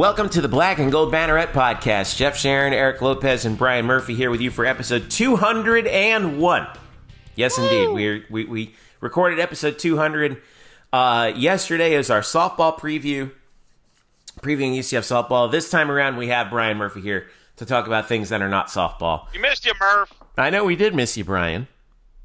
Welcome 0.00 0.30
to 0.30 0.40
the 0.40 0.48
Black 0.48 0.78
and 0.78 0.90
Gold 0.90 1.12
Banneret 1.12 1.52
podcast. 1.52 2.16
Jeff 2.16 2.34
Sharon, 2.34 2.72
Eric 2.72 3.02
Lopez, 3.02 3.44
and 3.44 3.58
Brian 3.58 3.84
Murphy 3.84 4.14
here 4.14 4.30
with 4.30 4.40
you 4.40 4.50
for 4.50 4.64
episode 4.64 5.10
201. 5.10 6.66
Yes, 7.34 7.58
indeed. 7.58 7.88
we 7.88 8.24
we, 8.30 8.44
we 8.46 8.74
recorded 9.02 9.38
episode 9.38 9.78
200 9.78 10.40
uh, 10.90 11.32
yesterday 11.36 11.94
as 11.96 12.08
our 12.08 12.22
softball 12.22 12.78
preview, 12.78 13.30
previewing 14.40 14.74
UCF 14.78 15.00
softball. 15.00 15.52
This 15.52 15.68
time 15.68 15.90
around, 15.90 16.16
we 16.16 16.28
have 16.28 16.48
Brian 16.48 16.78
Murphy 16.78 17.02
here 17.02 17.28
to 17.56 17.66
talk 17.66 17.86
about 17.86 18.08
things 18.08 18.30
that 18.30 18.40
are 18.40 18.48
not 18.48 18.68
softball. 18.68 19.26
You 19.34 19.40
missed 19.40 19.66
you, 19.66 19.74
Murph. 19.78 20.14
I 20.38 20.48
know 20.48 20.64
we 20.64 20.76
did 20.76 20.94
miss 20.94 21.18
you, 21.18 21.24
Brian. 21.24 21.68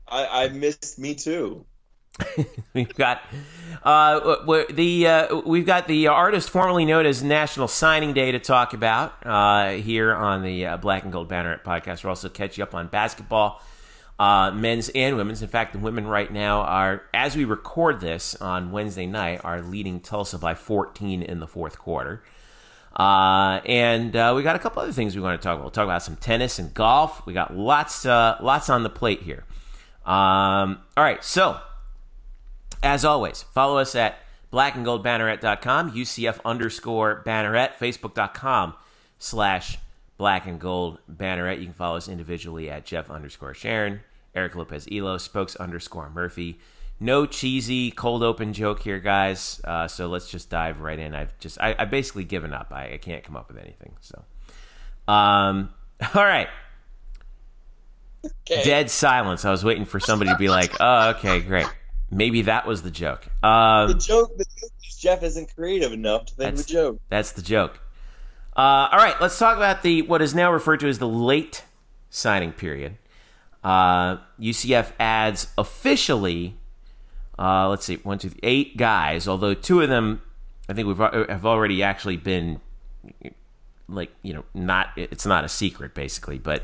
I, 0.08 0.46
I 0.46 0.48
missed 0.48 0.98
me 0.98 1.14
too. 1.14 1.66
we've 2.74 2.94
got 2.96 3.22
uh, 3.84 4.64
the 4.72 5.08
uh, 5.08 5.42
we've 5.46 5.66
got 5.66 5.88
the 5.88 6.08
artist 6.08 6.50
formerly 6.50 6.86
known 6.86 7.06
as 7.06 7.22
National 7.22 7.68
Signing 7.68 8.14
Day 8.14 8.32
to 8.32 8.40
talk 8.40 8.74
about 8.74 9.14
uh, 9.26 9.72
here 9.72 10.14
on 10.14 10.44
the 10.44 10.66
uh, 10.66 10.78
Black 10.78 11.04
and 11.04 11.12
Gold 11.12 11.30
Banneret 11.30 11.64
podcast. 11.64 12.04
We'll 12.04 12.12
also 12.12 12.30
catch 12.30 12.58
you 12.58 12.64
up 12.64 12.74
on 12.74 12.88
basketball, 12.88 13.62
uh, 14.18 14.52
men's 14.52 14.90
and 14.90 15.18
women's. 15.18 15.42
In 15.42 15.50
fact, 15.50 15.74
the 15.74 15.80
women 15.80 16.08
right 16.08 16.32
now 16.32 16.62
are, 16.62 17.04
as 17.14 17.36
we 17.36 17.44
record 17.44 18.00
this 18.00 18.36
on 18.36 18.72
Wednesday 18.72 19.06
night, 19.06 19.42
are 19.44 19.62
leading 19.62 20.00
Tulsa 20.00 20.38
by 20.38 20.56
14 20.56 21.22
in 21.22 21.40
the 21.40 21.48
fourth 21.48 21.78
quarter. 21.78 22.24
Uh, 22.96 23.60
and 23.66 24.14
we 24.36 24.42
got 24.42 24.56
a 24.56 24.60
couple 24.60 24.82
other 24.82 24.94
things 24.94 25.18
we 25.18 25.22
want 25.22 25.40
to 25.40 25.44
talk 25.44 25.56
about. 25.56 25.64
We'll 25.64 25.72
talk 25.72 25.84
about 25.84 26.02
some 26.02 26.16
tennis 26.16 26.60
and 26.60 26.74
golf. 26.74 27.26
We 27.26 27.34
got 27.34 27.54
lots 27.54 28.06
lots 28.06 28.70
on 28.70 28.84
the 28.84 28.90
plate 28.90 29.22
here. 29.22 29.44
Um, 30.06 30.80
all 30.96 31.04
right, 31.04 31.22
so 31.22 31.60
as 32.86 33.04
always, 33.04 33.44
follow 33.52 33.80
us 33.80 33.96
at 33.96 34.20
blackandgoldbanneret.com, 34.54 35.92
UCF 35.92 36.40
underscore 36.46 37.24
banneret, 37.26 37.74
facebook.com 37.74 38.76
slash 39.18 39.80
black 40.18 40.46
and 40.46 40.60
gold 40.60 41.00
banneret. 41.12 41.60
You 41.60 41.66
can 41.66 41.74
follow 41.74 41.98
us 41.98 42.08
individually 42.08 42.70
at 42.70 42.86
Jeff 42.86 43.10
underscore 43.10 43.56
Sharon, 43.56 44.02
Eric 44.36 44.56
Lopez 44.56 44.88
Elo, 44.92 45.18
Spokes 45.18 45.56
underscore 45.56 46.12
Murphy. 46.12 46.60
No 47.00 47.26
cheesy 47.26 47.90
cold 47.90 48.24
open 48.24 48.54
joke 48.54 48.82
here, 48.82 49.00
guys. 49.00 49.60
Uh, 49.64 49.88
so 49.88 50.08
let's 50.08 50.30
just 50.30 50.52
dive 50.52 50.80
right 50.80 51.00
in. 51.00 51.16
I've 51.16 51.38
just 51.40 51.60
I, 51.60 51.76
have 51.78 51.90
basically 51.90 52.24
given 52.24 52.54
up. 52.54 52.72
I, 52.72 52.94
I, 52.94 52.98
can't 52.98 53.24
come 53.24 53.36
up 53.36 53.50
with 53.50 53.58
anything. 53.58 53.98
So, 54.00 54.24
um, 55.12 55.74
all 56.14 56.24
right. 56.24 56.48
Okay. 58.26 58.64
Dead 58.64 58.90
silence. 58.90 59.44
I 59.44 59.52
was 59.52 59.66
waiting 59.66 59.86
for 59.86 60.00
somebody 60.00 60.32
to 60.32 60.38
be 60.38 60.50
like, 60.50 60.72
"Oh, 60.80 61.10
okay, 61.10 61.42
great." 61.42 61.68
Maybe 62.12 62.44
that 62.44 62.68
was 62.68 62.84
the 62.84 62.92
joke. 62.92 63.28
Um, 63.44 63.88
the 63.88 63.96
joke, 63.96 64.38
the 64.38 64.46
joke 64.46 64.72
is 64.88 64.96
Jeff 64.96 65.24
isn't 65.24 65.56
creative 65.56 65.92
enough 65.92 66.26
to 66.28 66.36
think 66.36 66.54
of 66.54 66.60
a 66.60 66.64
joke. 66.64 67.00
That's 67.10 67.32
the 67.32 67.42
joke. 67.42 67.80
Uh, 68.56 68.88
all 68.92 68.98
right, 68.98 69.16
let's 69.20 69.38
talk 69.38 69.58
about 69.58 69.84
the 69.84 70.04
what 70.04 70.22
is 70.22 70.34
now 70.34 70.52
referred 70.52 70.80
to 70.82 70.88
as 70.88 71.00
the 71.00 71.08
late 71.08 71.64
signing 72.10 72.54
period. 72.54 72.98
Uh, 73.64 74.18
UCF 74.40 74.94
adds 75.00 75.48
officially, 75.58 76.56
uh, 77.40 77.68
let's 77.68 77.86
see, 77.86 77.96
one, 77.98 78.20
two, 78.20 78.30
three, 78.30 78.40
eight 78.44 78.78
guys. 78.78 79.28
Although 79.28 79.56
two 79.56 79.82
of 79.82 79.90
them, 79.90 80.22
I 80.70 80.74
think 80.74 80.88
we've 80.88 80.98
have 80.98 81.46
already 81.46 81.84
actually 81.84 82.18
been, 82.18 82.62
like 83.90 84.12
you 84.22 84.34
know, 84.34 84.46
not 84.54 84.90
it's 84.96 85.26
not 85.26 85.44
a 85.44 85.50
secret 85.50 85.94
basically, 85.94 86.38
but 86.38 86.64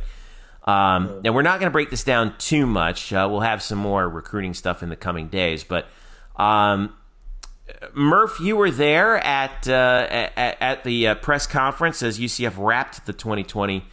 um, 0.63 1.21
and 1.25 1.33
we're 1.33 1.41
not 1.41 1.59
going 1.59 1.69
to 1.69 1.73
break 1.73 1.89
this 1.89 2.03
down 2.03 2.35
too 2.37 2.65
much. 2.65 3.11
Uh, 3.11 3.27
we'll 3.29 3.41
have 3.41 3.63
some 3.63 3.79
more 3.79 4.07
recruiting 4.07 4.53
stuff 4.53 4.83
in 4.83 4.89
the 4.89 4.95
coming 4.95 5.27
days. 5.27 5.63
But 5.63 5.87
um, 6.35 6.93
Murph, 7.93 8.39
you 8.39 8.55
were 8.55 8.71
there 8.71 9.17
at 9.17 9.67
uh, 9.67 10.07
at, 10.09 10.61
at, 10.61 10.83
the 10.83 11.07
uh, 11.09 11.15
press 11.15 11.47
conference 11.47 12.03
as 12.03 12.19
UCF 12.19 12.53
wrapped 12.57 13.05
the 13.05 13.13
2020 13.13 13.85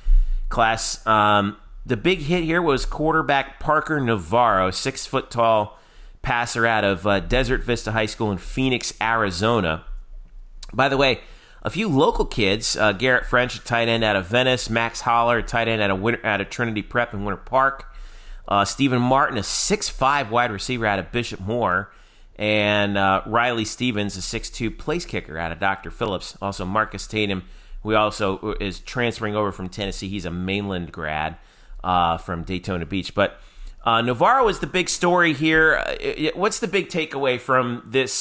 class. 0.48 1.06
Um, 1.06 1.56
the 1.87 1.97
big 1.97 2.19
hit 2.20 2.44
here 2.44 2.60
was 2.60 2.84
quarterback 2.84 3.60
Parker 3.60 3.98
Navarro, 3.98 4.70
six 4.70 5.06
foot 5.06 5.31
tall 5.31 5.78
passer 6.20 6.66
out 6.66 6.84
of 6.84 7.06
uh, 7.06 7.20
Desert 7.20 7.62
Vista 7.62 7.93
High 7.93 8.06
School 8.06 8.31
in 8.31 8.37
Phoenix, 8.38 8.93
Arizona. 9.00 9.84
By 10.72 10.91
the 10.91 10.98
way, 10.98 11.20
a 11.62 11.70
few 11.70 11.88
local 11.88 12.24
kids, 12.24 12.76
uh, 12.76 12.92
Garrett 12.92 13.26
French, 13.26 13.62
tight 13.64 13.88
end 13.88 14.04
out 14.04 14.16
of 14.16 14.26
Venice, 14.26 14.70
Max 14.70 15.00
Holler, 15.00 15.42
tight 15.42 15.69
end 15.69 15.82
out 15.82 15.91
of, 15.91 16.00
Winter, 16.00 16.24
out 16.24 16.41
of 16.41 16.50
Trinity 16.50 16.82
Prep 16.82 17.12
in 17.12 17.24
Winter 17.24 17.42
Park, 17.42 17.92
uh, 18.46 18.64
Stephen 18.64 19.00
Martin, 19.00 19.38
a 19.38 19.42
six-five 19.42 20.30
wide 20.30 20.50
receiver 20.50 20.86
out 20.86 20.98
of 20.98 21.12
Bishop 21.12 21.41
Moore, 21.41 21.92
and 22.36 22.96
uh, 22.96 23.22
Riley 23.26 23.64
Stevens, 23.64 24.16
a 24.16 24.22
six-two 24.22 24.70
place 24.70 25.04
kicker 25.04 25.38
out 25.38 25.52
of 25.52 25.58
Dr. 25.58 25.91
Phillips. 25.91 26.36
Also, 26.41 26.64
Marcus 26.64 27.06
Tatum, 27.06 27.44
who 27.82 27.94
also 27.94 28.38
uh, 28.38 28.54
is 28.60 28.80
transferring 28.80 29.34
over 29.34 29.52
from 29.52 29.69
Tennessee. 29.69 30.08
He's 30.08 30.25
a 30.25 30.30
mainland 30.30 30.92
grad 30.92 31.36
uh, 31.82 32.19
from 32.19 32.44
Daytona 32.44 32.86
Beach. 32.86 33.14
But 33.14 33.40
uh, 33.84 34.02
Navarro 34.02 34.48
is 34.48 34.60
the 34.60 34.66
big 34.66 34.88
story 34.88 35.34
here. 35.34 35.82
What's 36.34 36.60
the 36.60 36.69
big 36.69 36.88
takeaway 36.88 37.40
from 37.40 37.82
this 37.84 38.14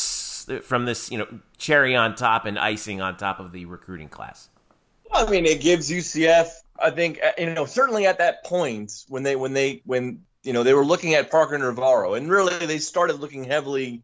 from 0.62 0.86
this, 0.86 1.12
you 1.12 1.18
know, 1.18 1.28
cherry 1.58 1.96
on 1.96 2.16
top 2.16 2.46
and 2.46 2.58
icing 2.58 3.02
on 3.02 3.18
top 3.18 3.40
of 3.40 3.52
the 3.52 3.66
recruiting 3.66 4.10
class? 4.10 4.50
Well, 5.12 5.28
I 5.28 5.30
mean, 5.30 5.46
it 5.46 5.62
gives 5.62 5.90
UCF. 5.90 6.50
I 6.80 6.92
think 6.92 7.20
uh, 7.24 7.32
you 7.38 7.54
know 7.54 7.66
certainly 7.66 8.06
at 8.06 8.20
that 8.20 8.44
point 8.44 9.06
when 9.08 9.24
they 9.24 9.36
when 9.36 9.54
they 9.54 9.82
when 9.86 10.22
you 10.44 10.54
know 10.54 10.64
they 10.64 10.74
were 10.74 10.86
looking 10.86 11.16
at 11.16 11.32
Parker 11.32 11.58
Navarro 11.58 12.14
and 12.14 12.30
really 12.30 12.66
they 12.66 12.78
started 12.78 13.20
looking 13.20 13.44
heavily 13.44 14.04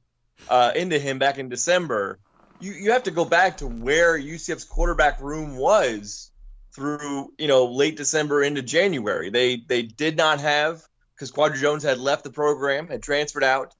uh, 0.50 0.72
into 0.76 1.00
him 1.00 1.20
back 1.20 1.38
in 1.38 1.50
December. 1.50 2.20
You 2.60 2.72
you 2.74 2.92
have 2.92 3.04
to 3.04 3.12
go 3.12 3.26
back 3.26 3.58
to 3.58 3.68
where 3.68 4.18
UCF's 4.18 4.64
quarterback 4.64 5.22
room 5.22 5.58
was 5.58 6.32
through 6.74 7.32
you 7.38 7.48
know 7.48 7.66
late 7.66 7.98
December 7.98 8.44
into 8.44 8.62
January. 8.62 9.30
They 9.30 9.58
they 9.58 9.84
did 9.84 10.18
not 10.18 10.42
have 10.42 10.82
because 11.16 11.32
Quadry 11.32 11.60
Jones 11.60 11.84
had 11.84 12.00
left 12.00 12.24
the 12.24 12.32
program, 12.32 12.88
had 12.88 13.04
transferred 13.04 13.44
out 13.44 13.76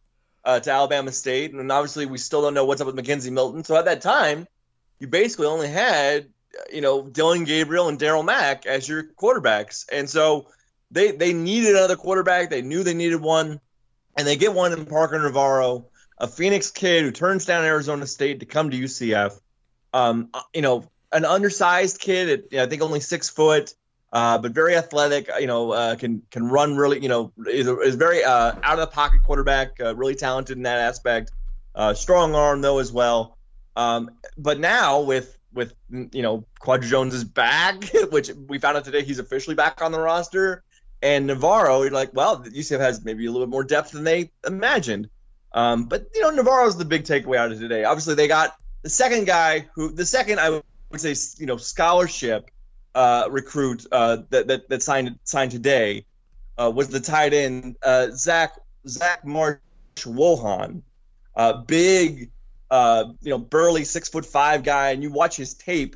uh, 0.46 0.60
to 0.60 0.72
Alabama 0.72 1.12
State, 1.12 1.54
and 1.54 1.72
obviously 1.72 2.06
we 2.06 2.18
still 2.18 2.42
don't 2.42 2.54
know 2.54 2.66
what's 2.66 2.82
up 2.82 2.88
with 2.88 2.96
McKenzie 2.96 3.32
Milton. 3.32 3.64
So 3.64 3.76
at 3.76 3.86
that 3.86 4.02
time, 4.02 4.48
you 5.00 5.08
basically 5.08 5.48
only 5.48 5.70
had 5.70 6.28
you 6.72 6.82
know 6.82 7.04
Dillon 7.04 7.46
Gabriel 7.46 7.88
and 7.88 8.00
Darriel 8.00 8.26
Mack 8.26 8.66
as 8.66 8.88
your 8.88 9.04
quarterbacks, 9.04 9.86
and 9.92 10.10
so 10.10 10.48
they 10.92 11.12
they 11.12 11.34
needed 11.34 11.72
another 11.72 11.96
quarterback. 11.96 12.50
They 12.50 12.62
knew 12.62 12.84
they 12.84 12.94
needed 12.94 13.22
one, 13.22 13.60
and 14.18 14.28
they 14.28 14.36
get 14.36 14.54
one 14.54 14.74
in 14.74 14.86
Parker 14.86 15.20
Navarro, 15.20 15.88
a 16.18 16.28
Phoenix 16.28 16.72
kid 16.72 17.04
who 17.04 17.12
turns 17.12 17.46
down 17.46 17.66
Arizona 17.66 18.06
State 18.06 18.42
to 18.42 18.46
come 18.46 18.72
to 18.72 18.78
UCF. 18.78 19.40
Um, 19.94 20.30
you 20.54 20.62
know, 20.62 20.90
an 21.12 21.26
undersized 21.26 22.00
kid 22.00 22.30
at 22.30 22.52
you 22.52 22.58
know, 22.58 22.64
I 22.64 22.68
think 22.68 22.82
only 22.82 23.00
six 23.00 23.30
foot 23.30 23.74
uh, 24.14 24.38
but 24.38 24.52
very 24.52 24.76
athletic. 24.76 25.28
You 25.40 25.48
know, 25.48 25.72
uh, 25.72 25.96
can 25.96 26.22
can 26.30 26.48
run 26.48 26.78
really. 26.78 27.02
You 27.02 27.10
know, 27.10 27.34
is, 27.48 27.68
is 27.68 27.96
very 27.96 28.24
uh, 28.24 28.54
out 28.62 28.74
of 28.74 28.80
the 28.80 28.88
pocket 28.88 29.22
quarterback. 29.26 29.80
Uh, 29.82 29.96
really 29.96 30.16
talented 30.16 30.56
in 30.56 30.64
that 30.64 30.78
aspect. 30.78 31.32
Uh, 31.74 31.96
strong 31.96 32.36
arm 32.36 32.62
though 32.62 32.78
as 32.78 32.92
well. 32.92 33.38
Um, 33.76 34.12
but 34.38 34.60
now 34.60 35.02
with 35.02 35.36
with 35.52 35.74
you 35.90 36.22
know 36.22 36.46
Quadry 36.60 36.88
Jones 36.88 37.16
is 37.16 37.24
back, 37.24 37.84
which 38.12 38.30
we 38.48 38.60
found 38.60 38.78
out 38.78 38.86
today 38.86 39.04
he's 39.04 39.18
officially 39.18 39.56
back 39.56 39.82
on 39.82 39.92
the 39.92 40.00
roster. 40.00 40.64
And 41.02 41.28
Navarro, 41.28 41.82
you're 41.82 41.92
like, 41.92 42.12
well, 42.14 42.40
UCF 42.40 42.80
has 42.80 43.04
maybe 43.04 43.26
a 43.26 43.32
little 43.32 43.46
bit 43.46 43.52
more 43.52 43.66
depth 43.66 43.92
than 43.92 44.06
they 44.06 44.32
imagined. 44.48 45.10
Um, 45.52 45.86
but 45.86 46.08
you 46.14 46.22
know, 46.22 46.30
Navarro's 46.30 46.78
the 46.78 46.86
big 46.86 47.04
takeaway 47.04 47.38
out 47.38 47.52
of 47.52 47.60
today. 47.60 47.84
Obviously, 47.84 48.14
they 48.14 48.28
got 48.28 48.56
the 48.84 48.90
second 48.90 49.26
guy 49.26 49.68
who 49.74 49.92
the 49.92 50.06
second 50.06 50.40
I 50.40 50.62
would 50.92 51.02
say 51.02 51.16
you 51.40 51.48
know 51.48 51.58
scholarship 51.58 52.52
uh, 52.96 53.28
recruit 53.30 53.86
uh, 53.92 54.18
that, 54.30 54.48
that 54.48 54.70
that 54.70 54.84
signed 54.84 55.18
signed 55.24 55.52
today 55.52 56.06
uh, 56.58 56.72
was 56.74 56.90
the 56.90 57.00
tight 57.00 57.34
end 57.34 57.76
uh, 57.84 58.08
Zach 58.12 58.54
Zach 58.88 59.26
Marsh 59.26 59.58
Wohan, 59.96 60.82
uh, 61.36 61.54
big, 61.54 62.30
uh, 62.70 63.06
you 63.22 63.30
know, 63.30 63.38
burly 63.38 63.84
six 63.84 64.10
foot 64.10 64.26
five 64.26 64.64
guy, 64.64 64.92
and 64.92 65.02
you 65.02 65.12
watch 65.12 65.36
his 65.36 65.54
tape, 65.54 65.96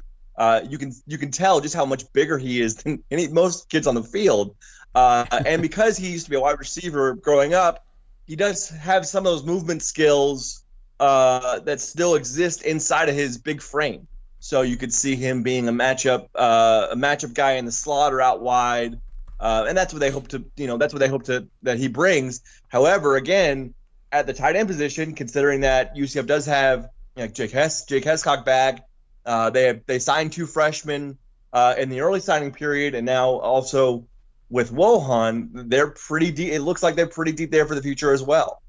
you 0.69 0.77
can 0.77 0.93
you 1.05 1.17
can 1.17 1.31
tell 1.31 1.59
just 1.61 1.75
how 1.75 1.85
much 1.85 2.11
bigger 2.13 2.37
he 2.37 2.61
is 2.61 2.75
than 2.77 3.03
any 3.11 3.27
most 3.27 3.69
kids 3.69 3.87
on 3.87 3.95
the 3.95 4.03
field. 4.03 4.55
And 4.95 5.61
because 5.61 5.97
he 5.97 6.09
used 6.09 6.25
to 6.25 6.31
be 6.31 6.37
a 6.37 6.39
wide 6.39 6.57
receiver 6.57 7.13
growing 7.13 7.53
up, 7.53 7.85
he 8.25 8.35
does 8.35 8.69
have 8.69 9.05
some 9.05 9.25
of 9.25 9.31
those 9.31 9.45
movement 9.45 9.83
skills 9.83 10.63
that 10.99 11.79
still 11.79 12.15
exist 12.15 12.63
inside 12.63 13.09
of 13.09 13.15
his 13.15 13.37
big 13.37 13.61
frame. 13.61 14.07
So 14.39 14.61
you 14.61 14.77
could 14.77 14.93
see 14.93 15.15
him 15.15 15.43
being 15.43 15.67
a 15.67 15.71
matchup 15.71 16.27
uh, 16.35 16.87
a 16.91 16.95
matchup 16.95 17.33
guy 17.33 17.53
in 17.53 17.65
the 17.65 17.71
slot 17.71 18.13
or 18.13 18.21
out 18.21 18.41
wide, 18.41 18.99
uh, 19.39 19.65
and 19.67 19.77
that's 19.77 19.93
what 19.93 19.99
they 19.99 20.11
hope 20.11 20.27
to 20.29 20.45
you 20.55 20.67
know 20.67 20.77
that's 20.77 20.93
what 20.93 20.99
they 20.99 21.07
hope 21.07 21.23
to 21.23 21.47
that 21.63 21.77
he 21.77 21.87
brings. 21.87 22.41
However, 22.67 23.15
again, 23.15 23.73
at 24.11 24.27
the 24.27 24.33
tight 24.33 24.55
end 24.55 24.67
position, 24.67 25.15
considering 25.15 25.61
that 25.61 25.95
UCF 25.95 26.27
does 26.27 26.45
have 26.45 26.89
you 27.15 27.23
know, 27.23 27.27
Jake 27.27 27.51
Hess 27.51 27.85
Jake 27.85 28.03
Hescock 28.03 28.45
back, 28.45 28.87
uh, 29.25 29.49
they 29.49 29.63
have, 29.63 29.81
they 29.87 29.99
signed 29.99 30.31
two 30.31 30.45
freshmen 30.45 31.17
uh, 31.51 31.75
in 31.77 31.89
the 31.89 32.01
early 32.01 32.19
signing 32.19 32.51
period, 32.51 32.95
and 32.95 33.05
now 33.05 33.29
also 33.29 34.05
with 34.49 34.71
Wohan, 34.71 35.69
they're 35.69 35.89
pretty 35.89 36.31
deep. 36.31 36.53
It 36.53 36.61
looks 36.61 36.81
like 36.83 36.95
they're 36.95 37.07
pretty 37.07 37.33
deep 37.33 37.51
there 37.51 37.65
for 37.65 37.75
the 37.75 37.81
future 37.81 38.13
as 38.13 38.23
well. 38.23 38.61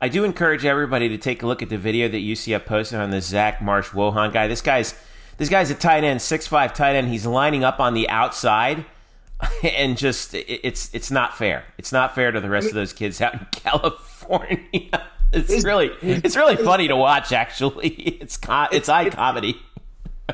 I 0.00 0.08
do 0.08 0.24
encourage 0.24 0.64
everybody 0.64 1.08
to 1.08 1.18
take 1.18 1.42
a 1.42 1.46
look 1.46 1.62
at 1.62 1.68
the 1.68 1.78
video 1.78 2.08
that 2.08 2.18
UCF 2.18 2.66
posted 2.66 2.98
on 2.98 3.10
the 3.10 3.20
Zach 3.20 3.62
Marsh 3.62 3.90
Wohan 3.90 4.32
guy. 4.32 4.46
This 4.46 4.60
guy's 4.60 4.94
this 5.36 5.48
guy's 5.48 5.70
a 5.70 5.74
tight 5.74 6.04
end, 6.04 6.22
six 6.22 6.46
five 6.46 6.74
tight 6.74 6.96
end. 6.96 7.08
He's 7.08 7.26
lining 7.26 7.64
up 7.64 7.80
on 7.80 7.94
the 7.94 8.08
outside, 8.08 8.84
and 9.62 9.96
just 9.96 10.34
it, 10.34 10.60
it's 10.62 10.94
it's 10.94 11.10
not 11.10 11.36
fair. 11.36 11.64
It's 11.78 11.92
not 11.92 12.14
fair 12.14 12.32
to 12.32 12.40
the 12.40 12.50
rest 12.50 12.68
of 12.68 12.74
those 12.74 12.92
kids 12.92 13.20
out 13.20 13.34
in 13.34 13.46
California. 13.52 15.06
It's 15.36 15.64
really 15.64 15.90
it's 16.00 16.36
really 16.36 16.54
funny 16.54 16.86
to 16.86 16.94
watch. 16.94 17.32
Actually, 17.32 17.88
it's 17.88 18.36
co- 18.36 18.68
it's 18.70 18.88
eye 18.88 19.10
comedy. 19.10 19.60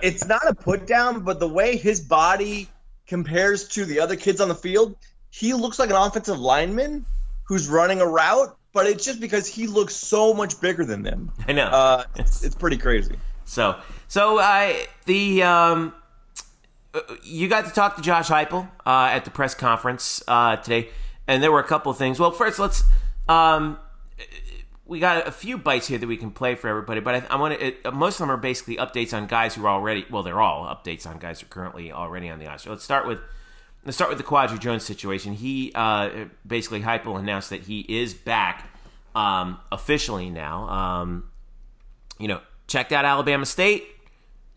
It's 0.02 0.26
not 0.26 0.46
a 0.46 0.54
put 0.54 0.86
down, 0.86 1.22
but 1.22 1.40
the 1.40 1.48
way 1.48 1.78
his 1.78 2.02
body 2.02 2.68
compares 3.06 3.68
to 3.68 3.86
the 3.86 4.00
other 4.00 4.14
kids 4.14 4.42
on 4.42 4.48
the 4.48 4.54
field, 4.54 4.94
he 5.30 5.54
looks 5.54 5.78
like 5.78 5.88
an 5.88 5.96
offensive 5.96 6.38
lineman 6.38 7.06
who's 7.44 7.66
running 7.66 8.02
a 8.02 8.06
route. 8.06 8.54
But 8.72 8.86
it's 8.86 9.04
just 9.04 9.20
because 9.20 9.48
he 9.48 9.66
looks 9.66 9.94
so 9.94 10.32
much 10.32 10.60
bigger 10.60 10.84
than 10.84 11.02
them. 11.02 11.32
I 11.48 11.52
know. 11.52 11.64
Uh, 11.64 12.04
it's, 12.16 12.44
it's 12.44 12.54
pretty 12.54 12.76
crazy. 12.76 13.16
So, 13.44 13.80
so 14.06 14.38
I 14.38 14.86
the 15.06 15.42
um, 15.42 15.92
you 17.24 17.48
got 17.48 17.66
to 17.66 17.72
talk 17.72 17.96
to 17.96 18.02
Josh 18.02 18.28
Heupel 18.28 18.68
uh, 18.86 19.10
at 19.12 19.24
the 19.24 19.30
press 19.30 19.54
conference 19.54 20.22
uh, 20.28 20.56
today, 20.56 20.88
and 21.26 21.42
there 21.42 21.50
were 21.50 21.60
a 21.60 21.66
couple 21.66 21.90
of 21.90 21.98
things. 21.98 22.20
Well, 22.20 22.30
first, 22.30 22.58
let's. 22.58 22.84
Um, 23.28 23.78
we 24.86 24.98
got 24.98 25.26
a 25.26 25.32
few 25.32 25.56
bites 25.56 25.86
here 25.86 25.98
that 25.98 26.06
we 26.06 26.16
can 26.16 26.32
play 26.32 26.56
for 26.56 26.68
everybody, 26.68 27.00
but 27.00 27.14
I, 27.14 27.22
I 27.30 27.36
want 27.36 27.58
to. 27.58 27.92
Most 27.92 28.14
of 28.14 28.20
them 28.20 28.30
are 28.30 28.36
basically 28.36 28.76
updates 28.76 29.12
on 29.12 29.26
guys 29.26 29.54
who 29.54 29.64
are 29.64 29.68
already. 29.68 30.06
Well, 30.10 30.22
they're 30.22 30.40
all 30.40 30.64
updates 30.64 31.06
on 31.06 31.18
guys 31.18 31.40
who 31.40 31.46
are 31.46 31.48
currently 31.48 31.92
already 31.92 32.28
on 32.28 32.38
the 32.38 32.46
ice. 32.46 32.62
So 32.62 32.70
Let's 32.70 32.84
start 32.84 33.06
with. 33.06 33.20
Let's 33.90 33.96
start 33.96 34.10
with 34.10 34.18
the 34.18 34.24
Quadry 34.24 34.60
Jones 34.60 34.84
situation. 34.84 35.32
He 35.32 35.72
uh, 35.74 36.26
basically 36.46 36.80
Heupel 36.80 37.18
announced 37.18 37.50
that 37.50 37.62
he 37.62 37.80
is 37.80 38.14
back 38.14 38.70
um, 39.16 39.58
officially 39.72 40.30
now. 40.30 40.68
Um, 40.68 41.28
you 42.16 42.28
know, 42.28 42.40
checked 42.68 42.92
out 42.92 43.04
Alabama 43.04 43.44
State. 43.44 43.82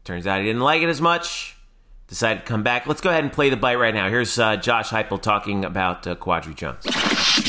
Turns 0.03 0.27
out 0.27 0.41
he 0.41 0.45
didn't 0.45 0.61
like 0.61 0.83
it 0.83 0.87
as 0.87 1.01
much. 1.01 1.57
Decided 2.07 2.41
to 2.41 2.45
come 2.45 2.61
back. 2.61 2.85
Let's 2.85 3.01
go 3.01 3.09
ahead 3.09 3.23
and 3.23 3.33
play 3.33 3.49
the 3.49 3.57
bite 3.57 3.79
right 3.79 3.95
now. 3.95 4.07
Here's 4.07 4.37
uh, 4.37 4.55
Josh 4.57 4.89
Heupel 4.89 5.19
talking 5.19 5.65
about 5.65 6.05
uh, 6.05 6.13
Quadry 6.13 6.53
Jones. 6.53 6.83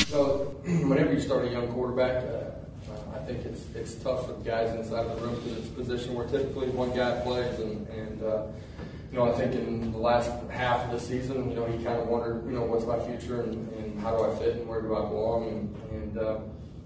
So, 0.07 0.55
whenever 0.65 1.13
you 1.13 1.19
start 1.19 1.45
a 1.45 1.49
young 1.49 1.67
quarterback, 1.67 2.23
uh, 2.23 3.15
I 3.15 3.19
think 3.27 3.45
it's 3.45 3.61
it's 3.75 3.93
tough 3.93 4.25
for 4.25 4.33
the 4.33 4.43
guys 4.43 4.73
inside 4.75 5.05
of 5.05 5.19
the 5.19 5.27
room 5.27 5.35
because 5.35 5.59
it's 5.59 5.67
a 5.67 5.73
position 5.73 6.15
where 6.15 6.25
typically 6.25 6.69
one 6.69 6.95
guy 6.95 7.21
plays, 7.21 7.59
and, 7.59 7.87
and 7.89 8.23
uh, 8.23 8.47
you 9.11 9.17
know 9.17 9.31
I 9.31 9.37
think 9.37 9.53
in 9.53 9.91
the 9.91 9.97
last 9.97 10.31
half 10.49 10.85
of 10.85 10.91
the 10.91 10.99
season, 10.99 11.49
you 11.49 11.55
know 11.55 11.65
he 11.65 11.83
kind 11.83 11.99
of 11.99 12.07
wondered, 12.07 12.45
you 12.45 12.51
know, 12.51 12.63
what's 12.63 12.85
my 12.85 12.99
future 12.99 13.41
and, 13.41 13.69
and 13.73 13.99
how 13.99 14.15
do 14.15 14.23
I 14.23 14.35
fit 14.37 14.57
and 14.57 14.67
where 14.67 14.81
do 14.81 14.95
I 14.95 15.01
belong, 15.01 15.47
and, 15.49 15.75
and 15.91 16.17
uh, 16.17 16.37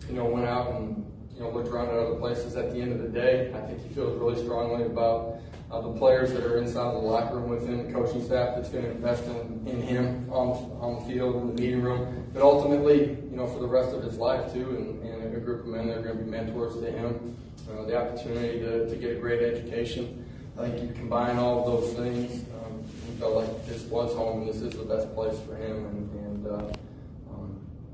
you 0.08 0.16
know 0.16 0.26
went 0.26 0.48
out 0.48 0.72
and 0.76 1.06
you 1.40 1.46
know, 1.46 1.52
looked 1.52 1.70
around 1.70 1.88
at 1.88 1.96
other 1.96 2.16
places. 2.16 2.56
At 2.58 2.72
the 2.74 2.82
end 2.82 2.92
of 2.92 3.00
the 3.00 3.08
day, 3.08 3.52
I 3.56 3.62
think 3.62 3.82
he 3.82 3.90
feels 3.90 4.20
really 4.20 4.44
strongly 4.44 4.84
about 4.86 5.40
uh, 5.72 5.80
the 5.80 5.94
players 5.94 6.34
that 6.34 6.44
are 6.44 6.58
inside 6.58 6.94
the 6.94 7.00
locker 7.00 7.36
room 7.36 7.50
with 7.50 7.66
him, 7.66 7.88
the 7.88 7.94
coaching 7.94 8.24
staff 8.26 8.56
that's 8.56 8.70
going 8.70 8.84
to 8.84 8.92
invest 8.92 9.24
in, 9.26 9.66
in 9.66 9.82
him 9.82 10.30
on, 10.32 10.50
on 10.82 10.96
the 10.96 11.14
field, 11.14 11.36
in 11.38 11.56
the 11.56 11.62
meeting 11.62 11.82
room, 11.82 12.28
but 12.34 12.42
ultimately, 12.42 13.12
you 13.12 13.38
know, 13.38 13.48
for 13.48 13.60
the 13.60 13.68
rest 13.68 13.94
of 13.96 14.04
his 14.04 14.18
life 14.18 14.52
too, 14.52 14.70
and, 14.70 15.04
and 15.04 15.36
a 15.36 15.40
group 15.40 15.62
of 15.62 15.68
men 15.68 15.88
that 15.88 16.00
are 16.00 16.02
going 16.02 16.18
to 16.18 16.24
be 16.24 16.30
mentors 16.30 16.76
to 16.82 16.92
him, 16.92 17.38
uh, 17.72 17.86
the 17.86 17.96
opportunity 17.96 18.60
to, 18.60 18.90
to 18.90 18.96
get 18.96 19.16
a 19.16 19.20
great 19.20 19.42
education. 19.42 20.19
I 20.60 20.70
think 20.70 20.82
you 20.82 20.94
combine 20.94 21.38
all 21.38 21.60
of 21.60 21.66
those 21.66 21.94
things. 21.94 22.44
Um, 22.54 22.84
he 23.06 23.14
felt 23.20 23.36
like 23.36 23.66
this 23.66 23.84
was 23.84 24.14
home, 24.14 24.46
this 24.46 24.58
is 24.58 24.74
the 24.74 24.84
best 24.84 25.14
place 25.16 25.40
for 25.48 25.56
him, 25.56 25.86
and, 25.86 26.12
and 26.26 26.48
uh, 26.48 26.74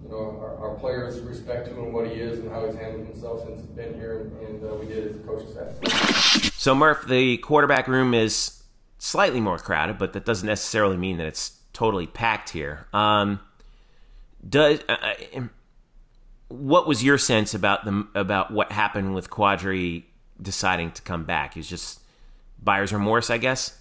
you 0.03 0.09
know, 0.09 0.39
our, 0.41 0.69
our, 0.69 0.75
players 0.75 1.19
respect 1.19 1.67
him 1.67 1.77
and 1.79 1.93
what 1.93 2.07
he 2.07 2.13
is 2.13 2.39
and 2.39 2.51
how 2.51 2.65
he's 2.65 2.75
handled 2.75 3.07
himself 3.07 3.45
since 3.45 3.59
he's 3.59 3.69
been 3.69 3.93
here, 3.95 4.21
and, 4.21 4.47
and 4.47 4.63
uh, 4.63 4.75
we 4.75 4.87
did 4.87 5.07
as 5.07 5.15
a 5.15 5.19
coaching 5.19 5.51
staff. 5.51 6.53
So, 6.55 6.73
Murph, 6.73 7.07
the 7.07 7.37
quarterback 7.37 7.87
room 7.87 8.13
is 8.13 8.63
slightly 8.97 9.39
more 9.39 9.57
crowded, 9.57 9.97
but 9.97 10.13
that 10.13 10.25
doesn't 10.25 10.47
necessarily 10.47 10.97
mean 10.97 11.17
that 11.17 11.27
it's 11.27 11.57
totally 11.73 12.07
packed 12.07 12.49
here. 12.49 12.87
Um, 12.93 13.39
does 14.47 14.79
uh, 14.89 14.97
uh 15.01 15.41
what 16.47 16.87
was 16.87 17.03
your 17.03 17.17
sense 17.17 17.55
about 17.55 17.85
the 17.85 18.07
about 18.13 18.51
what 18.51 18.71
happened 18.71 19.15
with 19.15 19.29
Quadry 19.29 20.05
deciding 20.39 20.91
to 20.91 21.01
come 21.01 21.25
back? 21.25 21.55
He's 21.55 21.67
just 21.67 21.99
buyer's 22.61 22.93
remorse, 22.93 23.29
I 23.29 23.37
guess. 23.37 23.77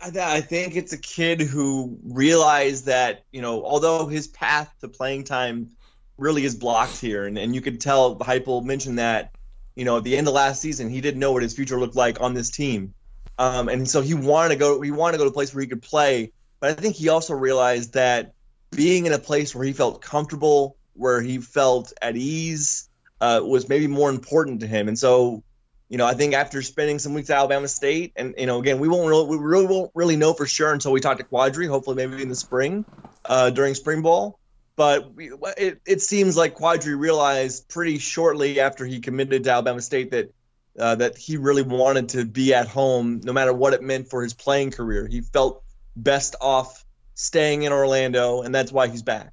I 0.00 0.40
think 0.42 0.76
it's 0.76 0.92
a 0.92 0.98
kid 0.98 1.40
who 1.40 1.98
realized 2.04 2.86
that, 2.86 3.24
you 3.32 3.40
know, 3.40 3.64
although 3.64 4.06
his 4.06 4.26
path 4.26 4.72
to 4.80 4.88
playing 4.88 5.24
time 5.24 5.70
really 6.18 6.44
is 6.44 6.54
blocked 6.54 7.00
here, 7.00 7.24
and, 7.24 7.38
and 7.38 7.54
you 7.54 7.60
could 7.60 7.80
tell 7.80 8.16
Heupel 8.16 8.62
mentioned 8.62 8.98
that, 8.98 9.32
you 9.74 9.84
know, 9.84 9.96
at 9.96 10.04
the 10.04 10.16
end 10.16 10.28
of 10.28 10.34
last 10.34 10.60
season, 10.60 10.90
he 10.90 11.00
didn't 11.00 11.20
know 11.20 11.32
what 11.32 11.42
his 11.42 11.54
future 11.54 11.80
looked 11.80 11.96
like 11.96 12.20
on 12.20 12.34
this 12.34 12.50
team. 12.50 12.94
Um, 13.38 13.68
and 13.68 13.88
so 13.88 14.00
he 14.00 14.14
wanted 14.14 14.50
to 14.50 14.56
go 14.56 14.80
he 14.80 14.90
wanted 14.90 15.12
to 15.12 15.18
go 15.18 15.24
to 15.24 15.30
a 15.30 15.34
place 15.34 15.54
where 15.54 15.62
he 15.62 15.66
could 15.66 15.82
play. 15.82 16.32
But 16.60 16.70
I 16.70 16.80
think 16.80 16.96
he 16.96 17.08
also 17.08 17.34
realized 17.34 17.94
that 17.94 18.32
being 18.70 19.06
in 19.06 19.12
a 19.12 19.18
place 19.18 19.54
where 19.54 19.64
he 19.64 19.72
felt 19.72 20.00
comfortable, 20.00 20.76
where 20.94 21.20
he 21.20 21.38
felt 21.38 21.92
at 22.00 22.16
ease, 22.16 22.88
uh, 23.20 23.40
was 23.42 23.68
maybe 23.68 23.86
more 23.86 24.10
important 24.10 24.60
to 24.60 24.66
him. 24.66 24.88
And 24.88 24.98
so 24.98 25.42
you 25.88 25.98
know, 25.98 26.06
I 26.06 26.14
think 26.14 26.34
after 26.34 26.62
spending 26.62 26.98
some 26.98 27.14
weeks 27.14 27.30
at 27.30 27.38
Alabama 27.38 27.68
State, 27.68 28.12
and 28.16 28.34
you 28.36 28.46
know, 28.46 28.58
again, 28.58 28.80
we 28.80 28.88
won't 28.88 29.08
really, 29.08 29.26
we 29.26 29.36
really 29.36 29.66
won't 29.66 29.90
really 29.94 30.16
know 30.16 30.32
for 30.32 30.46
sure 30.46 30.72
until 30.72 30.92
we 30.92 31.00
talk 31.00 31.18
to 31.18 31.24
Quadry. 31.24 31.68
Hopefully, 31.68 31.96
maybe 31.96 32.22
in 32.22 32.28
the 32.28 32.34
spring, 32.34 32.84
uh, 33.24 33.50
during 33.50 33.74
spring 33.74 34.02
ball. 34.02 34.38
But 34.74 35.14
we, 35.14 35.30
it, 35.56 35.80
it 35.86 36.02
seems 36.02 36.36
like 36.36 36.54
Quadry 36.54 36.98
realized 36.98 37.68
pretty 37.68 37.98
shortly 37.98 38.60
after 38.60 38.84
he 38.84 39.00
committed 39.00 39.44
to 39.44 39.50
Alabama 39.50 39.80
State 39.80 40.10
that 40.10 40.34
uh, 40.78 40.96
that 40.96 41.16
he 41.16 41.36
really 41.36 41.62
wanted 41.62 42.10
to 42.10 42.24
be 42.24 42.52
at 42.52 42.66
home, 42.66 43.20
no 43.22 43.32
matter 43.32 43.52
what 43.52 43.72
it 43.72 43.82
meant 43.82 44.10
for 44.10 44.22
his 44.22 44.34
playing 44.34 44.72
career. 44.72 45.06
He 45.06 45.20
felt 45.20 45.62
best 45.94 46.34
off 46.40 46.84
staying 47.14 47.62
in 47.62 47.72
Orlando, 47.72 48.42
and 48.42 48.54
that's 48.54 48.72
why 48.72 48.88
he's 48.88 49.02
back. 49.02 49.32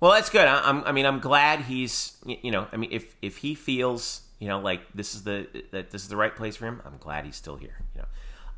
Well, 0.00 0.12
that's 0.12 0.30
good. 0.30 0.46
I, 0.46 0.68
am 0.68 0.82
I 0.84 0.92
mean, 0.92 1.04
I'm 1.04 1.20
glad 1.20 1.60
he's. 1.60 2.16
You 2.24 2.50
know, 2.50 2.66
I 2.72 2.78
mean, 2.78 2.90
if 2.92 3.14
if 3.20 3.36
he 3.36 3.54
feels 3.54 4.22
you 4.40 4.48
know, 4.48 4.58
like 4.58 4.80
this 4.94 5.14
is 5.14 5.22
the 5.22 5.46
that 5.70 5.90
this 5.90 6.02
is 6.02 6.08
the 6.08 6.16
right 6.16 6.34
place 6.34 6.56
for 6.56 6.66
him. 6.66 6.82
I'm 6.84 6.98
glad 6.98 7.24
he's 7.24 7.36
still 7.36 7.56
here. 7.56 7.76
You 7.94 8.00
know. 8.00 8.08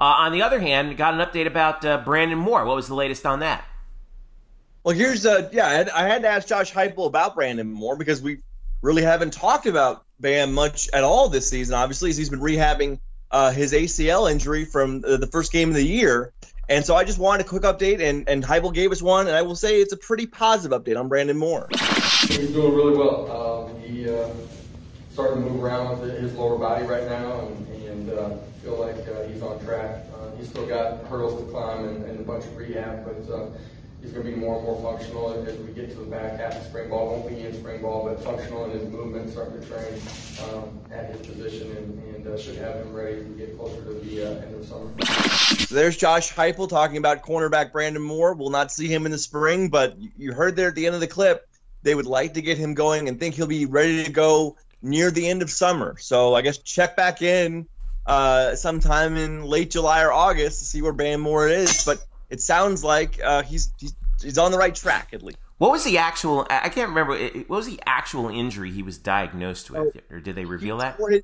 Uh, 0.01 0.05
on 0.05 0.33
the 0.33 0.43
other 0.43 0.61
hand, 0.61 0.97
got 0.97 1.13
an 1.13 1.21
update 1.21 1.47
about 1.47 1.85
uh, 1.85 1.99
Brandon 1.99 2.39
Moore. 2.39 2.65
What 2.65 2.77
was 2.77 2.89
the 2.89 2.95
latest 2.95 3.27
on 3.27 3.41
that? 3.41 3.65
Well, 4.85 4.97
here's 4.97 5.27
uh 5.27 5.49
yeah, 5.53 5.67
I 5.67 5.73
had, 5.75 5.91
I 5.91 6.09
had 6.09 6.23
to 6.23 6.29
ask 6.29 6.49
Josh 6.49 6.73
Heupel 6.73 7.07
about 7.07 7.35
Brandon 7.35 7.71
Moore 7.71 7.97
because 7.97 8.23
we 8.23 8.39
really 8.81 9.03
haven't 9.03 9.33
talked 9.33 9.67
about 9.67 10.05
Bam 10.19 10.55
much 10.55 10.89
at 10.93 11.05
all 11.05 11.29
this 11.29 11.49
season. 11.49 11.75
Obviously, 11.75 12.11
as 12.11 12.17
he's 12.17 12.31
been 12.31 12.41
rehabbing 12.41 12.99
uh, 13.31 13.51
his 13.51 13.73
ACL 13.73 14.31
injury 14.31 14.65
from 14.65 15.01
the 15.01 15.29
first 15.31 15.53
game 15.53 15.69
of 15.69 15.75
the 15.75 15.87
year. 15.87 16.33
And 16.69 16.85
so 16.85 16.95
I 16.95 17.05
just 17.05 17.19
wanted 17.19 17.45
a 17.45 17.49
quick 17.49 17.65
update, 17.65 18.01
and, 18.01 18.29
and 18.29 18.43
Heupel 18.43 18.73
gave 18.73 18.93
us 18.93 19.03
one, 19.03 19.27
and 19.27 19.37
I 19.37 19.43
will 19.43 19.57
say 19.57 19.81
it's 19.81 19.93
a 19.93 19.97
pretty 19.97 20.27
positive 20.27 20.81
update 20.81 20.99
on 20.99 21.09
Brandon 21.09 21.37
Moore. 21.37 21.69
He's 21.71 22.51
doing 22.51 22.75
really 22.75 22.97
well. 22.97 23.69
Um, 23.69 23.81
he 23.81 24.09
uh, 24.09 24.29
starting 25.13 25.45
to 25.45 25.51
move 25.51 25.63
around 25.63 26.01
with 26.01 26.19
his 26.19 26.35
lower 26.35 26.57
body 26.57 26.85
right 26.87 27.07
now, 27.07 27.41
and, 27.41 27.85
and 27.85 28.11
uh, 28.11 28.31
feel 28.63 28.81
like 28.81 28.97
uh, 29.09 29.29
he's 29.29 29.43
on 29.43 29.63
track. 29.65 30.07
Uh, 30.15 30.35
he's 30.39 30.49
still 30.49 30.67
got 30.67 31.05
hurdles 31.05 31.39
to 31.39 31.51
climb 31.51 31.85
and, 31.85 32.05
and 32.05 32.19
a 32.19 32.23
bunch 32.23 32.45
of 32.45 32.57
rehab, 32.57 33.05
but 33.05 33.33
uh, 33.33 33.47
he's 34.01 34.11
going 34.11 34.25
to 34.25 34.33
be 34.33 34.37
more 34.37 34.57
and 34.57 34.65
more 34.65 34.81
functional 34.83 35.33
as 35.33 35.59
we 35.59 35.73
get 35.73 35.91
to 35.91 35.97
the 35.97 36.07
back 36.07 36.41
half 36.41 36.57
of 36.57 36.65
spring 36.65 36.89
ball. 36.89 37.11
Won't 37.11 37.29
be 37.29 37.41
in 37.41 37.53
spring 37.53 37.83
ball, 37.83 38.09
but 38.09 38.25
functional 38.25 38.65
in 38.65 38.71
his 38.71 38.89
movement, 38.89 39.31
starting 39.31 39.61
to 39.61 39.67
train 39.67 40.01
um, 40.45 40.81
at 40.91 41.11
his 41.11 41.27
position, 41.27 41.77
and, 41.77 42.15
and 42.15 42.27
uh, 42.27 42.39
should 42.39 42.57
have 42.57 42.77
him 42.77 42.95
ready 42.95 43.21
we 43.21 43.37
get 43.37 43.59
closer 43.59 43.85
to 43.85 43.93
the 43.93 44.23
uh, 44.23 44.41
end 44.41 44.55
of 44.55 44.65
summer. 44.65 44.91
There's 45.69 45.97
Josh 45.99 46.33
Heupel 46.33 46.71
talking 46.71 46.97
about 46.97 47.23
cornerback 47.23 47.71
Brandon 47.71 48.03
Moore. 48.03 48.33
We'll 48.33 48.51
not 48.51 48.73
see 48.73 48.89
him 48.89 49.05
in 49.05 49.13
the 49.13 49.19
spring, 49.19 49.69
but 49.69 49.95
you 50.17 50.33
heard 50.33 50.57
there 50.57 50.69
at 50.69 50.75
the 50.75 50.87
end 50.87 50.95
of 50.95 51.03
the 51.03 51.07
clip 51.07 51.47
they 51.83 51.95
would 51.95 52.07
like 52.07 52.35
to 52.35 52.43
get 52.43 52.59
him 52.59 52.75
going 52.75 53.09
and 53.09 53.19
think 53.19 53.35
he'll 53.35 53.47
be 53.47 53.67
ready 53.67 54.05
to 54.05 54.11
go 54.13 54.57
near 54.83 55.11
the 55.11 55.29
end 55.29 55.43
of 55.43 55.51
summer. 55.51 55.97
So 55.99 56.35
I 56.35 56.43
guess 56.43 56.59
check 56.59 56.97
back 56.97 57.23
in 57.23 57.67
uh, 58.07 58.55
sometime 58.57 59.17
in 59.17 59.45
late 59.45 59.71
July 59.71 60.03
or 60.03 60.13
August 60.13 60.59
to 60.59 60.65
see 60.65 60.83
where 60.83 60.93
Bam 60.93 61.21
Moore 61.21 61.49
is. 61.49 61.85
But 61.85 62.05
it 62.31 62.41
sounds 62.41 62.83
like 62.83 63.21
uh, 63.23 63.43
he's, 63.43 63.73
he's 63.79 63.95
he's 64.23 64.39
on 64.39 64.53
the 64.53 64.59
right 64.59 64.75
track 64.75 65.11
at 65.13 65.23
least. 65.23 65.39
What 65.59 65.71
was 65.71 65.85
the 65.85 65.99
actual? 65.99 66.47
I 66.51 66.69
can't 66.69 66.89
remember. 66.89 67.17
What 67.47 67.49
was 67.49 67.67
the 67.67 67.81
actual 67.87 68.29
injury 68.29 68.73
he 68.73 68.83
was 68.83 68.99
diagnosed 68.99 69.71
with, 69.71 69.97
or 70.11 70.21
did 70.21 70.35
they 70.35 70.45
reveal 70.45 70.79
he 70.79 70.83
that? 70.83 70.97
Tore 70.97 71.11
his, 71.11 71.23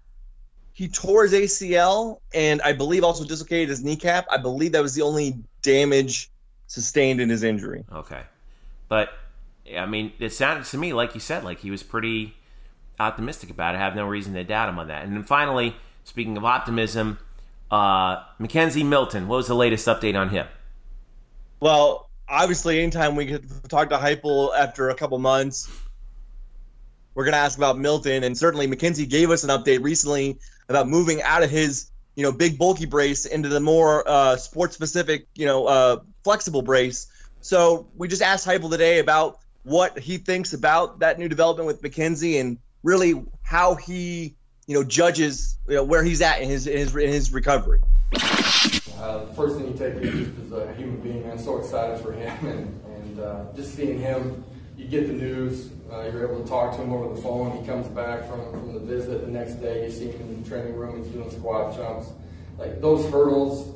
he 0.73 0.87
tore 0.87 1.27
his 1.27 1.33
ACL 1.33 2.21
and 2.33 2.63
I 2.63 2.73
believe 2.73 3.03
also 3.03 3.25
dislocated 3.25 3.69
his 3.69 3.83
kneecap. 3.83 4.27
I 4.31 4.37
believe 4.37 4.73
that 4.73 4.83
was 4.83 4.95
the 4.95 5.03
only 5.03 5.37
damage 5.63 6.31
sustained 6.69 7.21
in 7.21 7.29
his 7.29 7.43
injury. 7.43 7.85
Okay, 7.93 8.23
but 8.89 9.11
I 9.77 9.87
mean, 9.87 10.13
it 10.21 10.33
sounded 10.33 10.67
to 10.67 10.79
me 10.79 10.93
like 10.93 11.15
you 11.15 11.21
said, 11.21 11.43
like 11.43 11.59
he 11.59 11.73
was 11.73 11.83
pretty 11.83 12.37
optimistic 12.99 13.51
about 13.51 13.75
it. 13.75 13.79
I 13.79 13.81
have 13.81 13.95
no 13.95 14.07
reason 14.07 14.35
to 14.35 14.45
doubt 14.45 14.69
him 14.69 14.79
on 14.79 14.89
that. 14.89 15.05
And 15.05 15.15
then 15.15 15.25
finally, 15.25 15.77
speaking 16.05 16.37
of 16.37 16.45
optimism, 16.45 17.19
uh, 17.71 18.17
McKenzie 18.41 18.87
Milton. 18.87 19.29
What 19.29 19.37
was 19.37 19.49
the 19.49 19.55
latest 19.55 19.87
update 19.87 20.19
on 20.19 20.31
him? 20.31 20.47
Well, 21.61 22.09
obviously, 22.29 22.81
anytime 22.81 23.17
we 23.17 23.27
to 23.27 23.41
talk 23.69 23.91
to 23.91 23.99
Heupel 23.99 24.57
after 24.57 24.91
a 24.91 24.95
couple 24.95 25.19
months, 25.19 25.69
we're 27.15 27.25
going 27.25 27.35
to 27.35 27.39
ask 27.39 27.59
about 27.59 27.79
Milton. 27.79 28.25
And 28.25 28.37
certainly, 28.37 28.69
McKenzie 28.69 29.09
gave 29.09 29.31
us 29.31 29.45
an 29.45 29.51
update 29.51 29.83
recently 29.83 30.39
about 30.69 30.89
moving 30.89 31.23
out 31.23 31.43
of 31.43 31.51
his 31.51 31.91
you 32.15 32.25
know 32.25 32.33
big 32.33 32.59
bulky 32.59 32.85
brace 32.85 33.27
into 33.27 33.49
the 33.49 33.61
more 33.61 34.03
uh, 34.09 34.37
sports 34.37 34.75
specific 34.75 35.29
you 35.37 35.47
know 35.47 35.67
uh, 35.67 36.01
flexible 36.25 36.63
brace. 36.63 37.07
So 37.41 37.87
we 37.97 38.09
just 38.09 38.23
asked 38.23 38.47
Heupel 38.47 38.71
today 38.71 38.99
about 38.99 39.39
what 39.63 39.99
he 39.99 40.19
thinks 40.19 40.53
about 40.53 41.01
that 41.01 41.19
new 41.19 41.29
development 41.29 41.67
with 41.67 41.81
McKenzie 41.81 42.41
and 42.41 42.59
really 42.83 43.15
how 43.43 43.75
he 43.75 44.37
you 44.67 44.75
know 44.75 44.85
judges 44.85 45.59
you 45.69 45.77
know, 45.77 45.85
where 45.85 46.03
he's 46.03 46.23
at 46.23 46.41
in 46.41 46.49
his 46.49 46.67
in 46.67 46.79
his, 46.79 46.95
in 46.95 47.09
his 47.09 47.33
recovery. 47.33 47.81
Uh, 48.15 49.25
the 49.25 49.35
first 49.35 49.57
thing 49.57 49.69
you 49.69 49.75
take 49.75 49.95
is 49.95 50.27
just 50.27 50.39
as 50.47 50.53
a 50.53 50.75
human 50.75 51.01
being, 51.01 51.31
I'm 51.31 51.39
so 51.39 51.59
excited 51.59 52.01
for 52.01 52.13
him, 52.13 52.47
and, 52.47 52.81
and 52.97 53.21
uh, 53.21 53.45
just 53.55 53.75
seeing 53.75 53.99
him. 53.99 54.45
You 54.77 54.87
get 54.87 55.09
the 55.09 55.13
news, 55.13 55.71
uh, 55.91 56.03
you're 56.03 56.31
able 56.31 56.41
to 56.41 56.49
talk 56.49 56.77
to 56.77 56.83
him 56.83 56.93
over 56.93 57.13
the 57.13 57.21
phone. 57.21 57.61
He 57.61 57.67
comes 57.67 57.89
back 57.89 58.29
from, 58.29 58.53
from 58.53 58.75
the 58.75 58.79
visit 58.79 59.27
the 59.27 59.31
next 59.31 59.55
day. 59.55 59.85
You 59.85 59.91
see 59.91 60.11
him 60.13 60.21
in 60.21 60.43
the 60.43 60.49
training 60.49 60.77
room. 60.77 61.03
He's 61.03 61.13
doing 61.13 61.29
squat 61.33 61.75
jumps. 61.75 62.11
Like 62.59 62.81
those 62.81 63.05
hurdles, 63.11 63.75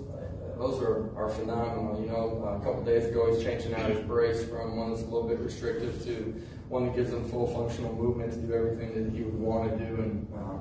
those 0.59 0.81
are, 0.81 1.11
are 1.17 1.29
phenomenal. 1.29 2.01
You 2.01 2.07
know, 2.07 2.61
a 2.61 2.65
couple 2.65 2.85
days 2.85 3.07
ago 3.07 3.35
he's 3.35 3.43
changing 3.43 3.75
out 3.75 3.91
his 3.91 4.01
brace 4.07 4.45
from 4.45 4.77
one 4.77 4.91
that's 4.91 5.03
a 5.03 5.07
little 5.07 5.29
bit 5.29 5.41
restrictive 5.41 6.05
to 6.05 6.41
one 6.73 6.87
that 6.87 6.97
gives 6.97 7.13
him 7.13 7.23
full 7.29 7.47
functional 7.49 7.95
movement 7.95 8.33
to 8.33 8.39
do 8.39 8.55
everything 8.55 8.95
that 8.95 9.15
he 9.15 9.23
would 9.23 9.39
want 9.39 9.71
to 9.71 9.85
do. 9.85 9.95
And 9.95 10.27
uh, 10.35 10.59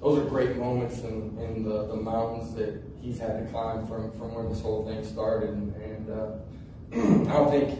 those 0.00 0.18
are 0.18 0.24
great 0.24 0.56
moments 0.56 1.00
in, 1.00 1.38
in 1.38 1.62
the, 1.62 1.88
the 1.88 1.96
mountains 1.96 2.54
that 2.54 2.82
he's 3.02 3.18
had 3.18 3.44
to 3.44 3.52
climb 3.52 3.86
from, 3.86 4.10
from 4.12 4.34
where 4.34 4.48
this 4.48 4.62
whole 4.62 4.86
thing 4.86 5.04
started. 5.04 5.50
And, 5.50 5.76
and 5.76 6.10
uh, 6.10 7.30
I 7.30 7.32
don't 7.34 7.50
think 7.50 7.78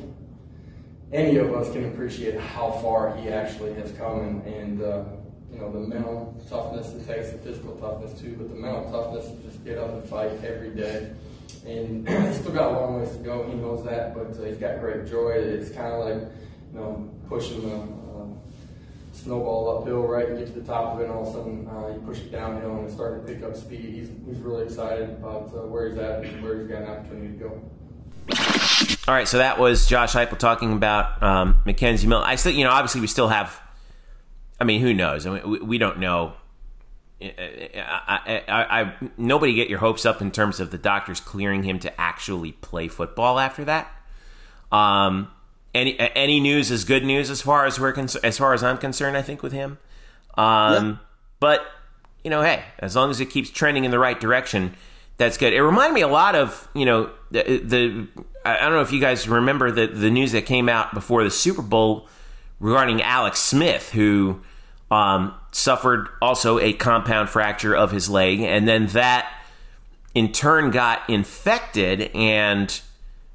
any 1.14 1.38
of 1.38 1.54
us 1.54 1.72
can 1.72 1.86
appreciate 1.86 2.38
how 2.38 2.72
far 2.82 3.16
he 3.16 3.30
actually 3.30 3.72
has 3.74 3.90
come 3.92 4.20
and, 4.20 4.46
and 4.46 4.82
uh, 4.82 5.04
you 5.50 5.58
know, 5.58 5.72
the 5.72 5.80
mental 5.80 6.38
toughness 6.50 6.92
it 6.92 7.06
takes, 7.06 7.30
the 7.30 7.38
physical 7.38 7.74
toughness 7.76 8.20
too, 8.20 8.36
but 8.36 8.50
the 8.50 8.54
mental 8.54 8.90
toughness 8.92 9.30
to 9.30 9.36
just 9.48 9.64
get 9.64 9.78
up 9.78 9.90
and 9.92 10.04
fight 10.04 10.32
every 10.44 10.74
day. 10.74 11.10
And 11.66 12.06
he's 12.26 12.36
still 12.36 12.52
got 12.52 12.72
a 12.72 12.78
long 12.78 13.00
ways 13.00 13.12
to 13.16 13.22
go. 13.22 13.48
He 13.48 13.54
knows 13.54 13.82
that, 13.86 14.14
but 14.14 14.38
uh, 14.38 14.44
he's 14.44 14.58
got 14.58 14.78
great 14.80 15.06
joy. 15.06 15.30
It's 15.30 15.70
kind 15.70 15.94
of 15.94 16.04
like, 16.04 16.32
you 16.72 16.78
know, 16.78 17.10
pushing 17.28 17.62
the 17.68 17.76
uh, 17.76 18.26
snowball 19.12 19.78
uphill, 19.78 20.02
right? 20.02 20.28
You 20.28 20.36
get 20.36 20.46
to 20.48 20.60
the 20.60 20.66
top 20.66 20.94
of 20.94 21.00
it, 21.00 21.04
and 21.04 21.12
all 21.12 21.22
of 21.22 21.28
a 21.28 21.32
sudden 21.32 21.68
uh, 21.68 21.88
you 21.94 22.00
push 22.00 22.18
it 22.18 22.32
downhill, 22.32 22.76
and 22.76 22.84
it's 22.86 22.94
starting 22.94 23.26
to 23.26 23.32
pick 23.32 23.42
up 23.42 23.56
speed. 23.56 23.80
He's, 23.80 24.08
he's 24.26 24.38
really 24.38 24.64
excited 24.64 25.10
about 25.10 25.52
uh, 25.54 25.66
where 25.66 25.88
he's 25.88 25.98
at 25.98 26.24
and 26.24 26.42
where 26.42 26.58
he's 26.58 26.68
got 26.68 26.82
an 26.82 26.88
opportunity 26.88 27.38
to 27.38 27.44
go. 27.44 27.62
All 29.08 29.14
right, 29.14 29.26
so 29.26 29.38
that 29.38 29.58
was 29.58 29.86
Josh 29.86 30.14
Heupel 30.14 30.38
talking 30.38 30.72
about 30.72 31.22
um, 31.22 31.60
McKenzie 31.66 32.06
Milton. 32.06 32.28
I 32.28 32.36
still, 32.36 32.52
you 32.52 32.64
know, 32.64 32.70
obviously 32.70 33.00
we 33.00 33.06
still 33.06 33.28
have. 33.28 33.60
I 34.60 34.64
mean, 34.64 34.80
who 34.80 34.94
knows? 34.94 35.26
I 35.26 35.30
mean, 35.30 35.50
we, 35.50 35.58
we 35.58 35.78
don't 35.78 35.98
know. 35.98 36.34
I, 37.20 38.42
I, 38.48 38.80
I, 38.80 38.94
nobody 39.16 39.54
get 39.54 39.68
your 39.68 39.78
hopes 39.78 40.06
up 40.06 40.22
in 40.22 40.30
terms 40.30 40.60
of 40.60 40.70
the 40.70 40.78
doctors 40.78 41.20
clearing 41.20 41.62
him 41.62 41.78
to 41.80 42.00
actually 42.00 42.52
play 42.52 42.88
football 42.88 43.38
after 43.38 43.64
that. 43.64 43.90
Um, 44.70 45.28
any 45.74 45.98
any 45.98 46.40
news 46.40 46.70
is 46.70 46.84
good 46.84 47.04
news 47.04 47.30
as 47.30 47.40
far 47.42 47.66
as 47.66 47.80
we're 47.80 47.92
con- 47.92 48.08
as 48.22 48.38
far 48.38 48.54
as 48.54 48.62
I'm 48.62 48.78
concerned. 48.78 49.16
I 49.16 49.22
think 49.22 49.42
with 49.42 49.52
him, 49.52 49.78
um, 50.36 50.88
yeah. 50.88 50.96
but 51.40 51.66
you 52.24 52.30
know, 52.30 52.42
hey, 52.42 52.62
as 52.78 52.94
long 52.94 53.10
as 53.10 53.20
it 53.20 53.26
keeps 53.26 53.50
trending 53.50 53.84
in 53.84 53.90
the 53.90 53.98
right 53.98 54.18
direction, 54.18 54.74
that's 55.16 55.36
good. 55.36 55.52
It 55.52 55.62
reminded 55.62 55.94
me 55.94 56.02
a 56.02 56.08
lot 56.08 56.34
of 56.34 56.68
you 56.74 56.84
know 56.84 57.10
the, 57.30 57.42
the 57.64 58.08
I 58.44 58.60
don't 58.60 58.72
know 58.72 58.80
if 58.80 58.92
you 58.92 59.00
guys 59.00 59.28
remember 59.28 59.70
the 59.70 59.86
the 59.86 60.10
news 60.10 60.32
that 60.32 60.46
came 60.46 60.68
out 60.68 60.94
before 60.94 61.24
the 61.24 61.30
Super 61.30 61.62
Bowl 61.62 62.08
regarding 62.60 63.02
Alex 63.02 63.40
Smith, 63.40 63.90
who 63.90 64.42
um, 64.90 65.34
suffered 65.52 66.08
also 66.20 66.58
a 66.58 66.72
compound 66.72 67.28
fracture 67.28 67.74
of 67.74 67.90
his 67.90 68.08
leg, 68.08 68.40
and 68.40 68.68
then 68.68 68.88
that 68.88 69.32
in 70.14 70.32
turn 70.32 70.70
got 70.70 71.08
infected, 71.08 72.10
and 72.14 72.80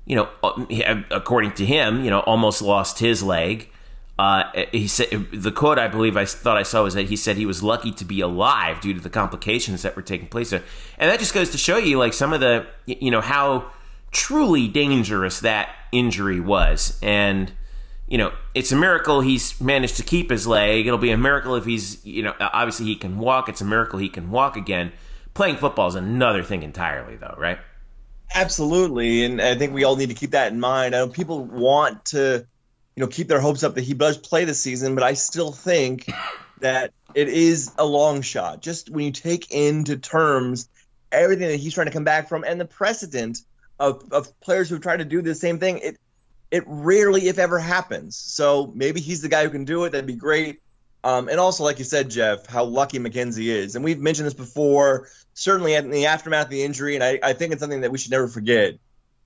you 0.08 0.16
know, 0.16 0.30
uh, 0.42 1.04
according 1.12 1.52
to 1.52 1.66
him, 1.66 2.04
you 2.04 2.10
know, 2.10 2.22
almost 2.22 2.62
lost 2.62 3.00
his 3.00 3.22
leg. 3.22 3.70
Uh, 4.18 4.46
he 4.72 4.88
said 4.88 5.28
the 5.32 5.52
quote 5.52 5.78
I 5.78 5.88
believe 5.88 6.18
I 6.18 6.26
thought 6.26 6.58
I 6.58 6.64
saw 6.64 6.84
was 6.84 6.96
that 6.96 7.06
he 7.06 7.16
said 7.16 7.38
he 7.38 7.46
was 7.46 7.62
lucky 7.62 7.92
to 7.92 8.06
be 8.06 8.20
alive 8.22 8.82
due 8.82 8.94
to 8.96 9.00
the 9.00 9.12
complications 9.12 9.84
that 9.84 9.96
were 9.96 10.02
taking 10.02 10.28
place 10.28 10.50
there, 10.50 10.64
and 10.98 11.12
that 11.12 11.20
just 11.20 11.36
goes 11.36 11.52
to 11.52 11.58
show 11.60 11.78
you 11.78 12.00
like 12.00 12.14
some 12.14 12.34
of 12.34 12.40
the 12.40 12.66
you 12.88 13.12
know 13.12 13.22
how 13.22 13.70
truly 14.12 14.68
dangerous 14.68 15.42
that 15.42 15.70
injury 15.92 16.40
was, 16.40 16.98
and 17.04 17.52
you 18.08 18.18
know 18.18 18.32
it's 18.56 18.72
a 18.72 18.76
miracle 18.76 19.22
he's 19.22 19.62
managed 19.62 19.98
to 19.98 20.04
keep 20.04 20.32
his 20.32 20.48
leg. 20.48 20.88
It'll 20.88 20.98
be 20.98 21.12
a 21.12 21.18
miracle 21.18 21.54
if 21.54 21.66
he's 21.66 22.04
you 22.04 22.24
know 22.24 22.34
obviously 22.40 22.88
he 22.88 22.96
can 22.96 23.20
walk. 23.20 23.50
It's 23.50 23.62
a 23.62 23.66
miracle 23.66 24.00
he 24.00 24.10
can 24.10 24.32
walk 24.32 24.58
again. 24.58 24.94
Playing 25.36 25.58
football 25.58 25.90
is 25.90 25.94
another 25.94 26.42
thing 26.42 26.64
entirely, 26.64 27.18
though, 27.18 27.36
right? 27.38 27.60
Absolutely, 28.34 29.26
and 29.26 29.42
I 29.42 29.56
think 29.56 29.74
we 29.74 29.84
all 29.84 29.96
need 29.96 30.10
to 30.10 30.16
keep 30.16 30.32
that 30.32 30.52
in 30.52 30.60
mind. 30.60 30.96
I 30.96 31.00
know 31.00 31.08
people 31.08 31.44
want 31.44 32.06
to 32.06 32.46
you 32.98 33.02
know, 33.02 33.08
keep 33.08 33.28
their 33.28 33.40
hopes 33.40 33.64
up 33.64 33.76
that 33.76 33.84
he 33.84 33.94
does 33.94 34.18
play 34.18 34.44
this 34.46 34.60
season, 34.60 34.96
but 34.96 35.04
I 35.04 35.14
still 35.14 35.52
think 35.52 36.12
that 36.62 36.94
it 37.14 37.30
is 37.30 37.72
a 37.78 37.86
long 37.86 38.24
shot. 38.24 38.60
Just 38.60 38.90
when 38.90 39.06
you 39.06 39.12
take 39.12 39.52
into 39.52 39.98
terms 39.98 40.68
everything 41.12 41.48
that 41.48 41.58
he's 41.58 41.76
trying 41.76 41.86
to 41.86 41.94
come 41.94 42.06
back 42.06 42.28
from 42.28 42.44
and 42.44 42.60
the 42.60 42.66
precedent 42.66 43.38
of, 43.80 44.12
of 44.12 44.40
players 44.40 44.68
who've 44.68 44.82
tried 44.82 44.98
to 44.98 45.06
do 45.06 45.22
the 45.22 45.36
same 45.36 45.60
thing, 45.60 45.78
it 45.78 45.98
it 46.50 46.64
rarely, 46.66 47.28
if 47.28 47.38
ever, 47.38 47.60
happens. 47.60 48.16
So 48.16 48.72
maybe 48.74 49.00
he's 49.00 49.22
the 49.22 49.30
guy 49.30 49.44
who 49.44 49.52
can 49.52 49.66
do 49.66 49.84
it. 49.84 49.92
That'd 49.92 50.08
be 50.08 50.16
great. 50.16 50.62
Um, 51.08 51.30
and 51.30 51.40
also, 51.40 51.64
like 51.64 51.80
you 51.80 51.86
said, 51.86 52.10
Jeff, 52.10 52.46
how 52.48 52.66
lucky 52.66 53.00
McKenzie 53.00 53.46
is. 53.46 53.76
And 53.76 53.86
we've 53.86 54.00
mentioned 54.00 54.28
this 54.28 54.34
before, 54.34 55.08
certainly 55.34 55.74
in 55.74 55.90
the 55.90 56.08
aftermath 56.08 56.46
of 56.46 56.52
the 56.52 56.64
injury, 56.64 56.96
and 56.96 57.04
I, 57.04 57.20
I 57.24 57.34
think 57.34 57.54
it's 57.54 57.62
something 57.62 57.82
that 57.82 57.92
we 57.92 57.98
should 57.98 58.12
never 58.12 58.28
forget 58.28 58.78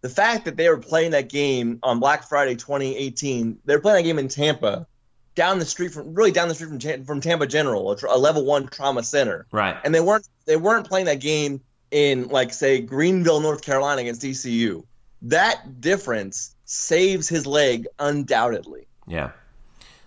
the 0.01 0.09
fact 0.09 0.45
that 0.45 0.57
they 0.57 0.67
were 0.67 0.79
playing 0.79 1.11
that 1.11 1.29
game 1.29 1.79
on 1.83 1.99
Black 1.99 2.27
Friday 2.27 2.55
2018, 2.55 3.59
they 3.65 3.75
were 3.75 3.81
playing 3.81 3.97
that 3.97 4.03
game 4.03 4.19
in 4.19 4.27
Tampa, 4.27 4.87
down 5.35 5.59
the 5.59 5.65
street 5.65 5.93
from 5.93 6.13
really 6.13 6.31
down 6.31 6.49
the 6.49 6.55
street 6.55 6.69
from 6.69 7.05
from 7.05 7.21
Tampa 7.21 7.47
General, 7.47 7.91
a, 7.91 7.97
a 8.09 8.17
level 8.17 8.43
one 8.43 8.67
trauma 8.67 9.03
center. 9.03 9.45
Right. 9.51 9.77
And 9.83 9.95
they 9.95 10.01
weren't 10.01 10.27
they 10.45 10.57
weren't 10.57 10.87
playing 10.87 11.05
that 11.05 11.19
game 11.19 11.61
in 11.91 12.27
like 12.27 12.51
say 12.51 12.81
Greenville, 12.81 13.39
North 13.39 13.61
Carolina 13.61 14.01
against 14.01 14.25
ECU. 14.25 14.83
That 15.21 15.79
difference 15.79 16.55
saves 16.65 17.29
his 17.29 17.45
leg 17.45 17.87
undoubtedly. 17.99 18.87
Yeah. 19.07 19.31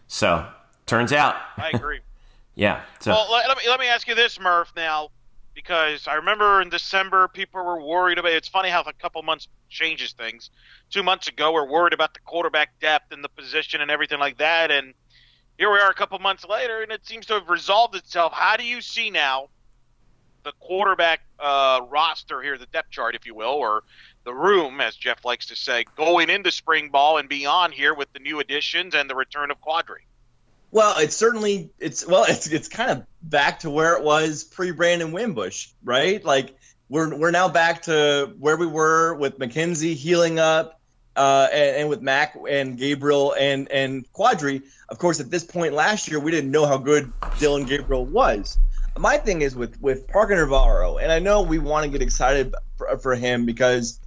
So 0.08 0.46
turns 0.86 1.12
out. 1.12 1.36
I 1.56 1.70
agree. 1.70 2.00
yeah. 2.54 2.82
So. 3.00 3.12
Well, 3.12 3.30
let 3.30 3.56
me 3.56 3.64
let 3.68 3.80
me 3.80 3.86
ask 3.86 4.06
you 4.08 4.14
this, 4.14 4.38
Murph. 4.40 4.72
Now, 4.76 5.10
because 5.54 6.06
I 6.06 6.14
remember 6.14 6.60
in 6.60 6.68
December 6.68 7.28
people 7.28 7.64
were 7.64 7.82
worried 7.82 8.18
about. 8.18 8.32
It's 8.32 8.48
funny 8.48 8.70
how 8.70 8.82
a 8.82 8.92
couple 8.92 9.22
months 9.22 9.48
changes 9.68 10.12
things. 10.12 10.50
Two 10.90 11.02
months 11.02 11.28
ago, 11.28 11.52
we're 11.52 11.68
worried 11.68 11.92
about 11.92 12.14
the 12.14 12.20
quarterback 12.20 12.78
depth 12.80 13.12
and 13.12 13.22
the 13.22 13.28
position 13.28 13.80
and 13.80 13.90
everything 13.90 14.20
like 14.20 14.38
that, 14.38 14.70
and 14.70 14.94
here 15.58 15.70
we 15.70 15.78
are 15.78 15.90
a 15.90 15.94
couple 15.94 16.18
months 16.18 16.44
later, 16.44 16.82
and 16.82 16.90
it 16.90 17.06
seems 17.06 17.26
to 17.26 17.34
have 17.34 17.48
resolved 17.48 17.94
itself. 17.94 18.32
How 18.32 18.56
do 18.56 18.64
you 18.64 18.80
see 18.80 19.10
now 19.10 19.48
the 20.42 20.52
quarterback 20.60 21.20
uh, 21.38 21.80
roster 21.88 22.42
here, 22.42 22.58
the 22.58 22.66
depth 22.66 22.90
chart, 22.90 23.14
if 23.14 23.24
you 23.24 23.34
will, 23.34 23.50
or 23.50 23.82
the 24.24 24.34
room, 24.34 24.80
as 24.80 24.96
Jeff 24.96 25.24
likes 25.24 25.46
to 25.46 25.56
say, 25.56 25.84
going 25.96 26.28
into 26.28 26.50
spring 26.50 26.90
ball 26.90 27.18
and 27.18 27.28
beyond 27.28 27.72
here 27.72 27.94
with 27.94 28.12
the 28.12 28.18
new 28.18 28.40
additions 28.40 28.94
and 28.94 29.08
the 29.08 29.14
return 29.14 29.50
of 29.50 29.60
Quadry? 29.60 30.06
Well, 30.74 30.98
it's 30.98 31.16
certainly 31.16 31.70
it's 31.78 32.04
well, 32.04 32.24
it's 32.28 32.48
it's 32.48 32.66
kind 32.66 32.90
of 32.90 33.06
back 33.22 33.60
to 33.60 33.70
where 33.70 33.96
it 33.96 34.02
was 34.02 34.42
pre 34.42 34.72
Brandon 34.72 35.12
Wimbush, 35.12 35.68
right? 35.84 36.22
Like 36.22 36.56
we're 36.88 37.16
we're 37.16 37.30
now 37.30 37.48
back 37.48 37.82
to 37.82 38.34
where 38.40 38.56
we 38.56 38.66
were 38.66 39.14
with 39.14 39.38
McKenzie 39.38 39.94
healing 39.94 40.40
up, 40.40 40.80
uh, 41.14 41.46
and, 41.52 41.76
and, 41.76 41.88
with 41.88 42.02
Mack 42.02 42.36
and 42.50 42.76
Gabriel 42.76 43.36
and 43.38 43.70
and 43.70 44.12
Quadry. 44.12 44.62
Of 44.88 44.98
course, 44.98 45.20
at 45.20 45.30
this 45.30 45.44
point 45.44 45.74
last 45.74 46.08
year, 46.08 46.18
we 46.18 46.32
didn't 46.32 46.50
know 46.50 46.66
how 46.66 46.78
good 46.78 47.12
Dillon 47.38 47.66
Gabriel 47.66 48.04
was. 48.04 48.58
My 48.98 49.16
thing 49.18 49.42
is 49.42 49.54
with 49.54 49.80
with 49.80 50.08
Parker 50.08 50.34
Navarro, 50.34 50.98
and 50.98 51.12
I 51.12 51.20
know 51.20 51.42
we 51.42 51.60
want 51.60 51.84
to 51.84 51.90
get 51.90 52.02
excited 52.02 52.52
for, 52.76 52.98
for 52.98 53.14
him 53.14 53.46
because 53.46 54.00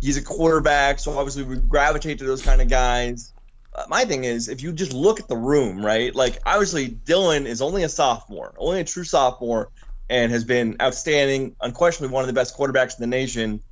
he's 0.00 0.16
a 0.16 0.22
quarterback, 0.22 1.00
so 1.00 1.18
obviously 1.18 1.42
we 1.42 1.56
gravitate 1.56 2.20
to 2.20 2.24
those 2.24 2.40
kind 2.40 2.62
of 2.62 2.68
guys. 2.68 3.33
Uh, 3.74 3.84
my 3.88 4.04
thing 4.04 4.24
is, 4.24 4.48
if 4.48 4.62
you 4.62 4.72
just 4.72 4.92
look 4.92 5.18
at 5.18 5.28
the 5.28 5.36
room, 5.36 5.84
right? 5.84 6.14
Like, 6.14 6.38
obviously, 6.46 6.88
Dillon 6.88 7.46
is 7.46 7.60
only 7.60 7.82
a 7.82 7.88
sophomore, 7.88 8.54
only 8.56 8.80
a 8.80 8.84
true 8.84 9.04
sophomore, 9.04 9.70
and 10.08 10.30
has 10.30 10.44
been 10.44 10.76
outstanding, 10.80 11.56
unquestionably 11.60 12.12
one 12.12 12.22
of 12.22 12.28
the 12.28 12.34
best 12.34 12.56
quarterbacks 12.56 12.98
in 12.98 13.00
the 13.00 13.16
nation. 13.16 13.62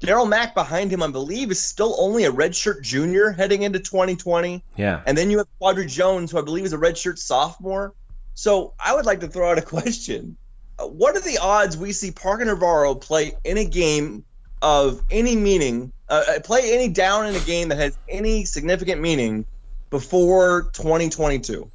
Darriel 0.00 0.28
Mack 0.28 0.54
behind 0.54 0.92
him, 0.92 1.02
I 1.02 1.08
believe, 1.08 1.52
is 1.52 1.62
still 1.62 1.94
only 1.98 2.24
a 2.24 2.32
redshirt 2.32 2.82
junior 2.82 3.30
heading 3.30 3.62
into 3.62 3.78
2020. 3.78 4.64
Yeah. 4.76 5.00
And 5.06 5.16
then 5.16 5.30
you 5.30 5.38
have 5.38 5.46
Quadry 5.60 5.86
Jones, 5.86 6.32
who 6.32 6.38
I 6.38 6.42
believe 6.42 6.64
is 6.64 6.72
a 6.72 6.78
redshirt 6.78 7.18
sophomore. 7.18 7.94
So 8.34 8.74
I 8.80 8.94
would 8.96 9.06
like 9.06 9.20
to 9.20 9.28
throw 9.28 9.50
out 9.50 9.58
a 9.58 9.62
question. 9.76 10.36
Uh, 10.76 10.88
what 10.88 11.16
are 11.16 11.20
the 11.20 11.38
odds 11.38 11.76
we 11.76 11.92
see 11.92 12.10
Parker 12.10 12.44
Navarro 12.44 12.96
play 12.96 13.34
in 13.44 13.58
a 13.58 13.64
game 13.64 14.24
of 14.60 15.02
any 15.10 15.36
meaning, 15.36 15.92
uh, 16.08 16.24
uh 16.28 16.40
play 16.40 16.72
any 16.72 16.88
down 16.88 17.26
in 17.26 17.36
a 17.36 17.40
game 17.40 17.68
that 17.68 17.78
has 17.78 17.96
any 18.08 18.44
significant 18.44 19.00
meaning 19.00 19.46
before 19.92 20.70
2022? 20.72 21.70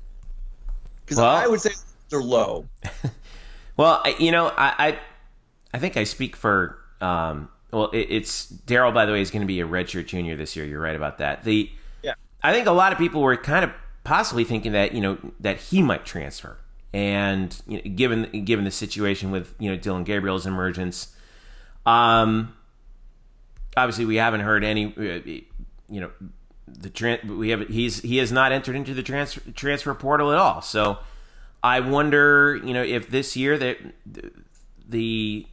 Because 1.06 1.18
well, 1.18 1.28
I 1.28 1.48
would 1.48 1.62
say 1.62 1.70
they're 2.10 2.20
low. 2.20 2.68
well, 3.78 4.04
you 4.20 4.32
know, 4.32 4.52
I, 4.58 4.98
I 5.74 5.80
think 5.80 5.96
I 5.96 6.04
speak 6.04 6.36
for. 6.36 6.78
Um, 7.00 7.48
well, 7.72 7.92
it, 7.92 8.08
it's 8.10 8.52
Darriel. 8.52 8.94
By 8.94 9.06
the 9.06 9.14
way, 9.14 9.22
is 9.22 9.32
going 9.32 9.44
to 9.44 9.48
be 9.48 9.62
a 9.62 9.68
redshirt 9.68 10.08
junior 10.08 10.36
this 10.36 10.58
year. 10.58 10.66
You're 10.66 10.82
right 10.82 10.96
about 10.96 11.20
that. 11.20 11.46
The 11.46 11.70
Yeah. 12.04 12.16
I 12.44 12.52
think 12.52 12.68
a 12.68 12.72
lot 12.74 12.92
of 12.92 12.98
people 12.98 13.22
were 13.22 13.38
kind 13.38 13.64
of 13.64 13.72
possibly 14.04 14.44
thinking 14.44 14.74
that 14.74 14.94
you 14.94 15.00
know 15.00 15.18
that 15.40 15.58
he 15.58 15.82
might 15.82 16.06
transfer, 16.06 16.58
and 16.92 17.56
you 17.68 17.78
know, 17.78 17.96
given 17.96 18.44
given 18.44 18.66
the 18.66 18.72
situation 18.72 19.32
with 19.32 19.56
you 19.60 19.70
know 19.70 19.78
Dillon 19.78 20.04
Gabriel's 20.04 20.46
emergence, 20.46 21.16
um, 21.86 22.54
obviously 23.78 24.06
we 24.06 24.16
haven't 24.16 24.42
heard 24.42 24.64
any, 24.64 24.88
uh, 24.88 25.22
you 25.90 26.02
know, 26.02 26.10
the 26.68 26.90
tran- 26.90 27.38
we 27.38 27.50
have 27.50 27.68
he's 27.68 28.02
he 28.02 28.18
has 28.18 28.32
not 28.32 28.52
entered 28.52 28.76
into 28.76 28.94
the 28.94 29.04
transfer 29.04 29.42
transfer 29.52 29.94
portal 29.94 30.32
at 30.32 30.38
all. 30.38 30.62
So 30.62 30.98
I 31.64 31.80
wonder, 31.80 32.56
you 32.64 32.74
know, 32.74 32.84
if 32.84 33.10
this 33.10 33.36
year 33.36 33.58
that 33.58 33.78
the 34.88 35.46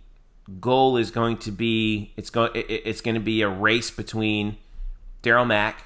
goal 0.60 0.96
is 0.96 1.10
going 1.10 1.38
to 1.38 1.50
be 1.50 2.12
it's 2.16 2.30
going 2.30 2.50
it's 2.54 3.00
going 3.00 3.14
to 3.14 3.20
be 3.20 3.42
a 3.42 3.48
race 3.48 3.90
between 3.90 4.56
Darriel 5.22 5.46
Mack 5.46 5.84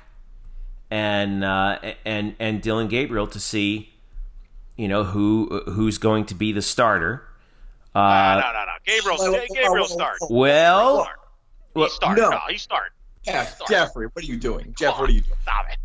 and 0.91 1.45
uh, 1.45 1.79
and 2.05 2.35
and 2.39 2.63
Dillon 2.63 2.89
Gabriel 2.89 3.27
to 3.29 3.39
see, 3.41 3.93
you 4.77 4.89
know, 4.89 5.05
who 5.05 5.63
who's 5.67 5.99
going 5.99 6.25
to 6.27 6.35
be 6.35 6.53
the 6.53 6.63
starter. 6.63 7.23
no, 7.95 8.01
Uh, 8.01 8.41
no, 8.41 8.53
no, 8.53 8.65
no. 8.65 8.73
Gabriel, 8.87 9.19
Wait, 9.21 9.33
wait, 9.33 9.49
Gabriel 9.51 9.73
wait, 9.75 9.81
wait, 9.83 9.89
start. 9.91 10.17
wait. 10.23 10.31
well, 10.31 11.03
Start. 11.05 11.19
well, 11.75 11.85
He 11.87 11.91
start. 11.93 12.19
no. 12.19 12.31
No, 12.31 12.39
he 12.49 12.57
start. 12.59 12.93
Jeff, 13.33 13.61
Jeffrey, 13.69 14.07
what 14.13 14.25
are 14.25 14.27
you 14.27 14.37
doing? 14.37 14.75
Jeff, 14.79 14.93
Come 14.95 15.01
what 15.03 15.11
are 15.11 15.13
you 15.13 15.21
doing? 15.21 15.37
Stop 15.43 15.67
it. 15.71 15.79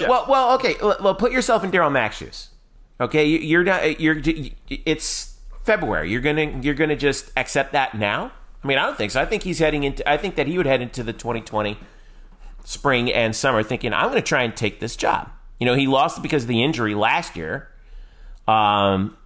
Yeah. 0.00 0.08
Well, 0.08 0.26
well, 0.28 0.54
okay. 0.54 0.74
Well, 0.80 0.96
well, 1.00 1.14
put 1.14 1.32
yourself 1.32 1.64
in 1.64 1.70
Darriel 1.70 1.92
Mack's 1.92 2.16
shoes. 2.16 2.48
Okay, 3.00 3.26
You- 3.26 3.38
you're 3.40 3.64
not. 3.64 4.00
You're. 4.00 4.20
It's 4.68 5.36
February. 5.64 6.10
You're 6.10 6.20
gonna. 6.20 6.60
You're 6.62 6.74
gonna 6.74 6.96
just 6.96 7.30
accept 7.36 7.72
that 7.72 7.94
now. 7.94 8.32
I 8.64 8.66
mean, 8.66 8.78
I 8.78 8.86
don't 8.86 8.96
think 8.96 9.10
so. 9.10 9.20
I 9.20 9.26
think 9.26 9.42
he's 9.42 9.58
heading 9.58 9.82
into. 9.84 10.08
I 10.08 10.16
think 10.16 10.36
that 10.36 10.46
he 10.46 10.56
would 10.56 10.66
head 10.66 10.80
into 10.82 11.02
the 11.02 11.12
2020 11.12 11.76
spring 12.64 13.12
and 13.12 13.34
summer 13.34 13.62
thinking, 13.64 13.92
I'm 13.92 14.04
going 14.10 14.22
to 14.22 14.22
try 14.22 14.44
and 14.44 14.56
take 14.56 14.78
this 14.78 14.94
job. 14.94 15.30
You 15.58 15.66
know, 15.66 15.74
he 15.74 15.88
lost 15.88 16.18
it 16.18 16.20
because 16.20 16.44
of 16.44 16.48
the 16.48 16.62
injury 16.62 16.94
last 16.94 17.34
year. 17.36 17.68
Um, 18.46 19.16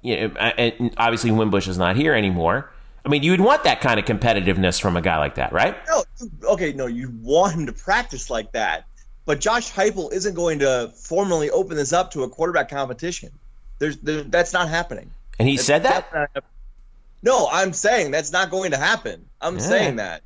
you 0.00 0.16
know, 0.28 0.36
and 0.36 0.94
obviously 0.96 1.30
Wimbush 1.32 1.66
is 1.66 1.76
not 1.76 1.96
here 1.96 2.14
anymore. 2.14 2.70
I 3.04 3.08
mean, 3.10 3.22
you'd 3.22 3.40
want 3.40 3.64
that 3.64 3.80
kind 3.80 4.00
of 4.00 4.06
competitiveness 4.06 4.80
from 4.80 4.96
a 4.96 5.02
guy 5.02 5.18
like 5.18 5.34
that, 5.34 5.52
right? 5.52 5.76
No, 5.88 6.04
okay, 6.52 6.72
no, 6.72 6.86
you 6.86 7.12
want 7.20 7.54
him 7.54 7.66
to 7.66 7.72
practice 7.72 8.30
like 8.30 8.52
that, 8.52 8.86
but 9.26 9.40
Josh 9.40 9.70
Heupel 9.72 10.12
isn't 10.12 10.34
going 10.34 10.60
to 10.60 10.90
formally 10.96 11.50
open 11.50 11.76
this 11.76 11.92
up 11.92 12.10
to 12.12 12.22
a 12.22 12.28
quarterback 12.30 12.70
competition. 12.70 13.30
There's, 13.78 13.98
there, 13.98 14.22
that's 14.22 14.52
not 14.54 14.68
happening. 14.70 15.10
And 15.38 15.48
he 15.48 15.56
said 15.58 15.82
that. 15.82 16.10
That's 16.10 16.14
not 16.14 16.30
hap- 16.34 16.44
No, 17.22 17.48
I'm 17.52 17.72
saying 17.74 18.10
that's 18.12 18.32
not 18.32 18.50
going 18.50 18.70
to 18.70 18.78
happen. 18.78 19.26
I'm 19.40 19.56
Yeah. 19.56 19.62
saying 19.62 19.96
that. 19.96 20.22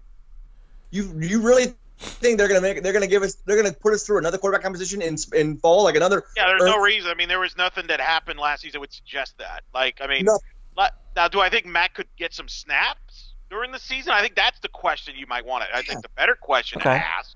You 0.90 1.12
you 1.20 1.42
really 1.42 1.74
think 1.98 2.38
they're 2.38 2.48
gonna 2.48 2.60
make 2.60 2.82
they're 2.82 2.92
gonna 2.92 3.06
give 3.08 3.22
us 3.22 3.36
they're 3.44 3.56
gonna 3.60 3.74
put 3.74 3.92
us 3.92 4.04
through 4.04 4.18
another 4.18 4.38
quarterback 4.38 4.62
competition 4.62 5.02
in 5.02 5.16
in 5.34 5.56
fall 5.58 5.82
like 5.84 5.96
another 5.96 6.24
Yeah, 6.36 6.46
there's 6.46 6.62
or- 6.62 6.66
no 6.66 6.78
reason. 6.80 7.10
I 7.10 7.14
mean, 7.14 7.28
there 7.28 7.40
was 7.40 7.56
nothing 7.58 7.88
that 7.88 8.00
happened 8.00 8.38
last 8.38 8.62
season 8.62 8.80
would 8.80 8.92
suggest 8.92 9.36
that. 9.38 9.64
Like, 9.74 9.98
I 10.00 10.06
mean, 10.06 10.24
No. 10.26 10.38
Now, 11.16 11.26
do 11.26 11.40
I 11.40 11.50
think 11.50 11.66
Matt 11.66 11.94
could 11.94 12.06
get 12.16 12.32
some 12.32 12.46
snaps 12.46 13.34
during 13.50 13.72
the 13.72 13.80
season? 13.80 14.12
I 14.12 14.20
think 14.22 14.36
that's 14.36 14.60
the 14.60 14.68
question 14.68 15.14
you 15.16 15.26
might 15.26 15.44
want 15.44 15.64
to. 15.64 15.76
I 15.76 15.82
think 15.82 16.02
the 16.02 16.08
better 16.10 16.36
question 16.36 16.80
Okay. 16.80 16.90
to 16.96 17.04
ask. 17.04 17.34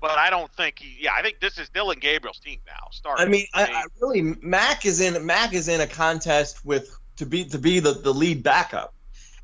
But 0.00 0.16
I 0.16 0.30
don't 0.30 0.52
think 0.54 0.78
he. 0.78 0.96
Yeah, 1.00 1.10
I 1.12 1.22
think 1.22 1.40
this 1.40 1.58
is 1.58 1.68
Dillon 1.70 1.98
Gabriel's 1.98 2.38
team 2.38 2.60
now. 2.68 2.88
Start. 2.92 3.18
I 3.18 3.24
mean, 3.24 3.46
I, 3.52 3.64
I 3.64 3.84
really 4.00 4.36
Mack 4.42 4.86
is 4.86 5.00
in 5.00 5.26
Mack 5.26 5.54
is 5.54 5.66
in 5.66 5.80
a 5.80 5.88
contest 5.88 6.64
with 6.64 6.96
to 7.16 7.26
be 7.26 7.46
to 7.46 7.58
be 7.58 7.80
the, 7.80 7.92
the 7.94 8.14
lead 8.14 8.44
backup, 8.44 8.94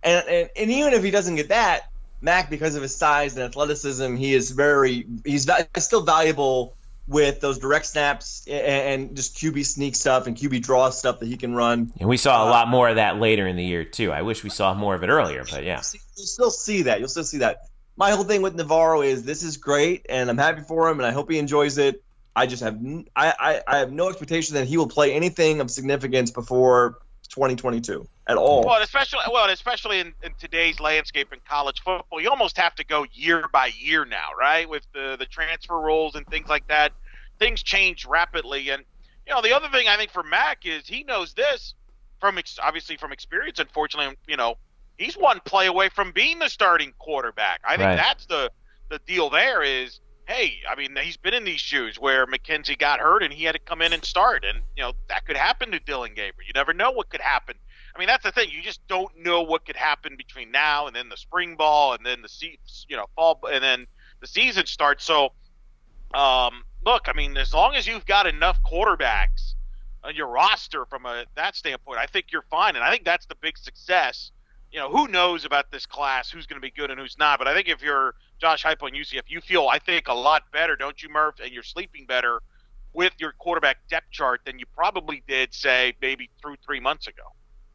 and, 0.04 0.25
and 0.28 0.50
and 0.54 0.70
even 0.70 0.92
if 0.92 1.02
he 1.02 1.11
doesn't 1.11 1.34
get 1.34 1.49
that, 1.49 1.90
Mack 2.21 2.50
because 2.50 2.76
of 2.76 2.82
his 2.82 2.95
size 2.95 3.34
and 3.34 3.43
athleticism, 3.45 4.14
he 4.14 4.34
is 4.34 4.52
very 4.52 5.06
he's 5.25 5.47
va- 5.47 5.67
still 5.78 6.02
valuable 6.02 6.76
with 7.06 7.41
those 7.41 7.58
direct 7.58 7.86
snaps 7.86 8.47
and, 8.49 9.15
just 9.17 9.36
QB 9.36 9.67
sneak 9.67 9.97
stuff 9.97 10.26
and 10.26 10.36
QB 10.36 10.62
draw 10.62 10.91
stuff 10.91 11.19
that 11.21 11.26
he 11.26 11.36
can 11.36 11.54
run. 11.54 11.93
And 11.99 12.08
we 12.08 12.17
saw 12.17 12.45
a 12.45 12.49
lot 12.49 12.69
uh, 12.69 12.71
more 12.71 12.88
of 12.88 12.97
that 12.97 13.19
later 13.19 13.47
in 13.47 13.56
the 13.56 13.65
year 13.65 13.84
too. 13.84 14.12
I 14.12 14.23
wish 14.23 14.45
we 14.45 14.50
saw 14.50 14.75
more 14.75 14.95
of 14.95 15.02
it 15.02 15.08
earlier, 15.08 15.45
but 15.50 15.65
yeah. 15.65 15.82
You'll 16.17 16.26
still 16.26 16.50
see 16.50 16.82
that. 16.82 17.00
You'll 17.00 17.08
still 17.08 17.25
see 17.25 17.38
that. 17.38 17.69
My 17.97 18.12
whole 18.12 18.25
thing 18.25 18.43
with 18.43 18.54
Navarro 18.54 19.02
is 19.02 19.25
this 19.25 19.43
is 19.43 19.56
great, 19.56 20.06
and 20.08 20.30
I'm 20.30 20.38
happy 20.38 20.62
for 20.62 20.88
him, 20.88 20.99
and 20.99 21.06
I 21.06 21.12
hope 21.12 21.30
he 21.30 21.38
enjoys 21.38 21.76
it. 21.76 22.02
I 22.34 22.47
just 22.47 22.62
have 22.62 22.78
I 23.15 23.62
I 23.67 23.78
have 23.78 23.93
no 23.93 24.08
expectation 24.08 24.54
that 24.54 24.67
he 24.67 24.78
will 24.78 24.88
play 24.88 25.12
anything 25.12 25.60
of 25.60 25.71
significance 25.71 26.30
before 26.30 26.99
2022 27.32 28.06
at 28.28 28.36
all. 28.36 28.64
Well, 28.64 28.82
especially 28.82 29.21
well, 29.32 29.49
especially 29.50 30.00
in, 30.00 30.14
in 30.23 30.32
today's 30.38 30.78
landscape 30.80 31.32
in 31.32 31.40
college 31.49 31.80
football, 31.80 32.21
you 32.21 32.30
almost 32.30 32.56
have 32.58 32.75
to 32.76 32.84
go 32.84 33.06
year 33.12 33.45
by 33.52 33.71
year 33.78 34.04
now, 34.04 34.28
right? 34.38 34.68
With 34.68 34.86
the 34.92 35.16
the 35.18 35.26
transfer 35.26 35.80
rules 35.80 36.14
and 36.14 36.26
things 36.26 36.49
like 36.49 36.68
that, 36.68 36.92
things 37.38 37.62
change 37.62 38.04
rapidly. 38.06 38.68
And 38.71 38.84
you 39.26 39.34
know, 39.34 39.40
the 39.42 39.54
other 39.54 39.68
thing 39.68 39.88
I 39.88 39.97
think 39.97 40.10
for 40.10 40.23
Mack 40.23 40.66
is 40.66 40.86
he 40.86 41.04
knows 41.04 41.32
this 41.34 41.75
from 42.21 42.38
ex- 42.38 42.58
obviously 42.62 42.97
from 42.97 43.12
experience. 43.12 43.58
Unfortunately, 43.58 44.14
you 44.28 44.36
know, 44.36 44.56
he's 44.99 45.14
one 45.14 45.40
play 45.45 45.66
away 45.66 45.88
from 45.88 46.12
being 46.12 46.38
the 46.38 46.49
starting 46.49 46.92
quarterback. 46.99 47.60
I 47.64 47.76
think 47.76 47.86
Right. 47.88 47.97
that's 47.97 48.26
the 48.26 48.50
the 48.90 48.99
deal. 49.06 49.30
There 49.30 49.62
is. 49.62 50.00
Hey, 50.26 50.61
I 50.69 50.76
mean, 50.76 50.97
he's 51.02 51.17
been 51.17 51.35
in 51.35 51.45
these 51.45 51.61
shoes 51.61 51.99
where 51.99 52.26
McKenzie 52.26 52.78
got 52.78 53.00
hurt 53.00 53.23
and 53.23 53.32
he 53.32 53.45
had 53.45 53.52
to 53.52 53.58
come 53.58 53.82
in 53.82 53.93
and 53.93 54.04
start, 54.04 54.45
and 54.45 54.63
you 54.76 54.82
know 54.82 54.93
that 55.08 55.26
could 55.26 55.37
happen 55.37 55.73
to 55.73 55.80
Dillon 55.80 56.11
Gabriel. 56.15 56.47
You 56.47 56.52
never 56.54 56.73
know 56.73 56.93
what 56.93 57.08
could 57.11 57.21
happen. 57.21 57.56
I 57.95 57.99
mean, 57.99 58.06
that's 58.06 58.25
the 58.25 58.32
thing. 58.32 58.49
You 58.50 58.63
just 58.63 58.87
don't 58.87 59.11
know 59.19 59.43
what 59.43 59.67
could 59.67 59.76
happen 59.76 60.15
between 60.17 60.50
now 60.50 60.87
and 60.87 60.95
then 60.95 61.08
the 61.08 61.17
spring 61.17 61.56
ball 61.56 61.95
and 61.95 62.06
then 62.06 62.23
the 62.23 62.28
se- 62.28 62.58
you 62.89 62.97
know 62.97 63.06
fall 63.17 63.41
and 63.52 63.63
then 63.63 63.87
the 64.21 64.26
season 64.28 64.67
starts. 64.67 65.04
So, 65.04 65.32
um, 66.15 66.63
look, 66.87 67.08
I 67.08 67.13
mean, 67.13 67.37
as 67.37 67.52
long 67.52 67.75
as 67.75 67.87
you've 67.87 68.06
got 68.06 68.26
enough 68.26 68.61
quarterbacks 68.63 69.54
on 70.04 70.15
your 70.15 70.28
roster 70.28 70.87
from 70.87 71.04
a 71.04 71.25
that 71.35 71.56
standpoint, 71.56 71.99
I 71.99 72.06
think 72.06 72.26
you're 72.32 72.45
fine. 72.49 72.76
And 72.76 72.85
I 72.85 72.91
think 72.91 73.04
that's 73.04 73.26
the 73.26 73.37
big 73.37 73.58
success. 73.58 74.30
You 74.73 74.78
know, 74.78 74.91
who 74.91 75.06
knows 75.06 75.45
about 75.45 75.71
this 75.71 75.85
class? 75.85 76.30
Who's 76.30 76.47
going 76.47 76.61
to 76.61 76.65
be 76.65 76.71
good 76.71 76.91
and 76.91 76.99
who's 76.99 77.19
not? 77.19 77.39
But 77.39 77.47
I 77.47 77.54
think 77.54 77.69
if 77.69 77.82
you're 77.82 78.15
Josh 78.41 78.65
Heupel 78.65 78.89
and 78.89 78.97
UCF, 78.97 79.23
you 79.28 79.41
feel 79.41 79.69
I 79.69 79.78
think 79.78 80.08
a 80.08 80.15
lot 80.15 80.45
better, 80.50 80.76
don't 80.76 81.00
you, 81.02 81.11
Murph? 81.11 81.37
And 81.43 81.52
you're 81.52 81.63
sleeping 81.63 82.06
better 82.06 82.41
with 82.95 83.13
your 83.19 83.32
quarterback 83.32 83.78
depth 83.89 84.11
chart 84.11 84.41
than 84.45 84.58
you 84.58 84.65
probably 84.75 85.23
did, 85.28 85.52
say, 85.52 85.95
maybe 86.00 86.30
through 86.41 86.56
three 86.65 86.80
months 86.80 87.06
ago. 87.06 87.23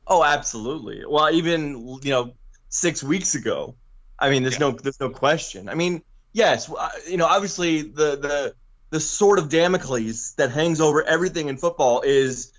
Oh, 0.07 0.23
absolutely. 0.23 1.03
Well, 1.07 1.29
even 1.31 1.99
you 2.01 2.11
know 2.11 2.33
six 2.69 3.03
weeks 3.03 3.35
ago. 3.35 3.75
I 4.19 4.29
mean, 4.29 4.43
there's 4.43 4.59
no 4.59 4.71
there's 4.71 4.99
no 4.99 5.09
question. 5.09 5.69
I 5.69 5.75
mean, 5.75 6.01
yes, 6.33 6.71
uh, 6.71 6.89
you 7.07 7.17
know, 7.17 7.25
obviously 7.25 7.83
the 7.83 8.15
the 8.15 8.55
the 8.89 8.99
sword 8.99 9.37
of 9.39 9.49
Damocles 9.49 10.33
that 10.37 10.51
hangs 10.51 10.81
over 10.81 11.03
everything 11.03 11.49
in 11.49 11.57
football 11.57 12.01
is 12.01 12.53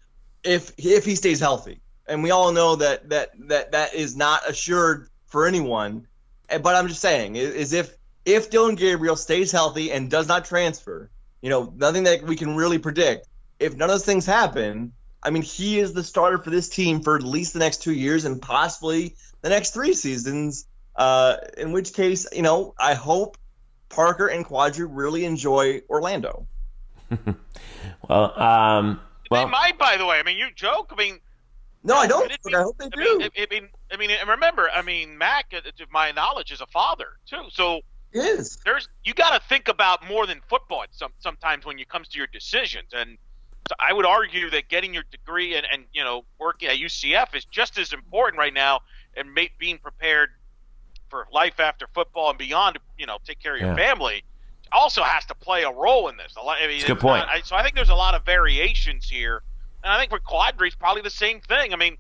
if 0.44 0.72
if 0.78 1.04
he 1.04 1.16
stays 1.16 1.40
healthy, 1.40 1.80
and 2.08 2.22
we 2.22 2.30
all 2.30 2.52
know 2.52 2.76
that 2.76 3.08
that 3.10 3.30
that 3.48 3.72
that 3.72 3.94
is 3.94 4.16
not 4.16 4.48
assured 4.48 5.08
for 5.26 5.46
anyone. 5.46 6.06
But 6.48 6.74
I'm 6.74 6.88
just 6.88 7.00
saying, 7.02 7.36
i- 7.36 7.40
is 7.40 7.72
if 7.72 7.94
if 8.24 8.50
Dillon 8.50 8.74
Gabriel 8.74 9.16
stays 9.16 9.52
healthy 9.52 9.92
and 9.92 10.10
does 10.10 10.28
not 10.28 10.44
transfer, 10.44 11.10
you 11.42 11.50
know, 11.50 11.72
nothing 11.76 12.04
that 12.04 12.22
we 12.22 12.36
can 12.36 12.56
really 12.56 12.78
predict. 12.78 13.26
If 13.58 13.74
none 13.74 13.88
of 13.90 13.94
those 13.94 14.04
things 14.04 14.24
happen, 14.26 14.92
I 15.22 15.30
mean, 15.30 15.42
he 15.42 15.78
is 15.78 15.92
the 15.92 16.04
starter 16.04 16.38
for 16.38 16.50
this 16.50 16.68
team 16.68 17.00
for 17.02 17.16
at 17.16 17.22
least 17.22 17.52
the 17.52 17.58
next 17.58 17.82
two 17.82 17.92
years 17.92 18.24
and 18.24 18.40
possibly 18.40 19.16
the 19.42 19.48
next 19.48 19.74
three 19.74 19.94
seasons. 19.94 20.66
Uh, 20.96 21.36
in 21.56 21.72
which 21.72 21.92
case, 21.92 22.26
you 22.32 22.42
know, 22.42 22.74
I 22.78 22.94
hope 22.94 23.36
Parker 23.88 24.26
and 24.26 24.44
Quadry 24.44 24.86
really 24.88 25.24
enjoy 25.24 25.82
Orlando. 25.88 26.46
Well, 28.08 28.40
um, 28.40 29.00
well, 29.30 29.44
they 29.44 29.50
might, 29.50 29.78
by 29.78 29.96
the 29.96 30.06
way. 30.06 30.18
I 30.18 30.22
mean, 30.22 30.38
you 30.38 30.48
joke. 30.54 30.90
I 30.92 30.96
mean, 30.96 31.18
No, 31.88 31.96
I 31.96 32.06
don't. 32.06 32.28
Could 32.30 32.38
But 32.44 32.54
I 32.54 32.62
hope 32.62 32.76
they 32.78 32.84
I 32.86 32.88
do. 32.90 33.18
mean, 33.18 33.22
I, 33.36 33.42
I 33.42 33.46
mean, 33.50 33.68
I 33.92 33.96
mean, 33.96 34.10
and 34.10 34.28
remember, 34.28 34.68
I 34.70 34.82
mean, 34.82 35.16
Mack, 35.16 35.52
uh, 35.56 35.60
to 35.62 35.86
my 35.90 36.12
knowledge, 36.12 36.52
is 36.52 36.60
a 36.60 36.66
father 36.66 37.06
too. 37.26 37.44
So 37.50 37.80
It 38.12 38.18
is. 38.20 38.58
there's 38.64 38.88
you 39.04 39.14
got 39.14 39.40
to 39.40 39.48
think 39.48 39.68
about 39.68 40.06
more 40.06 40.26
than 40.26 40.40
football 40.48 40.84
some, 40.90 41.12
sometimes 41.18 41.64
when 41.64 41.78
it 41.78 41.88
comes 41.88 42.08
to 42.08 42.18
your 42.18 42.26
decisions. 42.26 42.90
And 42.92 43.16
so 43.68 43.74
I 43.80 43.92
would 43.92 44.06
argue 44.06 44.50
that 44.50 44.68
getting 44.68 44.92
your 44.94 45.04
degree 45.10 45.56
and, 45.56 45.66
and 45.72 45.84
you 45.92 46.04
know 46.04 46.24
working 46.38 46.68
at 46.68 46.76
UCF 46.76 47.34
is 47.34 47.44
just 47.46 47.78
as 47.78 47.92
important 47.92 48.38
right 48.38 48.54
now, 48.54 48.80
and 49.16 49.34
ma- 49.34 49.42
being 49.58 49.78
prepared 49.78 50.30
for 51.08 51.26
life 51.32 51.58
after 51.58 51.86
football 51.94 52.28
and 52.28 52.38
beyond. 52.38 52.74
to, 52.76 52.80
You 52.98 53.06
know, 53.06 53.16
take 53.24 53.40
care 53.40 53.54
of 53.54 53.60
your 53.60 53.70
Yeah. 53.70 53.76
family. 53.76 54.24
Also 54.72 55.02
has 55.02 55.24
to 55.24 55.34
play 55.34 55.62
a 55.62 55.70
role 55.72 56.08
in 56.08 56.18
this. 56.18 56.34
A 56.36 56.42
lot, 56.42 56.58
I 56.62 56.66
mean, 56.66 56.76
It's 56.76 56.84
a 56.84 56.88
good 56.88 56.96
it's 56.98 57.02
not- 57.02 57.26
point. 57.26 57.28
I, 57.30 57.40
so 57.40 57.56
I 57.56 57.62
think 57.62 57.74
there's 57.74 57.88
a 57.88 57.94
lot 57.94 58.14
of 58.14 58.26
variations 58.26 59.08
here, 59.08 59.42
and 59.82 59.92
I 59.92 59.98
think 59.98 60.10
for 60.10 60.18
Quadry, 60.18 60.68
it's 60.68 60.76
probably 60.76 61.02
the 61.02 61.10
same 61.10 61.40
thing. 61.40 61.72
I 61.72 61.76
mean, 61.76 61.96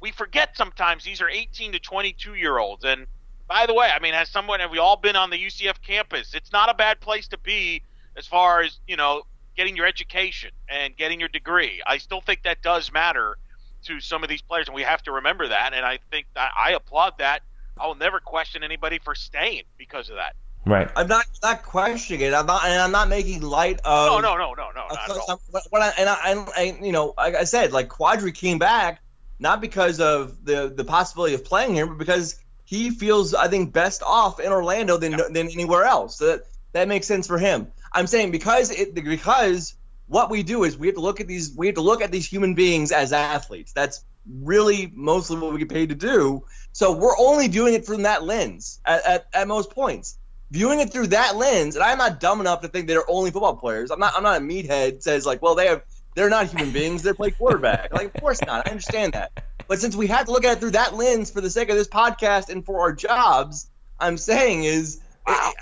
we 0.00 0.10
forget 0.10 0.56
sometimes 0.56 1.04
these 1.04 1.20
are 1.20 1.28
18 1.28 1.72
to 1.72 1.78
22 1.78 2.34
year 2.34 2.58
olds. 2.58 2.84
And 2.84 3.06
by 3.48 3.66
the 3.66 3.74
way, 3.74 3.90
I 3.94 3.98
mean, 3.98 4.14
as 4.14 4.28
someone, 4.28 4.60
have 4.60 4.70
we 4.70 4.78
all 4.78 4.96
been 4.96 5.16
on 5.16 5.30
the 5.30 5.36
UCF 5.36 5.82
campus? 5.82 6.34
It's 6.34 6.52
not 6.52 6.70
a 6.70 6.74
bad 6.74 7.00
place 7.00 7.28
to 7.28 7.38
be 7.38 7.82
as 8.16 8.26
far 8.26 8.62
as, 8.62 8.78
you 8.86 8.96
know, 8.96 9.22
getting 9.56 9.76
your 9.76 9.86
education 9.86 10.50
and 10.68 10.96
getting 10.96 11.20
your 11.20 11.28
degree. 11.28 11.82
I 11.86 11.98
still 11.98 12.20
think 12.20 12.44
that 12.44 12.62
does 12.62 12.92
matter 12.92 13.36
to 13.84 14.00
some 14.00 14.22
of 14.22 14.28
these 14.28 14.42
players, 14.42 14.68
and 14.68 14.74
we 14.74 14.82
have 14.82 15.02
to 15.02 15.12
remember 15.12 15.48
that. 15.48 15.72
And 15.74 15.84
I 15.84 15.98
think 16.10 16.26
I 16.36 16.72
applaud 16.72 17.14
that 17.18 17.42
I'll 17.78 17.94
never 17.94 18.20
question 18.20 18.62
anybody 18.62 18.98
for 18.98 19.14
staying 19.14 19.64
because 19.78 20.10
of 20.10 20.16
that. 20.16 20.36
Right. 20.66 20.90
I'm 20.94 21.08
not 21.08 21.24
not 21.42 21.62
questioning 21.62 22.20
it. 22.20 22.34
I'm 22.34 22.46
not, 22.46 22.64
and 22.64 22.80
I'm 22.80 22.92
not 22.92 23.08
making 23.08 23.40
light 23.40 23.80
of. 23.84 24.08
No, 24.08 24.20
no, 24.20 24.36
no, 24.36 24.52
no, 24.52 24.70
no, 24.74 24.86
not 24.88 25.10
at 25.10 25.16
all. 25.16 25.40
What, 25.50 25.62
what 25.70 25.82
I, 25.82 25.92
and 25.98 26.08
I, 26.08 26.44
I, 26.56 26.78
you 26.82 26.92
know, 26.92 27.14
like 27.16 27.34
I 27.34 27.44
said, 27.44 27.72
like 27.72 27.88
Quadry 27.88 28.34
came 28.34 28.58
back 28.58 29.00
not 29.38 29.60
because 29.60 30.00
of 30.00 30.44
the 30.44 30.72
the 30.74 30.84
possibility 30.84 31.34
of 31.34 31.44
playing 31.44 31.74
here, 31.74 31.86
but 31.86 31.98
because 31.98 32.36
he 32.64 32.90
feels, 32.90 33.34
I 33.34 33.48
think, 33.48 33.72
best 33.72 34.02
off 34.02 34.38
in 34.38 34.52
Orlando 34.52 34.96
than 34.98 35.12
Yeah. 35.12 35.24
than 35.32 35.48
anywhere 35.48 35.84
else. 35.84 36.18
So 36.18 36.26
that 36.26 36.42
that 36.72 36.88
makes 36.88 37.06
sense 37.06 37.26
for 37.26 37.38
him. 37.38 37.66
I'm 37.92 38.06
saying 38.06 38.30
because 38.30 38.70
it 38.70 38.94
because 38.94 39.74
what 40.06 40.30
we 40.30 40.42
do 40.42 40.64
is 40.64 40.76
we 40.76 40.88
have 40.88 40.96
to 40.96 41.00
look 41.00 41.20
at 41.20 41.26
these 41.26 41.52
we 41.56 41.66
have 41.66 41.76
to 41.76 41.80
look 41.80 42.02
at 42.02 42.12
these 42.12 42.26
human 42.26 42.54
beings 42.54 42.92
as 42.92 43.12
athletes. 43.12 43.72
That's 43.72 44.04
really 44.30 44.92
mostly 44.94 45.38
what 45.38 45.52
we 45.52 45.58
get 45.58 45.70
paid 45.70 45.88
to 45.88 45.94
do. 45.94 46.44
So 46.72 46.92
we're 46.92 47.18
only 47.18 47.48
doing 47.48 47.74
it 47.74 47.86
from 47.86 48.02
that 48.02 48.22
lens 48.22 48.78
at, 48.84 49.04
at, 49.06 49.26
at 49.32 49.48
most 49.48 49.70
points. 49.70 50.18
Viewing 50.50 50.80
it 50.80 50.92
through 50.92 51.08
that 51.08 51.36
lens, 51.36 51.76
and 51.76 51.84
I'm 51.84 51.98
not 51.98 52.18
dumb 52.18 52.40
enough 52.40 52.62
to 52.62 52.68
think 52.68 52.88
they're 52.88 53.08
only 53.08 53.30
football 53.30 53.56
players. 53.56 53.90
I'm 53.90 54.00
not. 54.00 54.14
I'm 54.16 54.22
not 54.22 54.38
a 54.38 54.40
meathead 54.40 55.02
says 55.02 55.24
like, 55.24 55.42
well, 55.42 55.54
they 55.54 55.68
have. 55.68 55.82
They're 56.16 56.28
not 56.28 56.48
human 56.48 56.72
beings. 56.72 57.02
They 57.02 57.12
play 57.12 57.30
quarterback. 57.30 57.92
Like, 57.92 58.14
of 58.14 58.20
course 58.20 58.40
not. 58.42 58.66
I 58.66 58.70
understand 58.70 59.12
that. 59.12 59.44
But 59.68 59.78
since 59.78 59.94
we 59.94 60.08
have 60.08 60.26
to 60.26 60.32
look 60.32 60.44
at 60.44 60.56
it 60.56 60.60
through 60.60 60.72
that 60.72 60.96
lens 60.96 61.30
for 61.30 61.40
the 61.40 61.50
sake 61.50 61.68
of 61.68 61.76
this 61.76 61.86
podcast 61.86 62.48
and 62.48 62.66
for 62.66 62.80
our 62.80 62.92
jobs, 62.92 63.70
I'm 64.00 64.18
saying 64.18 64.64
is 64.64 65.00
I, 65.24 65.52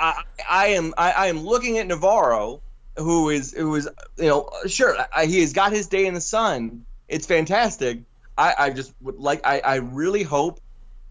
I, 0.00 0.22
I 0.50 0.66
am 0.68 0.94
I, 0.98 1.12
I 1.12 1.26
am 1.28 1.44
looking 1.44 1.78
at 1.78 1.86
Navarro, 1.86 2.60
who 2.96 3.30
is 3.30 3.52
who 3.52 3.76
is 3.76 3.88
you 4.16 4.28
know 4.28 4.50
sure 4.66 4.96
I, 5.14 5.26
he 5.26 5.40
has 5.40 5.52
got 5.52 5.72
his 5.72 5.86
day 5.86 6.06
in 6.06 6.14
the 6.14 6.20
sun. 6.20 6.84
It's 7.06 7.26
fantastic. 7.26 8.00
I, 8.36 8.54
I 8.58 8.70
just 8.70 8.92
would 9.00 9.18
like 9.18 9.46
I, 9.46 9.60
I 9.60 9.76
really 9.76 10.24
hope 10.24 10.60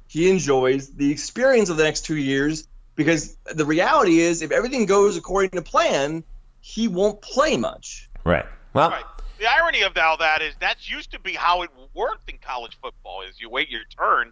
he 0.07 0.29
enjoys 0.29 0.89
the 0.89 1.11
experience 1.11 1.69
of 1.69 1.77
the 1.77 1.83
next 1.83 2.01
two 2.01 2.17
years 2.17 2.67
because 2.95 3.37
the 3.53 3.65
reality 3.65 4.19
is 4.19 4.41
if 4.41 4.51
everything 4.51 4.85
goes 4.85 5.17
according 5.17 5.51
to 5.51 5.61
plan, 5.61 6.23
he 6.59 6.87
won't 6.87 7.21
play 7.21 7.57
much. 7.57 8.09
Right. 8.23 8.45
Well, 8.73 8.89
Right. 8.89 9.05
The 9.39 9.51
irony 9.51 9.81
of 9.81 9.97
all 9.97 10.17
that 10.17 10.43
is 10.43 10.53
that's 10.59 10.87
used 10.87 11.13
to 11.13 11.19
be 11.19 11.33
how 11.33 11.63
it 11.63 11.71
worked 11.95 12.29
in 12.29 12.37
college 12.37 12.77
football. 12.79 13.23
Is 13.23 13.41
you 13.41 13.49
wait 13.49 13.69
your 13.69 13.81
turn, 13.85 14.31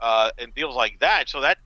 uh, 0.00 0.30
and 0.38 0.54
deals 0.54 0.76
like 0.76 1.00
that. 1.00 1.28
So 1.28 1.40
that, 1.40 1.58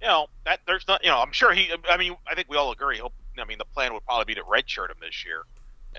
you 0.00 0.06
know, 0.06 0.28
that 0.44 0.60
there's 0.64 0.86
not, 0.86 1.02
you 1.02 1.10
know, 1.10 1.18
I'm 1.18 1.32
sure 1.32 1.52
he. 1.52 1.72
I 1.90 1.96
mean, 1.96 2.14
I 2.24 2.36
think 2.36 2.48
we 2.48 2.56
all 2.56 2.70
agree. 2.70 2.96
He'll, 2.96 3.10
I 3.36 3.44
mean, 3.46 3.58
the 3.58 3.64
plan 3.64 3.92
would 3.94 4.04
probably 4.04 4.26
be 4.26 4.34
to 4.36 4.44
redshirt 4.44 4.90
him 4.90 4.96
this 5.00 5.24
year. 5.24 5.42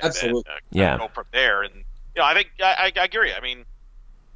Absolutely. 0.02 0.44
Then, 0.46 0.54
uh, 0.54 0.60
Yeah. 0.72 0.98
Go 0.98 1.10
from 1.10 1.26
there, 1.34 1.64
and 1.64 1.74
you 1.76 2.22
know, 2.22 2.24
I 2.24 2.34
think 2.34 2.48
I, 2.64 2.92
I, 2.96 3.02
I 3.02 3.04
agree. 3.04 3.34
I 3.34 3.42
mean, 3.42 3.66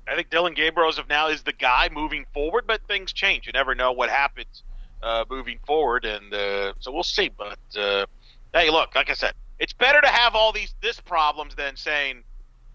I 0.05 0.15
think 0.15 0.29
Dillon 0.29 0.53
Gabriel 0.53 0.89
as 0.89 0.97
of 0.97 1.07
now 1.07 1.29
is 1.29 1.43
the 1.43 1.53
guy 1.53 1.87
moving 1.93 2.25
forward, 2.33 2.65
but 2.67 2.81
things 2.89 3.13
change. 3.13 3.47
You 3.47 3.53
never 3.53 3.73
know 3.73 3.93
what 3.93 4.09
happens 4.09 4.63
uh, 5.03 5.25
moving 5.29 5.59
forward, 5.65 6.05
and 6.05 6.33
uh, 6.33 6.73
so 6.79 6.91
we'll 6.91 7.03
see. 7.03 7.29
But 7.29 7.59
uh, 7.77 8.05
hey, 8.53 8.69
look, 8.69 8.95
like 8.95 9.09
I 9.09 9.13
said, 9.13 9.33
it's 9.59 9.73
better 9.73 10.01
to 10.01 10.07
have 10.07 10.35
all 10.35 10.51
these 10.51 10.73
this 10.81 10.99
problems 10.99 11.55
than 11.55 11.75
saying, 11.75 12.23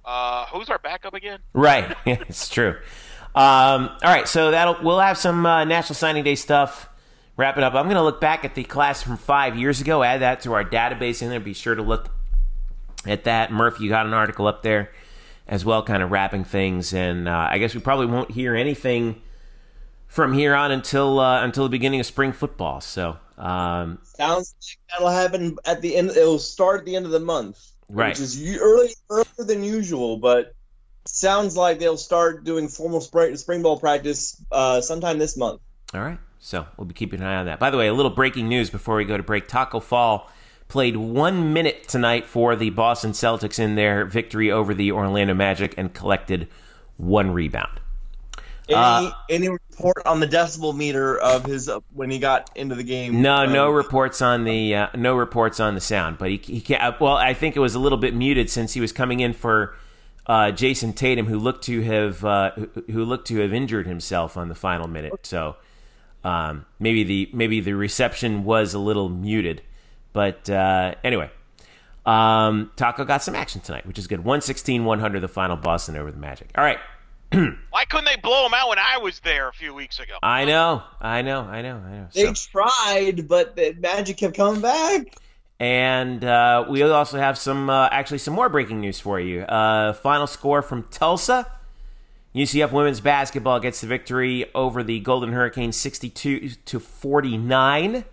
uh, 0.05 0.47
"Who's 0.47 0.69
our 0.69 0.79
backup 0.79 1.15
again?" 1.15 1.41
Right. 1.53 1.97
it's 2.07 2.49
true. 2.49 2.79
Um, 3.35 3.91
all 4.03 4.11
right, 4.11 4.27
so 4.27 4.51
that'll 4.51 4.79
we'll 4.83 5.01
have 5.01 5.19
some 5.19 5.45
uh, 5.45 5.65
National 5.65 5.95
Signing 5.95 6.25
Day 6.25 6.37
stuff. 6.37 6.89
Wrap 7.37 7.59
it 7.59 7.63
up. 7.63 7.75
I'm 7.75 7.85
going 7.85 7.97
to 7.97 8.03
look 8.03 8.19
back 8.19 8.47
at 8.47 8.55
the 8.55 8.65
class 8.65 9.03
from 9.03 9.19
five 9.19 9.57
years 9.57 9.83
ago. 9.83 10.03
Add 10.03 10.23
that 10.23 10.41
to 10.43 10.55
our 10.55 10.65
database 10.65 11.21
in 11.21 11.29
there. 11.29 11.39
Be 11.39 11.53
sure 11.53 11.75
to 11.75 11.83
look 11.83 12.09
at 13.05 13.25
that. 13.25 13.53
Murph, 13.53 13.79
you 13.79 13.91
got 13.91 14.07
an 14.07 14.15
article 14.15 14.47
up 14.47 14.63
there 14.63 14.91
as 15.47 15.63
well, 15.63 15.83
kind 15.83 16.03
of 16.03 16.11
wrapping 16.11 16.45
things. 16.45 16.95
And 16.95 17.29
uh, 17.29 17.49
I 17.51 17.59
guess 17.59 17.75
we 17.75 17.83
probably 17.83 18.07
won't 18.07 18.31
hear 18.31 18.57
anything 18.57 19.21
from 20.17 20.33
here 20.33 20.55
on 20.55 20.73
until 20.73 21.21
uh, 21.21 21.45
until 21.45 21.63
the 21.63 21.71
beginning 21.71 22.01
of 22.01 22.07
spring 22.07 22.33
football. 22.33 22.81
So 22.81 23.19
um, 23.39 23.99
Sounds 24.03 24.55
like 24.61 24.79
that'll 24.91 25.11
happen 25.13 25.59
at 25.67 25.83
the 25.83 25.95
end. 25.95 26.11
It'll 26.11 26.39
start 26.39 26.81
at 26.81 26.87
the 26.87 26.97
end 26.97 27.05
of 27.05 27.13
the 27.13 27.21
month, 27.21 27.59
Right. 27.89 28.09
Which 28.09 28.21
is 28.21 28.59
early, 28.59 28.89
earlier 29.11 29.27
than 29.39 29.63
usual, 29.63 30.17
but 30.17 30.55
sounds 31.05 31.57
like 31.57 31.79
they'll 31.79 31.99
start 31.99 32.45
doing 32.45 32.67
formal 32.67 33.01
spring 33.01 33.37
spring 33.37 33.63
ball 33.63 33.79
practice 33.79 34.43
uh, 34.51 34.81
sometime 34.81 35.19
this 35.19 35.37
month. 35.37 35.61
All 35.95 36.01
right. 36.01 36.19
So 36.39 36.67
we'll 36.77 36.87
be 36.87 36.95
keeping 36.95 37.21
an 37.21 37.27
eye 37.27 37.37
on 37.37 37.47
that. 37.47 37.61
By 37.61 37.71
the 37.71 37.77
way, 37.77 37.87
a 37.87 37.95
little 37.95 38.11
breaking 38.11 38.49
news 38.49 38.71
before 38.71 38.97
we 38.97 39.05
go 39.05 39.17
to 39.17 39.23
break. 39.23 39.49
Taco 39.49 39.81
Fall 39.81 40.31
played 40.69 40.97
one 40.97 41.53
minute 41.53 41.89
tonight 41.89 42.27
for 42.27 42.57
the 42.57 42.71
Boston 42.71 43.13
Celtics 43.13 43.59
in 43.59 43.75
their 43.75 44.05
victory 44.07 44.51
over 44.51 44.73
the 44.73 44.93
Orlando 44.93 45.35
Magic 45.35 45.75
and 45.77 45.93
collected 45.93 46.49
one 46.97 47.31
rebound. 47.31 47.81
Any 48.69 48.77
Uh, 48.79 49.11
any 49.31 49.49
report 49.49 49.97
on 50.07 50.19
the 50.21 50.27
decibel 50.27 50.77
meter 50.77 51.17
of 51.19 51.45
his 51.45 51.69
uh, 51.69 51.81
when 51.93 52.11
he 52.11 52.19
got 52.19 52.51
into 52.57 52.75
the 52.75 52.83
game? 52.83 53.23
No, 53.23 53.47
no 53.47 53.69
Um, 53.69 53.75
reports 53.75 54.21
on 54.21 54.45
the 54.45 54.75
uh, 54.75 54.89
no 54.95 55.15
reports 55.17 55.61
on 55.61 55.75
the 55.75 55.81
sound, 55.81 56.19
but 56.19 56.31
he, 56.31 56.37
he 56.39 56.61
can't. 56.61 56.83
uh, 56.83 56.93
Well, 57.01 57.17
I 57.17 57.33
think 57.35 57.57
it 57.57 57.61
was 57.61 57.75
a 57.75 57.79
little 57.79 57.99
bit 57.99 58.15
muted 58.15 58.51
since 58.51 58.73
he 58.73 58.81
was 58.81 58.91
coming 58.93 59.21
in 59.21 59.33
for 59.35 59.77
uh, 60.27 60.51
Jayson 60.51 60.93
Tatum, 60.95 61.27
who 61.27 61.39
looked 61.39 61.65
to 61.65 61.83
have 61.83 62.25
uh, 62.25 62.51
who, 62.53 62.69
who 62.91 63.05
looked 63.05 63.29
to 63.29 63.39
have 63.39 63.53
injured 63.53 63.87
himself 63.87 64.37
on 64.37 64.49
the 64.49 64.57
final 64.57 64.89
minute. 64.89 65.13
So 65.25 65.57
um, 66.25 66.67
maybe 66.81 67.05
the 67.05 67.31
maybe 67.33 67.61
the 67.61 67.75
reception 67.75 68.43
was 68.43 68.75
a 68.75 68.79
little 68.81 69.09
muted, 69.09 69.63
but 70.13 70.51
uh, 70.51 70.95
anyway. 71.05 71.31
Um, 72.05 72.71
Taco 72.77 73.05
got 73.05 73.25
some 73.25 73.35
action 73.35 73.61
tonight, 73.61 73.85
which 73.85 73.99
is 73.99 74.07
good. 74.07 74.21
116 74.21 74.85
100, 74.85 75.19
the 75.19 75.27
final 75.27 75.57
Boston 75.57 75.97
over 75.97 76.13
the 76.13 76.19
Magic. 76.19 76.49
All 76.57 76.63
right. 76.63 76.79
Why 77.71 77.85
couldn't 77.89 78.05
they 78.07 78.17
blow 78.17 78.47
him 78.47 78.55
out 78.55 78.69
when 78.69 78.79
I 78.79 78.99
was 78.99 79.21
there 79.21 79.49
a 79.49 79.53
few 79.53 79.75
weeks 79.75 79.99
ago? 79.99 80.15
I 80.23 80.45
know, 80.45 80.83
I 81.01 81.23
know, 81.23 81.41
I 81.43 81.63
know, 81.63 81.77
I 81.77 81.91
know. 81.93 82.09
They 82.15 82.33
So- 82.35 82.51
tried, 82.53 83.29
but 83.29 83.57
the 83.57 83.75
Magic 83.79 84.17
kept 84.19 84.37
coming 84.37 84.61
back. 84.61 85.17
And 85.59 86.23
uh, 86.23 86.67
we 86.69 86.83
also 86.83 87.19
have 87.19 87.39
some, 87.39 87.71
uh, 87.71 87.89
actually, 87.91 88.19
some 88.19 88.35
more 88.35 88.49
breaking 88.51 88.81
news 88.81 89.01
for 89.01 89.19
you. 89.19 89.41
Uh, 89.43 89.95
final 89.95 90.27
score 90.27 90.61
from 90.61 90.83
Tulsa: 90.91 91.51
UCF 92.35 92.73
women's 92.73 93.01
basketball 93.01 93.59
gets 93.61 93.81
the 93.81 93.87
victory 93.87 94.45
over 94.55 94.83
the 94.83 95.01
Golden 95.01 95.33
Hurricanes, 95.33 95.75
sixty-two 95.77 96.51
to 96.67 96.79
forty-nine. 96.79 98.05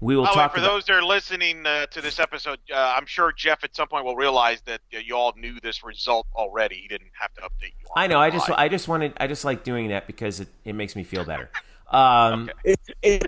We 0.00 0.14
will 0.14 0.24
By 0.24 0.30
the 0.30 0.36
way, 0.36 0.42
talk 0.42 0.52
for 0.52 0.58
about. 0.58 0.72
those 0.72 0.84
that 0.84 0.92
are 0.92 1.02
listening 1.02 1.64
uh, 1.66 1.86
to 1.86 2.02
this 2.02 2.18
episode, 2.18 2.58
uh, 2.70 2.94
I'm 2.96 3.06
sure 3.06 3.32
Jeff 3.32 3.64
at 3.64 3.74
some 3.74 3.88
point 3.88 4.04
will 4.04 4.16
realize 4.16 4.60
that 4.62 4.80
uh, 4.94 4.98
you 4.98 5.16
all 5.16 5.32
knew 5.36 5.58
this 5.62 5.82
result 5.82 6.26
already. 6.34 6.76
He 6.76 6.88
didn't 6.88 7.12
have 7.18 7.32
to 7.34 7.40
update 7.40 7.72
you. 7.80 7.86
On 7.96 8.02
I 8.02 8.06
know. 8.06 8.18
I 8.18 8.28
just. 8.30 8.50
I 8.50 8.68
just 8.68 8.88
wanted, 8.88 9.14
I 9.18 9.26
just 9.26 9.44
like 9.44 9.64
doing 9.64 9.88
that 9.88 10.06
because 10.06 10.40
it, 10.40 10.48
it 10.64 10.74
makes 10.74 10.96
me 10.96 11.02
feel 11.02 11.24
better. 11.24 11.50
Um, 11.90 12.50
It, 12.64 12.80
it, 13.00 13.26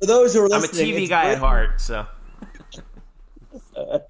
for 0.00 0.06
those 0.06 0.32
who 0.32 0.40
are 0.40 0.54
I'm 0.54 0.62
a 0.62 0.68
TV 0.68 1.00
it's 1.02 1.08
guy 1.10 1.32
at 1.32 1.38
heart, 1.38 1.80
so. 1.80 2.06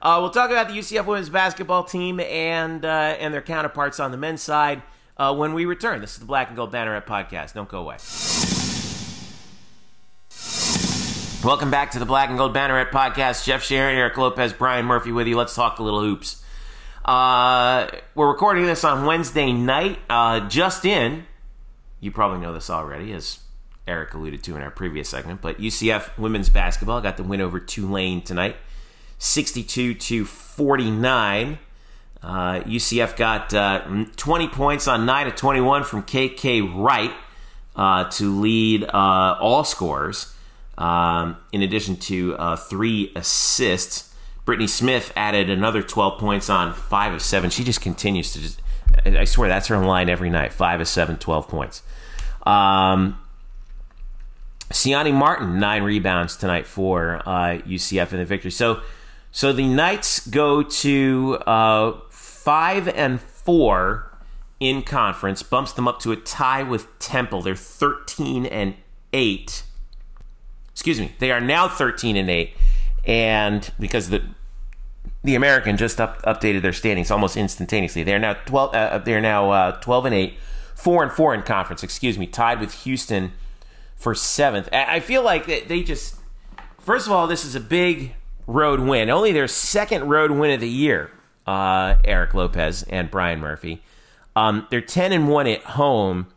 Uh, 0.00 0.18
we'll 0.20 0.30
talk 0.30 0.50
about 0.50 0.68
the 0.68 0.74
UCF 0.74 1.04
women's 1.06 1.28
basketball 1.28 1.82
team 1.82 2.20
and 2.20 2.84
uh, 2.84 3.16
and 3.18 3.34
their 3.34 3.42
counterparts 3.42 3.98
on 3.98 4.12
the 4.12 4.16
men's 4.16 4.40
side 4.40 4.80
uh, 5.16 5.34
when 5.34 5.54
we 5.54 5.64
return. 5.64 6.00
This 6.00 6.12
is 6.12 6.20
the 6.20 6.24
Black 6.24 6.46
and 6.48 6.56
Gold 6.56 6.72
Banneret 6.72 7.04
podcast. 7.04 7.54
Don't 7.54 7.68
go 7.68 7.80
away. 7.80 7.96
Welcome 11.44 11.70
back 11.70 11.92
to 11.92 12.00
the 12.00 12.04
Black 12.04 12.30
and 12.30 12.36
Gold 12.36 12.52
Banneret 12.52 12.90
podcast. 12.90 13.44
Jeff 13.44 13.62
Sharon, 13.62 13.96
Eric 13.96 14.16
Lopez, 14.16 14.52
Brian 14.52 14.84
Murphy 14.84 15.12
with 15.12 15.28
you. 15.28 15.36
Let's 15.36 15.54
talk 15.54 15.78
a 15.78 15.84
little 15.84 16.00
hoops. 16.00 16.42
Uh, 17.04 17.86
we're 18.16 18.28
recording 18.28 18.66
this 18.66 18.82
on 18.82 19.06
Wednesday 19.06 19.52
night. 19.52 20.00
Uh, 20.10 20.48
just 20.48 20.84
in, 20.84 21.26
you 22.00 22.10
probably 22.10 22.40
know 22.40 22.52
this 22.52 22.68
already, 22.68 23.12
as 23.12 23.38
Eric 23.86 24.14
alluded 24.14 24.42
to 24.42 24.56
in 24.56 24.62
our 24.62 24.70
previous 24.72 25.08
segment, 25.08 25.40
but 25.40 25.60
UCF 25.60 26.18
women's 26.18 26.50
basketball 26.50 27.00
got 27.00 27.16
the 27.16 27.22
win 27.22 27.40
over 27.40 27.60
Tulane 27.60 28.20
tonight, 28.20 28.56
62 29.18 29.94
to 29.94 30.24
49. 30.24 31.58
Uh, 32.20 32.60
UCF 32.62 33.16
got 33.16 33.54
uh, 33.54 34.04
20 34.16 34.48
points 34.48 34.88
on 34.88 35.06
9 35.06 35.28
of 35.28 35.36
21 35.36 35.84
from 35.84 36.02
KK 36.02 36.74
Wright 36.82 37.12
uh, 37.76 38.10
to 38.10 38.40
lead 38.40 38.82
uh, 38.82 39.38
all 39.40 39.62
scorers, 39.62 40.34
um, 40.78 41.36
in 41.52 41.62
addition 41.62 41.96
to 41.96 42.36
uh, 42.36 42.56
three 42.56 43.12
assists. 43.14 44.14
Brittany 44.44 44.66
Smith 44.66 45.12
added 45.14 45.50
another 45.50 45.82
12 45.82 46.18
points 46.18 46.48
on 46.48 46.72
5 46.72 47.14
of 47.14 47.22
7. 47.22 47.50
She 47.50 47.64
just 47.64 47.82
continues 47.82 48.32
to 48.32 48.40
just, 48.40 48.62
I 49.04 49.24
swear 49.24 49.48
that's 49.48 49.66
her 49.66 49.76
line 49.84 50.08
every 50.08 50.30
night 50.30 50.54
5 50.54 50.80
of 50.80 50.88
7, 50.88 51.18
12 51.18 51.48
points. 51.48 51.82
Um, 52.46 53.18
Siani 54.70 55.12
Martin 55.12 55.58
nine 55.58 55.82
rebounds 55.82 56.36
tonight 56.36 56.66
for 56.66 57.22
uh, 57.26 57.58
UCF 57.66 58.12
in 58.12 58.18
the 58.18 58.24
victory. 58.24 58.50
So, 58.50 58.80
so 59.30 59.52
the 59.52 59.66
Knights 59.66 60.26
go 60.26 60.62
to 60.62 61.38
uh, 61.46 62.00
five 62.10 62.88
and 62.88 63.20
four 63.20 64.10
in 64.60 64.82
conference, 64.82 65.42
bumps 65.42 65.72
them 65.72 65.88
up 65.88 66.00
to 66.00 66.12
a 66.12 66.16
tie 66.16 66.62
with 66.62 66.98
Temple. 66.98 67.42
They're 67.42 67.56
thirteen 67.56 68.46
and 68.46 68.74
eight. 69.12 69.62
Excuse 70.78 71.00
me, 71.00 71.12
they 71.18 71.32
are 71.32 71.40
now 71.40 71.68
thirteen 71.68 72.16
and 72.16 72.30
eight, 72.30 72.54
and 73.04 73.70
because 73.78 74.10
the 74.10 74.22
the 75.24 75.34
American 75.34 75.76
just 75.76 76.00
up, 76.00 76.22
updated 76.22 76.62
their 76.62 76.72
standings 76.72 77.10
almost 77.10 77.36
instantaneously. 77.36 78.04
They 78.04 78.14
are 78.14 78.18
now 78.20 78.34
twelve. 78.46 78.74
Uh, 78.74 78.98
they 78.98 79.14
are 79.14 79.20
now 79.20 79.50
uh, 79.50 79.72
twelve 79.80 80.06
and 80.06 80.14
eight. 80.14 80.38
four 80.78 81.02
and 81.02 81.10
four 81.10 81.34
in 81.34 81.42
conference. 81.42 81.82
Excuse 81.82 82.16
me, 82.16 82.26
tied 82.28 82.60
with 82.60 82.72
Houston 82.84 83.32
for 83.96 84.14
seventh. 84.14 84.68
I 84.72 85.00
feel 85.00 85.24
like 85.24 85.46
they 85.46 85.82
just. 85.82 86.14
First 86.78 87.06
of 87.08 87.12
all, 87.12 87.26
this 87.26 87.44
is 87.44 87.56
a 87.56 87.60
big 87.60 88.14
road 88.46 88.78
win. 88.78 89.10
Only 89.10 89.32
their 89.32 89.48
second 89.48 90.08
road 90.08 90.30
win 90.30 90.52
of 90.52 90.60
the 90.60 90.68
year. 90.68 91.10
Uh, 91.48 91.96
Eric 92.04 92.32
Lopez 92.32 92.84
and 92.84 93.10
Brian 93.10 93.40
Murphy. 93.40 93.82
Um, 94.36 94.68
they're 94.70 94.80
ten 94.80 95.10
and 95.10 95.28
one 95.28 95.48
at 95.48 95.62
home. 95.62 96.28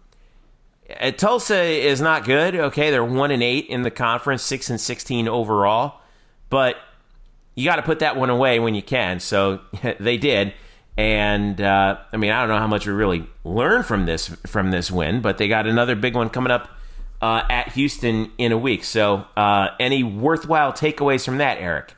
Uh, 1.00 1.12
Tulsa 1.12 1.62
is 1.62 2.02
not 2.02 2.26
good. 2.26 2.56
Okay, 2.56 2.92
they're 2.92 3.04
one 3.04 3.32
and 3.32 3.44
eight 3.44 3.68
in 3.68 3.84
the 3.84 3.92
conference, 3.92 4.44
six 4.44 4.70
and 4.70 4.80
sixteen 4.80 5.28
overall. 5.28 6.00
But 6.50 6.78
you 7.56 7.66
got 7.66 7.78
to 7.78 7.82
put 7.82 8.00
that 8.00 8.16
one 8.16 8.30
away 8.30 8.60
when 8.60 8.76
you 8.76 8.82
can. 8.82 9.20
So 9.20 9.62
they 10.00 10.18
did. 10.18 10.54
And 10.98 11.60
uh, 11.62 11.98
I 12.12 12.18
mean, 12.18 12.32
I 12.32 12.42
don't 12.42 12.50
know 12.50 12.60
how 12.60 12.68
much 12.68 12.86
we 12.86 12.94
really 12.94 13.28
learned 13.44 13.86
from 13.86 14.06
this 14.06 14.28
from 14.46 14.72
this 14.72 14.92
win, 14.92 15.22
but 15.22 15.38
they 15.38 15.48
got 15.48 15.68
another 15.68 15.96
big 15.96 16.16
one 16.16 16.30
coming 16.30 16.52
up 16.52 16.70
uh, 17.22 17.44
at 17.50 17.70
Houston 17.70 18.32
in 18.38 18.52
a 18.52 18.58
week. 18.58 18.84
So, 18.84 19.26
uh, 19.38 19.70
any 19.80 20.04
worthwhile 20.04 20.74
takeaways 20.74 21.24
from 21.24 21.38
that, 21.38 21.60
Eric? 21.60 21.96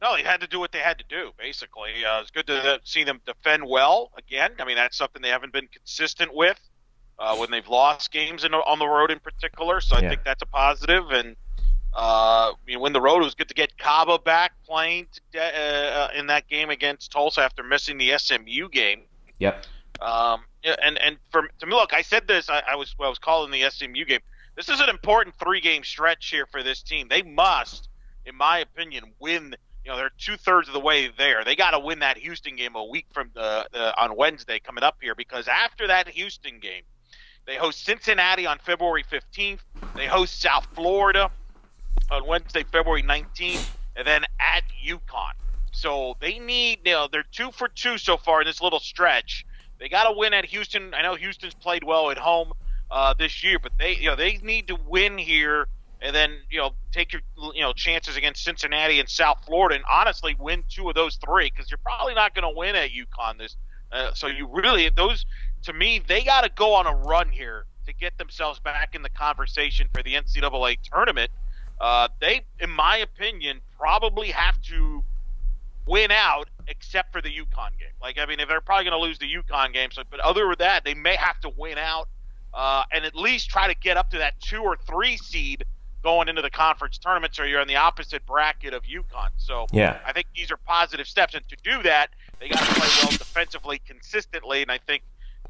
No, 0.00 0.16
they 0.16 0.22
had 0.22 0.40
to 0.40 0.48
do 0.48 0.58
what 0.58 0.72
they 0.72 0.80
had 0.80 0.98
to 0.98 1.04
do. 1.08 1.30
Basically, 1.38 2.04
uh, 2.04 2.20
it's 2.20 2.30
good 2.30 2.46
to 2.48 2.80
see 2.84 3.04
them 3.04 3.20
defend 3.24 3.64
well 3.66 4.10
again. 4.16 4.52
I 4.58 4.64
mean, 4.64 4.76
that's 4.76 4.96
something 4.96 5.22
they 5.22 5.28
haven't 5.28 5.52
been 5.52 5.68
consistent 5.68 6.34
with 6.34 6.58
uh, 7.22 7.36
when 7.36 7.50
they've 7.52 7.68
lost 7.68 8.10
games 8.10 8.42
in, 8.42 8.52
on 8.52 8.80
the 8.80 8.86
road, 8.86 9.12
in 9.12 9.20
particular. 9.20 9.80
So 9.80 9.96
I 9.96 10.00
yeah. 10.00 10.08
think 10.08 10.24
that's 10.24 10.42
a 10.42 10.46
positive. 10.46 11.10
And 11.12 11.36
uh, 11.94 12.52
you 12.66 12.74
know, 12.74 12.80
when 12.80 12.92
the 12.92 13.00
road, 13.00 13.20
it 13.20 13.24
was 13.24 13.36
good 13.36 13.48
to 13.48 13.54
get 13.54 13.78
Kaba 13.78 14.18
back 14.18 14.52
playing 14.66 15.06
today, 15.12 15.92
uh, 15.94 16.08
in 16.18 16.26
that 16.26 16.48
game 16.48 16.68
against 16.68 17.12
Tulsa 17.12 17.40
after 17.40 17.62
missing 17.62 17.96
the 17.96 18.18
SMU 18.18 18.68
game. 18.68 19.02
Yep. 19.38 19.64
Um, 20.00 20.40
and 20.64 20.98
and 20.98 21.16
for 21.30 21.48
to 21.60 21.66
me, 21.66 21.74
look, 21.74 21.94
I 21.94 22.02
said 22.02 22.26
this. 22.26 22.50
I, 22.50 22.62
I 22.70 22.74
was 22.74 22.94
I 22.98 23.08
was 23.08 23.20
calling 23.20 23.52
the 23.52 23.70
SMU 23.70 24.04
game. 24.04 24.20
This 24.56 24.68
is 24.68 24.80
an 24.80 24.88
important 24.88 25.36
three 25.38 25.60
game 25.60 25.84
stretch 25.84 26.28
here 26.28 26.46
for 26.46 26.64
this 26.64 26.82
team. 26.82 27.06
They 27.08 27.22
must, 27.22 27.88
in 28.26 28.36
my 28.36 28.58
opinion, 28.58 29.12
win. 29.20 29.54
You 29.84 29.90
know, 29.90 29.96
they're 29.96 30.10
two 30.18 30.36
thirds 30.36 30.68
of 30.68 30.74
the 30.74 30.80
way 30.80 31.08
there. 31.16 31.44
They 31.44 31.56
got 31.56 31.72
to 31.72 31.78
win 31.78 32.00
that 32.00 32.16
Houston 32.16 32.54
game 32.54 32.76
a 32.76 32.84
week 32.84 33.06
from 33.12 33.30
the, 33.34 33.66
the 33.72 34.00
on 34.00 34.16
Wednesday 34.16 34.60
coming 34.60 34.84
up 34.84 34.98
here 35.00 35.14
because 35.16 35.48
after 35.48 35.88
that 35.88 36.08
Houston 36.08 36.60
game, 36.60 36.82
they 37.46 37.56
host 37.56 37.84
Cincinnati 37.84 38.46
on 38.46 38.58
February 38.58 39.04
15th. 39.04 39.60
They 39.96 40.06
host 40.06 40.40
South 40.40 40.66
Florida 40.74 41.30
on 42.10 42.26
Wednesday, 42.26 42.64
February 42.64 43.02
19th, 43.02 43.68
and 43.96 44.06
then 44.06 44.24
at 44.38 44.62
UConn. 44.86 45.32
So 45.72 46.16
they 46.20 46.38
need, 46.38 46.80
you 46.84 46.92
know, 46.92 47.08
they're 47.10 47.24
two 47.32 47.50
for 47.50 47.68
two 47.68 47.98
so 47.98 48.16
far 48.16 48.42
in 48.42 48.46
this 48.46 48.60
little 48.60 48.80
stretch. 48.80 49.46
They 49.80 49.88
got 49.88 50.04
to 50.04 50.12
win 50.16 50.34
at 50.34 50.44
Houston. 50.46 50.94
I 50.94 51.02
know 51.02 51.16
Houston's 51.16 51.54
played 51.54 51.82
well 51.82 52.10
at 52.10 52.18
home 52.18 52.52
uh, 52.90 53.14
this 53.14 53.42
year, 53.42 53.58
but 53.58 53.72
they, 53.78 53.96
you 53.96 54.08
know, 54.08 54.16
they 54.16 54.36
need 54.42 54.68
to 54.68 54.76
win 54.86 55.18
here 55.18 55.66
and 56.02 56.14
then, 56.14 56.36
you 56.50 56.58
know, 56.58 56.72
take 56.90 57.12
your, 57.12 57.22
you 57.54 57.62
know, 57.62 57.72
chances 57.72 58.16
against 58.16 58.42
Cincinnati 58.42 58.98
and 58.98 59.08
South 59.08 59.38
Florida, 59.46 59.76
and 59.76 59.84
honestly 59.88 60.36
win 60.38 60.64
two 60.68 60.88
of 60.88 60.96
those 60.96 61.16
three 61.16 61.50
because 61.50 61.70
you're 61.70 61.78
probably 61.78 62.14
not 62.14 62.34
going 62.34 62.42
to 62.42 62.58
win 62.58 62.74
at 62.74 62.90
UConn 62.90 63.38
this. 63.38 63.56
Uh, 63.92 64.12
so 64.14 64.26
you 64.26 64.48
really 64.50 64.88
those 64.88 65.24
to 65.62 65.72
me 65.72 66.02
they 66.06 66.22
got 66.22 66.42
to 66.42 66.50
go 66.54 66.74
on 66.74 66.86
a 66.86 66.94
run 66.94 67.30
here 67.30 67.66
to 67.86 67.92
get 67.92 68.16
themselves 68.18 68.60
back 68.60 68.94
in 68.94 69.02
the 69.02 69.10
conversation 69.10 69.88
for 69.92 70.02
the 70.02 70.14
NCAA 70.14 70.78
tournament 70.82 71.30
uh, 71.82 72.06
they, 72.20 72.42
in 72.60 72.70
my 72.70 72.98
opinion, 72.98 73.60
probably 73.76 74.28
have 74.28 74.60
to 74.62 75.02
win 75.84 76.12
out 76.12 76.48
except 76.68 77.12
for 77.12 77.20
the 77.20 77.28
UConn 77.28 77.76
game. 77.76 77.90
Like, 78.00 78.18
I 78.18 78.26
mean, 78.26 78.38
if 78.38 78.48
they're 78.48 78.60
probably 78.60 78.84
going 78.84 78.96
to 78.96 79.04
lose 79.04 79.18
the 79.18 79.26
UConn 79.26 79.72
game, 79.74 79.90
so 79.90 80.02
but 80.08 80.20
other 80.20 80.46
than 80.46 80.54
that, 80.60 80.84
they 80.84 80.94
may 80.94 81.16
have 81.16 81.40
to 81.40 81.50
win 81.56 81.78
out 81.78 82.08
uh, 82.54 82.84
and 82.92 83.04
at 83.04 83.16
least 83.16 83.50
try 83.50 83.66
to 83.66 83.74
get 83.74 83.96
up 83.96 84.10
to 84.10 84.18
that 84.18 84.40
two 84.40 84.62
or 84.62 84.76
three 84.76 85.16
seed 85.16 85.64
going 86.04 86.28
into 86.28 86.42
the 86.42 86.50
conference 86.50 86.98
tournament, 86.98 87.34
so 87.34 87.42
you're 87.42 87.60
in 87.60 87.68
the 87.68 87.76
opposite 87.76 88.24
bracket 88.26 88.74
of 88.74 88.84
UConn. 88.84 89.30
So 89.36 89.66
yeah. 89.72 89.98
I 90.06 90.12
think 90.12 90.28
these 90.36 90.52
are 90.52 90.56
positive 90.56 91.08
steps, 91.08 91.34
and 91.34 91.48
to 91.48 91.56
do 91.64 91.82
that, 91.82 92.10
they 92.38 92.48
got 92.48 92.60
to 92.60 92.74
play 92.74 92.88
well 93.02 93.10
defensively 93.10 93.80
consistently, 93.86 94.62
and 94.62 94.70
I 94.70 94.78
think 94.78 95.02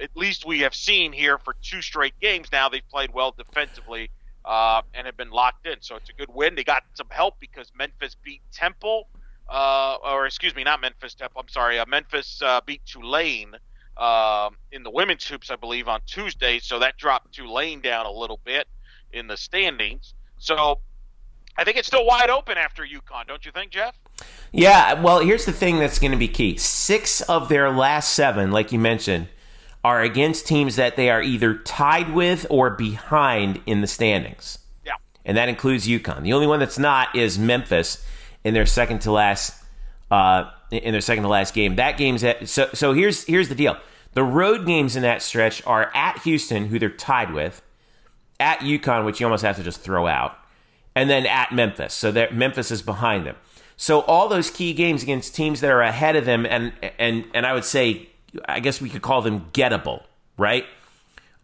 at 0.02 0.10
least 0.16 0.44
we 0.44 0.60
have 0.60 0.74
seen 0.74 1.12
here 1.12 1.38
for 1.38 1.54
two 1.62 1.80
straight 1.80 2.18
games 2.20 2.48
now 2.52 2.68
they've 2.68 2.88
played 2.90 3.14
well 3.14 3.32
defensively 3.36 4.10
uh, 4.44 4.82
and 4.94 5.06
have 5.06 5.16
been 5.16 5.30
locked 5.30 5.66
in. 5.66 5.76
So 5.80 5.96
it's 5.96 6.10
a 6.10 6.12
good 6.12 6.32
win. 6.32 6.54
They 6.54 6.64
got 6.64 6.82
some 6.94 7.08
help 7.10 7.38
because 7.40 7.70
Memphis 7.76 8.16
beat 8.22 8.42
Temple, 8.52 9.08
uh, 9.48 9.96
or 10.04 10.26
excuse 10.26 10.54
me, 10.54 10.64
not 10.64 10.80
Memphis 10.80 11.14
Temple. 11.14 11.40
I'm 11.40 11.48
sorry, 11.48 11.78
uh, 11.78 11.86
Memphis 11.86 12.40
uh, 12.42 12.60
beat 12.66 12.84
Tulane 12.84 13.54
um, 13.96 14.56
in 14.72 14.82
the 14.82 14.90
women's 14.90 15.26
hoops, 15.26 15.50
I 15.50 15.56
believe, 15.56 15.88
on 15.88 16.00
Tuesday. 16.06 16.58
So 16.58 16.78
that 16.80 16.96
dropped 16.96 17.32
Tulane 17.32 17.80
down 17.80 18.06
a 18.06 18.10
little 18.10 18.40
bit 18.44 18.66
in 19.12 19.26
the 19.26 19.36
standings. 19.36 20.14
So 20.38 20.80
I 21.56 21.64
think 21.64 21.76
it's 21.76 21.86
still 21.86 22.06
wide 22.06 22.30
open 22.30 22.58
after 22.58 22.82
UConn, 22.82 23.28
don't 23.28 23.44
you 23.44 23.52
think, 23.52 23.70
Jeff? 23.70 23.94
Yeah. 24.50 25.00
Well, 25.00 25.20
here's 25.20 25.44
the 25.44 25.52
thing 25.52 25.78
that's 25.78 25.98
going 25.98 26.12
to 26.12 26.18
be 26.18 26.28
key: 26.28 26.56
six 26.56 27.20
of 27.22 27.48
their 27.48 27.70
last 27.70 28.12
seven, 28.12 28.50
like 28.50 28.72
you 28.72 28.78
mentioned 28.78 29.28
are 29.84 30.00
against 30.00 30.46
teams 30.46 30.76
that 30.76 30.96
they 30.96 31.10
are 31.10 31.22
either 31.22 31.54
tied 31.54 32.12
with 32.14 32.46
or 32.50 32.70
behind 32.70 33.60
in 33.66 33.80
the 33.80 33.86
standings. 33.86 34.58
Yeah. 34.84 34.92
And 35.24 35.36
that 35.36 35.48
includes 35.48 35.86
UConn. 35.86 36.22
The 36.22 36.32
only 36.32 36.46
one 36.46 36.60
that's 36.60 36.78
not 36.78 37.14
is 37.16 37.38
Memphis 37.38 38.04
in 38.44 38.54
their 38.54 38.66
second 38.66 39.00
to 39.00 39.12
last 39.12 39.62
uh, 40.10 40.50
in 40.70 40.92
their 40.92 41.00
second 41.00 41.24
to 41.24 41.28
last 41.28 41.54
game. 41.54 41.76
That 41.76 41.96
game's 41.96 42.22
at 42.22 42.48
so 42.48 42.68
so 42.72 42.92
here's 42.92 43.24
here's 43.24 43.48
the 43.48 43.54
deal. 43.54 43.76
The 44.14 44.22
road 44.22 44.66
games 44.66 44.94
in 44.94 45.02
that 45.02 45.22
stretch 45.22 45.66
are 45.66 45.90
at 45.94 46.18
Houston, 46.22 46.66
who 46.66 46.78
they're 46.78 46.90
tied 46.90 47.32
with, 47.32 47.62
at 48.38 48.58
UConn, 48.58 49.06
which 49.06 49.20
you 49.20 49.26
almost 49.26 49.42
have 49.42 49.56
to 49.56 49.62
just 49.62 49.80
throw 49.80 50.06
out, 50.06 50.36
and 50.94 51.08
then 51.08 51.26
at 51.26 51.52
Memphis. 51.52 51.94
So 51.94 52.12
that 52.12 52.34
Memphis 52.34 52.70
is 52.70 52.82
behind 52.82 53.26
them. 53.26 53.36
So 53.76 54.02
all 54.02 54.28
those 54.28 54.50
key 54.50 54.74
games 54.74 55.02
against 55.02 55.34
teams 55.34 55.60
that 55.60 55.70
are 55.70 55.80
ahead 55.80 56.14
of 56.14 56.24
them, 56.24 56.44
and 56.46 56.72
and 56.98 57.24
and 57.32 57.46
I 57.46 57.54
would 57.54 57.64
say 57.64 58.10
I 58.46 58.60
guess 58.60 58.80
we 58.80 58.88
could 58.88 59.02
call 59.02 59.22
them 59.22 59.46
gettable, 59.52 60.02
right? 60.36 60.64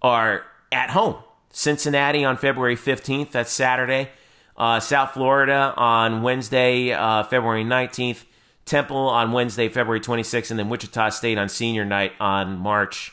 Are 0.03 0.45
at 0.73 0.91
home. 0.91 1.17
Cincinnati 1.51 2.25
on 2.25 2.37
February 2.37 2.77
15th, 2.77 3.33
that's 3.33 3.51
Saturday. 3.51 4.11
Uh, 4.57 4.81
South 4.81 5.13
Florida 5.13 5.73
on 5.77 6.23
Wednesday, 6.23 6.93
uh, 6.93 7.23
February 7.25 7.65
19th. 7.65 8.25
Temple 8.65 9.09
on 9.09 9.33
Wednesday, 9.33 9.69
February 9.69 10.01
26th. 10.01 10.51
And 10.51 10.59
then 10.59 10.69
Wichita 10.69 11.11
State 11.11 11.39
on 11.39 11.49
senior 11.49 11.85
night 11.85 12.13
on 12.21 12.59
March 12.59 13.13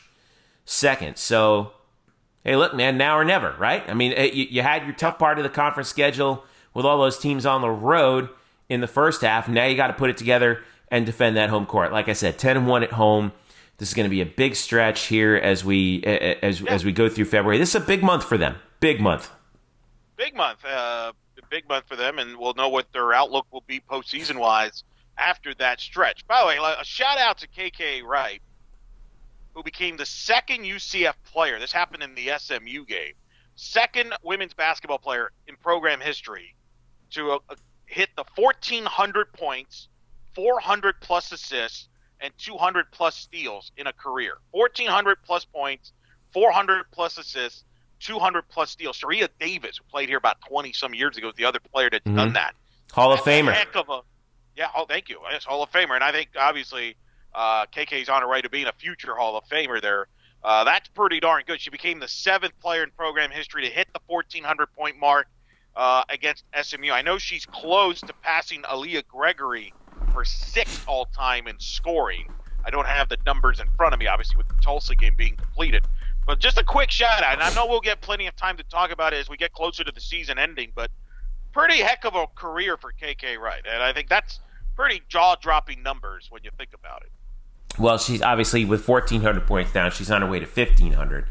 2nd. 0.66 1.16
So, 1.16 1.72
hey, 2.44 2.56
look, 2.56 2.74
man, 2.74 2.98
now 2.98 3.16
or 3.16 3.24
never, 3.24 3.54
right? 3.58 3.82
I 3.88 3.94
mean, 3.94 4.12
you, 4.12 4.46
you 4.50 4.62
had 4.62 4.84
your 4.84 4.92
tough 4.94 5.18
part 5.18 5.38
of 5.38 5.44
the 5.44 5.50
conference 5.50 5.88
schedule 5.88 6.44
with 6.74 6.84
all 6.84 6.98
those 6.98 7.18
teams 7.18 7.46
on 7.46 7.62
the 7.62 7.70
road 7.70 8.28
in 8.68 8.80
the 8.80 8.86
first 8.86 9.22
half. 9.22 9.48
Now 9.48 9.64
you 9.64 9.76
got 9.76 9.86
to 9.86 9.94
put 9.94 10.10
it 10.10 10.16
together 10.16 10.62
and 10.90 11.06
defend 11.06 11.36
that 11.36 11.48
home 11.48 11.66
court. 11.66 11.90
Like 11.90 12.08
I 12.08 12.12
said, 12.12 12.38
10 12.38 12.56
and 12.56 12.66
1 12.66 12.82
at 12.82 12.92
home. 12.92 13.32
This 13.78 13.88
is 13.88 13.94
going 13.94 14.04
to 14.04 14.10
be 14.10 14.22
a 14.22 14.26
big 14.26 14.56
stretch 14.56 15.02
here 15.02 15.36
as 15.36 15.64
we 15.64 16.02
as 16.04 16.60
yeah. 16.60 16.70
as 16.72 16.84
we 16.84 16.92
go 16.92 17.08
through 17.08 17.26
February. 17.26 17.58
This 17.58 17.70
is 17.70 17.74
a 17.74 17.80
big 17.80 18.02
month 18.02 18.24
for 18.24 18.38
them. 18.38 18.56
Big 18.80 19.00
month. 19.00 19.30
Big 20.16 20.34
month. 20.34 20.64
Uh, 20.64 21.12
big 21.50 21.68
month 21.68 21.86
for 21.86 21.96
them, 21.96 22.18
and 22.18 22.36
we'll 22.36 22.54
know 22.54 22.68
what 22.68 22.92
their 22.92 23.12
outlook 23.12 23.46
will 23.50 23.64
be 23.66 23.80
postseason 23.80 24.38
wise 24.38 24.84
after 25.18 25.54
that 25.54 25.80
stretch. 25.80 26.26
By 26.26 26.40
the 26.40 26.46
way, 26.46 26.56
a 26.56 26.84
shout 26.84 27.18
out 27.18 27.38
to 27.38 27.48
KK 27.48 28.02
Wright, 28.02 28.42
who 29.54 29.62
became 29.62 29.96
the 29.96 30.06
second 30.06 30.64
UCF 30.64 31.14
player. 31.24 31.58
This 31.58 31.72
happened 31.72 32.02
in 32.02 32.14
the 32.14 32.30
SMU 32.38 32.84
game. 32.84 33.14
Second 33.56 34.14
women's 34.22 34.54
basketball 34.54 34.98
player 34.98 35.30
in 35.48 35.56
program 35.56 36.00
history 36.00 36.54
to 37.12 37.32
uh, 37.32 37.38
hit 37.86 38.10
the 38.16 38.24
1,400 38.34 39.32
points, 39.32 39.88
400 40.34 41.00
plus 41.00 41.32
assists, 41.32 41.88
and 42.26 42.36
200 42.38 42.90
plus 42.90 43.14
steals 43.14 43.70
in 43.76 43.86
a 43.86 43.92
career. 43.92 44.38
1,400 44.50 45.18
plus 45.24 45.44
points, 45.44 45.92
400 46.32 46.90
plus 46.90 47.18
assists, 47.18 47.62
200 48.00 48.42
plus 48.48 48.72
steals. 48.72 48.96
Sharia 48.96 49.28
Davis, 49.38 49.78
who 49.78 49.84
played 49.84 50.08
here 50.08 50.18
about 50.18 50.40
20 50.48 50.72
some 50.72 50.92
years 50.92 51.16
ago, 51.16 51.28
is 51.28 51.36
the 51.36 51.44
other 51.44 51.60
player 51.60 51.88
that's 51.88 52.04
mm-hmm. 52.04 52.16
done 52.16 52.32
that. 52.32 52.54
Hall 52.92 53.12
of 53.12 53.20
Famer. 53.20 53.52
heck 53.52 53.76
of 53.76 53.88
a, 53.88 54.00
yeah, 54.56 54.66
oh, 54.76 54.86
thank 54.86 55.08
you. 55.08 55.20
Yes, 55.30 55.44
Hall 55.44 55.62
of 55.62 55.70
Famer. 55.70 55.94
And 55.94 56.02
I 56.02 56.10
think, 56.10 56.30
obviously, 56.36 56.96
uh, 57.32 57.66
KK's 57.66 58.08
on 58.08 58.22
her 58.22 58.28
way 58.28 58.42
to 58.42 58.50
being 58.50 58.66
a 58.66 58.72
future 58.72 59.14
Hall 59.14 59.38
of 59.38 59.44
Famer 59.44 59.80
there. 59.80 60.08
Uh, 60.42 60.64
that's 60.64 60.88
pretty 60.88 61.20
darn 61.20 61.44
good. 61.46 61.60
She 61.60 61.70
became 61.70 62.00
the 62.00 62.08
seventh 62.08 62.58
player 62.60 62.82
in 62.82 62.90
program 62.90 63.30
history 63.30 63.62
to 63.62 63.70
hit 63.70 63.86
the 63.92 64.00
1,400 64.08 64.66
point 64.74 64.98
mark 64.98 65.28
uh, 65.76 66.02
against 66.08 66.44
SMU. 66.60 66.90
I 66.90 67.02
know 67.02 67.18
she's 67.18 67.46
close 67.46 68.00
to 68.00 68.12
passing 68.22 68.62
Aaliyah 68.62 69.06
Gregory 69.06 69.72
for 70.16 70.24
sixth 70.24 70.82
all 70.88 71.04
time 71.04 71.46
in 71.46 71.60
scoring. 71.60 72.32
I 72.64 72.70
don't 72.70 72.86
have 72.86 73.10
the 73.10 73.18
numbers 73.26 73.60
in 73.60 73.66
front 73.76 73.92
of 73.92 74.00
me, 74.00 74.06
obviously, 74.06 74.38
with 74.38 74.48
the 74.48 74.54
Tulsa 74.62 74.94
game 74.94 75.14
being 75.14 75.36
completed. 75.36 75.84
But 76.26 76.38
just 76.38 76.56
a 76.56 76.64
quick 76.64 76.90
shout 76.90 77.22
out, 77.22 77.34
and 77.34 77.42
I 77.42 77.52
know 77.54 77.66
we'll 77.66 77.82
get 77.82 78.00
plenty 78.00 78.26
of 78.26 78.34
time 78.34 78.56
to 78.56 78.62
talk 78.62 78.90
about 78.90 79.12
it 79.12 79.18
as 79.18 79.28
we 79.28 79.36
get 79.36 79.52
closer 79.52 79.84
to 79.84 79.92
the 79.92 80.00
season 80.00 80.38
ending, 80.38 80.72
but 80.74 80.90
pretty 81.52 81.82
heck 81.82 82.06
of 82.06 82.14
a 82.14 82.26
career 82.34 82.78
for 82.78 82.94
KK 82.94 83.38
Wright. 83.38 83.60
And 83.70 83.82
I 83.82 83.92
think 83.92 84.08
that's 84.08 84.40
pretty 84.74 85.02
jaw 85.06 85.36
dropping 85.36 85.82
numbers 85.82 86.28
when 86.30 86.42
you 86.42 86.50
think 86.56 86.70
about 86.72 87.02
it. 87.02 87.10
well, 87.78 87.98
she's 87.98 88.22
obviously 88.22 88.64
with 88.64 88.88
1,400 88.88 89.46
points 89.46 89.70
down. 89.70 89.90
She's 89.90 90.10
on 90.10 90.22
her 90.22 90.28
way 90.28 90.38
to 90.38 90.46
1,500. 90.46 91.26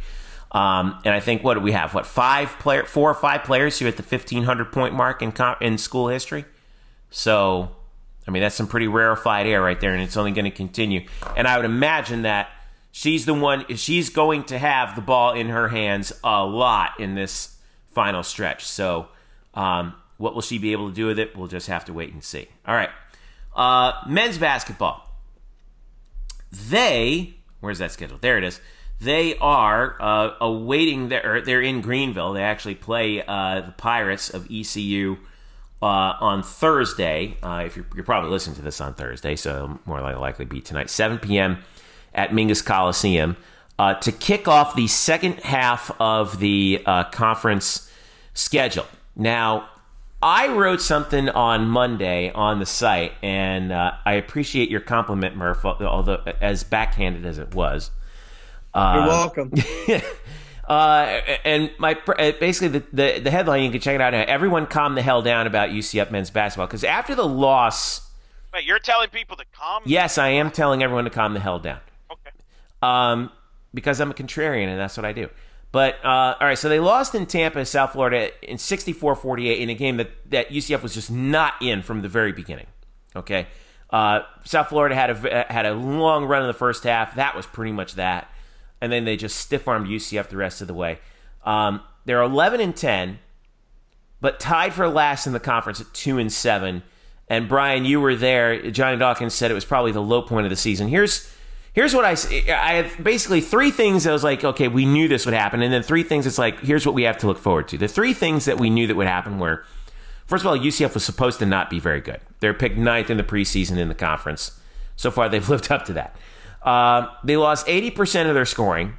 Um, 0.52 1.00
and 1.04 1.12
I 1.12 1.20
think 1.20 1.44
what 1.44 1.56
do 1.56 1.60
we 1.60 1.72
have? 1.72 1.96
What 1.96 2.06
five 2.06 2.50
player, 2.60 2.84
four 2.84 3.10
or 3.10 3.16
five 3.16 3.44
players 3.46 3.80
who 3.80 3.88
at 3.88 3.98
the 3.98 4.04
1,500 4.04 4.72
point 4.72 4.94
mark 4.94 5.24
in 5.24 5.34
in 5.60 5.80
school 5.80 6.10
history? 6.10 6.46
So, 7.10 7.72
I 8.28 8.32
mean, 8.32 8.42
that's 8.42 8.56
some 8.56 8.68
pretty 8.68 8.88
rarefied 8.88 9.46
air 9.46 9.62
right 9.62 9.80
there, 9.80 9.94
and 9.94 10.02
it's 10.02 10.18
only 10.18 10.32
going 10.32 10.46
to 10.46 10.52
continue. 10.52 11.06
And 11.38 11.48
I 11.48 11.58
would 11.58 11.66
imagine 11.66 12.24
that 12.24 12.50
she's 12.92 13.26
the 13.26 13.34
one. 13.34 13.66
She's 13.76 14.10
going 14.10 14.46
to 14.46 14.58
have 14.58 14.96
the 14.96 15.02
ball 15.02 15.34
in 15.34 15.50
her 15.50 15.68
hands 15.68 16.12
a 16.24 16.44
lot 16.44 17.00
in 17.00 17.16
this 17.16 17.56
final 17.88 18.24
stretch. 18.24 18.66
So, 18.66 19.08
um, 19.54 19.94
what 20.18 20.34
will 20.34 20.42
she 20.42 20.58
be 20.58 20.72
able 20.72 20.90
to 20.90 20.96
do 20.96 21.06
with 21.06 21.20
it? 21.20 21.36
We'll 21.36 21.48
just 21.48 21.68
have 21.68 21.86
to 21.86 21.94
wait 21.94 22.14
and 22.14 22.24
see. 22.24 22.48
All 22.68 22.76
right, 22.76 22.90
uh, 23.56 23.94
men's 24.08 24.38
basketball. 24.38 25.04
They, 26.52 27.36
where's 27.60 27.80
that 27.80 27.92
schedule? 27.92 28.18
There 28.20 28.38
it 28.38 28.44
is. 28.44 28.60
They 29.02 29.38
are 29.38 29.98
uh, 30.00 30.32
awaiting 30.42 31.10
their. 31.10 31.42
They're 31.42 31.62
in 31.62 31.82
Greenville. 31.82 32.34
They 32.34 32.44
actually 32.44 32.76
play 32.76 33.22
uh, 33.22 33.62
the 33.62 33.74
Pirates 33.74 34.32
of 34.32 34.48
ECU 34.50 35.18
uh, 35.82 36.16
on 36.20 36.44
Thursday. 36.44 37.38
Uh, 37.44 37.64
if 37.66 37.76
you're, 37.76 37.86
you're, 37.96 38.06
probably 38.06 38.30
listening 38.30 38.56
to 38.56 38.62
this 38.62 38.80
on 38.82 38.94
Thursday, 38.94 39.36
so 39.36 39.80
more 39.86 40.02
likely 40.02 40.46
be 40.46 40.62
tonight, 40.62 40.90
7 40.90 41.20
p.m. 41.20 41.60
at 42.14 42.32
Minges 42.32 42.64
Coliseum 42.64 43.38
uh, 43.78 43.94
to 43.96 44.12
kick 44.12 44.48
off 44.48 44.76
the 44.76 44.88
second 44.88 45.40
half 45.42 45.92
of 46.00 46.40
the 46.40 46.82
uh, 46.86 47.04
conference 47.06 47.92
schedule. 48.34 48.86
Now, 49.16 49.70
I 50.22 50.48
wrote 50.48 50.82
something 50.82 51.30
on 51.30 51.68
Monday 51.68 52.32
on 52.32 52.60
the 52.60 52.66
site, 52.66 53.14
and 53.22 53.72
uh, 53.72 53.94
I 54.06 54.14
appreciate 54.14 54.70
your 54.70 54.80
compliment, 54.80 55.36
Murph, 55.36 55.66
although 55.66 56.24
as 56.42 56.64
backhanded 56.64 57.26
as 57.26 57.38
it 57.38 57.54
was. 57.54 57.92
Uh, 58.74 58.94
You're 58.96 59.08
welcome. 59.08 59.54
uh, 60.68 61.22
and 61.44 61.72
my 61.78 61.98
uh, 62.08 62.32
basically 62.40 62.80
the, 62.80 62.84
the, 62.92 63.20
the 63.20 63.32
headline 63.32 63.64
you 63.64 63.72
can 63.72 63.82
check 63.82 63.96
it 63.96 64.02
out 64.02 64.14
now. 64.14 64.24
Everyone 64.28 64.66
calm 64.66 64.96
the 64.96 65.02
hell 65.02 65.22
down 65.22 65.48
about 65.48 65.70
UCF 65.70 66.12
men's 66.12 66.30
basketball 66.30 66.68
because 66.68 66.84
after 66.84 67.16
the 67.16 67.28
loss. 67.28 68.10
Wait, 68.54 68.66
you're 68.66 68.80
telling 68.80 69.10
people 69.10 69.36
to 69.38 69.44
calm? 69.54 69.84
Yes, 69.86 70.18
I 70.18 70.30
am 70.30 70.50
telling 70.50 70.82
everyone 70.82 71.04
to 71.04 71.10
calm 71.10 71.34
the 71.34 71.40
hell 71.40 71.60
down. 71.60 71.80
Okay. 72.12 72.32
Um, 72.82 73.32
because 73.74 74.00
I'm 74.00 74.12
a 74.12 74.14
contrarian 74.14 74.68
and 74.68 74.80
that's 74.80 74.98
what 74.98 75.06
I 75.06 75.12
do. 75.12 75.30
But 75.72 76.04
uh, 76.06 76.36
all 76.40 76.48
right, 76.48 76.58
so 76.58 76.70
they 76.70 76.80
lost 76.80 77.16
in 77.16 77.26
Tampa, 77.26 77.66
South 77.66 77.92
Florida, 77.92 78.32
in 78.50 78.56
64-48 78.56 79.60
in 79.60 79.70
a 79.70 79.74
game 79.74 79.98
that, 79.98 80.10
that 80.32 80.50
UCF 80.50 80.82
was 80.82 80.94
just 80.94 81.12
not 81.12 81.56
in 81.62 81.82
from 81.82 82.02
the 82.02 82.08
very 82.08 82.32
beginning. 82.32 82.68
Okay, 83.14 83.48
uh, 83.90 84.22
South 84.46 84.70
Florida 84.70 84.96
had 84.96 85.10
a 85.10 85.46
had 85.52 85.66
a 85.66 85.74
long 85.74 86.26
run 86.26 86.42
in 86.42 86.48
the 86.48 86.54
first 86.54 86.84
half. 86.84 87.16
That 87.16 87.36
was 87.36 87.46
pretty 87.46 87.72
much 87.72 87.96
that, 87.96 88.30
and 88.82 88.92
then 88.92 89.06
they 89.06 89.18
just 89.18 89.38
stiff 89.38 89.68
armed 89.68 89.88
UCF 89.88 90.30
the 90.30 90.38
rest 90.38 90.62
of 90.62 90.68
the 90.68 90.74
way. 90.74 91.00
Um, 91.44 91.82
they're 92.06 92.22
11 92.22 92.62
and 92.62 92.76
10, 92.76 93.20
but 94.22 94.40
tied 94.40 94.74
for 94.74 94.88
last 94.88 95.28
in 95.28 95.34
the 95.34 95.40
conference 95.40 95.82
at 95.82 95.94
two 95.94 96.18
and 96.18 96.32
seven. 96.32 96.84
And 97.28 97.50
Brian, 97.50 97.86
you 97.86 98.00
were 98.00 98.16
there. 98.16 98.70
Johnny 98.72 98.98
Dawkins 98.98 99.34
said 99.34 99.52
it 99.52 99.56
was 99.56 99.66
probably 99.66 99.92
the 99.92 100.02
low 100.02 100.22
point 100.22 100.46
of 100.46 100.50
the 100.50 100.56
season. 100.56 100.88
Here's 100.88 101.32
here's 101.74 101.94
what 101.94 102.06
I 102.06 102.12
I 102.52 102.74
have 102.76 103.04
basically 103.04 103.42
three 103.42 103.72
things 103.72 104.08
I 104.08 104.14
was 104.14 104.24
like, 104.24 104.44
okay, 104.44 104.68
we 104.68 104.86
knew 104.86 105.08
this 105.08 105.26
would 105.26 105.34
happen, 105.34 105.62
and 105.62 105.74
then 105.74 105.84
three 105.84 106.04
things 106.04 106.26
it's 106.26 106.38
like, 106.38 106.60
here's 106.62 106.86
what 106.86 106.96
we 106.96 107.04
have 107.04 107.18
to 107.20 107.28
look 107.28 107.38
forward 107.38 107.68
to. 107.70 107.78
The 107.78 107.88
three 107.88 108.14
things 108.14 108.46
that 108.46 108.60
we 108.60 108.70
knew 108.70 108.88
that 108.88 108.96
would 108.96 109.08
happen 109.08 109.40
were, 109.40 109.66
first 110.26 110.44
of 110.44 110.48
all, 110.48 110.58
UCF 110.58 110.94
was 110.94 111.04
supposed 111.04 111.40
to 111.40 111.46
not 111.46 111.70
be 111.70 111.80
very 111.80 112.02
good. 112.02 112.22
They're 112.40 112.54
picked 112.54 112.78
ninth 112.78 113.10
in 113.10 113.18
the 113.18 113.24
preseason 113.24 113.78
in 113.78 113.90
the 113.90 113.96
conference. 113.96 114.60
So 114.96 115.12
far, 115.12 115.30
they've 115.30 115.48
lived 115.56 115.72
up 115.72 115.86
to 115.86 115.94
that. 115.94 116.16
Uh, 116.66 117.08
they 117.24 117.38
lost 117.38 117.68
80% 117.68 118.28
of 118.28 118.34
their 118.34 118.46
scoring 118.46 118.96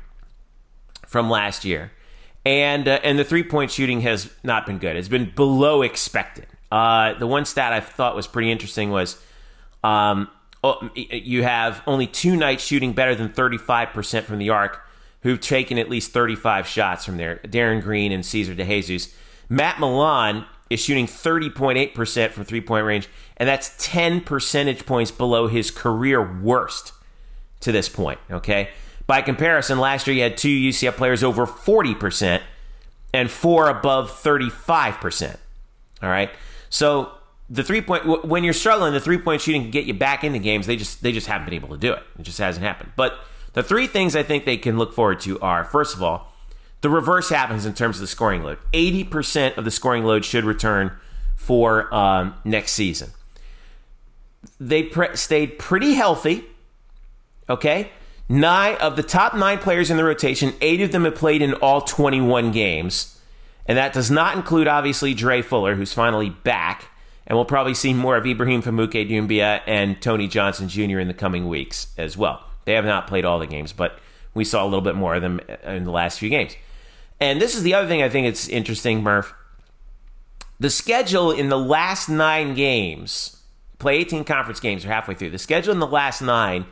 from 1.07 1.29
last 1.29 1.65
year, 1.65 1.93
and 2.45 2.87
uh, 2.87 3.01
and 3.03 3.19
the 3.19 3.25
three 3.25 3.43
point 3.43 3.71
shooting 3.71 4.01
has 4.03 4.31
not 4.43 4.65
been 4.65 4.79
good. 4.79 4.97
It's 4.97 5.09
been 5.09 5.33
below 5.35 5.83
expected. 5.83 6.47
Uh, 6.71 7.15
the 7.15 7.27
one 7.27 7.45
stat 7.45 7.73
I 7.73 7.81
thought 7.81 8.17
was 8.17 8.27
pretty 8.27 8.51
interesting 8.51 8.91
was 8.91 9.21
um, 9.85 10.29
Oh, 10.67 10.91
you 10.97 11.45
have 11.45 11.81
only 11.87 12.09
two 12.09 12.35
nights 12.35 12.65
shooting 12.65 12.93
better 12.93 13.15
than 13.15 13.29
35% 13.29 14.25
from 14.25 14.39
the 14.39 14.51
arc 14.51 14.81
who've 15.23 15.41
taken 15.41 15.79
at 15.79 15.89
least 15.89 16.11
35 16.11 16.67
shots 16.67 17.05
from 17.05 17.19
there. 17.19 17.37
Darin 17.49 17.81
Green 17.81 18.11
and 18.11 18.27
Cesar 18.27 18.53
DeJesus. 18.53 19.15
Matt 19.49 19.77
Milon 19.77 20.45
is 20.69 20.81
shooting 20.81 21.07
30.8% 21.07 22.31
from 22.33 22.45
three 22.45 22.61
point 22.61 22.85
range, 22.85 23.09
and 23.37 23.49
that's 23.49 23.77
10 23.79 24.23
percentage 24.23 24.85
points 24.87 25.13
below 25.13 25.47
his 25.47 25.71
career 25.71 26.21
worst 26.41 26.93
to 27.61 27.73
this 27.73 27.89
point. 27.89 28.19
Okay. 28.31 28.71
By 29.07 29.23
comparison, 29.23 29.79
last 29.79 30.07
year 30.07 30.17
you 30.17 30.23
had 30.23 30.37
two 30.37 30.49
UCF 30.49 30.97
players 30.97 31.23
over 31.23 31.47
40% 31.47 32.43
and 33.15 33.31
four 33.31 33.69
above 33.69 34.11
35%. 34.11 35.37
All 36.03 36.09
right. 36.09 36.31
So 36.69 37.13
the 37.49 37.63
three 37.63 37.81
point 37.81 38.25
when 38.25 38.45
you're 38.45 38.53
struggling, 38.53 38.93
the 38.93 39.01
three 39.01 39.19
point 39.19 39.41
shooting 39.41 39.63
can 39.63 39.71
get 39.71 39.85
you 39.85 39.95
back 39.95 40.25
into 40.25 40.39
games. 40.39 40.67
They 40.67 40.77
just 40.77 41.03
they 41.03 41.13
just 41.13 41.27
haven't 41.27 41.47
been 41.47 41.55
able 41.55 41.69
to 41.71 41.79
do 41.79 41.93
it. 41.93 42.03
It 42.19 42.23
just 42.23 42.39
hasn't 42.39 42.65
happened. 42.65 42.93
But 42.97 43.19
the 43.53 43.63
three 43.63 43.87
things 43.87 44.17
I 44.17 44.23
think 44.23 44.45
they 44.45 44.57
can 44.57 44.77
look 44.77 44.93
forward 44.93 45.21
to 45.21 45.39
are 45.41 45.65
first 45.65 45.95
of 45.95 46.03
all, 46.03 46.33
the 46.81 46.91
reverse 46.91 47.31
happens 47.31 47.65
in 47.65 47.75
terms 47.75 47.97
of 47.97 48.01
the 48.03 48.07
scoring 48.07 48.43
load. 48.43 48.59
Eighty 48.73 49.05
percent 49.05 49.57
of 49.57 49.65
the 49.65 49.71
scoring 49.71 50.05
load 50.05 50.25
should 50.25 50.45
return 50.45 50.93
for 51.37 51.93
um, 51.95 52.35
next 52.45 52.73
season. 52.73 53.11
They 54.59 54.83
pre- 54.83 55.17
stayed 55.17 55.59
pretty 55.59 55.95
healthy. 55.95 56.45
Okay, 57.49 57.91
nine 58.29 58.77
of 58.77 58.97
the 58.97 59.03
top 59.03 59.35
nine 59.35 59.59
players 59.59 59.91
in 59.91 59.97
the 59.97 60.05
rotation, 60.05 60.55
eight 60.61 60.81
of 60.81 60.93
them 60.93 61.05
have 61.05 61.15
played 61.15 61.43
in 61.43 61.55
all 61.55 61.81
twenty-one 61.81 62.53
games, 62.53 63.21
and 63.67 63.79
that 63.79 63.93
does 63.93 64.11
not 64.11 64.37
include 64.37 64.69
obviously 64.69 65.15
Dre 65.15 65.43
Fuller, 65.43 65.75
who's 65.75 65.93
finally 65.93 66.31
back 66.31 66.91
and 67.27 67.37
we'll 67.37 67.45
probably 67.45 67.75
see 67.75 67.93
more 67.93 68.17
of 68.17 68.27
Ibrahim 68.27 68.63
Famouke 68.63 69.09
Doumbia 69.09 69.61
and 69.67 70.01
Tony 70.01 70.29
Johnson 70.29 70.69
Jr. 70.69 71.01
in 71.01 71.09
the 71.09 71.15
coming 71.15 71.49
weeks 71.49 71.89
as 71.99 72.17
well. 72.17 72.45
They 72.65 72.75
have 72.75 72.85
not 72.85 73.07
played 73.07 73.25
all 73.25 73.39
the 73.39 73.47
games, 73.47 73.73
but 73.73 73.99
we 74.35 74.45
saw 74.45 74.63
a 74.63 74.67
little 74.67 74.81
bit 74.81 74.95
more 74.95 75.15
of 75.15 75.23
them 75.23 75.41
in 75.65 75.85
the 75.85 75.91
last 75.91 76.19
few 76.19 76.31
games. 76.31 76.55
And 77.21 77.41
this 77.41 77.55
is 77.55 77.63
the 77.63 77.75
other 77.75 77.89
thing 77.89 78.03
I 78.03 78.09
think 78.09 78.27
it's 78.27 78.49
interesting, 78.49 79.03
Murph. 79.03 79.35
The 80.61 80.71
schedule 80.71 81.33
in 81.33 81.49
the 81.49 81.59
last 81.59 82.09
nine 82.09 82.55
games, 82.55 83.43
play 83.79 83.97
18 83.99 84.25
conference 84.25 84.61
games, 84.61 84.85
are 84.85 84.89
halfway 84.89 85.15
through. 85.15 85.31
The 85.31 85.39
schedule 85.39 85.73
in 85.73 85.81
the 85.81 85.87
last 85.87 86.23
nine 86.23 86.67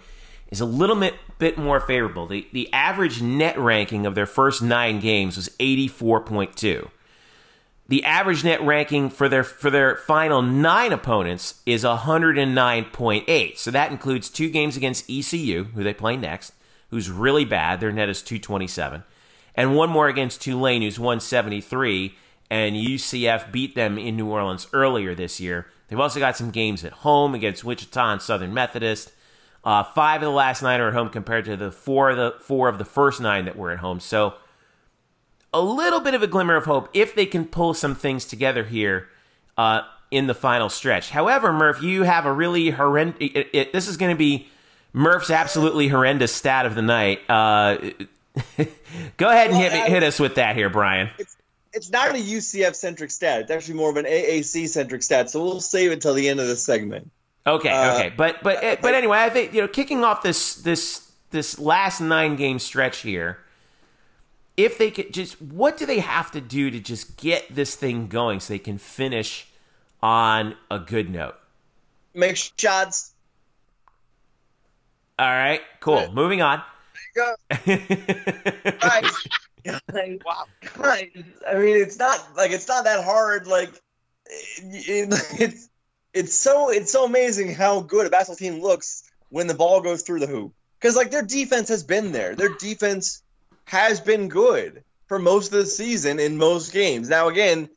is 0.51 0.61
a 0.61 0.65
little 0.65 0.97
bit, 0.97 1.15
bit 1.39 1.59
more 1.59 1.81
favorable. 1.81 2.27
The, 2.27 2.47
the 2.53 2.73
average 2.73 3.23
net 3.23 3.59
ranking 3.59 4.07
of 4.07 4.15
their 4.15 4.27
first 4.27 4.63
nine 4.63 5.01
games 5.01 5.37
was 5.37 5.49
84.2. 5.61 6.91
The 7.87 8.05
average 8.05 8.45
net 8.45 8.63
ranking 8.63 9.11
for 9.11 9.29
their 9.29 9.45
for 9.45 9.69
their 9.69 9.97
final 9.97 10.41
nine 10.41 10.91
opponents 10.91 11.61
is 11.67 11.85
109.8. 11.85 13.59
So 13.59 13.71
that 13.71 13.91
includes 13.91 14.31
two 14.31 14.49
games 14.49 14.77
against 14.77 15.11
ECU, 15.11 15.65
who 15.75 15.85
they 15.85 15.93
play 15.93 16.17
next, 16.17 16.55
who's 16.89 17.11
really 17.11 17.45
bad. 17.45 17.81
Their 17.81 17.93
net 17.93 18.09
is 18.09 18.23
227, 18.23 19.05
and 19.55 19.77
one 19.77 19.91
more 19.91 20.09
against 20.09 20.41
Tulane, 20.41 20.83
who's 20.83 20.99
173. 20.99 22.15
And 22.51 22.77
UCF 22.77 23.51
beat 23.51 23.75
them 23.75 23.99
in 23.99 24.17
New 24.17 24.29
Orleans 24.29 24.69
earlier 24.73 25.15
this 25.15 25.41
year. 25.41 25.67
They've 25.89 25.99
also 25.99 26.21
got 26.21 26.37
some 26.37 26.51
games 26.51 26.85
at 26.85 26.93
home 26.93 27.35
against 27.35 27.65
Wichita 27.65 28.13
and 28.13 28.23
Southern 28.23 28.55
Methodist. 28.55 29.13
Uh, 29.65 29.83
five 29.83 30.23
of 30.23 30.27
the 30.27 30.31
last 30.31 30.63
nine 30.63 30.81
are 30.81 30.89
at 30.89 30.95
home 30.95 31.09
compared 31.09 31.47
to 31.47 31.57
the 31.57 31.73
four 31.73 32.11
of 32.11 32.17
the 32.17 32.35
four 32.41 32.69
of 32.69 32.79
the 32.79 32.85
first 32.85 33.21
nine 33.21 33.47
that 33.47 33.57
were 33.57 33.71
at 33.71 33.79
home. 33.79 33.99
So 33.99 34.35
a 35.55 35.63
little 35.63 36.01
bit 36.01 36.15
of 36.15 36.23
a 36.23 36.27
glimmer 36.27 36.57
of 36.57 36.67
hope 36.67 36.91
if 36.93 37.15
they 37.15 37.27
can 37.27 37.47
pull 37.47 37.73
some 37.73 37.95
things 37.95 38.27
together 38.27 38.65
here 38.65 39.09
uh, 39.57 39.83
in 40.11 40.27
the 40.27 40.35
final 40.35 40.69
stretch. 40.69 41.11
However, 41.11 41.53
Murph, 41.53 41.83
you 41.83 42.03
have 42.03 42.27
a 42.27 42.33
really 42.33 42.71
horrendous. 42.71 43.31
This 43.53 43.89
is 43.89 43.97
going 43.97 44.15
to 44.15 44.19
be 44.19 44.49
Murph's 44.93 45.31
absolutely 45.31 45.89
horrendous 45.89 46.35
stat 46.35 46.67
of 46.67 46.75
the 46.75 46.83
night. 46.83 47.21
Uh, 47.29 47.79
go 49.17 49.31
ahead 49.31 49.51
and 49.51 49.57
hit, 49.57 49.73
hit 49.89 50.03
us 50.03 50.21
with 50.21 50.35
that 50.35 50.57
here, 50.57 50.69
Brian. 50.69 51.09
It's, 51.19 51.37
it's 51.73 51.91
not 51.91 52.11
a 52.11 52.19
UCF 52.19 52.75
centric 52.75 53.11
stat. 53.11 53.43
It's 53.43 53.51
actually 53.51 53.75
more 53.75 53.91
of 53.91 53.97
an 53.97 54.05
AAC 54.05 54.69
centric 54.69 55.03
stat. 55.03 55.31
So 55.31 55.43
we'll 55.43 55.61
save 55.61 55.91
it 55.91 56.01
till 56.01 56.15
the 56.15 56.29
end 56.29 56.39
of 56.41 56.49
the 56.49 56.57
segment. 56.57 57.11
Okay, 57.47 57.69
uh, 57.69 57.95
okay, 57.95 58.13
but 58.17 58.43
but 58.43 58.81
but 58.81 58.95
anyway, 58.95 59.19
I 59.19 59.31
think 59.31 59.53
you 59.53 59.61
know, 59.61 59.69
kicking 59.69 60.03
off 60.03 60.23
this 60.23 60.55
this 60.55 61.13
this 61.31 61.59
last 61.59 62.01
nine 62.01 62.37
game 62.37 62.59
stretch 62.59 62.99
here 62.99 63.45
if 64.57 64.79
they 64.79 64.91
could 64.91 65.13
just 65.13 65.41
what 65.41 65.77
do 65.77 65.87
they 65.87 66.01
have 66.01 66.31
to 66.31 66.41
do 66.41 66.71
to 66.71 66.81
just 66.81 67.17
get 67.17 67.55
this 67.55 67.75
thing 67.75 68.07
going 68.07 68.41
so 68.41 68.53
they 68.53 68.59
can 68.59 68.79
finish 68.79 69.49
on 70.03 70.57
a 70.71 70.79
good 70.79 71.11
note? 71.11 71.37
Make 72.15 72.37
shots. 72.37 73.13
All 75.19 75.27
right 75.27 75.61
cool. 75.81 76.11
Moving 76.13 76.43
on. 76.43 76.63
there 77.15 77.37
you 77.57 77.79
go. 78.83 79.11
Right. 79.89 80.21
wow. 80.27 80.45
I 81.49 81.55
mean 81.55 81.77
it's 81.79 81.99
not 81.99 82.37
like 82.37 82.51
it's 82.51 82.69
not 82.69 82.85
that 82.85 83.03
hard 83.03 83.47
like 83.47 83.71
it, 84.27 85.09
it's 85.41 85.71
it's 86.15 86.35
so 86.35 86.71
it's 86.71 86.93
so 86.93 87.05
amazing 87.05 87.53
how 87.53 87.81
good 87.81 88.07
a 88.07 88.11
basketball 88.11 88.37
team 88.37 88.63
looks 88.63 89.03
when 89.29 89.49
the 89.49 89.55
ball 89.55 89.81
goes 89.81 90.03
through 90.03 90.21
the 90.21 90.27
hoop 90.27 90.55
because 90.79 90.97
like 90.97 91.11
their 91.11 91.23
defense 91.23 91.69
has 91.69 91.83
been 91.83 92.13
there. 92.13 92.35
Their 92.37 92.55
defense 92.55 93.23
has 93.65 94.01
been 94.01 94.29
good 94.29 94.85
for 95.09 95.19
most 95.19 95.53
of 95.53 95.59
the 95.59 95.67
season 95.67 96.21
in 96.21 96.39
most 96.39 96.73
games. 96.73 97.09
Now 97.09 97.29
again, 97.29 97.69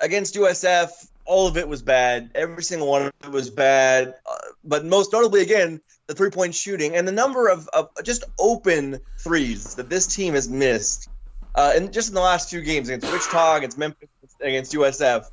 against 0.00 0.34
USF, 0.34 0.90
all 1.24 1.46
of 1.46 1.56
it 1.56 1.68
was 1.68 1.82
bad. 1.82 2.32
Every 2.34 2.62
single 2.62 2.88
one 2.88 3.02
of 3.02 3.12
it 3.22 3.30
was 3.30 3.48
bad. 3.48 4.14
Uh, 4.26 4.36
but 4.64 4.84
most 4.84 5.12
notably, 5.12 5.42
again, 5.42 5.80
the 6.06 6.14
three 6.14 6.30
point 6.30 6.54
shooting 6.54 6.96
and 6.96 7.06
the 7.06 7.12
number 7.12 7.48
of, 7.48 7.68
of 7.68 7.90
just 8.02 8.24
open 8.38 8.98
threes 9.18 9.76
that 9.76 9.88
this 9.88 10.06
team 10.06 10.34
has 10.34 10.48
missed. 10.48 11.08
Uh, 11.54 11.72
and 11.76 11.92
just 11.92 12.08
in 12.08 12.14
the 12.14 12.20
last 12.20 12.50
two 12.50 12.60
games 12.60 12.88
against 12.88 13.10
Wichita, 13.10 13.56
against 13.56 13.78
Memphis, 13.78 14.08
against 14.40 14.72
USF, 14.72 15.26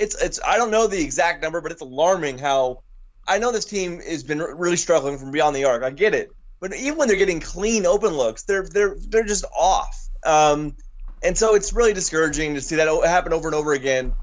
it's 0.00 0.20
it's 0.20 0.40
I 0.44 0.56
don't 0.56 0.70
know 0.70 0.86
the 0.86 1.00
exact 1.00 1.42
number, 1.42 1.60
but 1.60 1.72
it's 1.72 1.82
alarming 1.82 2.38
how 2.38 2.82
I 3.28 3.38
know 3.38 3.52
this 3.52 3.66
team 3.66 4.00
has 4.00 4.22
been 4.22 4.38
really 4.38 4.76
struggling 4.76 5.18
from 5.18 5.30
beyond 5.30 5.54
the 5.54 5.64
arc. 5.64 5.82
I 5.82 5.90
get 5.90 6.14
it, 6.14 6.32
but 6.58 6.74
even 6.74 6.98
when 6.98 7.08
they're 7.08 7.18
getting 7.18 7.40
clean 7.40 7.86
open 7.86 8.14
looks, 8.14 8.44
they're 8.44 8.66
they're 8.66 8.96
they're 8.98 9.24
just 9.24 9.44
off. 9.56 10.08
Um, 10.24 10.74
and 11.22 11.36
so 11.36 11.54
it's 11.54 11.72
really 11.72 11.92
discouraging 11.92 12.54
to 12.54 12.62
see 12.62 12.76
that 12.76 12.88
happen 13.04 13.32
over 13.32 13.48
and 13.48 13.54
over 13.54 13.72
again. 13.72 14.14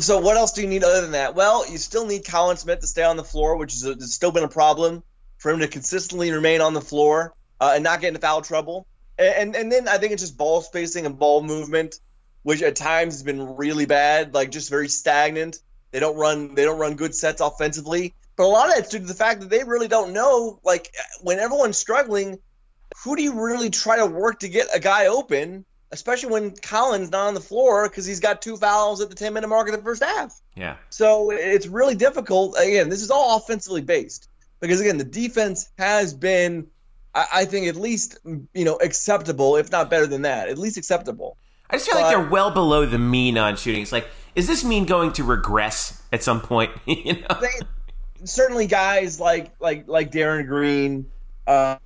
So 0.00 0.20
what 0.20 0.36
else 0.36 0.52
do 0.52 0.60
you 0.60 0.68
need 0.68 0.84
other 0.84 1.00
than 1.00 1.12
that? 1.12 1.34
Well, 1.34 1.70
you 1.70 1.78
still 1.78 2.06
need 2.06 2.26
Collin 2.26 2.58
Smith 2.58 2.80
to 2.80 2.86
stay 2.86 3.02
on 3.02 3.16
the 3.16 3.24
floor, 3.24 3.56
which 3.56 3.72
has 3.80 4.12
still 4.12 4.30
been 4.30 4.44
a 4.44 4.48
problem 4.48 5.02
for 5.38 5.50
him 5.50 5.60
to 5.60 5.68
consistently 5.68 6.30
remain 6.30 6.60
on 6.60 6.74
the 6.74 6.80
floor 6.82 7.34
uh, 7.60 7.72
and 7.74 7.82
not 7.82 8.00
get 8.00 8.08
into 8.08 8.20
foul 8.20 8.42
trouble. 8.42 8.86
And, 9.18 9.56
and 9.56 9.72
then 9.72 9.88
I 9.88 9.98
think 9.98 10.12
it's 10.12 10.22
just 10.22 10.36
ball 10.36 10.60
spacing 10.60 11.06
and 11.06 11.18
ball 11.18 11.42
movement, 11.42 12.00
which 12.42 12.62
at 12.62 12.76
times 12.76 13.14
has 13.14 13.22
been 13.22 13.56
really 13.56 13.86
bad, 13.86 14.34
like 14.34 14.50
just 14.50 14.70
very 14.70 14.88
stagnant. 14.88 15.58
They 15.90 16.00
don't 16.00 16.16
run 16.16 16.54
they 16.54 16.64
don't 16.64 16.78
run 16.78 16.94
good 16.94 17.14
sets 17.14 17.40
offensively. 17.40 18.14
But 18.36 18.44
a 18.44 18.46
lot 18.46 18.68
of 18.68 18.74
that's 18.74 18.88
due 18.88 18.98
to 18.98 19.04
the 19.04 19.14
fact 19.14 19.40
that 19.40 19.50
they 19.50 19.62
really 19.62 19.88
don't 19.88 20.12
know, 20.12 20.58
like 20.64 20.92
when 21.20 21.38
everyone's 21.38 21.76
struggling, 21.76 22.38
who 23.04 23.14
do 23.14 23.22
you 23.22 23.44
really 23.44 23.68
try 23.70 23.98
to 23.98 24.06
work 24.06 24.40
to 24.40 24.48
get 24.48 24.68
a 24.74 24.80
guy 24.80 25.06
open 25.06 25.66
especially 25.92 26.30
when 26.30 26.50
Collin's 26.56 27.10
not 27.10 27.28
on 27.28 27.34
the 27.34 27.40
floor 27.40 27.88
because 27.88 28.06
he's 28.06 28.20
got 28.20 28.42
two 28.42 28.56
fouls 28.56 29.00
at 29.00 29.10
the 29.10 29.14
10 29.14 29.34
minute 29.34 29.48
mark 29.48 29.68
of 29.68 29.76
the 29.76 29.82
first 29.82 30.02
half. 30.02 30.40
Yeah. 30.56 30.76
So 30.88 31.30
it's 31.30 31.66
really 31.66 31.94
difficult. 31.94 32.56
Again, 32.58 32.88
this 32.88 33.02
is 33.02 33.10
all 33.10 33.36
offensively 33.36 33.82
based 33.82 34.28
because, 34.58 34.80
again, 34.80 34.96
the 34.96 35.04
defense 35.04 35.70
has 35.78 36.14
been, 36.14 36.66
I, 37.14 37.44
think, 37.44 37.66
at 37.66 37.76
least, 37.76 38.18
you 38.24 38.64
know, 38.64 38.76
acceptable, 38.76 39.56
if 39.56 39.70
not 39.70 39.90
better 39.90 40.06
than 40.06 40.22
that, 40.22 40.48
at 40.48 40.56
least 40.56 40.78
acceptable. 40.78 41.36
I 41.72 41.76
just 41.76 41.86
feel 41.86 41.94
but, 41.94 42.02
like 42.02 42.16
they're 42.16 42.30
well 42.30 42.50
below 42.50 42.86
the 42.86 42.98
mean 42.98 43.38
on 43.38 43.56
shooting. 43.56 43.82
It's 43.82 43.92
like, 43.92 44.06
is 44.34 44.46
this 44.46 44.62
mean 44.62 44.84
going 44.84 45.12
to 45.14 45.24
regress 45.24 46.02
at 46.12 46.22
some 46.22 46.40
point? 46.40 46.70
you 46.86 47.14
know? 47.14 47.38
They, 47.40 47.48
certainly 48.24 48.66
guys 48.66 49.18
like 49.18 49.52
like 49.58 49.88
like 49.88 50.10
Darin 50.10 50.46
Green, 50.46 51.06
uh, 51.46 51.76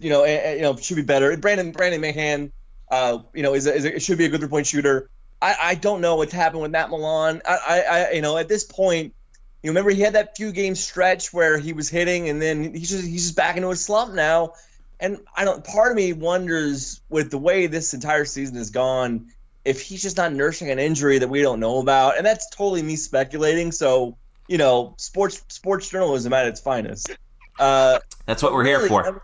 you 0.00 0.10
know, 0.10 0.24
you 0.24 0.62
know, 0.62 0.76
should 0.76 0.96
be 0.96 1.02
better. 1.02 1.36
Brandon 1.36 1.72
Brandon 1.72 2.00
Mahan 2.00 2.52
uh, 2.90 3.18
you 3.32 3.42
know, 3.42 3.54
is, 3.54 3.66
a, 3.66 3.74
is 3.74 3.84
a, 3.84 4.00
should 4.00 4.18
be 4.18 4.24
a 4.24 4.28
good 4.28 4.40
three 4.40 4.48
point 4.48 4.66
shooter. 4.66 5.08
I, 5.40 5.56
I 5.60 5.74
don't 5.74 6.00
know 6.00 6.16
what's 6.16 6.32
happened 6.32 6.62
with 6.62 6.70
Matt 6.72 6.90
Milon. 6.90 7.40
I, 7.46 7.56
I, 7.56 7.80
I, 7.80 8.10
you 8.12 8.22
know, 8.22 8.36
at 8.36 8.48
this 8.48 8.64
point, 8.64 9.14
you 9.62 9.70
remember 9.70 9.90
he 9.90 10.00
had 10.00 10.14
that 10.14 10.36
few 10.36 10.52
game 10.52 10.74
stretch 10.74 11.32
where 11.32 11.58
he 11.58 11.72
was 11.72 11.88
hitting, 11.88 12.28
and 12.28 12.42
then 12.42 12.74
he's 12.74 12.90
just 12.90 13.06
he's 13.06 13.24
just 13.24 13.36
back 13.36 13.56
into 13.56 13.70
a 13.70 13.76
slump 13.76 14.14
now. 14.14 14.54
And 15.00 15.18
I 15.34 15.44
don't. 15.44 15.64
Part 15.64 15.92
of 15.92 15.96
me 15.96 16.12
wonders 16.12 17.00
with 17.08 17.30
the 17.30 17.38
way 17.38 17.66
this 17.66 17.94
entire 17.94 18.26
season 18.26 18.56
has 18.56 18.70
gone, 18.70 19.28
if 19.64 19.80
he's 19.80 20.02
just 20.02 20.16
not 20.16 20.32
nursing 20.32 20.70
an 20.70 20.78
injury 20.78 21.18
that 21.18 21.28
we 21.28 21.40
don't 21.42 21.58
know 21.58 21.78
about, 21.78 22.18
and 22.18 22.26
that's 22.26 22.50
totally 22.50 22.82
me 22.82 22.96
speculating. 22.96 23.72
So 23.72 24.16
you 24.50 24.58
know, 24.58 24.94
sports 24.98 25.42
sports 25.48 25.88
journalism 25.88 26.32
at 26.32 26.48
its 26.48 26.60
finest. 26.60 27.10
Uh, 27.58 28.00
that's 28.26 28.42
what 28.42 28.52
we're 28.52 28.64
really, 28.64 28.88
here 28.88 28.88
for. 28.88 29.22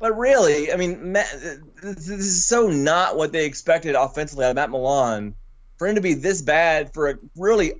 But 0.00 0.18
really, 0.18 0.72
I 0.72 0.76
mean, 0.76 1.12
Matt, 1.12 1.32
this 1.80 2.08
is 2.08 2.44
so 2.44 2.66
not 2.66 3.16
what 3.16 3.32
they 3.32 3.46
expected 3.46 3.94
offensively 3.94 4.44
out 4.44 4.50
of 4.50 4.56
Matt 4.56 4.70
Milon. 4.70 5.34
For 5.78 5.86
him 5.86 5.94
to 5.94 6.00
be 6.00 6.14
this 6.14 6.42
bad 6.42 6.92
for 6.92 7.10
a, 7.10 7.14
really 7.36 7.74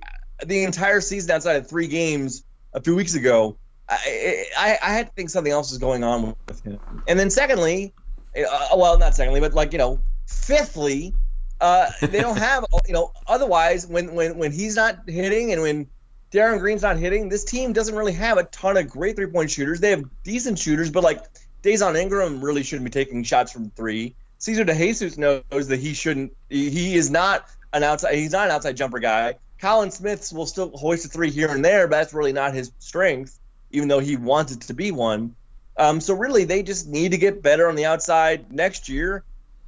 the 0.45 0.63
entire 0.63 1.01
season 1.01 1.31
outside 1.31 1.57
of 1.57 1.69
three 1.69 1.87
games 1.87 2.43
a 2.73 2.81
few 2.81 2.95
weeks 2.95 3.15
ago, 3.15 3.57
I, 3.87 4.45
I, 4.57 4.77
I 4.81 4.93
had 4.93 5.07
to 5.07 5.13
think 5.13 5.29
something 5.29 5.51
else 5.51 5.71
is 5.71 5.77
going 5.77 6.03
on 6.03 6.35
with 6.47 6.63
him. 6.63 6.79
And 7.07 7.19
then 7.19 7.29
secondly, 7.29 7.93
uh, 8.35 8.69
well, 8.75 8.97
not 8.97 9.15
secondly, 9.15 9.39
but 9.39 9.53
like 9.53 9.71
you 9.71 9.77
know, 9.77 9.99
fifthly, 10.27 11.13
uh, 11.61 11.89
they 12.01 12.21
don't 12.21 12.37
have 12.49 12.65
you 12.87 12.93
know. 12.93 13.11
Otherwise, 13.27 13.87
when 13.87 14.13
when 14.15 14.37
when 14.37 14.51
he's 14.51 14.75
not 14.75 15.07
hitting 15.07 15.51
and 15.51 15.61
when 15.61 15.87
Darin 16.31 16.59
Green's 16.59 16.81
not 16.81 16.97
hitting, 16.97 17.29
this 17.29 17.43
team 17.43 17.73
doesn't 17.73 17.95
really 17.95 18.13
have 18.13 18.37
a 18.37 18.43
ton 18.45 18.77
of 18.77 18.89
great 18.89 19.15
three 19.15 19.27
point 19.27 19.51
shooters. 19.51 19.79
They 19.79 19.91
have 19.91 20.03
decent 20.23 20.59
shooters, 20.59 20.89
but 20.89 21.03
like 21.03 21.23
Dazon 21.63 21.95
Ingram 21.95 22.43
really 22.43 22.63
shouldn't 22.63 22.85
be 22.85 22.91
taking 22.91 23.23
shots 23.23 23.51
from 23.51 23.69
three. 23.71 24.15
Cesar 24.37 24.65
DeJesus 24.65 25.17
knows 25.17 25.67
that 25.67 25.79
he 25.79 25.93
shouldn't. 25.93 26.35
He 26.49 26.95
is 26.95 27.09
not 27.09 27.45
an 27.73 27.83
outside. 27.83 28.15
He's 28.15 28.31
not 28.31 28.47
an 28.47 28.51
outside 28.51 28.75
jumper 28.75 28.99
guy. 28.99 29.35
Collin 29.59 29.91
Smiths 29.91 30.33
will 30.33 30.45
still 30.45 30.75
hoist 30.75 31.05
a 31.05 31.07
three 31.07 31.31
here 31.31 31.49
and 31.49 31.63
there, 31.63 31.87
but 31.87 31.97
that's 31.97 32.13
really 32.13 32.33
not 32.33 32.53
his 32.53 32.71
strength, 32.79 33.39
even 33.75 33.87
though 33.87 33.99
he 33.99 34.15
wanted 34.15 34.61
to 34.61 34.73
be 34.73 34.91
one. 34.91 35.35
Um, 35.77 35.99
so 35.99 36.13
really, 36.13 36.45
they 36.45 36.63
just 36.63 36.87
need 36.87 37.11
to 37.11 37.17
get 37.17 37.41
better 37.41 37.67
on 37.67 37.75
the 37.75 37.85
outside 37.85 38.51
next 38.51 38.87
year. 38.87 39.23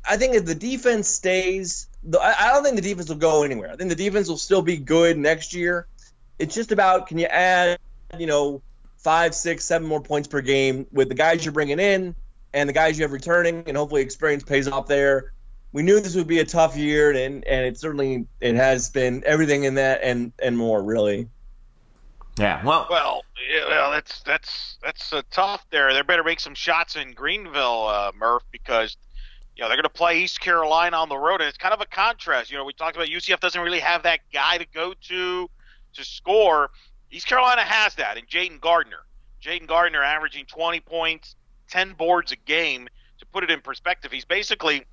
I 0.09 0.17
think 0.17 0.35
if 0.35 0.45
the 0.45 0.55
defense 0.55 1.09
stays, 1.09 1.87
I 2.19 2.51
don't 2.53 2.63
think 2.63 2.77
the 2.77 2.81
defense 2.81 3.09
will 3.09 3.17
go 3.17 3.43
anywhere. 3.43 3.71
I 3.71 3.75
think 3.75 3.89
the 3.89 3.95
defense 3.95 4.29
will 4.29 4.37
still 4.37 4.61
be 4.61 4.77
good 4.77 5.17
next 5.17 5.53
year. 5.53 5.87
It's 6.39 6.55
just 6.55 6.71
about 6.71 7.07
can 7.07 7.17
you 7.17 7.25
add, 7.25 7.77
you 8.17 8.27
know, 8.27 8.61
five, 8.97 9.35
six, 9.35 9.65
seven 9.65 9.87
more 9.87 10.01
points 10.01 10.27
per 10.27 10.41
game 10.41 10.87
with 10.91 11.09
the 11.09 11.15
guys 11.15 11.43
you're 11.43 11.51
bringing 11.51 11.79
in 11.79 12.15
and 12.53 12.69
the 12.69 12.73
guys 12.73 12.97
you 12.97 13.03
have 13.03 13.11
returning, 13.11 13.63
and 13.67 13.75
hopefully 13.75 14.01
experience 14.01 14.43
pays 14.43 14.67
off 14.67 14.87
there. 14.87 15.33
We 15.73 15.83
knew 15.83 15.99
this 15.99 16.15
would 16.15 16.27
be 16.27 16.39
a 16.39 16.45
tough 16.45 16.77
year, 16.77 17.11
and 17.11 17.43
and 17.45 17.65
it 17.65 17.77
certainly 17.77 18.25
it 18.39 18.55
has 18.55 18.89
been 18.89 19.23
everything 19.25 19.65
in 19.65 19.75
that 19.75 20.01
and 20.03 20.31
and 20.41 20.57
more 20.57 20.81
really. 20.81 21.27
Yeah, 22.37 22.63
well, 22.63 22.87
well, 22.89 23.23
yeah, 23.51 23.67
well, 23.67 23.91
that's 23.91 24.21
that's 24.21 24.77
that's 24.83 25.11
uh, 25.11 25.23
tough. 25.31 25.65
There, 25.71 25.91
they 25.93 26.01
better 26.03 26.23
make 26.23 26.39
some 26.39 26.53
shots 26.53 26.95
in 26.95 27.13
Greenville, 27.13 27.87
uh, 27.87 28.11
Murph, 28.15 28.43
because 28.51 28.95
you 29.55 29.63
know 29.63 29.67
they're 29.69 29.77
going 29.77 29.83
to 29.83 29.89
play 29.89 30.19
East 30.19 30.39
Carolina 30.39 30.97
on 30.97 31.09
the 31.09 31.17
road, 31.17 31.41
and 31.41 31.47
it's 31.47 31.57
kind 31.57 31.73
of 31.73 31.81
a 31.81 31.85
contrast. 31.85 32.51
You 32.51 32.57
know, 32.57 32.65
we 32.65 32.73
talked 32.73 32.95
about 32.95 33.07
UCF 33.07 33.39
doesn't 33.39 33.59
really 33.59 33.79
have 33.79 34.03
that 34.03 34.19
guy 34.31 34.57
to 34.57 34.65
go 34.73 34.93
to 35.07 35.49
to 35.93 36.03
score. 36.05 36.69
East 37.11 37.27
Carolina 37.27 37.61
has 37.61 37.95
that, 37.95 38.17
and 38.17 38.27
Jayden 38.27 38.61
Gardner. 38.61 39.05
Jayden 39.41 39.67
Gardner 39.67 40.03
averaging 40.03 40.45
20 40.45 40.79
points, 40.81 41.35
10 41.69 41.93
boards 41.93 42.31
a 42.31 42.35
game. 42.35 42.87
To 43.19 43.25
put 43.25 43.43
it 43.43 43.49
in 43.49 43.61
perspective, 43.61 44.11
he's 44.11 44.25
basically 44.25 44.85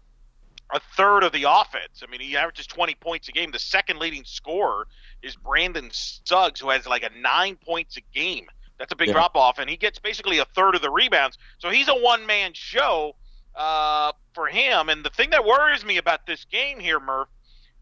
a 0.73 0.81
third 0.97 1.25
of 1.25 1.33
the 1.33 1.45
offense. 1.49 2.03
I 2.03 2.11
mean, 2.11 2.21
he 2.21 2.37
averages 2.37 2.67
20 2.67 2.95
points 2.97 3.29
a 3.29 3.33
game. 3.33 3.51
The 3.51 3.59
second 3.59 3.99
leading 3.99 4.25
scorer 4.25 4.87
is 5.23 5.37
Brandon 5.37 5.91
Suggs, 5.93 6.61
who 6.61 6.71
has 6.71 6.87
like 6.87 7.03
a 7.03 7.11
nine 7.21 7.57
points 7.57 7.97
a 7.97 8.01
game. 8.15 8.47
That's 8.79 8.93
a 8.93 8.97
big 8.97 9.09
yeah. 9.09 9.15
drop 9.15 9.37
off, 9.37 9.59
and 9.59 9.71
he 9.71 9.77
gets 9.77 9.99
basically 9.99 10.39
a 10.39 10.45
third 10.45 10.75
of 10.75 10.83
the 10.83 10.91
rebounds. 10.91 11.39
So 11.59 11.71
he's 11.71 11.89
a 11.89 11.95
one 11.95 12.27
man 12.27 12.53
show 12.55 13.15
uh, 13.55 14.13
for 14.35 14.47
him. 14.47 14.89
And 14.89 15.05
the 15.05 15.11
thing 15.11 15.31
that 15.31 15.45
worries 15.45 15.85
me 15.85 15.97
about 15.97 16.27
this 16.27 16.45
game 16.45 16.81
here, 16.81 16.99
Murph, 16.99 17.29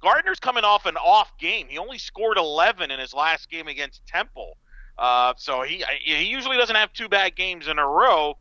Gardner's 0.03 0.41
coming 0.41 0.65
off 0.65 0.85
an 0.85 0.97
off 0.97 1.33
game. 1.39 1.69
He 1.69 1.79
only 1.79 1.99
scored 1.99 2.37
11 2.37 2.91
in 2.91 3.01
his 3.01 3.15
last 3.15 3.49
game 3.49 3.69
against 3.69 4.07
Temple. 4.07 4.57
Uh, 4.99 5.33
so 5.37 5.63
he 5.63 5.83
he 6.03 6.25
usually 6.25 6.57
doesn't 6.57 6.77
have 6.77 6.93
two 6.93 7.09
bad 7.09 7.35
games 7.35 7.67
in 7.67 7.79
a 7.79 7.87
row. 7.87 8.37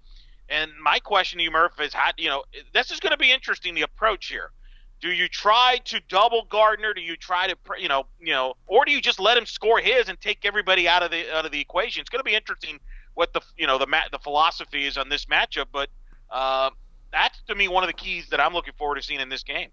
And 0.51 0.71
my 0.83 0.99
question 0.99 1.37
to 1.37 1.43
you, 1.43 1.51
Murph, 1.51 1.79
is 1.79 1.93
how 1.93 2.11
you 2.17 2.29
know 2.29 2.43
this 2.73 2.91
is 2.91 2.99
going 2.99 3.11
to 3.11 3.17
be 3.17 3.31
interesting. 3.31 3.73
The 3.73 3.83
approach 3.83 4.27
here. 4.27 4.51
Do 4.99 5.11
you 5.11 5.27
try 5.27 5.79
to 5.85 5.99
double 6.09 6.45
Gardner? 6.47 6.93
Do 6.93 7.01
you 7.01 7.15
try 7.15 7.47
to 7.47 7.55
you 7.79 7.87
know 7.87 8.05
you 8.19 8.33
know, 8.33 8.55
or 8.67 8.85
do 8.85 8.91
you 8.91 9.01
just 9.01 9.19
let 9.19 9.37
him 9.37 9.45
score 9.45 9.79
his 9.79 10.09
and 10.09 10.19
take 10.19 10.45
everybody 10.45 10.87
out 10.87 11.03
of 11.03 11.09
the 11.09 11.33
out 11.35 11.45
of 11.45 11.51
the 11.51 11.59
equation? 11.59 12.01
It's 12.01 12.09
going 12.09 12.19
to 12.19 12.25
be 12.25 12.35
interesting 12.35 12.79
what 13.13 13.33
the 13.33 13.41
you 13.57 13.65
know 13.65 13.77
the 13.77 13.87
the 14.11 14.19
philosophy 14.19 14.85
is 14.85 14.97
on 14.97 15.07
this 15.09 15.25
matchup. 15.25 15.67
But 15.71 15.89
uh, 16.29 16.69
that's 17.11 17.41
to 17.43 17.55
me 17.55 17.69
one 17.69 17.83
of 17.83 17.87
the 17.87 17.93
keys 17.93 18.27
that 18.29 18.41
I'm 18.41 18.53
looking 18.53 18.73
forward 18.77 18.95
to 18.95 19.01
seeing 19.01 19.21
in 19.21 19.29
this 19.29 19.43
game 19.43 19.69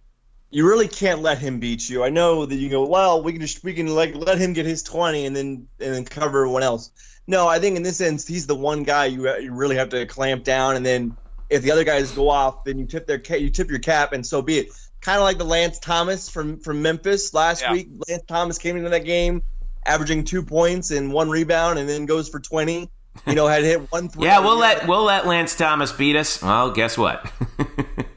you 0.50 0.66
really 0.66 0.88
can't 0.88 1.20
let 1.20 1.38
him 1.38 1.60
beat 1.60 1.90
you. 1.90 2.02
I 2.02 2.08
know 2.08 2.46
that 2.46 2.54
you 2.54 2.70
go, 2.70 2.86
well, 2.86 3.22
we 3.22 3.32
can 3.32 3.40
just 3.40 3.62
we 3.62 3.74
can 3.74 3.88
like 3.88 4.14
let 4.14 4.38
him 4.38 4.54
get 4.54 4.64
his 4.64 4.82
twenty 4.82 5.26
and 5.26 5.36
then 5.36 5.68
and 5.78 5.94
then 5.94 6.04
cover 6.04 6.38
everyone 6.38 6.62
else. 6.62 6.90
No, 7.28 7.46
I 7.46 7.58
think 7.60 7.76
in 7.76 7.82
this 7.82 7.98
sense 7.98 8.26
he's 8.26 8.46
the 8.46 8.54
one 8.54 8.82
guy 8.82 9.04
you 9.06 9.28
you 9.38 9.52
really 9.52 9.76
have 9.76 9.90
to 9.90 10.06
clamp 10.06 10.44
down, 10.44 10.76
and 10.76 10.84
then 10.84 11.14
if 11.50 11.62
the 11.62 11.70
other 11.70 11.84
guys 11.84 12.10
go 12.12 12.30
off, 12.30 12.64
then 12.64 12.78
you 12.78 12.86
tip 12.86 13.06
their 13.06 13.20
you 13.36 13.50
tip 13.50 13.68
your 13.68 13.78
cap, 13.78 14.12
and 14.14 14.26
so 14.26 14.42
be 14.42 14.58
it. 14.58 14.68
Kind 15.02 15.18
of 15.18 15.24
like 15.24 15.38
the 15.38 15.44
Lance 15.44 15.78
Thomas 15.78 16.28
from 16.28 16.58
from 16.58 16.80
Memphis 16.80 17.34
last 17.34 17.62
yeah. 17.62 17.72
week. 17.72 17.88
Lance 18.08 18.22
Thomas 18.26 18.56
came 18.56 18.76
into 18.78 18.88
that 18.88 19.04
game 19.04 19.42
averaging 19.84 20.24
two 20.24 20.42
points 20.42 20.90
and 20.90 21.12
one 21.12 21.28
rebound, 21.28 21.78
and 21.78 21.86
then 21.86 22.06
goes 22.06 22.30
for 22.30 22.40
twenty. 22.40 22.90
You 23.26 23.34
know, 23.34 23.46
had 23.46 23.62
hit 23.62 23.92
one. 23.92 24.08
Three 24.08 24.24
yeah, 24.26 24.38
we'll 24.38 24.56
let 24.56 24.88
we'll 24.88 25.04
let 25.04 25.26
Lance 25.26 25.54
Thomas 25.54 25.92
beat 25.92 26.16
us. 26.16 26.42
Well, 26.42 26.70
guess 26.70 26.96
what? 26.96 27.30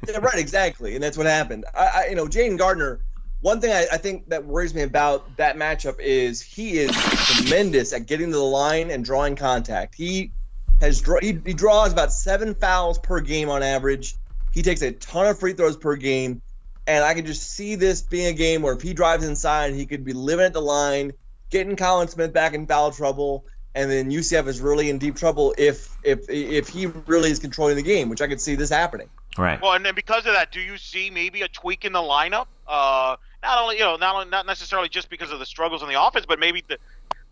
yeah, 0.08 0.20
right, 0.20 0.40
exactly, 0.40 0.96
and 0.96 1.04
that's 1.04 1.18
what 1.18 1.28
happened. 1.28 1.66
I, 1.74 1.88
I 1.96 2.08
you 2.10 2.16
know, 2.16 2.28
Jayden 2.28 2.58
Gardner. 2.58 3.02
One 3.42 3.60
thing 3.60 3.72
I, 3.72 3.88
I, 3.92 3.98
think 3.98 4.30
that 4.30 4.46
worries 4.46 4.74
me 4.76 4.84
about 4.84 5.38
that 5.38 5.56
matchup 5.56 6.00
is 6.00 6.42
he 6.42 6.78
is 6.78 6.92
tremendous 6.92 7.92
at 7.92 8.06
getting 8.06 8.28
to 8.28 8.38
the 8.38 8.44
line 8.44 8.92
and 8.92 9.04
drawing 9.04 9.36
contact. 9.36 9.96
He 9.96 10.32
has 10.80 11.04
he, 11.22 11.40
he 11.46 11.54
draws 11.54 11.92
about 11.92 12.14
seven 12.14 12.54
fouls 12.54 13.00
per 13.00 13.20
game 13.20 13.50
on 13.50 13.64
average. 13.64 14.16
He 14.54 14.62
takes 14.62 14.84
a 14.84 14.92
ton 14.92 15.26
of 15.26 15.40
free 15.40 15.54
throws 15.54 15.76
per 15.76 15.96
game, 15.96 16.44
and 16.86 17.04
I 17.04 17.16
can 17.16 17.26
just 17.26 17.50
see 17.50 17.76
this 17.76 18.04
being 18.04 18.28
a 18.28 18.34
game 18.34 18.62
where 18.62 18.74
if 18.74 18.82
he 18.82 18.94
drives 18.94 19.26
inside, 19.26 19.74
he 19.74 19.88
could 19.88 20.04
be 20.04 20.14
living 20.14 20.46
at 20.46 20.54
the 20.54 20.62
line, 20.62 21.14
getting 21.50 21.76
Collin 21.76 22.10
Smith 22.10 22.34
back 22.34 22.54
in 22.54 22.68
foul 22.68 22.92
trouble, 22.92 23.46
and 23.74 23.90
then 23.90 24.12
UCF 24.12 24.48
is 24.48 24.62
really 24.62 24.90
in 24.90 25.00
deep 25.00 25.16
trouble 25.16 25.56
if 25.58 25.98
if 26.04 26.30
if 26.30 26.70
he 26.70 26.86
really 26.86 27.32
is 27.32 27.40
controlling 27.40 27.76
the 27.76 27.84
game, 27.84 28.10
which 28.10 28.22
I 28.22 28.28
could 28.28 28.42
see 28.42 28.54
this 28.54 28.70
happening. 28.70 29.10
Right. 29.36 29.60
Well, 29.60 29.74
and 29.74 29.86
then 29.86 29.96
because 29.96 30.26
of 30.26 30.34
that, 30.34 30.52
do 30.52 30.60
you 30.60 30.78
see 30.78 31.10
maybe 31.10 31.42
a 31.42 31.48
tweak 31.48 31.86
in 31.86 31.94
the 31.94 32.00
lineup? 32.00 32.48
Uh, 32.68 33.16
not 33.44 33.62
only 33.62 33.76
you 33.78 33.82
know, 33.82 33.96
not 33.96 34.16
only, 34.16 34.30
not 34.30 34.46
necessarily 34.46 34.90
just 34.90 35.10
because 35.10 35.32
of 35.32 35.40
the 35.40 35.46
struggles 35.46 35.82
on 35.82 35.90
the 35.90 36.02
offense, 36.02 36.26
but 36.28 36.40
maybe 36.40 36.64
the 36.68 36.78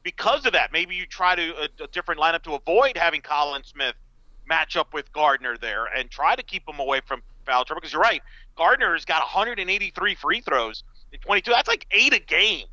because 0.04 0.46
of 0.46 0.54
that, 0.54 0.72
maybe 0.72 0.96
you 0.96 1.06
try 1.06 1.36
to 1.36 1.54
a, 1.58 1.84
a 1.84 1.88
different 1.88 2.22
lineup 2.22 2.42
to 2.44 2.54
avoid 2.54 2.96
having 2.98 3.22
Collin 3.22 3.64
Smith 3.64 3.96
match 4.48 4.76
up 4.76 4.94
with 4.94 5.12
Gardner 5.12 5.58
there 5.58 5.86
and 5.86 6.10
try 6.10 6.36
to 6.36 6.44
keep 6.44 6.68
him 6.68 6.80
away 6.80 7.02
from 7.06 7.22
foul 7.46 7.66
trouble. 7.66 7.82
Because 7.82 7.94
you're 7.94 8.02
right, 8.02 8.22
Gardner's 8.58 9.06
got 9.06 9.20
183 9.20 10.16
free 10.16 10.42
throws 10.42 10.84
in 11.12 11.20
22. 11.20 11.52
That's 11.52 11.68
like 11.68 11.86
eight 11.92 12.14
a 12.14 12.20
game. 12.20 12.66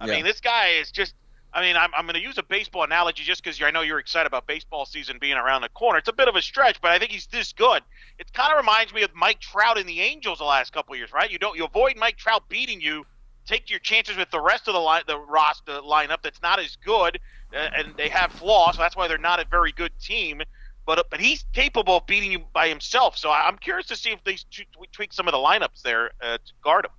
I 0.00 0.06
Yeah. 0.06 0.14
mean, 0.16 0.24
this 0.24 0.40
guy 0.40 0.68
is 0.80 0.90
just. 0.90 1.14
I 1.52 1.62
mean, 1.62 1.76
I'm, 1.76 1.90
I'm 1.96 2.06
going 2.06 2.14
to 2.14 2.22
use 2.22 2.38
a 2.38 2.42
baseball 2.42 2.84
analogy 2.84 3.24
just 3.24 3.42
because 3.42 3.60
I 3.60 3.70
know 3.70 3.80
you're 3.80 3.98
excited 3.98 4.26
about 4.26 4.46
baseball 4.46 4.86
season 4.86 5.18
being 5.20 5.36
around 5.36 5.62
the 5.62 5.68
corner. 5.70 5.98
It's 5.98 6.08
a 6.08 6.12
bit 6.12 6.28
of 6.28 6.36
a 6.36 6.42
stretch, 6.42 6.80
but 6.80 6.92
I 6.92 6.98
think 6.98 7.10
he's 7.10 7.26
this 7.26 7.52
good. 7.52 7.82
It 8.18 8.32
kind 8.32 8.52
of 8.52 8.58
reminds 8.58 8.94
me 8.94 9.02
of 9.02 9.10
Mike 9.14 9.40
Trout 9.40 9.76
in 9.76 9.86
the 9.86 10.00
Angels 10.00 10.38
the 10.38 10.44
last 10.44 10.72
couple 10.72 10.94
years, 10.94 11.12
right? 11.12 11.30
You 11.30 11.38
don't 11.38 11.56
you 11.56 11.64
avoid 11.64 11.96
Mike 11.96 12.16
Trout 12.16 12.48
beating 12.48 12.80
you, 12.80 13.04
take 13.46 13.68
your 13.68 13.80
chances 13.80 14.16
with 14.16 14.30
the 14.30 14.40
rest 14.40 14.68
of 14.68 14.74
the 14.74 14.80
line, 14.80 15.02
the 15.08 15.18
roster 15.18 15.80
lineup 15.80 16.22
that's 16.22 16.40
not 16.40 16.60
as 16.60 16.76
good, 16.84 17.18
uh, 17.54 17.68
and 17.76 17.96
they 17.96 18.08
have 18.08 18.30
flaws, 18.30 18.76
so 18.76 18.82
that's 18.82 18.96
why 18.96 19.08
they're 19.08 19.18
not 19.18 19.40
a 19.40 19.46
very 19.50 19.72
good 19.72 19.92
team. 20.00 20.42
But 20.86 21.06
but 21.10 21.20
he's 21.20 21.44
capable 21.52 21.98
of 21.98 22.06
beating 22.06 22.32
you 22.32 22.40
by 22.52 22.68
himself. 22.68 23.18
So 23.18 23.30
I'm 23.30 23.58
curious 23.58 23.86
to 23.88 23.96
see 23.96 24.10
if 24.10 24.22
they 24.24 24.34
t- 24.34 24.66
tweak 24.92 25.12
some 25.12 25.28
of 25.28 25.32
the 25.32 25.38
lineups 25.38 25.82
there 25.82 26.12
uh, 26.22 26.38
to 26.38 26.52
guard 26.62 26.84
him. 26.86 26.92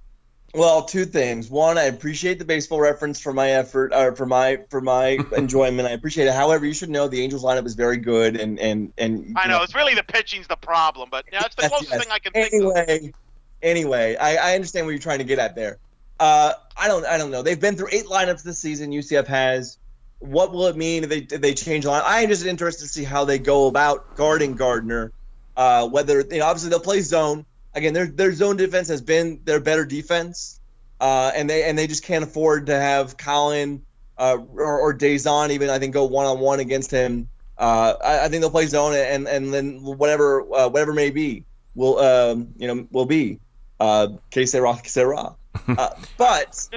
Well, 0.53 0.83
two 0.83 1.05
things. 1.05 1.49
One, 1.49 1.77
I 1.77 1.83
appreciate 1.83 2.37
the 2.37 2.45
baseball 2.45 2.81
reference 2.81 3.21
for 3.21 3.31
my 3.31 3.51
effort, 3.51 3.93
or 3.93 4.15
for 4.15 4.25
my 4.25 4.59
for 4.69 4.81
my 4.81 5.17
enjoyment. 5.37 5.87
I 5.87 5.91
appreciate 5.91 6.27
it. 6.27 6.33
However, 6.33 6.65
you 6.65 6.73
should 6.73 6.89
know 6.89 7.07
the 7.07 7.21
Angels 7.21 7.43
lineup 7.43 7.65
is 7.65 7.75
very 7.75 7.97
good, 7.97 8.35
and 8.35 8.59
and 8.59 8.91
and 8.97 9.33
I 9.37 9.43
you 9.43 9.49
know 9.49 9.63
it's 9.63 9.75
really 9.75 9.95
the 9.95 10.03
pitching's 10.03 10.47
the 10.47 10.57
problem, 10.57 11.09
but 11.09 11.25
you 11.31 11.39
know, 11.39 11.45
it's 11.45 11.55
the 11.55 11.63
Yes, 11.63 11.69
closest 11.71 11.91
yes. 11.91 12.03
thing 12.03 12.11
I 12.11 12.19
can 12.19 12.33
think 12.33 12.47
of. 12.47 12.53
Anyway, 12.53 13.13
anyway, 13.61 14.15
I, 14.17 14.51
I 14.51 14.55
understand 14.55 14.85
what 14.85 14.91
you're 14.91 14.99
trying 14.99 15.19
to 15.19 15.23
get 15.23 15.39
at 15.39 15.55
there. 15.55 15.77
Uh, 16.19 16.53
I 16.77 16.87
don't 16.87 17.05
I 17.05 17.17
don't 17.17 17.31
know. 17.31 17.43
They've 17.43 17.59
been 17.59 17.77
through 17.77 17.89
eight 17.91 18.05
lineups 18.05 18.43
this 18.43 18.59
season. 18.59 18.91
UCF 18.91 19.27
has. 19.27 19.77
What 20.19 20.51
will 20.51 20.67
it 20.67 20.75
mean 20.75 21.03
if 21.03 21.09
they 21.09 21.17
if 21.19 21.41
they 21.41 21.53
change 21.53 21.85
line? 21.85 22.03
I 22.05 22.21
am 22.21 22.29
just 22.29 22.45
interested 22.45 22.83
to 22.83 22.89
see 22.89 23.03
how 23.03 23.25
they 23.25 23.39
go 23.39 23.67
about 23.67 24.15
guarding 24.17 24.55
Gardner. 24.55 25.13
Uh, 25.57 25.87
whether 25.87 26.21
you 26.21 26.39
know, 26.39 26.45
obviously 26.45 26.69
they'll 26.69 26.79
play 26.79 27.01
zone 27.01 27.45
again. 27.73 27.93
Their 27.93 28.07
their 28.07 28.33
zone 28.33 28.57
defense 28.57 28.87
has 28.89 29.01
been 29.01 29.41
their 29.43 29.59
better 29.59 29.85
defense, 29.85 30.59
uh, 30.99 31.31
and 31.35 31.49
they 31.49 31.63
and 31.63 31.77
they 31.77 31.87
just 31.87 32.03
can't 32.03 32.23
afford 32.23 32.67
to 32.67 32.79
have 32.79 33.17
Collin 33.17 33.83
uh, 34.17 34.37
or, 34.55 34.79
or 34.79 34.93
Dazon 34.93 35.49
even 35.49 35.69
I 35.69 35.79
think 35.79 35.93
go 35.93 36.05
one 36.05 36.25
on 36.25 36.39
one 36.39 36.59
against 36.59 36.91
him. 36.91 37.27
Uh, 37.57 37.95
I, 38.03 38.25
I 38.25 38.29
think 38.29 38.41
they'll 38.41 38.51
play 38.51 38.67
zone 38.67 38.93
and 38.93 39.27
and 39.27 39.53
then 39.53 39.83
whatever 39.83 40.41
uh, 40.41 40.69
whatever 40.69 40.93
may 40.93 41.09
be 41.09 41.45
will 41.75 41.99
um, 41.99 42.49
you 42.57 42.67
know 42.67 42.87
will 42.91 43.05
be 43.05 43.39
uh, 43.79 44.09
que 44.29 44.45
sera 44.45 44.77
que 44.77 44.89
sera. 44.89 45.35
Uh, 45.67 45.89
but 46.17 46.69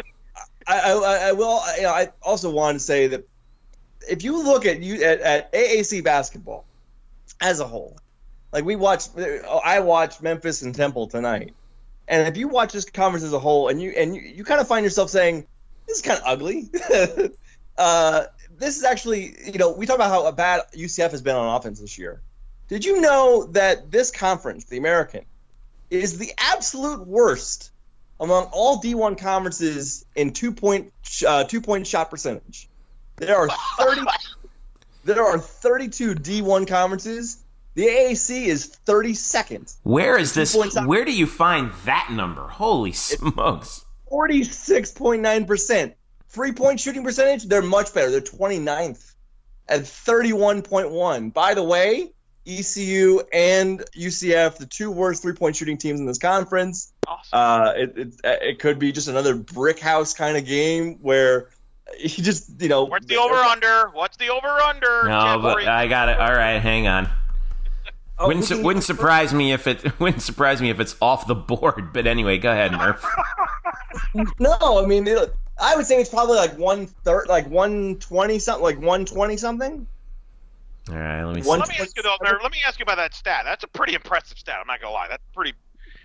I, 0.67 0.93
I, 0.93 1.29
I 1.29 1.33
will 1.33 1.61
you 1.77 1.83
know, 1.83 1.91
I 1.91 2.09
also 2.23 2.51
want 2.51 2.77
to 2.77 2.81
say 2.81 3.09
that 3.09 3.29
if 4.09 4.25
you 4.25 4.43
look 4.43 4.67
at 4.67 4.81
you 4.81 5.03
at, 5.03 5.21
at 5.21 5.53
AAC 5.53 6.03
basketball 6.03 6.65
as 7.41 7.61
a 7.61 7.67
whole, 7.67 7.97
like 8.55 8.65
we 8.65 8.77
watched, 8.77 9.11
I 9.19 9.81
watched 9.81 10.23
Memphis 10.23 10.63
and 10.63 10.73
Temple 10.73 11.09
tonight, 11.09 11.55
and 12.07 12.29
if 12.29 12.37
you 12.37 12.47
watch 12.47 12.73
this 12.73 12.89
conference 12.89 13.25
as 13.25 13.33
a 13.33 13.39
whole, 13.41 13.69
and 13.69 13.83
you 13.83 13.91
and 13.91 14.15
you, 14.15 14.23
you 14.23 14.45
kind 14.45 14.61
of 14.61 14.69
find 14.69 14.85
yourself 14.85 15.11
saying, 15.11 15.45
"This 15.89 15.97
is 15.97 16.03
kind 16.03 16.21
of 16.21 16.25
ugly." 16.25 16.71
uh, 17.77 18.25
this 18.57 18.77
is 18.77 18.85
actually, 18.85 19.35
you 19.45 19.59
know, 19.59 19.73
we 19.73 19.87
talk 19.87 19.97
about 19.97 20.11
how 20.11 20.31
bad 20.31 20.63
UCF 20.73 21.11
has 21.11 21.21
been 21.21 21.35
on 21.35 21.57
offense 21.57 21.81
this 21.81 21.99
year. 21.99 22.23
Did 22.69 22.85
you 22.85 23.01
know 23.01 23.47
that 23.53 23.91
this 23.91 24.13
conference, 24.13 24.67
the 24.67 24.79
American, 24.79 25.25
is 25.91 26.17
the 26.19 26.33
absolute 26.39 27.05
worst 27.09 27.73
among 28.21 28.45
all 28.53 28.81
D1 28.81 29.19
conferences 29.19 30.07
in 30.15 30.33
two 30.33 30.53
point 30.53 30.93
uh, 31.27 31.43
two 31.43 31.61
point 31.61 31.89
shot 31.89 32.09
percentage? 32.09 32.69
There 33.17 33.37
are 33.37 33.49
thirty. 33.79 34.03
there 35.03 35.25
are 35.25 35.41
thirty 35.41 35.89
two 35.89 36.15
D1 36.15 36.69
conferences. 36.69 37.44
The 37.75 37.87
AAC 37.87 38.47
is 38.47 38.67
thirty 38.67 39.15
second. 39.15 39.73
Where 39.83 40.17
is 40.17 40.33
this? 40.33 40.55
Where 40.55 41.05
do 41.05 41.13
you 41.13 41.27
find 41.27 41.73
that 41.85 42.09
number? 42.13 42.47
Holy 42.47 42.93
smokes! 42.93 43.85
46.9%. 44.11 45.95
Three 46.29 46.53
point 46.53 46.81
shooting 46.81 47.05
percentage, 47.05 47.45
they're 47.45 47.63
much 47.63 47.93
better. 47.95 48.11
They're 48.11 48.21
29th 48.21 49.13
at 49.69 49.81
31.1. 49.83 51.33
By 51.33 51.55
the 51.55 51.63
way, 51.63 52.13
ECU 52.47 53.23
and 53.33 53.83
UCF, 53.97 54.59
the 54.59 54.67
two 54.67 54.91
worst 54.91 55.23
three 55.23 55.33
point 55.33 55.57
shooting 55.57 55.79
teams 55.79 56.01
in 56.01 56.07
this 56.07 56.19
conference. 56.19 56.93
Awesome. 57.07 57.29
Uh, 57.33 57.73
it, 57.77 57.97
it, 57.97 58.15
it 58.25 58.59
could 58.59 58.79
be 58.79 58.93
just 58.93 59.09
another 59.09 59.35
brick 59.35 59.79
house 59.79 60.15
kind 60.15 60.37
of 60.37 60.45
game 60.45 60.99
where 61.01 61.51
he 61.97 62.23
just, 62.23 62.61
you 62.61 62.69
know. 62.69 62.85
What's 62.85 63.07
the 63.07 63.17
over 63.17 63.35
under? 63.35 63.91
What's 63.91 64.17
the 64.17 64.29
over 64.31 64.49
under? 64.49 65.05
No, 65.05 65.39
but 65.41 65.67
I 65.67 65.87
got 65.87 66.09
it. 66.09 66.19
All 66.19 66.33
right, 66.33 66.61
hang 66.61 66.87
on. 66.87 67.09
Oh, 68.19 68.29
Wouldn't 68.29 68.45
su- 68.45 68.63
wouldn't 68.63 68.85
surprise 68.93 69.35
me 69.35 69.53
if 69.53 69.67
it 69.67 69.99
wouldn't 70.01 70.23
surprise 70.23 70.61
me 70.61 70.71
if 70.71 70.81
it's 70.81 70.97
off 71.01 71.27
the 71.27 71.35
board. 71.35 71.93
But 71.93 72.07
anyway, 72.07 72.39
go 72.39 72.53
ahead, 72.53 72.73
Murph. 72.73 73.05
No, 74.39 74.83
I 74.83 74.87
mean, 74.87 75.07
it, 75.07 75.35
I 75.61 75.77
would 75.77 75.87
say 75.87 76.01
it's 76.01 76.11
probably 76.11 76.37
like 76.37 76.57
one 76.59 76.87
third, 76.87 77.29
like 77.29 77.49
120 77.49 78.39
something, 78.39 78.63
like 78.63 78.77
120 78.77 79.37
something. 79.37 79.87
All 80.91 80.97
right, 80.97 81.25
let 81.25 81.35
me. 81.35 81.43
See. 81.43 81.49
Let 81.49 81.69
me 81.69 81.77
ask 81.81 81.97
you 81.97 82.03
though, 82.03 82.17
Mary, 82.23 82.39
let 82.43 82.53
me 82.53 82.59
ask 82.67 82.79
you 82.79 82.83
about 82.83 82.97
that 82.97 83.15
stat. 83.15 83.43
That's 83.45 83.65
a 83.65 83.69
pretty 83.69 83.95
impressive 83.95 84.39
stat. 84.39 84.57
I'm 84.61 84.67
not 84.67 84.81
gonna 84.81 84.93
lie. 84.93 85.09
That's 85.09 85.23
pretty. 85.35 85.55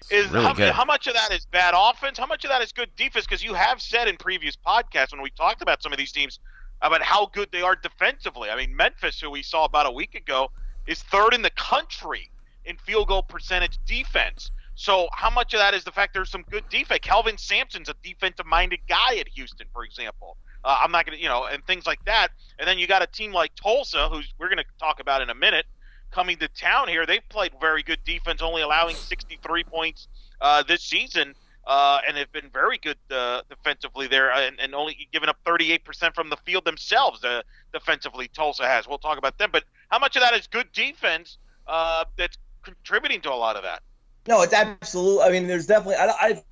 Is 0.10 0.30
really 0.32 0.46
how, 0.46 0.54
good. 0.54 0.72
how 0.72 0.86
much 0.86 1.08
of 1.08 1.14
that 1.14 1.32
is 1.32 1.46
bad 1.46 1.74
offense? 1.76 2.18
How 2.18 2.26
much 2.26 2.44
of 2.46 2.50
that 2.50 2.62
is 2.62 2.72
good 2.72 2.90
defense? 2.96 3.26
Because 3.26 3.44
you 3.44 3.54
have 3.54 3.82
said 3.82 4.08
in 4.08 4.18
previous 4.18 4.56
podcasts 4.56 5.12
when 5.12 5.22
we 5.22 5.30
talked 5.32 5.62
about 5.62 5.84
some 5.84 5.92
of 5.92 6.00
these 6.00 6.12
teams 6.12 6.40
about 6.82 7.02
how 7.02 7.28
good 7.28 7.50
they 7.52 7.62
are 7.62 7.76
defensively. 7.76 8.50
I 8.50 8.56
mean, 8.56 8.76
Memphis, 8.76 9.20
who 9.20 9.30
we 9.30 9.44
saw 9.44 9.66
about 9.66 9.86
a 9.86 9.92
week 9.92 10.16
ago, 10.16 10.50
is 10.90 11.04
third 11.04 11.34
in 11.34 11.44
the 11.44 11.52
country 11.52 12.32
in 12.66 12.76
field 12.78 13.08
goal 13.08 13.22
percentage 13.24 13.78
defense. 13.86 14.52
So 14.74 15.08
how 15.12 15.30
much 15.30 15.54
of 15.54 15.60
that 15.60 15.74
is 15.74 15.84
the 15.84 15.92
fact 15.92 16.14
there's 16.14 16.32
some 16.32 16.44
good 16.50 16.64
defense? 16.70 17.02
Kelvin 17.04 17.38
Sampson's 17.38 17.90
a 17.90 17.96
defensive-minded 18.02 18.80
guy 18.88 19.18
at 19.18 19.28
Houston, 19.28 19.68
for 19.72 19.84
example. 19.84 20.38
Uh, 20.64 20.80
I'm 20.82 20.92
not 20.92 21.06
going 21.06 21.18
to, 21.18 21.22
you 21.22 21.30
know, 21.30 21.46
and 21.46 21.64
things 21.66 21.86
like 21.86 22.04
that. 22.06 22.30
And 22.58 22.68
then 22.68 22.80
you 22.80 22.88
got 22.88 23.02
a 23.02 23.08
team 23.08 23.32
like 23.32 23.54
Tulsa, 23.56 24.10
who's 24.10 24.34
we're 24.40 24.48
going 24.48 24.58
to 24.58 24.66
talk 24.80 25.00
about 25.00 25.22
in 25.22 25.30
a 25.30 25.36
minute, 25.36 25.66
coming 26.12 26.38
to 26.38 26.48
town 26.48 26.88
here. 26.88 27.06
They've 27.06 27.28
played 27.30 27.52
very 27.62 27.84
good 27.84 28.00
defense, 28.04 28.42
only 28.42 28.62
allowing 28.62 28.96
63 28.96 29.64
points 29.66 30.08
uh, 30.42 30.64
this 30.64 30.82
season, 30.82 31.36
uh, 31.70 32.00
and 32.08 32.18
have 32.18 32.32
been 32.32 32.50
very 32.52 32.80
good 32.80 32.98
uh, 33.12 33.44
defensively 33.48 34.08
there, 34.08 34.32
and, 34.32 34.60
and 34.60 34.74
only 34.74 35.08
giving 35.14 35.30
up 35.30 35.38
38% 35.46 36.16
from 36.16 36.32
the 36.32 36.38
field 36.38 36.66
themselves. 36.66 37.24
Uh, 37.24 37.44
defensively, 37.72 38.28
Tulsa 38.28 38.66
has. 38.66 38.88
We'll 38.88 38.98
talk 38.98 39.20
about 39.20 39.38
them, 39.38 39.52
but 39.54 39.64
how 39.90 40.00
much 40.00 40.16
of 40.16 40.24
that 40.24 40.34
is 40.34 40.48
good 40.48 40.72
defense 40.74 41.38
uh, 41.68 42.06
that's 42.18 42.38
contributing 42.64 43.22
to 43.22 43.32
a 43.32 43.36
lot 43.36 43.56
of 43.56 43.62
that? 43.62 43.84
No, 44.28 44.42
it's 44.42 44.52
absolute. 44.52 45.22
I 45.22 45.30
mean, 45.30 45.46
there's 45.46 45.68
definitely. 45.68 45.96
I, 45.96 46.08
I, 46.08 46.30
it's 46.30 46.44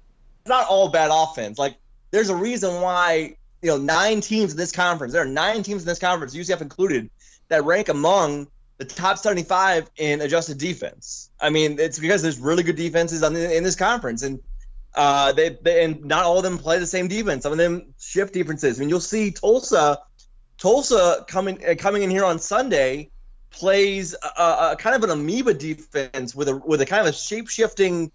not 0.46 0.68
all 0.68 0.90
bad 0.90 1.10
offense. 1.12 1.58
Like, 1.58 1.78
there's 2.12 2.30
a 2.30 2.36
reason 2.36 2.80
why 2.82 3.38
you 3.64 3.70
know 3.70 3.78
nine 3.78 4.22
teams 4.22 4.52
in 4.52 4.58
this 4.58 4.72
conference. 4.72 5.14
There 5.14 5.24
are 5.24 5.26
nine 5.26 5.64
teams 5.64 5.82
in 5.82 5.88
this 5.88 6.00
conference, 6.00 6.36
UCF 6.36 6.62
included, 6.62 7.10
that 7.48 7.66
rank 7.66 7.90
among 7.90 8.50
the 8.78 8.86
top 8.86 9.18
75 9.18 9.90
in 9.98 10.22
adjusted 10.22 10.60
defense. 10.60 11.32
I 11.42 11.50
mean, 11.50 11.80
it's 11.80 11.98
because 11.98 12.22
there's 12.22 12.38
really 12.38 12.62
good 12.62 12.76
defenses 12.76 13.24
on 13.24 13.36
in 13.36 13.64
this 13.64 13.76
conference, 13.76 14.22
and 14.22 14.40
uh, 14.98 15.32
they, 15.32 15.50
they 15.50 15.84
and 15.84 16.04
not 16.04 16.26
all 16.26 16.38
of 16.38 16.44
them 16.44 16.58
play 16.58 16.80
the 16.80 16.88
same 16.88 17.08
defense. 17.08 17.44
Some 17.44 17.52
of 17.52 17.60
them 17.60 17.94
shift 18.00 18.34
defenses. 18.34 18.78
I 18.78 18.80
mean, 18.80 18.90
you'll 18.90 19.00
see 19.00 19.32
Tulsa, 19.32 20.00
Tulsa 20.58 21.24
coming 21.28 21.64
uh, 21.64 21.76
coming 21.78 22.02
in 22.02 22.10
here 22.10 22.26
on 22.26 22.40
Sunday 22.40 23.12
plays 23.52 24.16
a, 24.16 24.42
a, 24.42 24.76
kind 24.78 24.96
of 24.96 25.04
an 25.04 25.12
amoeba 25.12 25.54
defense 25.54 26.34
with 26.36 26.50
a 26.50 26.58
with 26.58 26.82
a 26.82 26.86
kind 26.86 27.08
of 27.08 27.14
a 27.14 27.16
shape 27.16 27.48
shifting 27.48 28.12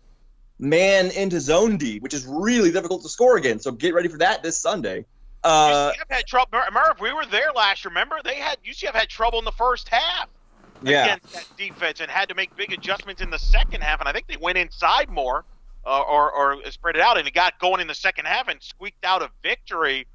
man 0.58 1.12
into 1.12 1.40
zone 1.40 1.76
D, 1.76 2.00
which 2.00 2.14
is 2.14 2.26
really 2.26 2.72
difficult 2.72 3.02
to 3.02 3.08
score 3.08 3.36
against. 3.36 3.62
So 3.62 3.70
get 3.70 3.94
ready 3.94 4.08
for 4.08 4.18
that 4.18 4.42
this 4.42 4.60
Sunday. 4.60 5.04
Uh, 5.44 5.92
UCF 5.92 6.10
had 6.10 6.26
trouble. 6.26 6.50
Mer- 6.52 6.70
Merv, 6.72 7.00
we 7.00 7.12
were 7.12 7.26
there 7.26 7.52
last. 7.52 7.84
year. 7.84 7.90
Remember, 7.90 8.16
they 8.24 8.36
had 8.36 8.58
UCF 8.68 8.92
had 8.92 9.08
trouble 9.08 9.38
in 9.38 9.44
the 9.44 9.52
first 9.52 9.88
half 9.88 10.28
yeah, 10.82 11.04
against 11.04 11.32
that 11.32 11.46
defense 11.56 12.00
and 12.00 12.10
had 12.10 12.28
to 12.30 12.34
make 12.34 12.56
big 12.56 12.72
adjustments 12.72 13.22
in 13.22 13.30
the 13.30 13.38
second 13.38 13.82
half. 13.82 14.00
And 14.00 14.08
I 14.08 14.12
think 14.12 14.26
they 14.26 14.36
went 14.36 14.58
inside 14.58 15.08
more 15.08 15.44
uh, 15.84 16.00
or 16.00 16.30
or 16.30 16.70
spread 16.70 16.96
it 16.96 17.02
out, 17.02 17.18
and 17.18 17.26
it 17.26 17.34
got 17.34 17.58
going 17.58 17.80
in 17.80 17.86
the 17.86 17.94
second 17.94 18.26
half 18.26 18.48
and 18.48 18.62
squeaked 18.62 19.04
out 19.04 19.22
a 19.22 19.30
victory. 19.42 20.06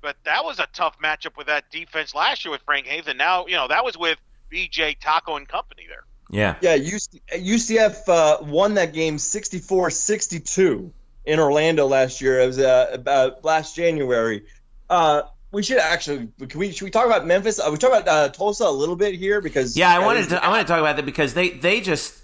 But 0.00 0.16
that 0.24 0.44
was 0.44 0.58
a 0.58 0.66
tough 0.72 0.98
matchup 0.98 1.36
with 1.36 1.46
that 1.46 1.70
defense 1.70 2.14
last 2.14 2.44
year 2.44 2.52
with 2.52 2.60
Frank 2.62 2.86
Haith, 2.86 3.08
and 3.08 3.18
now 3.18 3.46
you 3.46 3.56
know 3.56 3.68
that 3.68 3.84
was 3.84 3.96
with 3.96 4.18
BJ 4.52 4.98
Taco 5.00 5.36
and 5.36 5.48
company 5.48 5.86
there. 5.88 6.04
Yeah. 6.30 6.56
Yeah, 6.60 6.76
UCF 6.76 8.08
uh, 8.08 8.38
won 8.42 8.74
that 8.74 8.92
game 8.92 9.18
64-62 9.18 10.90
in 11.24 11.40
Orlando 11.40 11.86
last 11.86 12.20
year. 12.20 12.40
It 12.40 12.46
was 12.46 12.58
uh, 12.58 12.90
about 12.92 13.44
last 13.44 13.76
January. 13.76 14.44
Uh, 14.88 15.22
we 15.52 15.62
should 15.62 15.78
actually 15.78 16.28
can 16.48 16.58
we 16.58 16.72
should 16.72 16.84
we 16.84 16.90
talk 16.90 17.06
about 17.06 17.26
Memphis? 17.26 17.60
Uh, 17.60 17.68
we 17.70 17.78
talk 17.78 17.90
about 17.90 18.08
uh, 18.08 18.28
Tulsa 18.30 18.64
a 18.64 18.70
little 18.72 18.96
bit 18.96 19.14
here 19.14 19.40
because 19.40 19.76
Yeah, 19.76 19.94
I 19.94 20.00
wanted 20.00 20.28
to 20.30 20.44
I 20.44 20.48
want 20.48 20.66
to 20.66 20.70
talk 20.70 20.80
about 20.80 20.96
that 20.96 21.06
because 21.06 21.34
they 21.34 21.50
they 21.50 21.80
just 21.80 22.20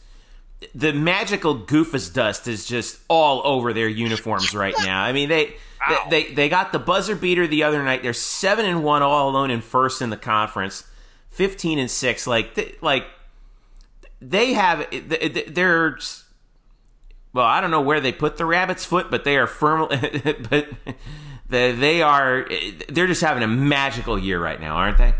the 0.74 0.92
magical 0.92 1.58
goofus 1.58 2.12
dust 2.12 2.46
is 2.46 2.66
just 2.66 3.00
all 3.08 3.42
over 3.44 3.72
their 3.72 3.88
uniforms 3.88 4.54
right 4.54 4.74
now. 4.84 5.02
I 5.02 5.12
mean 5.12 5.28
they 5.28 5.56
they, 5.88 5.96
they 6.10 6.34
they 6.34 6.48
got 6.48 6.72
the 6.72 6.78
buzzer 6.78 7.16
beater 7.16 7.46
the 7.46 7.62
other 7.62 7.82
night. 7.82 8.02
They're 8.02 8.12
seven 8.12 8.66
and 8.66 8.84
one 8.84 9.02
all 9.02 9.30
alone 9.30 9.50
in 9.50 9.60
first 9.60 10.02
in 10.02 10.10
the 10.10 10.16
conference, 10.16 10.84
fifteen 11.28 11.78
and 11.78 11.90
six. 11.90 12.26
Like 12.26 12.54
they, 12.54 12.74
like 12.82 13.06
they 14.20 14.52
have 14.52 14.86
they're 15.48 15.98
well, 17.32 17.46
I 17.46 17.60
don't 17.60 17.70
know 17.70 17.80
where 17.80 18.00
they 18.00 18.12
put 18.12 18.36
the 18.36 18.44
rabbit's 18.44 18.84
foot, 18.84 19.10
but 19.10 19.24
they 19.24 19.36
are 19.36 19.46
firmly 19.46 19.96
but 20.50 20.68
they, 21.48 21.72
they 21.72 22.02
are 22.02 22.46
they're 22.88 23.06
just 23.06 23.22
having 23.22 23.42
a 23.42 23.48
magical 23.48 24.18
year 24.18 24.40
right 24.40 24.60
now, 24.60 24.76
aren't 24.76 24.98
they? 24.98 25.14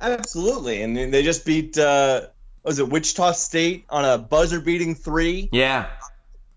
absolutely, 0.00 0.80
and 0.82 0.96
they 0.96 1.22
just 1.22 1.44
beat 1.44 1.76
uh, 1.76 2.22
was 2.68 2.78
it 2.78 2.88
Wichita 2.90 3.32
State 3.32 3.86
on 3.88 4.04
a 4.04 4.18
buzzer 4.18 4.60
beating 4.60 4.94
three. 4.94 5.48
Yeah. 5.52 5.86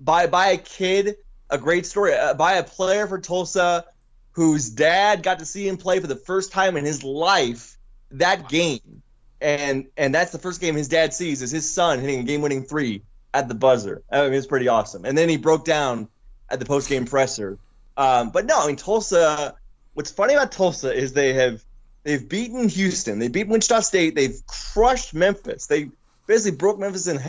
by 0.01 0.27
by 0.27 0.49
a 0.49 0.57
kid, 0.57 1.15
a 1.49 1.57
great 1.57 1.85
story 1.85 2.13
uh, 2.13 2.33
by 2.33 2.55
a 2.55 2.63
player 2.63 3.07
for 3.07 3.17
Tulsa 3.17 3.85
whose 4.33 4.69
dad 4.69 5.23
got 5.23 5.39
to 5.39 5.45
see 5.45 5.65
him 5.65 5.77
play 5.77 6.01
for 6.01 6.07
the 6.07 6.17
first 6.17 6.51
time 6.51 6.75
in 6.75 6.83
his 6.83 7.01
life 7.01 7.77
that 8.11 8.49
game. 8.49 9.01
And 9.39 9.87
and 9.95 10.13
that's 10.13 10.33
the 10.33 10.37
first 10.37 10.59
game 10.59 10.75
his 10.75 10.89
dad 10.89 11.13
sees 11.13 11.41
is 11.41 11.49
his 11.49 11.73
son 11.73 12.01
hitting 12.01 12.19
a 12.19 12.23
game-winning 12.23 12.63
three 12.63 13.03
at 13.33 13.47
the 13.47 13.55
buzzer. 13.55 14.03
I 14.11 14.23
mean, 14.23 14.33
it's 14.33 14.47
pretty 14.47 14.67
awesome. 14.67 15.05
And 15.05 15.17
then 15.17 15.29
he 15.29 15.37
broke 15.37 15.63
down 15.63 16.09
at 16.49 16.59
the 16.59 16.65
post-game 16.65 17.05
presser. 17.05 17.57
Um, 17.95 18.31
but 18.31 18.45
no, 18.45 18.59
I 18.59 18.67
mean 18.67 18.75
Tulsa. 18.75 19.55
What's 19.93 20.11
funny 20.11 20.33
about 20.33 20.51
Tulsa 20.51 20.93
is 20.93 21.13
they 21.13 21.33
have 21.35 21.63
they've 22.03 22.27
beaten 22.27 22.67
Houston, 22.67 23.19
they 23.19 23.29
beat 23.29 23.47
Wichita 23.47 23.79
State, 23.79 24.15
they've 24.15 24.41
crushed 24.45 25.13
Memphis. 25.13 25.67
They 25.67 25.89
basically 26.31 26.57
broke 26.57 26.79
Memphis 26.79 27.07
in 27.07 27.19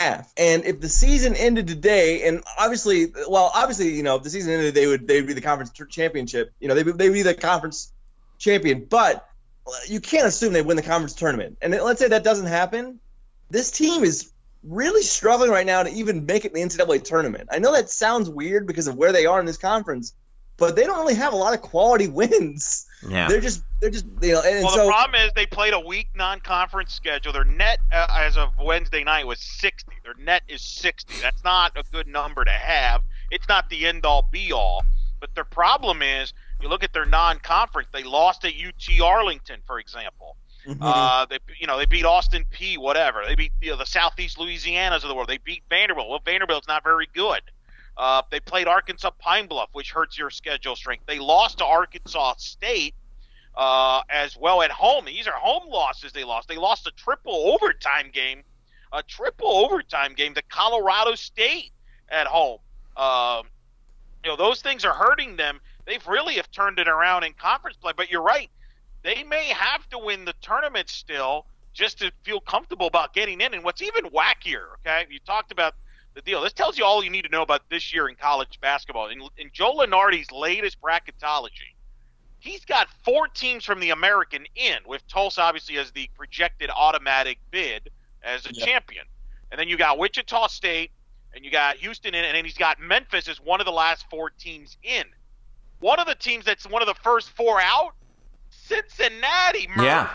half. 0.00 0.32
And 0.36 0.64
if 0.64 0.80
the 0.80 0.88
season 0.88 1.34
ended 1.34 1.66
today, 1.68 2.26
and 2.26 2.42
obviously, 2.58 3.12
well, 3.28 3.50
obviously, 3.54 3.94
you 3.94 4.02
know, 4.02 4.16
if 4.16 4.22
the 4.22 4.30
season 4.30 4.52
ended, 4.52 4.74
they 4.74 4.86
would 4.86 5.06
they 5.06 5.20
would 5.20 5.26
be 5.26 5.34
the 5.34 5.40
conference 5.40 5.72
championship. 5.88 6.52
You 6.60 6.68
know, 6.68 6.74
they 6.74 6.82
they 6.82 7.08
would 7.08 7.14
be 7.14 7.22
the 7.22 7.34
conference 7.34 7.92
champion. 8.38 8.84
But 8.84 9.28
uh, 9.66 9.70
you 9.86 10.00
can't 10.00 10.26
assume 10.26 10.52
they 10.52 10.62
win 10.62 10.76
the 10.76 10.82
conference 10.82 11.14
tournament. 11.14 11.58
And 11.62 11.72
let's 11.72 12.00
say 12.00 12.08
that 12.08 12.24
doesn't 12.24 12.46
happen. 12.46 13.00
This 13.50 13.70
team 13.70 14.04
is 14.04 14.30
really 14.62 15.02
struggling 15.02 15.50
right 15.50 15.66
now 15.66 15.82
to 15.82 15.90
even 15.90 16.26
make 16.26 16.44
it 16.44 16.52
the 16.52 16.60
NCAA 16.60 17.04
tournament. 17.04 17.48
I 17.50 17.58
know 17.58 17.72
that 17.72 17.90
sounds 17.90 18.28
weird 18.28 18.66
because 18.66 18.88
of 18.88 18.96
where 18.96 19.12
they 19.12 19.26
are 19.26 19.40
in 19.40 19.46
this 19.46 19.56
conference, 19.56 20.14
but 20.56 20.76
they 20.76 20.84
don't 20.84 20.98
really 20.98 21.14
have 21.14 21.32
a 21.32 21.36
lot 21.36 21.54
of 21.54 21.62
quality 21.62 22.08
wins. 22.08 22.86
Yeah. 23.06 23.28
They're 23.28 23.40
just 23.40 23.62
they're 23.80 23.90
just 23.90 24.06
you 24.20 24.32
know, 24.32 24.42
and 24.42 24.64
well, 24.64 24.74
so 24.74 24.84
the 24.84 24.90
problem 24.90 25.20
is 25.20 25.32
they 25.34 25.46
played 25.46 25.72
a 25.72 25.80
weak 25.80 26.08
non-conference 26.14 26.92
schedule. 26.92 27.32
Their 27.32 27.44
net 27.44 27.78
uh, 27.92 28.06
as 28.12 28.36
of 28.36 28.50
Wednesday 28.60 29.04
night 29.04 29.26
was 29.26 29.40
60. 29.40 29.92
Their 30.02 30.14
net 30.18 30.42
is 30.48 30.62
60. 30.62 31.14
That's 31.22 31.44
not 31.44 31.76
a 31.76 31.84
good 31.92 32.08
number 32.08 32.44
to 32.44 32.50
have. 32.50 33.02
It's 33.30 33.48
not 33.48 33.68
the 33.70 33.86
end-all, 33.86 34.28
be-all. 34.32 34.84
But 35.20 35.34
their 35.34 35.44
problem 35.44 36.02
is, 36.02 36.32
you 36.60 36.68
look 36.68 36.82
at 36.82 36.92
their 36.92 37.06
non-conference. 37.06 37.88
They 37.92 38.02
lost 38.02 38.44
at 38.44 38.52
UT 38.54 39.00
Arlington, 39.00 39.60
for 39.66 39.78
example. 39.78 40.36
Mhm. 40.66 40.78
Uh, 40.80 41.26
they, 41.26 41.38
you 41.58 41.66
know, 41.66 41.78
they 41.78 41.86
beat 41.86 42.04
Austin 42.04 42.44
Peay 42.52 42.78
Whatever. 42.78 43.24
They 43.26 43.34
beat 43.34 43.52
you 43.60 43.70
know, 43.70 43.76
the 43.76 43.86
Southeast 43.86 44.38
Louisianas 44.38 45.02
of 45.02 45.08
the 45.08 45.14
world. 45.14 45.28
They 45.28 45.38
beat 45.38 45.62
Vanderbilt. 45.70 46.08
Well, 46.08 46.20
Vanderbilt's 46.24 46.68
not 46.68 46.82
very 46.82 47.08
good. 47.14 47.42
Uh, 47.98 48.22
they 48.30 48.38
played 48.38 48.68
Arkansas 48.68 49.10
Pine 49.18 49.48
Bluff, 49.48 49.70
which 49.72 49.90
hurts 49.90 50.16
your 50.16 50.30
schedule 50.30 50.76
strength. 50.76 51.04
They 51.06 51.18
lost 51.18 51.58
to 51.58 51.64
Arkansas 51.64 52.34
State 52.38 52.94
uh, 53.56 54.02
as 54.08 54.36
well 54.36 54.62
at 54.62 54.70
home. 54.70 55.04
These 55.04 55.26
are 55.26 55.32
home 55.32 55.68
losses. 55.68 56.12
They 56.12 56.22
lost. 56.22 56.46
They 56.46 56.56
lost 56.56 56.86
a 56.86 56.92
triple 56.92 57.34
overtime 57.34 58.10
game, 58.12 58.44
a 58.92 59.02
triple 59.02 59.50
overtime 59.50 60.14
game 60.14 60.32
to 60.34 60.42
Colorado 60.42 61.16
State 61.16 61.72
at 62.08 62.28
home. 62.28 62.60
Um, 62.96 63.48
you 64.24 64.30
know, 64.30 64.36
those 64.36 64.62
things 64.62 64.84
are 64.84 64.94
hurting 64.94 65.36
them. 65.36 65.60
They've 65.84 66.06
really 66.06 66.34
have 66.34 66.50
turned 66.52 66.78
it 66.78 66.86
around 66.86 67.24
in 67.24 67.32
conference 67.32 67.76
play. 67.76 67.92
But 67.96 68.12
you're 68.12 68.22
right. 68.22 68.48
They 69.02 69.24
may 69.24 69.46
have 69.46 69.88
to 69.90 69.98
win 69.98 70.24
the 70.24 70.34
tournament 70.40 70.88
still 70.88 71.46
just 71.72 71.98
to 71.98 72.12
feel 72.22 72.40
comfortable 72.40 72.86
about 72.86 73.12
getting 73.12 73.40
in. 73.40 73.54
And 73.54 73.64
what's 73.64 73.82
even 73.82 74.04
wackier, 74.06 74.66
okay? 74.80 75.06
You 75.10 75.18
talked 75.20 75.50
about 75.50 75.74
the 76.18 76.30
deal. 76.30 76.42
This 76.42 76.52
tells 76.52 76.76
you 76.76 76.84
all 76.84 77.02
you 77.04 77.10
need 77.10 77.22
to 77.22 77.30
know 77.30 77.42
about 77.42 77.62
this 77.70 77.94
year 77.94 78.08
in 78.08 78.16
college 78.16 78.58
basketball. 78.60 79.06
In, 79.08 79.20
in 79.36 79.50
Joe 79.52 79.76
Lunardi's 79.76 80.30
latest 80.32 80.78
bracketology, 80.80 81.74
he's 82.40 82.64
got 82.64 82.88
four 83.04 83.28
teams 83.28 83.64
from 83.64 83.78
the 83.78 83.90
American 83.90 84.44
in, 84.56 84.78
with 84.86 85.06
Tulsa 85.06 85.42
obviously 85.42 85.78
as 85.78 85.92
the 85.92 86.10
projected 86.16 86.70
automatic 86.76 87.38
bid 87.52 87.90
as 88.22 88.46
a 88.46 88.52
Yep. 88.52 88.66
champion. 88.66 89.04
And 89.52 89.60
then 89.60 89.68
you 89.68 89.78
got 89.78 89.96
Wichita 89.98 90.48
State, 90.48 90.90
and 91.34 91.44
you 91.44 91.50
got 91.52 91.76
Houston 91.76 92.14
in, 92.14 92.24
and 92.24 92.36
then 92.36 92.44
he's 92.44 92.58
got 92.58 92.80
Memphis 92.80 93.28
as 93.28 93.38
one 93.40 93.60
of 93.60 93.64
the 93.66 93.72
last 93.72 94.04
four 94.10 94.30
teams 94.30 94.76
in. 94.82 95.04
One 95.78 96.00
of 96.00 96.06
the 96.08 96.16
teams 96.16 96.44
that's 96.44 96.68
one 96.68 96.82
of 96.82 96.88
the 96.88 96.94
first 97.02 97.30
four 97.30 97.60
out, 97.60 97.94
Cincinnati, 98.50 99.68
Murph, 99.68 99.84
Yeah. 99.84 100.10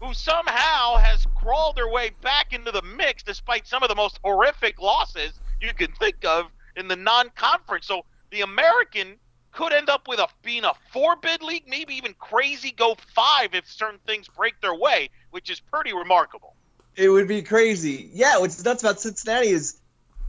who 0.00 0.12
somehow 0.12 0.96
has 0.96 1.26
crawled 1.34 1.76
their 1.76 1.88
way 1.88 2.10
back 2.20 2.52
into 2.52 2.70
the 2.70 2.82
mix 2.82 3.22
despite 3.22 3.66
some 3.66 3.82
of 3.82 3.88
the 3.88 3.94
most 3.94 4.18
horrific 4.22 4.80
losses 4.80 5.40
you 5.60 5.72
can 5.74 5.92
think 5.92 6.24
of 6.24 6.46
in 6.76 6.88
the 6.88 6.96
non-conference. 6.96 7.86
So 7.86 8.04
the 8.30 8.42
American 8.42 9.16
could 9.52 9.72
end 9.72 9.88
up 9.88 10.06
with 10.06 10.18
a 10.18 10.28
being 10.42 10.64
a 10.64 10.72
four-bid 10.92 11.42
league, 11.42 11.64
maybe 11.66 11.94
even 11.94 12.14
crazy 12.14 12.72
go 12.72 12.96
five 13.14 13.54
if 13.54 13.66
certain 13.70 13.98
things 14.06 14.28
break 14.28 14.60
their 14.60 14.74
way, 14.74 15.08
which 15.30 15.50
is 15.50 15.60
pretty 15.60 15.94
remarkable. 15.94 16.54
It 16.94 17.08
would 17.08 17.28
be 17.28 17.42
crazy. 17.42 18.10
Yeah, 18.12 18.38
what's 18.38 18.62
nuts 18.64 18.82
about 18.82 19.00
Cincinnati 19.00 19.48
is, 19.48 19.80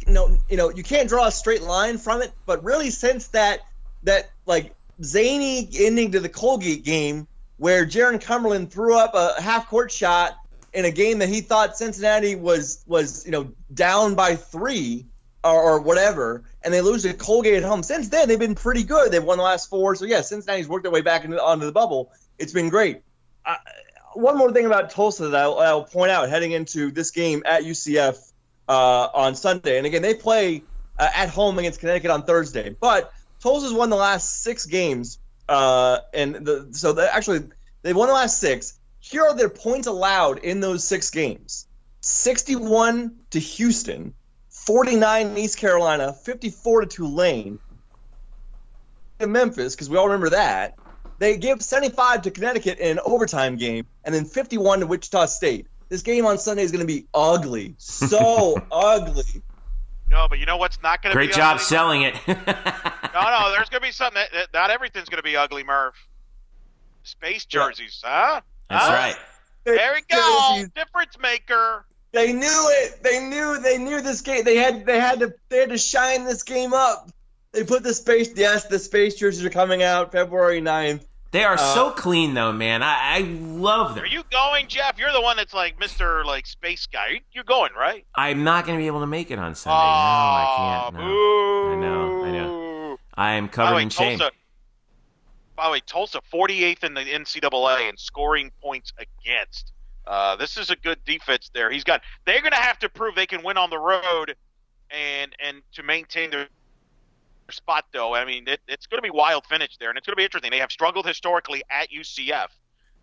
you 0.06 0.14
know, 0.14 0.38
you 0.50 0.58
know, 0.58 0.70
you 0.70 0.84
can't 0.84 1.10
draw 1.10 1.28
a 1.28 1.32
straight 1.32 1.62
line 1.62 1.98
from 1.98 2.22
it, 2.22 2.32
but 2.46 2.64
really 2.64 2.90
since 2.90 3.28
that 3.30 3.62
that 4.04 4.30
like 4.46 4.74
zany 5.04 5.68
ending 5.78 6.12
to 6.12 6.20
the 6.20 6.30
Colgate 6.30 6.84
game 6.84 7.28
where 7.58 7.86
Jarron 7.86 8.22
Cumberland 8.22 8.72
threw 8.72 8.98
up 8.98 9.14
a 9.14 9.42
half 9.42 9.68
court 9.68 9.92
shot 9.92 10.38
in 10.74 10.86
a 10.86 10.92
game 10.92 11.20
that 11.20 11.30
he 11.30 11.42
thought 11.42 11.78
Cincinnati 11.78 12.36
was 12.36 12.84
was 12.88 13.26
you 13.26 13.32
know 13.32 13.52
down 13.74 14.16
by 14.16 14.36
three 14.36 15.06
or, 15.54 15.62
or 15.62 15.80
whatever, 15.82 16.44
and 16.64 16.74
they 16.74 16.82
lose 16.82 17.04
to 17.04 17.14
Colgate 17.14 17.56
at 17.56 17.64
home. 17.64 17.84
Since 17.84 18.10
then, 18.10 18.28
they've 18.28 18.40
been 18.40 18.56
pretty 18.56 18.84
good. 18.84 19.12
They've 19.12 19.24
won 19.24 19.38
the 19.38 19.44
last 19.44 19.70
four. 19.70 19.96
So 19.96 20.06
yeah, 20.06 20.22
Cincinnati's 20.22 20.68
worked 20.68 20.84
their 20.84 20.92
way 20.92 21.02
back 21.02 21.26
into 21.26 21.42
onto 21.42 21.66
the 21.66 21.72
bubble. 21.72 22.12
It's 22.38 22.54
been 22.54 22.70
great. 22.70 23.02
One 24.14 24.38
more 24.38 24.52
thing 24.52 24.66
about 24.66 24.90
Tulsa 24.90 25.30
that 25.30 25.40
I'll, 25.40 25.60
I'll 25.60 25.84
point 25.84 26.12
out 26.12 26.30
heading 26.30 26.52
into 26.52 26.92
this 26.92 27.12
game 27.12 27.44
at 27.46 27.64
UCF 27.64 28.18
uh, 28.68 29.08
on 29.14 29.36
Sunday, 29.36 29.78
and 29.78 29.86
again 29.86 30.02
they 30.02 30.14
play 30.14 30.64
uh, 30.98 31.08
at 31.16 31.30
home 31.30 31.60
against 31.60 31.80
Connecticut 31.80 32.12
on 32.12 32.24
Thursday. 32.24 32.70
But 32.70 33.14
Tulsa's 33.42 33.74
won 33.74 33.90
the 33.90 33.96
last 33.96 34.42
six 34.42 34.66
games, 34.66 35.20
uh, 35.48 36.00
and 36.14 36.36
the, 36.36 36.70
so 36.72 36.94
they 36.94 37.06
actually 37.06 37.48
they 37.84 37.94
won 37.94 38.08
the 38.08 38.14
last 38.14 38.40
six. 38.40 38.80
Here 39.00 39.24
are 39.24 39.36
their 39.36 39.50
points 39.50 39.88
allowed 39.88 40.40
in 40.40 40.60
those 40.60 40.84
six 40.84 41.12
games: 41.12 41.68
sixty-one 42.02 43.18
to 43.32 43.40
Houston, 43.40 44.14
forty-nine 44.68 45.28
in 45.28 45.38
East 45.38 45.58
Carolina, 45.58 46.14
fifty-four 46.14 46.82
to 46.82 46.88
Tulane, 46.88 47.58
to 49.20 49.28
Memphis 49.28 49.74
because 49.76 49.90
we 49.90 49.98
all 49.98 50.06
remember 50.06 50.30
that. 50.32 50.76
They 51.20 51.36
give 51.38 51.64
75 51.64 52.22
to 52.24 52.32
Connecticut 52.32 52.78
in 52.78 52.92
an 52.92 53.00
overtime 53.04 53.56
game, 53.56 53.88
and 54.04 54.14
then 54.14 54.26
51 54.26 54.82
to 54.82 54.86
Wichita 54.88 55.26
State. 55.26 55.66
This 55.90 56.04
game 56.04 56.28
on 56.28 56.38
Sunday 56.38 56.62
is 56.62 56.72
going 56.72 56.82
to 56.82 56.94
be 56.94 57.08
ugly, 57.12 57.74
so 57.80 58.62
ugly. 58.72 59.24
No, 60.12 60.28
but 60.30 60.38
you 60.38 60.46
know 60.46 60.58
what's 60.58 60.80
not 60.84 61.02
going 61.02 61.12
to 61.16 61.20
be 61.20 61.26
Great 61.26 61.36
job 61.36 61.56
ugly? 61.56 61.64
selling 61.64 62.02
it. 62.04 62.16
No, 63.14 63.24
no, 63.24 63.50
there's 63.52 63.68
going 63.70 63.82
to 63.82 63.88
be 63.88 63.92
something. 63.92 64.22
That, 64.22 64.30
that, 64.32 64.48
not 64.54 64.70
everything's 64.70 65.10
going 65.10 65.18
to 65.18 65.24
be 65.24 65.36
ugly, 65.36 65.64
Merv. 65.64 65.94
Space 67.02 67.46
jerseys, 67.46 68.00
huh? 68.06 68.42
That's 68.70 68.86
Huh? 68.86 68.94
right. 68.94 69.16
There 69.64 69.94
we 69.96 70.02
go. 70.08 70.52
Jerseys. 70.56 70.70
Difference 70.76 71.18
maker. 71.20 71.84
They 72.18 72.34
knew 72.34 72.70
it. 72.82 73.04
They 73.04 73.20
knew. 73.20 73.60
They 73.60 73.78
knew 73.78 74.02
this 74.02 74.22
game. 74.22 74.44
They 74.44 74.56
had. 74.58 74.86
They 74.88 75.00
had 75.00 75.20
to. 75.20 75.34
They 75.50 75.58
had 75.60 75.70
to 75.70 75.78
shine 75.78 76.26
this 76.26 76.42
game 76.42 76.74
up. 76.74 77.10
They 77.52 77.64
put 77.64 77.84
the 77.84 77.94
space. 77.94 78.30
Yes, 78.36 78.66
the 78.66 78.80
space 78.80 79.14
jerseys 79.16 79.46
are 79.46 79.52
coming 79.52 79.84
out 79.84 80.12
February 80.12 80.60
9th. 80.60 81.06
They 81.32 81.44
are 81.44 81.54
Uh, 81.54 81.74
so 81.76 81.92
clean, 81.92 82.34
though, 82.34 82.52
man. 82.52 82.82
I, 82.82 83.18
I 83.18 83.20
love 83.20 83.94
them. 83.96 84.04
Are 84.04 84.08
you 84.08 84.24
going, 84.32 84.68
Jeff? 84.68 84.98
You're 84.98 85.12
the 85.12 85.22
one 85.22 85.38
that's 85.38 85.54
like 85.54 85.78
Mr. 85.80 86.26
like 86.26 86.48
space 86.48 86.88
guy. 86.88 87.22
You're 87.34 87.44
going, 87.44 87.72
right? 87.78 88.04
I'm 88.16 88.44
not 88.44 88.66
going 88.66 88.78
to 88.80 88.82
be 88.82 88.88
able 88.88 89.02
to 89.02 89.08
make 89.08 89.30
it 89.30 89.38
on 89.38 89.54
Sunday. 89.54 89.76
no, 89.76 89.82
I 89.84 90.90
can't. 90.92 90.96
No. 90.96 91.02
Boo. 91.06 91.72
I 91.72 91.76
know, 91.76 92.24
I 92.26 92.32
know. 92.32 92.98
I 93.14 93.34
am 93.34 93.46
By 93.48 93.52
covered 93.52 93.76
way, 93.76 93.84
in 93.84 93.90
shame. 93.90 94.18
Tulsa. 94.20 94.34
By 95.56 95.66
the 95.66 95.72
way, 95.72 95.80
Tulsa 95.86 96.20
48th 96.34 96.84
in 96.84 96.94
the 96.94 97.02
NCAA 97.02 97.90
in 97.90 97.98
scoring 97.98 98.52
points 98.62 98.94
against. 98.98 99.74
Uh, 100.08 100.36
this 100.38 100.58
is 100.58 100.70
a 100.70 100.76
good 100.76 101.04
defense 101.06 101.52
there. 101.54 101.70
He's 101.70 101.84
got. 101.84 102.02
They're 102.26 102.42
going 102.42 102.52
to 102.52 102.58
have 102.58 102.80
to 102.80 102.90
prove 102.90 103.16
they 103.16 103.26
can 103.26 103.44
win 103.44 103.58
on 103.58 103.70
the 103.70 103.78
road, 103.78 104.36
and 104.90 105.36
and 105.44 105.62
to 105.74 105.84
maintain 105.84 106.30
their 106.30 106.48
spot 107.52 107.86
though. 107.92 108.16
I 108.16 108.24
mean, 108.24 108.48
it, 108.48 108.62
it's 108.68 108.88
going 108.88 109.00
to 109.00 109.02
be 109.02 109.10
wild 109.10 109.46
finish 109.46 109.78
there, 109.78 109.90
and 109.90 109.98
it's 109.98 110.08
going 110.08 110.14
to 110.14 110.18
be 110.18 110.24
interesting. 110.24 110.52
They 110.52 110.60
have 110.60 110.72
struggled 110.72 111.06
historically 111.06 111.62
at 111.70 111.90
UCF. 111.90 112.48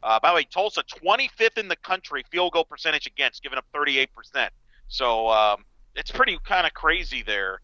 Uh, 0.02 0.20
by 0.20 0.30
the 0.30 0.34
way, 0.34 0.44
Tulsa 0.44 0.82
25th 0.82 1.58
in 1.58 1.68
the 1.68 1.76
country 1.76 2.24
field 2.30 2.52
goal 2.52 2.64
percentage 2.64 3.06
against, 3.06 3.42
giving 3.42 3.58
up 3.58 3.66
38 3.74 4.14
percent. 4.14 4.52
So 4.88 5.28
um, 5.28 5.64
it's 5.94 6.10
pretty 6.10 6.38
kind 6.44 6.66
of 6.66 6.72
crazy 6.72 7.22
there. 7.22 7.60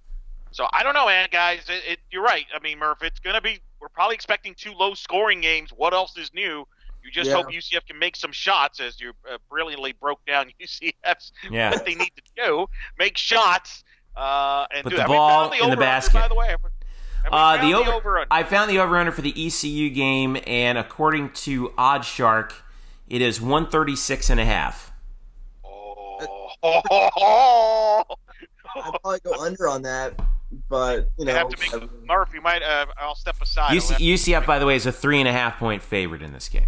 So 0.52 0.66
I 0.72 0.82
don't 0.82 0.94
know, 0.94 1.08
guys. 1.30 1.60
It, 1.68 1.92
it, 1.92 1.98
you're 2.10 2.22
right. 2.22 2.46
I 2.54 2.60
mean, 2.60 2.78
Murph, 2.78 3.02
it's 3.02 3.20
going 3.20 3.34
to 3.34 3.40
be. 3.40 3.60
We're 3.80 3.88
probably 3.88 4.16
expecting 4.16 4.54
two 4.54 4.72
low 4.72 4.92
scoring 4.92 5.40
games. 5.40 5.70
What 5.74 5.94
else 5.94 6.16
is 6.18 6.34
new? 6.34 6.66
You 7.02 7.10
just 7.10 7.28
Yeah. 7.30 7.36
hope 7.36 7.46
UCF 7.52 7.86
can 7.86 7.98
make 7.98 8.16
some 8.16 8.32
shots, 8.32 8.80
as 8.80 9.00
you 9.00 9.12
uh, 9.30 9.38
brilliantly 9.48 9.92
broke 9.92 10.24
down 10.26 10.50
UCF's 10.60 11.32
Yeah. 11.50 11.70
what 11.70 11.84
they 11.84 11.94
need 11.94 12.12
to 12.16 12.22
do: 12.36 12.66
make 12.98 13.16
shots 13.16 13.84
uh, 14.16 14.66
and 14.74 14.84
Put 14.84 14.90
do 14.90 14.96
the 14.96 15.02
that. 15.02 15.02
Have 15.02 15.10
we 15.10 15.16
ball 15.16 15.40
found 15.40 15.52
in 15.54 15.58
the 15.58 15.64
over-under, 15.64 15.80
basket. 15.80 16.14
By 16.20 16.28
the 16.28 16.34
way, 16.34 16.48
have 16.48 16.60
we, 16.62 16.68
have 17.24 17.32
we 17.32 17.38
Uh, 17.38 17.56
the 17.70 17.74
over, 17.78 17.92
over-under? 17.92 18.26
I 18.30 18.42
found 18.42 18.70
the 18.70 18.78
over 18.78 18.96
under 18.96 19.12
for 19.12 19.22
the 19.22 19.46
ECU 19.46 19.90
game, 19.90 20.36
and 20.46 20.76
according 20.78 21.30
to 21.32 21.70
OddsShark, 21.78 22.52
it 23.08 23.22
is 23.22 23.40
136 23.40 24.30
and 24.30 24.40
a 24.40 24.44
half. 24.44 24.92
Oh. 25.64 26.18
I'd 28.76 29.00
probably 29.02 29.20
go 29.24 29.32
under 29.44 29.66
on 29.68 29.82
that, 29.82 30.14
but 30.68 30.98
you 31.00 31.06
You 31.18 31.24
know, 31.26 31.34
have 31.34 31.48
to 31.48 31.78
make 31.80 31.90
Murph. 32.06 32.32
You 32.34 32.40
might. 32.40 32.62
Uh, 32.62 32.86
I'll 32.98 33.14
step 33.14 33.36
aside. 33.40 33.76
UC, 33.76 33.96
UCF, 33.98 34.46
by 34.46 34.58
the 34.58 34.66
way, 34.66 34.76
is 34.76 34.86
a 34.86 34.92
three 34.92 35.18
and 35.18 35.28
a 35.28 35.32
half 35.32 35.58
point 35.58 35.82
favorite 35.82 36.22
in 36.22 36.32
this 36.32 36.48
game. 36.48 36.66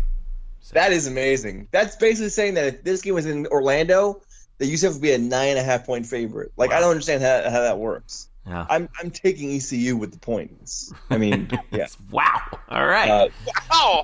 That 0.73 0.93
is 0.93 1.07
amazing. 1.07 1.69
That's 1.71 1.97
basically 1.97 2.31
saying 2.31 2.55
that 2.55 2.67
if 2.67 2.85
this 2.85 3.03
game 3.03 3.15
was 3.15 3.27
in 3.27 3.47
Orlando, 3.47 4.21
the 4.59 4.73
UCF 4.73 4.95
would 4.95 5.03
be 5.03 5.13
a 5.13 5.19
nine 5.19 5.51
and 5.51 5.59
a 5.59 5.63
half 5.63 5.87
point 5.87 6.07
favorite. 6.07 6.53
Like 6.57 6.73
I 6.73 6.81
don't 6.81 6.91
understand 6.91 7.23
how, 7.23 7.43
how 7.51 7.61
that 7.63 7.79
works. 7.79 8.29
Yeah. 8.47 8.67
I'm 8.69 8.89
I'm 9.01 9.11
taking 9.11 9.53
ECU 9.53 9.97
with 9.97 10.13
the 10.13 10.19
points. 10.19 10.93
I 11.11 11.17
mean, 11.19 11.49
yeah. 11.71 11.87
Wow. 12.11 12.41
All 12.69 12.87
right. 12.87 13.09
Uh, 13.11 13.29
Oh, 13.73 14.03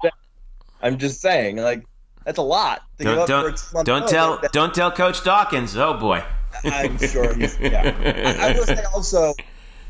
I'm 0.81 0.99
just 0.99 1.21
saying, 1.21 1.57
like 1.57 1.85
that's 2.25 2.39
a 2.39 2.43
lot. 2.43 2.83
To 2.99 3.05
don't 3.05 3.19
up 3.19 3.29
don't, 3.29 3.61
a 3.81 3.85
don't 3.85 4.09
tell 4.09 4.39
that- 4.39 4.53
don't 4.53 4.75
tell 4.75 4.91
Coach 4.93 5.25
Dawkins. 5.25 5.77
Oh 5.77 5.95
boy. 5.95 6.23
I'm 6.65 6.99
sure 6.99 7.35
he's 7.35 7.59
yeah. 7.61 8.37
I 8.41 8.53
will 8.59 8.65
say 8.65 8.83
also, 8.95 9.35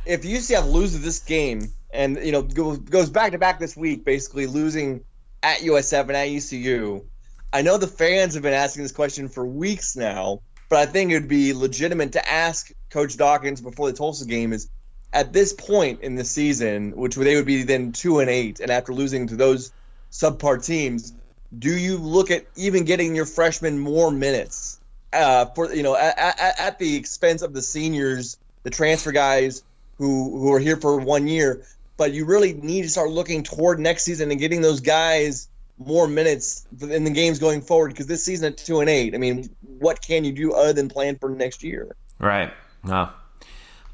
if 0.06 0.22
UCF 0.22 0.70
loses 0.70 1.02
this 1.02 1.18
game 1.20 1.72
and 1.92 2.16
you 2.22 2.32
know 2.32 2.42
goes 2.42 3.10
back 3.10 3.32
to 3.32 3.38
back 3.38 3.58
this 3.58 3.76
week, 3.76 4.04
basically 4.04 4.46
losing 4.46 5.02
at 5.42 5.58
USF 5.58 6.00
and 6.00 6.12
at 6.12 6.28
ECU, 6.28 7.04
I 7.52 7.62
know 7.62 7.78
the 7.78 7.86
fans 7.86 8.34
have 8.34 8.42
been 8.42 8.54
asking 8.54 8.82
this 8.82 8.92
question 8.92 9.28
for 9.28 9.46
weeks 9.46 9.96
now, 9.96 10.40
but 10.68 10.78
I 10.78 10.86
think 10.86 11.10
it 11.10 11.14
would 11.14 11.28
be 11.28 11.52
legitimate 11.52 12.12
to 12.12 12.28
ask 12.28 12.70
Coach 12.90 13.16
Dawkins 13.16 13.60
before 13.60 13.90
the 13.90 13.96
Tulsa 13.96 14.26
game 14.26 14.52
is 14.52 14.68
at 15.12 15.32
this 15.32 15.52
point 15.52 16.02
in 16.02 16.14
the 16.14 16.24
season, 16.24 16.92
which 16.96 17.16
they 17.16 17.36
would 17.36 17.46
be 17.46 17.62
then 17.62 17.92
two 17.92 18.20
and 18.20 18.28
eight, 18.28 18.60
and 18.60 18.70
after 18.70 18.92
losing 18.92 19.28
to 19.28 19.36
those 19.36 19.72
subpar 20.12 20.64
teams, 20.64 21.14
do 21.56 21.70
you 21.70 21.96
look 21.96 22.30
at 22.30 22.44
even 22.56 22.84
getting 22.84 23.14
your 23.14 23.24
freshmen 23.24 23.78
more 23.78 24.10
minutes? 24.10 24.78
uh, 25.12 25.46
for 25.46 25.72
you 25.72 25.82
know 25.82 25.96
at, 25.96 26.18
at, 26.18 26.60
at 26.60 26.78
the 26.78 26.96
expense 26.96 27.42
of 27.42 27.52
the 27.52 27.62
seniors, 27.62 28.38
the 28.62 28.70
transfer 28.70 29.12
guys 29.12 29.62
who 29.96 30.38
who 30.38 30.52
are 30.52 30.58
here 30.58 30.76
for 30.76 30.98
one 30.98 31.26
year. 31.26 31.64
But 31.98 32.12
you 32.14 32.24
really 32.24 32.54
need 32.54 32.82
to 32.82 32.88
start 32.88 33.10
looking 33.10 33.42
toward 33.42 33.78
next 33.80 34.04
season 34.04 34.30
and 34.30 34.40
getting 34.40 34.62
those 34.62 34.80
guys 34.80 35.48
more 35.78 36.08
minutes 36.08 36.66
in 36.80 37.04
the 37.04 37.10
games 37.10 37.38
going 37.38 37.60
forward. 37.60 37.88
Because 37.90 38.06
this 38.06 38.24
season 38.24 38.52
at 38.52 38.56
two 38.56 38.80
and 38.80 38.88
eight, 38.88 39.14
I 39.14 39.18
mean, 39.18 39.50
what 39.60 40.00
can 40.00 40.24
you 40.24 40.32
do 40.32 40.54
other 40.54 40.72
than 40.72 40.88
plan 40.88 41.18
for 41.18 41.28
next 41.28 41.62
year? 41.62 41.94
Right. 42.18 42.52
No. 42.84 43.10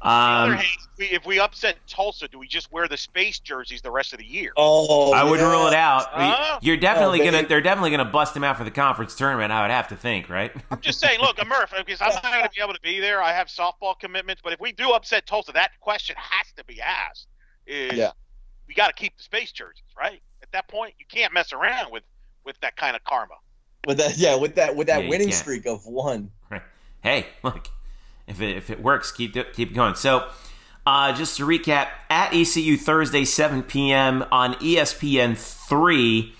on 0.01 0.49
the 0.49 0.55
Um, 0.55 0.57
hand, 0.57 0.67
if 0.93 0.97
we, 0.99 1.05
if 1.17 1.25
we 1.25 1.39
upset 1.39 1.77
Tulsa, 1.87 2.27
do 2.27 2.37
we 2.39 2.47
just 2.47 2.71
wear 2.71 2.87
the 2.87 2.97
space 2.97 3.39
jerseys 3.39 3.81
the 3.81 3.89
rest 3.91 4.13
of 4.13 4.19
the 4.19 4.25
year? 4.25 4.51
Oh, 4.55 5.11
I 5.13 5.23
wouldn't 5.23 5.41
yeah. 5.47 5.51
rule 5.51 5.67
it 5.67 5.73
out. 5.73 6.05
Huh? 6.11 6.59
You're 6.61 6.77
definitely 6.77 7.21
Oh, 7.21 7.31
gonna—they're 7.31 7.61
definitely 7.61 7.89
gonna 7.91 8.05
bust 8.05 8.35
him 8.35 8.43
out 8.43 8.57
for 8.57 8.63
the 8.63 8.71
conference 8.71 9.15
tournament. 9.15 9.51
I 9.51 9.63
would 9.63 9.71
have 9.71 9.87
to 9.89 9.95
think, 9.95 10.29
right? 10.29 10.51
I'm 10.71 10.79
just 10.81 10.99
saying, 10.99 11.19
look, 11.21 11.37
I'm 11.39 11.47
Murph, 11.49 11.73
because 11.85 12.01
I'm 12.01 12.13
not 12.13 12.23
going 12.23 12.43
to 12.43 12.49
be 12.55 12.61
able 12.61 12.73
to 12.75 12.81
be 12.81 12.99
there. 12.99 13.21
I 13.21 13.33
have 13.33 13.47
softball 13.47 13.99
commitments, 13.99 14.41
but 14.43 14.53
if 14.53 14.59
we 14.59 14.71
do 14.71 14.91
upset 14.91 15.25
Tulsa, 15.25 15.51
that 15.53 15.71
question 15.79 16.15
has 16.17 16.51
to 16.57 16.63
be 16.65 16.79
asked: 16.81 17.27
Is 17.67 17.97
Yeah. 17.97 18.11
we 18.67 18.73
got 18.73 18.87
to 18.87 18.93
keep 18.93 19.15
the 19.17 19.23
space 19.23 19.51
jerseys, 19.51 19.83
right? 19.97 20.21
At 20.41 20.51
that 20.51 20.67
point, 20.67 20.93
you 20.99 21.05
can't 21.09 21.33
mess 21.33 21.53
around 21.53 21.91
with 21.91 22.03
with 22.43 22.59
that 22.61 22.75
kind 22.77 22.95
of 22.95 23.03
karma. 23.03 23.35
with 23.87 23.97
that. 23.97 24.17
Yeah, 24.17 24.35
with 24.35 24.55
that 24.55 24.75
with 24.75 24.87
that 24.87 25.03
Yeah, 25.03 25.09
winning 25.09 25.31
streak 25.31 25.65
of 25.65 25.85
one. 25.85 26.31
Right. 26.49 26.61
hey, 27.01 27.25
look, 27.43 27.69
if 28.27 28.39
it, 28.41 28.55
if 28.57 28.69
it 28.69 28.81
works, 28.81 29.11
keep 29.11 29.35
it, 29.35 29.53
keep 29.53 29.73
going. 29.73 29.95
So, 29.95 30.27
uh, 30.85 31.13
just 31.13 31.37
to 31.37 31.45
recap, 31.45 31.87
at 32.09 32.33
ECU 32.33 32.77
Thursday, 32.77 33.25
7 33.25 33.63
p.m. 33.63 34.25
on 34.31 34.53
ESPN 34.55 35.35
three. 35.37 36.33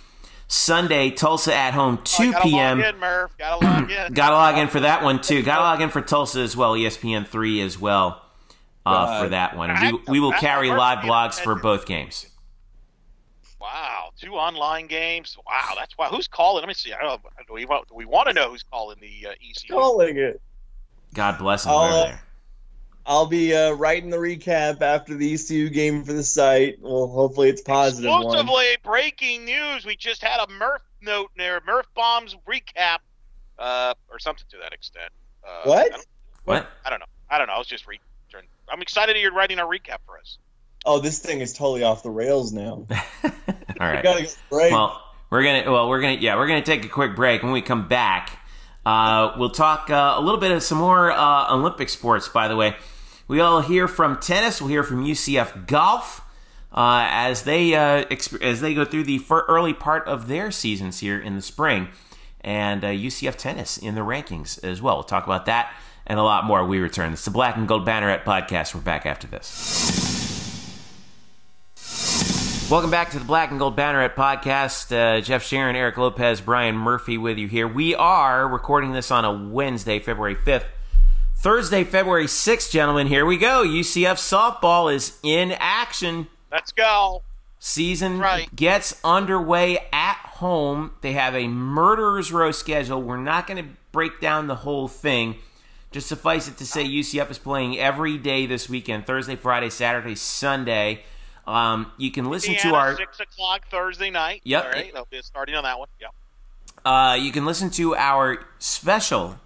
Sunday, 0.47 1.09
Tulsa 1.09 1.55
at 1.55 1.73
home, 1.73 1.99
2 2.03 2.33
Oh, 2.35 2.41
p.m. 2.43 2.79
Log 2.79 2.93
in, 2.93 2.99
Murph. 2.99 3.35
Gotta 3.39 3.65
log 3.65 3.89
in. 4.07 4.13
Got 4.13 4.29
to 4.29 4.35
log 4.35 4.57
in 4.59 4.67
for 4.67 4.79
that 4.79 5.03
one 5.03 5.19
too. 5.19 5.41
Got 5.41 5.55
to 5.57 5.61
log 5.63 5.81
in 5.81 5.89
for 5.89 6.01
Tulsa 6.01 6.39
as 6.41 6.55
well. 6.55 6.73
ESPN 6.73 7.27
three 7.27 7.61
as 7.61 7.79
well 7.79 8.21
uh, 8.85 9.23
for 9.23 9.29
that 9.29 9.55
one. 9.55 9.75
We, 9.81 9.99
we 10.07 10.19
will 10.19 10.31
carry 10.33 10.69
live 10.69 10.99
blogs 10.99 11.39
for 11.39 11.55
both 11.55 11.85
games. 11.85 12.27
Wow, 13.59 14.11
two 14.19 14.33
online 14.33 14.85
games. 14.87 15.35
Wow, 15.47 15.73
that's 15.75 15.97
why. 15.97 16.07
Who's 16.07 16.27
calling? 16.27 16.61
Let 16.61 16.67
me 16.67 16.75
see. 16.75 16.93
I 16.93 17.01
don't 17.01 17.23
know. 17.23 17.29
Do 17.47 17.53
we 17.53 17.65
want? 17.65 17.87
Do 17.87 17.95
we 17.95 18.05
want 18.05 18.27
to 18.27 18.33
know 18.33 18.51
who's 18.51 18.63
calling 18.63 18.97
the 19.01 19.29
uh, 19.29 19.31
ECU? 19.31 19.73
Calling 19.73 20.17
it. 20.17 20.39
God 21.15 21.39
bless 21.39 21.63
them 21.63 21.71
I'll, 21.73 21.79
uh, 21.79 22.05
there. 22.05 22.21
I'll 23.07 23.25
be 23.25 23.55
uh, 23.55 23.71
writing 23.71 24.09
the 24.09 24.17
recap 24.17 24.81
after 24.81 25.15
the 25.15 25.33
ECU 25.33 25.69
game 25.69 26.03
for 26.03 26.13
the 26.13 26.23
site. 26.23 26.77
Well, 26.81 27.07
hopefully 27.07 27.49
it's 27.49 27.61
positive 27.61 28.09
positive. 28.09 28.33
Exclusively 28.33 28.77
breaking 28.83 29.45
news. 29.45 29.85
We 29.85 29.95
just 29.95 30.21
had 30.23 30.39
a 30.47 30.51
Murph 30.51 30.83
note 31.01 31.31
there. 31.37 31.61
Murph 31.65 31.87
bombs 31.95 32.35
recap, 32.47 32.99
uh, 33.57 33.93
or 34.09 34.19
something 34.19 34.45
to 34.51 34.57
that 34.57 34.73
extent. 34.73 35.09
Uh, 35.43 35.61
What? 35.63 35.93
I 35.93 35.99
What? 36.45 36.69
I 36.83 36.89
don't 36.89 36.99
know. 36.99 37.05
I 37.29 37.37
don't 37.37 37.47
know. 37.47 37.53
I 37.53 37.57
was 37.57 37.67
just 37.67 37.87
re- 37.87 37.97
trying- 37.97 38.14
I'm 38.69 38.81
excited 38.81 39.15
that 39.15 39.19
you're 39.19 39.33
writing 39.33 39.59
a 39.59 39.65
recap 39.65 39.97
for 40.05 40.17
us. 40.17 40.37
Oh, 40.85 40.99
this 40.99 41.19
thing 41.19 41.41
is 41.41 41.53
totally 41.53 41.83
off 41.83 42.03
the 42.03 42.11
rails 42.11 42.53
now. 42.53 42.85
All 43.23 43.31
right. 43.79 44.03
We 44.03 44.27
break. 44.49 44.71
Well, 44.71 45.01
we're 45.29 45.43
gonna 45.43 45.71
well 45.71 45.89
we're 45.89 46.01
gonna 46.01 46.17
yeah 46.19 46.35
we're 46.35 46.47
gonna 46.47 46.61
take 46.61 46.85
a 46.85 46.89
quick 46.89 47.15
break. 47.15 47.41
When 47.41 47.51
we 47.51 47.61
come 47.61 47.87
back, 47.87 48.39
uh, 48.85 49.33
we'll 49.37 49.49
talk 49.49 49.89
uh, 49.89 50.13
a 50.15 50.21
little 50.21 50.39
bit 50.39 50.51
of 50.51 50.61
some 50.61 50.77
more 50.77 51.11
uh, 51.11 51.53
Olympic 51.53 51.89
sports. 51.89 52.27
By 52.27 52.47
the 52.47 52.55
way, 52.55 52.75
we'll 53.27 53.61
hear 53.61 53.87
from 53.87 54.19
tennis. 54.19 54.61
We'll 54.61 54.69
hear 54.69 54.83
from 54.83 55.03
UCF 55.03 55.65
golf 55.65 56.21
uh, 56.71 57.07
as 57.09 57.43
they 57.43 57.73
uh, 57.73 58.05
exp- 58.05 58.41
as 58.41 58.61
they 58.61 58.73
go 58.73 58.85
through 58.85 59.05
the 59.05 59.17
fir- 59.17 59.45
early 59.47 59.73
part 59.73 60.07
of 60.07 60.27
their 60.27 60.51
seasons 60.51 60.99
here 60.99 61.19
in 61.19 61.35
the 61.35 61.41
spring, 61.41 61.87
and 62.41 62.83
uh, 62.83 62.89
UCF 62.89 63.35
tennis 63.35 63.77
in 63.77 63.95
the 63.95 64.01
rankings 64.01 64.63
as 64.63 64.81
well. 64.81 64.97
We'll 64.97 65.03
talk 65.03 65.25
about 65.25 65.47
that 65.47 65.73
and 66.07 66.19
a 66.19 66.23
lot 66.23 66.45
more. 66.45 66.65
We 66.65 66.79
return. 66.79 67.13
It's 67.13 67.25
the 67.25 67.31
Black 67.31 67.55
and 67.57 67.67
Gold 67.67 67.85
Banneret 67.87 68.23
podcast. 68.23 68.75
We're 68.75 68.81
back 68.81 69.05
after 69.05 69.27
this. 69.27 69.91
Welcome 72.69 72.89
back 72.89 73.11
to 73.11 73.19
the 73.19 73.25
Black 73.25 73.51
and 73.51 73.59
Gold 73.59 73.75
Banneret 73.77 74.15
podcast. 74.15 74.91
Uh, 74.95 75.21
Jeff 75.21 75.43
Sharon, 75.43 75.75
Eric 75.75 75.97
Lopez, 75.97 76.41
Brian 76.41 76.75
Murphy 76.75 77.17
with 77.17 77.37
you 77.37 77.47
here. 77.47 77.67
We 77.67 77.93
are 77.93 78.47
recording 78.47 78.91
this 78.93 79.11
on 79.11 79.23
a 79.23 79.31
Wednesday, 79.31 79.99
February 79.99 80.35
5th. 80.35 80.65
Thursday, 81.37 81.83
February 81.83 82.25
6th, 82.25 82.71
gentlemen, 82.71 83.05
here 83.05 83.23
we 83.25 83.37
go. 83.37 83.63
UCF 83.63 84.15
softball 84.17 84.91
is 84.91 85.19
in 85.21 85.51
action. 85.59 86.25
Let's 86.51 86.71
go. 86.71 87.21
Season 87.59 88.17
Right. 88.17 88.53
gets 88.55 88.99
underway 89.03 89.77
at 89.93 90.17
home. 90.17 90.91
They 91.01 91.13
have 91.13 91.35
a 91.35 91.47
murderer's 91.47 92.31
row 92.31 92.51
schedule. 92.51 92.99
We're 93.01 93.17
not 93.17 93.45
going 93.45 93.63
to 93.63 93.69
break 93.91 94.19
down 94.19 94.47
the 94.47 94.55
whole 94.55 94.87
thing. 94.87 95.35
Just 95.95 96.09
suffice 96.09 96.49
it 96.49 96.57
to 96.57 96.65
say, 96.65 96.83
UCF 96.83 97.31
is 97.31 97.37
playing 97.37 97.79
every 97.79 98.17
day 98.17 98.47
this 98.47 98.67
weekend 98.67 99.07
Thursday, 99.07 99.37
Friday, 99.37 99.69
Saturday, 99.69 100.15
Sunday. 100.15 101.05
Um, 101.47 101.89
you 101.97 102.11
can 102.11 102.25
listen 102.29 102.51
Indiana, 102.51 102.69
to 102.69 102.75
our 102.75 102.97
six 102.97 103.21
o'clock 103.21 103.69
Thursday 103.71 104.09
night. 104.09 104.41
Yep. 104.43 104.65
All 104.65 104.71
right. 104.71 104.93
They'll 104.93 105.07
be 105.09 105.21
starting 105.21 105.55
on 105.55 105.63
that 105.63 105.79
one. 105.79 105.87
Yep. 106.01 106.11
Uh, 106.83 107.17
you 107.17 107.31
can 107.31 107.45
listen 107.45 107.69
to 107.69 107.95
our 107.95 108.45
special 108.59 109.39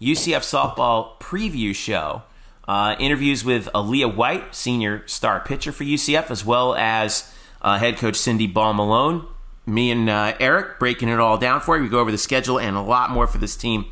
UCF 0.00 0.40
softball 0.40 1.20
preview 1.20 1.72
show. 1.72 2.24
Uh, 2.66 2.96
interviews 2.98 3.44
with 3.44 3.68
Aaliyah 3.72 4.16
White, 4.16 4.52
senior 4.52 5.06
star 5.06 5.38
pitcher 5.38 5.70
for 5.70 5.84
UCF, 5.84 6.32
as 6.32 6.44
well 6.44 6.74
as 6.74 7.32
uh, 7.62 7.78
head 7.78 7.96
coach 7.96 8.16
Cindy 8.16 8.48
Ball 8.48 8.74
Malone. 8.74 9.24
Me 9.66 9.92
and 9.92 10.10
uh, 10.10 10.34
Eric 10.40 10.80
breaking 10.80 11.08
it 11.08 11.20
all 11.20 11.38
down 11.38 11.60
for 11.60 11.76
you. 11.76 11.84
We 11.84 11.88
go 11.88 12.00
over 12.00 12.10
the 12.10 12.18
schedule 12.18 12.58
and 12.58 12.76
a 12.76 12.82
lot 12.82 13.10
more 13.10 13.28
for 13.28 13.38
this 13.38 13.54
team 13.54 13.84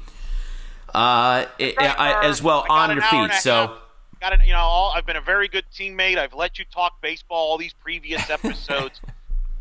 uh, 0.95 1.45
it- 1.59 1.74
I- 1.80 2.24
as 2.24 2.43
well 2.43 2.64
I 2.68 2.84
on 2.84 2.91
an 2.91 2.97
your 2.99 3.05
hour 3.05 3.22
and 3.24 3.32
feed. 3.32 3.39
a 3.39 3.41
So. 3.41 3.78
Got 4.20 4.32
it. 4.32 4.41
You 4.47 4.53
know, 4.53 4.59
all, 4.59 4.91
I've 4.97 5.07
been 5.07 5.16
a 5.16 5.20
very 5.20 5.47
good 5.47 5.64
teammate. 5.72 6.18
I've 6.18 6.34
let 6.34 6.59
you 6.59 6.64
talk 6.64 7.01
baseball 7.01 7.39
all 7.51 7.57
these 7.59 7.72
previous 7.74 8.28
episodes. 8.39 9.01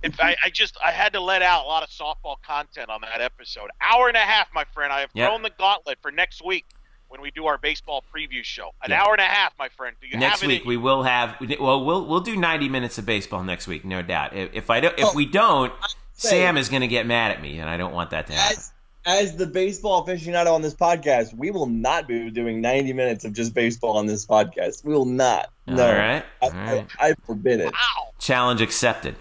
if 0.01 0.19
I, 0.19 0.35
I 0.43 0.49
just 0.49 0.77
I 0.83 0.91
had 0.91 1.13
to 1.13 1.19
let 1.19 1.41
out 1.43 1.63
a 1.65 1.67
lot 1.67 1.83
of 1.83 1.89
softball 1.89 2.35
content 2.41 2.89
on 2.89 3.01
that 3.01 3.21
episode. 3.21 3.69
Hour 3.81 4.07
and 4.07 4.17
a 4.17 4.21
half, 4.21 4.47
my 4.55 4.63
friend. 4.73 4.91
I 4.91 5.01
have 5.01 5.09
Yep. 5.13 5.29
thrown 5.29 5.41
the 5.43 5.51
gauntlet 5.51 5.99
for 6.01 6.11
next 6.11 6.43
week 6.43 6.65
when 7.09 7.21
we 7.21 7.29
do 7.31 7.45
our 7.45 7.57
baseball 7.59 8.03
preview 8.13 8.43
show. 8.43 8.71
An 8.83 8.89
Yeah. 8.91 9.03
hour 9.03 9.11
and 9.13 9.21
a 9.21 9.25
half, 9.25 9.53
my 9.59 9.69
friend. 9.69 9.95
Do 10.01 10.07
you 10.07 10.17
next 10.17 10.41
have 10.41 10.47
week 10.47 10.65
we 10.65 10.75
will 10.75 11.03
have 11.03 11.35
well 11.59 11.85
we'll 11.85 12.05
we'll 12.05 12.19
do 12.21 12.35
90 12.35 12.67
minutes 12.67 12.97
of 12.97 13.05
baseball 13.05 13.43
next 13.43 13.67
week 13.67 13.85
no 13.85 14.01
doubt 14.01 14.35
if, 14.35 14.49
if 14.53 14.69
i 14.71 14.79
don't 14.79 14.97
if 14.97 15.05
Oh, 15.05 15.13
we 15.15 15.25
don't 15.27 15.71
sam 16.13 16.57
is 16.57 16.67
going 16.69 16.81
to 16.81 16.87
get 16.87 17.05
mad 17.05 17.31
at 17.31 17.41
me 17.41 17.59
and 17.59 17.69
i 17.69 17.77
don't 17.77 17.93
want 17.93 18.09
that 18.09 18.25
to 18.27 18.33
happen 18.33 18.57
As, 18.57 18.71
as 19.07 19.37
the 19.37 19.47
baseball 19.47 20.05
aficionado 20.05 20.53
on 20.53 20.61
this 20.61 20.75
podcast, 20.75 21.33
we 21.33 21.49
will 21.49 21.65
not 21.65 22.07
be 22.07 22.29
doing 22.29 22.59
90 22.59 22.91
minutes 22.91 23.23
of 23.23 23.31
just 23.33 23.53
baseball 23.53 23.97
on 23.97 24.05
this 24.05 24.25
podcast. 24.25 24.83
We 24.83 24.93
will 24.93 25.05
not. 25.05 25.49
No. 25.65 25.85
all 25.85 25.93
right 25.93 26.25
I, 26.41 26.45
all 26.45 26.51
right 26.51 26.87
I, 26.99 27.09
I 27.09 27.13
forbid 27.25 27.61
it. 27.61 27.65
Wow, 27.65 28.13
challenge 28.19 28.61
accepted 28.61 29.15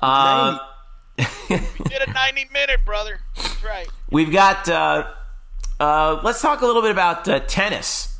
uh, 0.00 0.58
we 1.16 1.56
did 1.88 2.02
a 2.06 2.12
ninety 2.12 2.46
minute, 2.52 2.80
brother. 2.84 3.20
That's 3.36 3.64
right. 3.64 3.88
we've 4.10 4.32
got 4.32 4.68
uh, 4.68 5.08
uh, 5.78 6.20
let's 6.24 6.42
talk 6.42 6.60
a 6.60 6.66
little 6.66 6.82
bit 6.82 6.90
about 6.90 7.28
uh, 7.28 7.38
tennis 7.40 8.18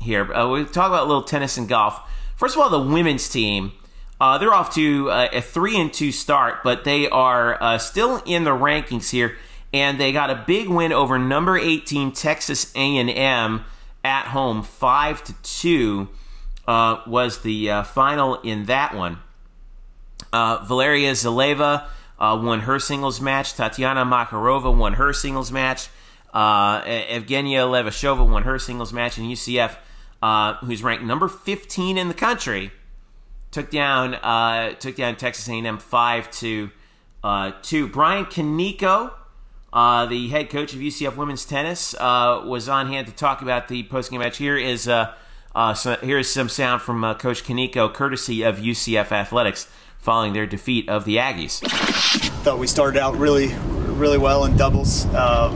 here 0.00 0.32
uh, 0.32 0.48
we 0.48 0.64
talk 0.64 0.88
about 0.88 1.02
a 1.02 1.06
little 1.06 1.24
tennis 1.24 1.56
and 1.56 1.68
golf 1.68 2.00
first 2.36 2.54
of 2.54 2.62
all 2.62 2.70
the 2.70 2.78
women's 2.78 3.28
team 3.28 3.72
uh, 4.20 4.36
they're 4.36 4.52
off 4.52 4.74
to 4.74 5.10
uh, 5.10 5.28
a 5.32 5.40
three 5.40 5.80
and 5.80 5.90
two 5.90 6.12
start, 6.12 6.62
but 6.62 6.84
they 6.84 7.08
are 7.08 7.60
uh, 7.62 7.78
still 7.78 8.22
in 8.26 8.44
the 8.44 8.50
rankings 8.50 9.08
here, 9.08 9.38
and 9.72 10.00
they 10.00 10.12
got 10.12 10.30
a 10.30 10.44
big 10.46 10.68
win 10.68 10.92
over 10.92 11.18
number 11.18 11.56
18 11.56 12.12
Texas 12.12 12.72
A&M 12.74 13.64
at 14.04 14.26
home, 14.26 14.62
five 14.62 15.22
to 15.24 15.34
two 15.42 16.08
uh, 16.66 17.02
was 17.06 17.42
the 17.42 17.70
uh, 17.70 17.82
final 17.82 18.36
in 18.42 18.66
that 18.66 18.94
one. 18.94 19.18
Uh, 20.32 20.64
Valeria 20.64 21.12
Zaleva 21.12 21.86
uh, 22.18 22.40
won 22.42 22.60
her 22.60 22.78
singles 22.78 23.20
match. 23.20 23.54
Tatiana 23.54 24.04
Makarova 24.04 24.74
won 24.74 24.94
her 24.94 25.12
singles 25.12 25.50
match. 25.50 25.88
Uh, 26.32 26.82
Evgenia 26.82 27.66
Levashova 27.66 28.28
won 28.28 28.44
her 28.44 28.58
singles 28.58 28.92
match. 28.92 29.18
And 29.18 29.26
UCF, 29.26 29.76
uh, 30.22 30.54
who's 30.56 30.82
ranked 30.82 31.04
number 31.04 31.26
15 31.26 31.98
in 31.98 32.08
the 32.08 32.14
country, 32.14 32.70
took 33.50 33.70
down 33.70 34.12
took 34.78 34.94
down 34.94 35.16
Texas 35.16 35.48
A&M 35.48 35.78
five 35.78 36.30
to 36.32 36.70
two. 37.62 37.88
Brian 37.88 38.26
Kaneko, 38.26 39.12
uh, 39.72 40.06
the 40.06 40.28
head 40.28 40.50
coach 40.50 40.74
of 40.74 40.80
UCF 40.80 41.16
women's 41.16 41.44
tennis, 41.44 41.94
uh, 41.94 42.42
was 42.44 42.68
on 42.68 42.88
hand 42.88 43.06
to 43.06 43.12
talk 43.12 43.42
about 43.42 43.68
the 43.68 43.84
postgame 43.84 44.18
match. 44.18 44.38
Here 44.38 44.56
is 44.56 44.88
uh, 44.88 45.14
uh, 45.54 45.74
so 45.74 45.96
here 45.96 46.18
is 46.18 46.32
some 46.32 46.48
sound 46.48 46.82
from 46.82 47.04
uh, 47.04 47.14
Coach 47.14 47.44
Kaneko, 47.44 47.92
courtesy 47.92 48.42
of 48.42 48.58
UCF 48.58 49.12
athletics, 49.12 49.68
following 49.98 50.32
their 50.32 50.46
defeat 50.46 50.88
of 50.88 51.04
the 51.04 51.16
Aggies. 51.16 51.60
thought 52.42 52.58
we 52.58 52.66
started 52.66 53.00
out 53.00 53.16
really, 53.16 53.54
really 53.68 54.18
well 54.18 54.44
in 54.44 54.56
doubles. 54.56 55.06
Uh, 55.06 55.50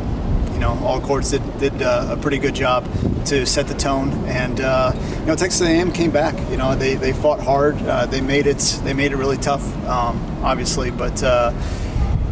you 0.53 0.61
know, 0.61 0.79
all 0.85 1.01
courts 1.01 1.31
did, 1.33 1.59
did 1.59 1.83
a 1.83 2.17
pretty 2.23 2.39
good 2.39 2.55
job 2.55 2.89
to 3.27 3.45
set 3.45 3.67
the 3.67 3.75
tone, 3.75 4.12
and 4.27 4.59
you 4.59 5.27
know, 5.27 5.35
Texas 5.35 5.61
A&M 5.62 5.91
came 5.91 6.12
back. 6.12 6.39
You 6.51 6.57
know, 6.57 6.77
they, 6.77 6.95
they 6.95 7.12
fought 7.12 7.41
hard. 7.41 7.77
They 8.11 8.21
made 8.21 8.47
it 8.47 8.59
they 8.85 8.95
made 8.95 9.11
it 9.11 9.17
really 9.17 9.39
tough, 9.39 9.65
um, 9.89 10.21
obviously, 10.45 10.93
but. 10.93 11.21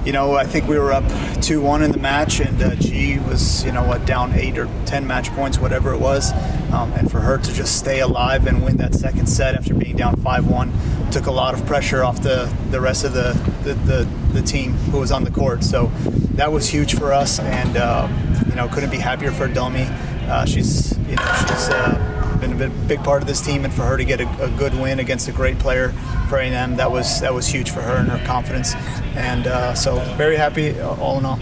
Uh, 0.03 0.07
you 0.07 0.13
know, 0.13 0.35
I 0.35 0.45
think 0.45 0.69
we 0.69 0.79
were 0.79 0.93
up 0.93 1.05
2 1.43 1.61
1 1.61 1.83
in 1.83 1.93
the 1.93 1.99
match, 1.99 2.41
and 2.41 2.61
uh, 2.63 2.75
G 2.77 3.19
was, 3.19 3.65
you 3.65 3.73
know, 3.73 3.85
what, 3.85 4.05
down 4.07 4.33
8 4.33 4.59
or 4.59 4.69
10 4.87 5.07
match 5.07 5.31
points, 5.31 5.59
whatever 5.59 5.93
it 5.93 5.99
was. 6.01 6.33
Um, 6.73 6.93
and 6.93 7.11
for 7.11 7.21
her 7.21 7.39
to 7.39 7.53
just 7.53 7.79
stay 7.79 8.01
alive 8.01 8.47
and 8.47 8.65
win 8.65 8.77
that 8.79 8.95
second 8.95 9.27
set 9.27 9.55
after 9.55 9.75
being 9.75 9.97
down 9.97 10.17
5 10.17 10.49
1 10.49 10.73
took 11.11 11.27
a 11.27 11.31
lot 11.31 11.55
of 11.55 11.65
pressure 11.67 12.03
off 12.03 12.23
the, 12.23 12.53
the 12.71 12.81
rest 12.81 13.05
of 13.05 13.13
the, 13.13 13.33
the, 13.65 13.75
the, 13.75 14.05
the 14.33 14.43
team 14.43 14.73
who 14.91 14.99
was 14.99 15.13
on 15.13 15.25
the 15.25 15.31
court. 15.31 15.63
So 15.63 15.87
that 16.35 16.51
was 16.51 16.69
huge 16.69 16.97
for 16.97 17.13
us, 17.13 17.39
and, 17.39 17.77
uh, 17.77 18.09
you 18.49 18.55
know, 18.55 18.69
couldn't 18.69 18.91
be 18.91 18.99
happier 18.99 19.33
for 19.33 19.47
Domi. 19.47 19.87
Uh, 20.29 20.47
she's, 20.47 20.97
you 20.99 21.17
know, 21.17 21.45
she's. 21.47 22.12
Been 22.43 22.61
a 22.61 22.69
big, 22.89 23.05
part 23.05 23.23
of 23.23 23.29
this 23.29 23.41
team, 23.41 23.65
and 23.65 23.73
for 23.73 23.83
her 23.83 23.97
to 23.97 24.05
get 24.05 24.21
a, 24.21 24.43
a 24.43 24.51
good 24.59 24.75
win 24.75 24.99
against 24.99 25.29
a 25.29 25.33
great 25.33 25.61
player 25.61 25.91
for 26.29 26.39
A&M, 26.39 26.75
that 26.75 26.91
was 26.91 27.21
that 27.21 27.33
was 27.33 27.47
huge 27.47 27.71
for 27.71 27.81
her 27.81 27.95
and 27.95 28.09
her 28.09 28.27
confidence. 28.27 28.75
And 29.15 29.47
uh, 29.47 29.75
so, 29.75 30.01
very 30.17 30.35
happy 30.35 30.77
uh, 30.81 30.97
all 30.97 31.19
in 31.19 31.25
all. 31.25 31.39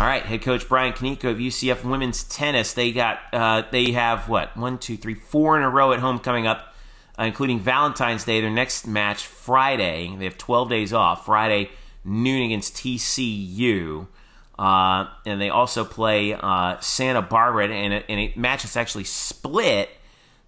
All 0.00 0.06
right, 0.06 0.22
head 0.24 0.40
coach 0.40 0.66
Brian 0.66 0.94
Kaneko 0.94 1.32
of 1.32 1.36
UCF 1.36 1.84
women's 1.84 2.24
tennis. 2.24 2.72
They 2.72 2.92
got 2.92 3.18
uh, 3.34 3.64
they 3.70 3.92
have 3.92 4.26
what 4.26 4.56
one, 4.56 4.78
two, 4.78 4.96
three, 4.96 5.12
four 5.12 5.58
in 5.58 5.62
a 5.62 5.68
row 5.68 5.92
at 5.92 5.98
home 5.98 6.18
coming 6.18 6.46
up, 6.46 6.74
uh, 7.18 7.24
including 7.24 7.60
Valentine's 7.60 8.24
Day. 8.24 8.40
Their 8.40 8.48
next 8.48 8.86
match 8.86 9.26
Friday. 9.26 10.16
They 10.16 10.24
have 10.24 10.38
twelve 10.38 10.70
days 10.70 10.94
off. 10.94 11.26
Friday 11.26 11.68
noon 12.04 12.42
against 12.42 12.74
TCU, 12.74 14.06
uh, 14.60 15.08
and 15.24 15.40
they 15.40 15.48
also 15.48 15.86
play 15.86 16.34
uh, 16.34 16.78
Santa 16.80 17.22
Barbara 17.22 17.68
in 17.68 17.92
a, 17.92 18.04
a 18.10 18.32
match 18.36 18.62
that's 18.62 18.76
actually 18.76 19.04
split. 19.04 19.88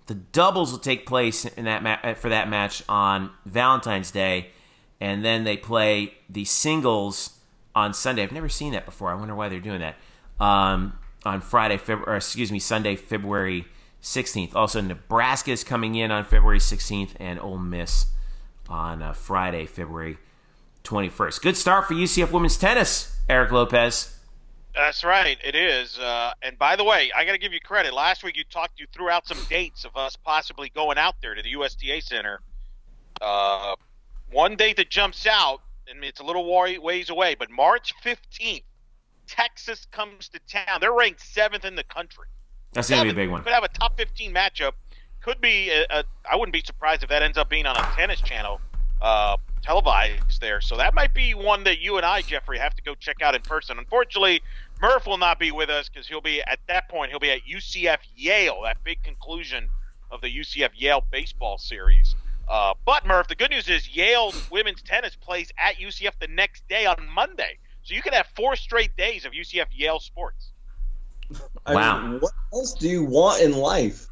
The 0.06 0.14
doubles 0.14 0.70
will 0.70 0.80
take 0.80 1.06
place 1.06 1.46
in 1.46 1.64
that 1.64 1.82
ma- 1.82 2.12
for 2.12 2.28
that 2.28 2.50
match 2.50 2.82
on 2.90 3.30
Valentine's 3.46 4.10
Day, 4.10 4.50
and 5.00 5.24
then 5.24 5.44
they 5.44 5.56
play 5.56 6.12
the 6.28 6.44
singles 6.44 7.38
on 7.74 7.94
Sunday. 7.94 8.22
I've 8.22 8.32
never 8.32 8.50
seen 8.50 8.74
that 8.74 8.84
before. 8.84 9.10
I 9.10 9.14
wonder 9.14 9.34
why 9.34 9.48
they're 9.48 9.60
doing 9.60 9.80
that. 9.80 9.96
Um, 10.38 10.98
on 11.24 11.40
Friday, 11.40 11.80
or 11.88 12.16
excuse 12.16 12.52
me, 12.52 12.58
Sunday, 12.58 12.96
February 12.96 13.64
16th. 14.02 14.54
Also, 14.54 14.82
Nebraska 14.82 15.52
is 15.52 15.64
coming 15.64 15.94
in 15.94 16.10
on 16.10 16.24
February 16.24 16.58
16th, 16.58 17.12
and 17.18 17.40
Ole 17.40 17.56
Miss 17.56 18.08
on 18.68 19.00
uh, 19.00 19.14
Friday, 19.14 19.64
February 19.64 20.18
21st. 20.84 21.40
Good 21.40 21.56
start 21.56 21.86
for 21.86 21.94
UCF 21.94 22.30
women's 22.30 22.58
tennis, 22.58 23.16
Eric 23.28 23.52
Lopez. 23.52 24.16
That's 24.74 25.04
right, 25.04 25.36
it 25.44 25.54
is. 25.54 25.98
Uh, 25.98 26.32
and 26.42 26.58
by 26.58 26.76
the 26.76 26.84
way, 26.84 27.10
I 27.14 27.24
got 27.24 27.32
to 27.32 27.38
give 27.38 27.52
you 27.52 27.60
credit. 27.60 27.92
Last 27.92 28.24
week 28.24 28.36
you 28.36 28.44
talked, 28.44 28.80
you 28.80 28.86
threw 28.92 29.10
out 29.10 29.26
some 29.26 29.38
dates 29.50 29.84
of 29.84 29.96
us 29.96 30.16
possibly 30.16 30.70
going 30.74 30.96
out 30.96 31.16
there 31.20 31.34
to 31.34 31.42
the 31.42 31.50
USTA 31.50 32.00
Center. 32.00 32.40
Uh, 33.20 33.74
one 34.30 34.56
date 34.56 34.76
that 34.76 34.88
jumps 34.88 35.26
out, 35.26 35.60
and 35.88 36.02
it's 36.02 36.20
a 36.20 36.24
little 36.24 36.46
ways 36.46 37.10
away, 37.10 37.34
but 37.38 37.50
March 37.50 37.92
15th, 38.02 38.62
Texas 39.26 39.86
comes 39.90 40.28
to 40.30 40.40
town. 40.48 40.78
They're 40.80 40.92
ranked 40.92 41.20
seventh 41.20 41.64
in 41.64 41.74
the 41.74 41.84
country. 41.84 42.26
That's 42.72 42.88
going 42.88 43.06
to 43.06 43.14
be 43.14 43.22
a 43.22 43.24
big 43.24 43.30
one. 43.30 43.42
Could 43.42 43.52
have 43.52 43.64
a 43.64 43.68
top 43.68 43.98
15 43.98 44.32
matchup. 44.32 44.72
Could 45.20 45.40
be. 45.40 45.70
A, 45.70 45.84
a, 45.90 46.04
I 46.28 46.36
wouldn't 46.36 46.52
be 46.52 46.62
surprised 46.64 47.02
if 47.02 47.10
that 47.10 47.22
ends 47.22 47.38
up 47.38 47.48
being 47.48 47.66
on 47.66 47.76
a 47.76 47.88
tennis 47.94 48.20
channel, 48.20 48.60
uh, 49.00 49.36
televised 49.62 50.40
there. 50.40 50.60
So 50.60 50.76
that 50.76 50.94
might 50.94 51.14
be 51.14 51.34
one 51.34 51.64
that 51.64 51.78
you 51.80 51.96
and 51.96 52.04
I, 52.06 52.22
Jeffrey, 52.22 52.58
have 52.58 52.74
to 52.74 52.82
go 52.82 52.94
check 52.94 53.22
out 53.22 53.34
in 53.34 53.42
person. 53.42 53.78
Unfortunately, 53.78 54.42
Murph 54.80 55.06
will 55.06 55.18
not 55.18 55.38
be 55.38 55.52
with 55.52 55.70
us 55.70 55.88
because 55.88 56.06
he'll 56.08 56.20
be 56.20 56.42
at 56.42 56.58
that 56.68 56.88
point. 56.88 57.10
He'll 57.10 57.20
be 57.20 57.30
at 57.30 57.40
UCF 57.50 57.98
Yale, 58.16 58.60
that 58.64 58.82
big 58.84 59.02
conclusion 59.02 59.68
of 60.10 60.20
the 60.20 60.28
UCF 60.28 60.70
Yale 60.74 61.04
baseball 61.10 61.58
series. 61.58 62.14
Uh, 62.48 62.74
but 62.84 63.06
Murph, 63.06 63.28
the 63.28 63.34
good 63.36 63.50
news 63.50 63.68
is 63.68 63.88
Yale 63.94 64.32
women's 64.50 64.82
tennis 64.82 65.16
plays 65.16 65.50
at 65.58 65.76
UCF 65.76 66.12
the 66.20 66.26
next 66.26 66.66
day 66.68 66.84
on 66.86 66.96
Monday, 67.14 67.56
so 67.84 67.94
you 67.94 68.02
could 68.02 68.12
have 68.12 68.26
four 68.36 68.56
straight 68.56 68.94
days 68.96 69.24
of 69.24 69.32
UCF 69.32 69.66
Yale 69.72 70.00
sports. 70.00 70.50
I 71.64 71.74
Wow. 71.74 72.02
mean, 72.06 72.20
what 72.20 72.32
else 72.52 72.74
do 72.74 72.88
you 72.88 73.04
want 73.04 73.40
in 73.42 73.52
life? 73.52 74.08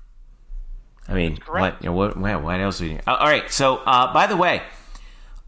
I 1.09 1.15
mean, 1.15 1.39
what, 1.49 1.83
you 1.83 1.87
know, 1.91 1.93
what, 1.93 2.17
what, 2.17 2.43
what 2.43 2.61
else? 2.61 2.81
We, 2.81 2.99
uh, 3.07 3.17
all 3.17 3.27
right. 3.27 3.51
So, 3.51 3.79
uh, 3.79 4.13
by 4.13 4.29
the 4.29 4.37
way, 4.37 4.63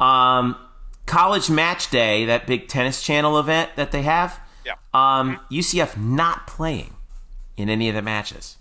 um, 0.02 0.56
College 1.06 1.50
Match 1.50 1.90
Day, 1.90 2.24
that 2.26 2.46
big 2.46 2.68
tennis 2.68 3.02
channel 3.02 3.38
event 3.38 3.70
that 3.76 3.92
they 3.92 4.02
have, 4.02 4.40
Yeah. 4.64 4.74
um, 4.94 5.40
UCF 5.50 5.96
not 5.96 6.46
playing 6.46 6.94
in 7.56 7.68
any 7.68 7.88
of 7.88 7.94
the 7.94 8.02
matches. 8.02 8.56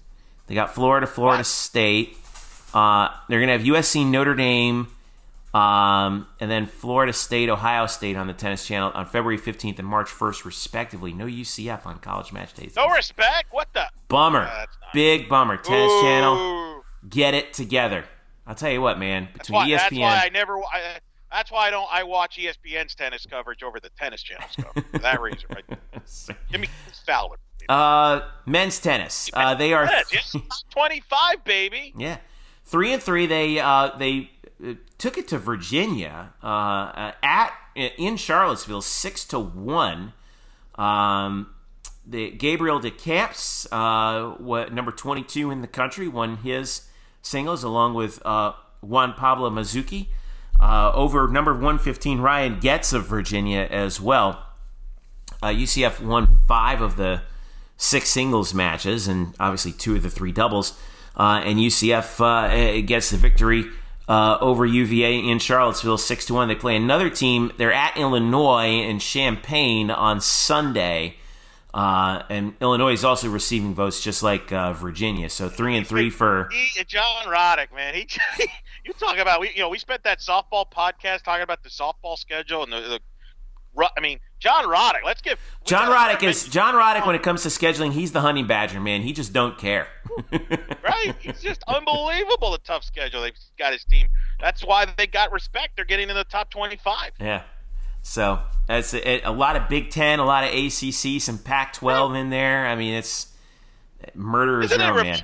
They 0.48 0.56
got 0.56 0.74
Florida, 0.74 1.08
Florida 1.08 1.40
What? 1.40 1.46
State. 1.48 2.18
Uh, 2.74 3.10
they're 3.30 3.40
going 3.40 3.48
to 3.48 3.54
have 3.58 3.64
USC, 3.66 4.06
Notre 4.06 4.34
Dame, 4.36 4.88
um, 5.54 6.28
and 6.40 6.50
then 6.50 6.66
Florida 6.66 7.12
State, 7.14 7.50
Ohio 7.50 7.86
State 7.88 8.16
on 8.16 8.28
the 8.28 8.34
tennis 8.34 8.66
channel 8.66 8.92
on 8.94 9.06
February 9.06 9.38
15th 9.38 9.80
and 9.80 9.88
March 9.88 10.08
1st, 10.10 10.46
respectively. 10.46 11.14
No 11.14 11.26
UCF 11.26 11.86
on 11.86 12.00
College 12.00 12.32
Match 12.32 12.54
Days. 12.54 12.74
No 12.76 12.88
respect. 12.90 13.48
What 13.52 13.68
the? 13.74 13.86
Bummer. 14.08 14.50
Big 14.94 15.28
bummer. 15.30 15.58
Tennis 15.58 15.92
Ooh. 15.92 16.02
channel 16.02 16.84
get 17.10 17.34
it 17.34 17.54
together. 17.54 18.06
I'll 18.48 18.56
tell 18.56 18.72
you 18.72 18.82
what, 18.82 18.98
man. 18.98 19.28
That's 19.34 19.50
Between 19.50 19.68
E 19.70 19.74
why, 19.74 19.78
ESPN, 19.78 19.80
that's 19.80 19.94
why 20.00 20.22
I 20.26 20.30
never. 20.34 20.58
I, 20.58 21.00
that's 21.32 21.52
why 21.52 21.68
I 21.68 21.72
don't. 21.72 21.88
I 21.92 22.04
watch 22.04 22.38
ESPN's 22.38 22.96
tennis 22.96 23.26
coverage 23.26 23.64
over 23.64 23.80
the 23.80 23.90
tennis 23.90 24.22
channel's 24.24 24.56
coverage 24.56 24.86
for 24.92 25.00
that 25.00 25.22
reason. 25.22 25.46
Right? 25.50 25.80
Give 26.52 26.62
me 26.62 26.68
Fowler. 27.06 27.38
uh, 27.70 28.22
men's 28.46 28.80
tennis. 28.80 29.30
Uh, 29.34 29.56
they 29.56 29.74
are, 29.74 29.90
twenty-five, 30.72 31.44
baby. 31.44 31.94
yeah, 31.98 32.18
three 32.66 32.94
and 32.94 33.02
three. 33.02 33.26
They 33.28 33.60
uh, 33.60 33.92
they 33.98 34.32
uh, 34.66 34.74
took 34.98 35.18
it 35.18 35.28
to 35.30 35.38
Virginia 35.38 36.34
uh, 36.44 37.12
at 37.24 37.54
in 37.76 38.18
Charlottesville, 38.18 38.82
six 38.82 39.26
to 39.26 39.40
one. 39.40 40.14
Um, 40.76 41.54
the 42.06 42.32
Gabriel 42.32 42.80
DeCamps, 42.80 43.68
uh, 43.72 44.36
what 44.42 44.74
number 44.74 44.92
twenty-two 44.92 45.52
in 45.52 45.62
the 45.62 45.68
country, 45.68 46.08
won 46.08 46.38
his 46.38 46.88
singles 47.22 47.64
along 47.64 47.94
with 47.94 48.20
uh, 48.26 48.54
Juan 48.82 49.14
Pablo 49.14 49.50
Mizuki. 49.50 50.08
Uh, 50.62 50.92
over 50.94 51.28
number 51.28 51.54
115 51.54 52.22
Ryan 52.22 52.60
Goetz 52.60 52.94
of 52.94 53.08
Virginia 53.08 53.68
as 53.70 54.00
well. 54.00 54.46
Uh, 55.42 55.48
UCF 55.48 56.00
won 56.00 56.28
five 56.48 56.82
of 56.82 56.98
the 56.98 57.24
six 57.78 58.10
singles 58.10 58.54
matches 58.54 59.08
and 59.08 59.34
obviously 59.40 59.72
two 59.72 59.96
of 59.96 60.04
the 60.04 60.10
three 60.10 60.32
doubles. 60.32 60.80
Uh, 61.18 61.42
and 61.44 61.58
UCF 61.58 62.22
uh, 62.22 62.82
gets 62.86 63.10
the 63.10 63.18
victory 63.18 63.66
uh, 64.08 64.38
over 64.40 64.66
UVA 64.66 65.20
in 65.20 65.40
Charlottesville, 65.40 65.98
six 65.98 66.26
to 66.28 66.34
one. 66.34 66.48
They 66.48 66.56
play 66.56 66.76
another 66.76 67.10
team. 67.10 67.52
They're 67.58 67.74
at 67.74 67.98
Illinois 67.98 68.82
in 68.82 69.00
Champaign 69.00 69.90
on 69.90 70.22
Sunday. 70.22 71.16
Uh, 71.74 72.22
and 72.30 72.54
Illinois 72.60 72.92
is 72.92 73.06
also 73.06 73.30
receiving 73.30 73.74
votes 73.74 74.04
just 74.04 74.22
like 74.22 74.52
uh, 74.52 74.74
Virginia. 74.74 75.30
So 75.30 75.48
three 75.48 75.78
and 75.78 75.88
three 75.88 76.10
for 76.10 76.50
he, 76.52 76.84
John 76.84 77.26
Roddick, 77.26 77.74
man. 77.74 77.94
He, 77.94 78.08
you 78.86 78.94
talk 78.94 79.18
about 79.18 79.40
we, 79.40 79.52
you 79.54 79.60
know, 79.60 79.70
we 79.70 79.80
spent 79.80 80.04
that 80.04 80.20
softball 80.20 80.70
podcast 80.70 81.24
talking 81.24 81.44
about 81.44 81.64
the 81.64 81.70
softball 81.70 82.18
schedule 82.18 82.64
and 82.64 82.72
the, 82.72 82.80
the 82.80 83.00
I 83.98 84.02
mean, 84.02 84.20
John 84.40 84.66
Roddick. 84.66 85.04
Let's 85.06 85.22
give 85.22 85.40
John 85.64 85.90
Roddick 85.90 86.24
is 86.24 86.48
John 86.48 86.74
Roddick 86.74 87.06
when 87.06 87.16
it 87.16 87.24
comes 87.24 87.44
to 87.44 87.50
scheduling. 87.50 87.94
He's 87.94 88.12
the 88.12 88.22
honey 88.22 88.44
badger 88.44 88.80
man. 88.80 89.02
He 89.02 89.14
just 89.14 89.32
don't 89.34 89.58
care. 89.58 89.88
right? 90.32 91.16
He's 91.20 91.42
just 91.42 91.64
unbelievable. 91.68 92.52
The 92.52 92.58
tough 92.60 92.84
schedule 92.84 93.22
they've 93.22 93.34
got 93.58 93.72
his 93.74 93.84
team. 93.86 94.08
That's 94.40 94.64
why 94.64 94.86
they 94.98 95.08
got 95.08 95.32
respect. 95.32 95.78
They're 95.78 95.86
getting 95.86 96.10
in 96.10 96.16
the 96.16 96.26
top 96.26 96.52
twenty-five. 96.52 97.12
Yeah. 97.20 97.44
So 98.04 98.40
that's 98.68 98.94
a, 98.94 99.22
a, 99.22 99.32
lot 99.32 99.56
of 99.56 99.70
Big 99.70 99.92
Ten, 99.92 100.20
a 100.20 100.26
lot 100.26 100.44
of 100.44 100.50
ACC, 100.50 101.22
some 101.22 101.38
Pac-12 101.38 102.20
in 102.20 102.30
there. 102.32 102.66
I 102.66 102.76
mean, 102.76 102.96
it's 102.96 103.32
murderer's 104.16 104.72
row, 104.72 105.04
man. 105.04 105.22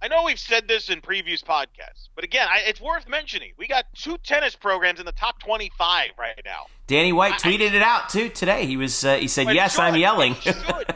I 0.00 0.06
know 0.06 0.22
we've 0.24 0.38
said 0.38 0.68
this 0.68 0.90
in 0.90 1.00
previous 1.00 1.42
podcasts, 1.42 2.08
but 2.14 2.22
again, 2.22 2.46
I, 2.48 2.60
it's 2.66 2.80
worth 2.80 3.08
mentioning. 3.08 3.52
We 3.58 3.66
got 3.66 3.86
two 3.94 4.16
tennis 4.18 4.54
programs 4.54 5.00
in 5.00 5.06
the 5.06 5.12
top 5.12 5.40
25 5.40 6.10
right 6.16 6.40
now. 6.44 6.66
Danny 6.86 7.12
White 7.12 7.34
I, 7.34 7.36
tweeted 7.38 7.72
it 7.72 7.82
out 7.82 8.08
too 8.08 8.28
today. 8.28 8.64
He 8.64 8.76
was 8.76 9.04
uh, 9.04 9.16
he 9.16 9.26
said, 9.26 9.52
"Yes, 9.52 9.78
I'm 9.78 9.96
yelling." 9.96 10.36
And 10.36 10.44
he 10.44 10.52
should, 10.52 10.94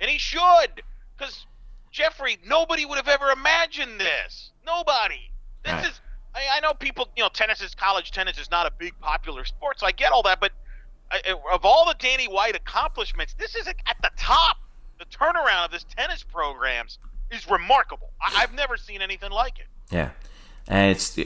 and 0.00 0.10
he 0.10 0.18
should, 0.18 0.82
because 1.16 1.46
Jeffrey, 1.92 2.38
nobody 2.44 2.84
would 2.84 2.96
have 2.96 3.08
ever 3.08 3.30
imagined 3.30 4.00
this. 4.00 4.50
Nobody. 4.66 5.30
This 5.64 5.72
right. 5.72 5.86
is. 5.86 6.00
I, 6.34 6.40
I 6.56 6.60
know 6.60 6.74
people. 6.74 7.08
You 7.16 7.22
know, 7.22 7.30
tennis 7.32 7.60
is 7.60 7.74
college 7.74 8.10
tennis 8.10 8.36
is 8.38 8.50
not 8.50 8.66
a 8.66 8.72
big 8.76 8.98
popular 9.00 9.44
sport, 9.44 9.78
so 9.78 9.86
I 9.86 9.92
get 9.92 10.10
all 10.10 10.24
that. 10.24 10.40
But 10.40 10.52
of 11.52 11.64
all 11.64 11.86
the 11.86 11.94
Danny 11.98 12.26
White 12.26 12.56
accomplishments, 12.56 13.34
this 13.38 13.54
is 13.54 13.68
at 13.68 13.76
the 14.02 14.10
top. 14.16 14.56
The 14.98 15.06
turnaround 15.06 15.64
of 15.64 15.70
this 15.70 15.86
tennis 15.96 16.22
programs 16.22 16.98
is 17.30 17.48
remarkable. 17.48 18.10
I, 18.20 18.40
have 18.40 18.54
never 18.54 18.76
seen 18.76 19.02
anything 19.02 19.30
like 19.30 19.58
it. 19.58 19.66
Yeah. 19.90 20.10
And 20.68 20.90
it's 20.90 21.18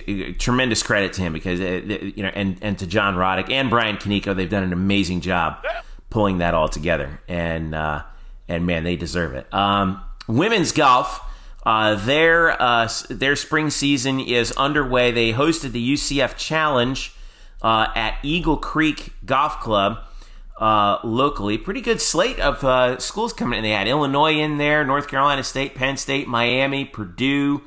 tremendous 0.43 0.83
credit 0.83 1.13
to 1.15 1.23
him 1.23 1.33
because 1.33 1.61
you 1.61 2.23
know, 2.23 2.31
and 2.35 2.57
and 2.63 2.79
to 2.79 2.87
John 2.87 3.15
Roddick 3.15 3.51
and 3.51 3.69
Brian 3.69 3.97
Kaneko, 3.97 4.35
they've 4.35 4.49
done 4.49 4.63
an 4.63 4.73
amazing 4.73 5.21
job 5.21 5.59
yeah. 5.65 5.83
pulling 6.09 6.39
that 6.39 6.55
all 6.55 6.69
together, 6.69 7.21
and 7.29 7.75
uh, 7.75 8.05
and 8.49 8.65
man, 8.65 8.85
they 8.85 8.97
deserve 8.97 9.35
it. 9.35 9.53
Um, 9.53 10.01
women's 10.29 10.73
golf, 10.73 11.21
uh, 11.67 11.95
their 11.97 12.61
uh, 12.63 12.89
their 13.11 13.37
spring 13.37 13.69
season 13.69 14.19
is 14.19 14.53
underway. 14.53 15.11
They 15.11 15.33
hosted 15.33 15.73
the 15.73 15.93
UCF 15.93 16.39
Challenge 16.39 17.13
uh, 17.61 17.89
at 17.95 18.19
Eagle 18.23 18.57
Creek 18.57 19.13
Golf 19.27 19.61
Club 19.61 19.99
uh, 20.59 20.99
locally. 21.05 21.59
Pretty 21.59 21.81
good 21.81 22.01
slate 22.01 22.39
of 22.39 22.63
uh, 22.65 22.99
schools 22.99 23.33
coming 23.33 23.59
in. 23.59 23.63
They 23.63 23.71
had 23.71 23.89
Illinois 23.89 24.35
in 24.35 24.59
there, 24.59 24.85
North 24.85 25.09
Carolina 25.09 25.43
State, 25.43 25.75
Penn 25.75 25.97
State, 25.97 26.29
Miami, 26.29 26.85
Purdue, 26.85 27.63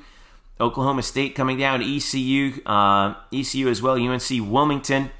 Oklahoma 0.59 1.03
State 1.03 1.35
coming 1.35 1.57
down, 1.57 1.81
ECU, 1.81 2.61
uh, 2.65 3.15
ECU 3.31 3.67
as 3.69 3.81
well, 3.81 3.95
UNC 3.95 4.29
Wilmington. 4.29 5.11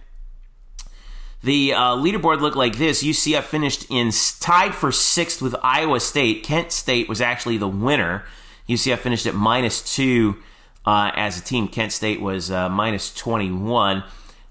The 1.44 1.74
uh, 1.74 1.96
leaderboard 1.96 2.42
looked 2.42 2.58
like 2.58 2.78
this. 2.78 3.04
UCF 3.04 3.44
finished 3.44 3.86
in 3.90 4.12
tied 4.40 4.74
for 4.74 4.92
sixth 4.92 5.42
with 5.42 5.56
Iowa 5.62 6.00
State. 6.00 6.44
Kent 6.44 6.72
State 6.72 7.08
was 7.08 7.22
actually 7.22 7.58
the 7.58 7.68
winner. 7.68 8.24
UCF 8.68 8.98
finished 9.00 9.28
at 9.28 9.36
minus 9.36 9.96
two 9.96 10.38
uh, 10.86 11.12
as 11.16 11.40
a 11.40 11.44
team. 11.44 11.68
Kent 11.68 11.92
State 11.92 12.22
was 12.22 12.50
uh, 12.50 12.70
minus 12.70 13.14
21. 13.14 14.04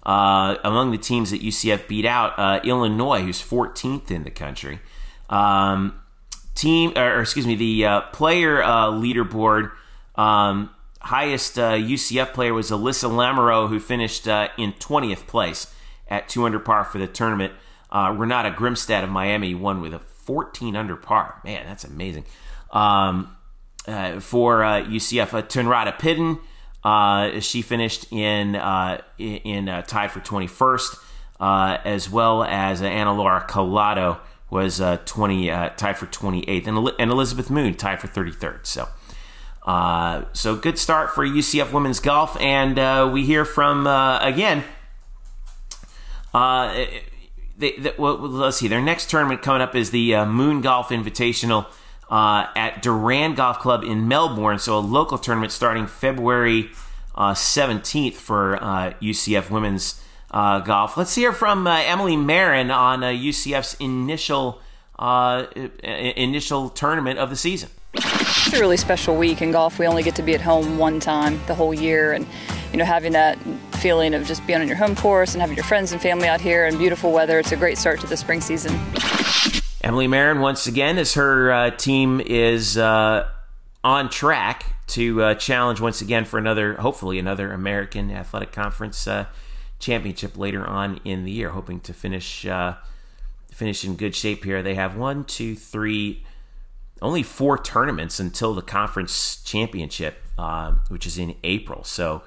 Uh, 0.07 0.57
among 0.63 0.93
the 0.93 0.99
teams 0.99 1.33
that 1.33 1.43
UCF 1.43 1.89
beat 1.89 2.07
out, 2.07 2.39
uh, 2.39 2.61
Illinois, 2.63 3.23
who's 3.23 3.43
14th 3.43 4.09
in 4.09 4.23
the 4.23 4.31
country. 4.31 4.79
Um, 5.29 6.01
team, 6.55 6.93
or, 6.97 7.21
excuse 7.21 7.45
me, 7.45 7.57
the 7.57 7.85
uh, 7.85 8.01
player 8.13 8.63
uh, 8.63 8.87
leaderboard. 8.93 9.73
Um, 10.15 10.71
highest 11.01 11.57
UCF 11.57 12.23
uh, 12.23 12.27
player 12.27 12.55
was 12.55 12.71
Alyssa 12.71 13.11
Lamoureux, 13.11 13.69
who 13.69 13.81
finished 13.81 14.29
uh, 14.29 14.49
in 14.57 14.75
20th 14.75 15.27
place 15.27 15.75
at 16.07 16.29
2 16.29 16.45
under 16.45 16.61
par 16.61 16.85
for 16.85 16.99
the 16.99 17.09
tournament. 17.09 17.53
Renate 17.93 18.55
Grimstad 18.55 19.03
of 19.03 19.11
Miami 19.11 19.57
won 19.57 19.81
with 19.81 19.93
a 19.93 19.99
14 19.99 20.77
under 20.77 20.95
par. 20.95 21.41
Man, 21.45 21.67
that's 21.67 21.83
amazing. 21.83 22.27
Um, 22.71 23.37
for 23.85 24.61
UCF, 24.61 25.35
uh, 25.35 25.43
Tenrata 25.43 25.99
Pidden 25.99 26.39
uh, 26.87 27.41
she 27.41 27.62
finished 27.62 28.12
in 28.12 28.55
uh, 28.55 29.03
in 29.18 29.68
uh, 29.68 29.82
tied 29.82 30.12
for 30.12 30.20
21st, 30.20 30.97
uh, 31.41 31.78
as 31.84 32.09
well 32.09 32.45
as 32.45 32.80
Anna 32.80 33.12
Laura 33.12 33.45
Collado 33.49 34.20
was 34.51 34.80
uh, 34.80 34.97
20 35.05 35.51
uh, 35.51 35.68
tied 35.70 35.99
for 35.99 36.07
28th, 36.07 36.68
and, 36.68 36.91
and 37.01 37.11
Elizabeth 37.11 37.51
Moon 37.51 37.74
tied 37.74 38.01
for 38.01 38.07
33rd. 38.07 38.66
So. 38.66 38.89
so 40.32 40.55
good 40.55 40.78
start 40.78 41.12
for 41.12 41.26
UCF 41.26 41.72
women's 41.72 41.99
golf, 41.99 42.41
and 42.41 43.12
we 43.12 43.24
hear 43.24 43.45
from 43.45 43.89
again. 43.89 44.62
They, 47.59 47.72
they, 47.78 47.95
well, 47.99 48.18
let's 48.18 48.59
see. 48.59 48.68
Their 48.68 48.82
next 48.82 49.11
tournament 49.11 49.43
coming 49.43 49.61
up 49.61 49.74
is 49.74 49.91
the 49.91 50.24
Moon 50.26 50.61
Golf 50.61 50.91
Invitational 50.91 51.66
uh, 52.11 52.47
at 52.55 52.83
Duran 52.83 53.35
Golf 53.35 53.59
Club 53.59 53.83
in 53.83 54.09
Melbourne. 54.09 54.59
So 54.59 54.79
a 54.79 54.81
local 54.81 55.19
tournament 55.19 55.53
starting 55.53 55.87
February 55.87 56.71
uh, 57.15 57.33
17th 57.33 58.15
for 58.15 58.63
uh, 58.63 58.93
UCF 59.01 59.51
women's 59.51 60.03
uh, 60.31 60.61
golf. 60.61 60.97
Let's 60.97 61.15
hear 61.15 61.33
from 61.33 61.67
uh, 61.67 61.83
Emily 61.85 62.17
Marin 62.17 62.71
on 62.71 63.01
UCF's 63.01 63.75
uh, 63.75 63.85
initial 63.85 64.61
initial 64.99 66.71
tournament 66.71 67.19
of 67.19 67.31
the 67.31 67.37
season. 67.37 67.71
It's 67.95 68.53
a 68.55 68.61
really 68.61 68.77
special 68.77 69.17
week 69.17 69.43
in 69.43 69.53
golf. 69.53 69.79
We 69.79 69.87
only 69.87 70.03
get 70.03 70.15
to 70.17 70.23
be 70.23 70.35
at 70.35 70.41
home 70.41 70.79
one 70.79 71.01
time 71.01 71.41
the 71.47 71.55
whole 71.55 71.75
year, 71.75 72.13
and 72.13 72.27
you 72.73 72.79
know 72.79 72.85
having 72.85 73.13
that 73.13 73.39
feeling 73.81 74.15
of 74.15 74.27
just 74.27 74.47
being 74.47 74.61
on 74.61 74.69
your 74.69 74.77
home 74.77 74.97
course 74.97 75.35
and 75.35 75.41
having 75.41 75.57
your 75.57 75.65
friends 75.65 75.93
and 75.93 76.01
family 76.01 76.29
out 76.29 76.41
here 76.41 76.67
and 76.67 76.79
beautiful 76.79 77.13
weather. 77.13 77.39
It's 77.39 77.53
a 77.53 77.57
great 77.57 77.79
start 77.79 78.01
to 78.01 78.07
the 78.07 78.17
spring 78.17 78.41
season. 78.41 78.73
Emily 79.87 80.09
Marin, 80.09 80.41
once 80.41 80.66
again, 80.66 80.99
as 80.99 81.14
her 81.14 81.53
uh, 81.53 81.70
team 81.70 82.20
is 82.20 82.76
uh, 82.76 83.28
on 83.84 84.11
track 84.11 84.74
to 84.89 85.22
uh, 85.22 85.34
challenge 85.37 85.80
once 85.80 86.01
again 86.01 86.24
for 86.24 86.39
another, 86.39 86.74
hopefully, 86.74 87.20
another 87.20 87.53
American 87.53 88.11
Athletic 88.11 88.51
Conference 88.51 89.07
uh, 89.07 89.26
championship 89.78 90.37
later 90.37 90.66
on 90.66 90.99
in 91.05 91.22
the 91.22 91.30
year. 91.30 91.51
Hoping 91.51 91.78
to 91.78 91.95
finish 91.95 92.45
uh, 92.45 92.74
finish 93.53 93.84
in 93.84 93.95
good 93.95 94.16
shape 94.16 94.43
here. 94.43 94.61
They 94.61 94.74
have 94.74 94.97
one, 94.97 95.22
two, 95.22 95.55
three, 95.55 96.24
only 97.01 97.22
four 97.22 97.57
tournaments 97.57 98.18
until 98.18 98.55
the 98.55 98.62
conference 98.62 99.41
championship, 99.45 100.20
uh, 100.37 100.72
which 100.89 101.07
is 101.07 101.16
in 101.16 101.37
April. 101.45 101.84
So 101.84 102.24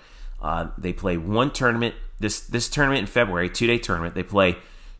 they 0.77 0.93
play 0.93 1.17
one 1.17 1.51
tournament 1.51 1.95
this 2.19 2.39
this 2.39 2.69
tournament 2.69 3.01
in 3.01 3.07
February, 3.07 3.49
two 3.49 3.67
day 3.67 3.79
tournament. 3.79 4.15
They 4.15 4.23
play 4.23 4.55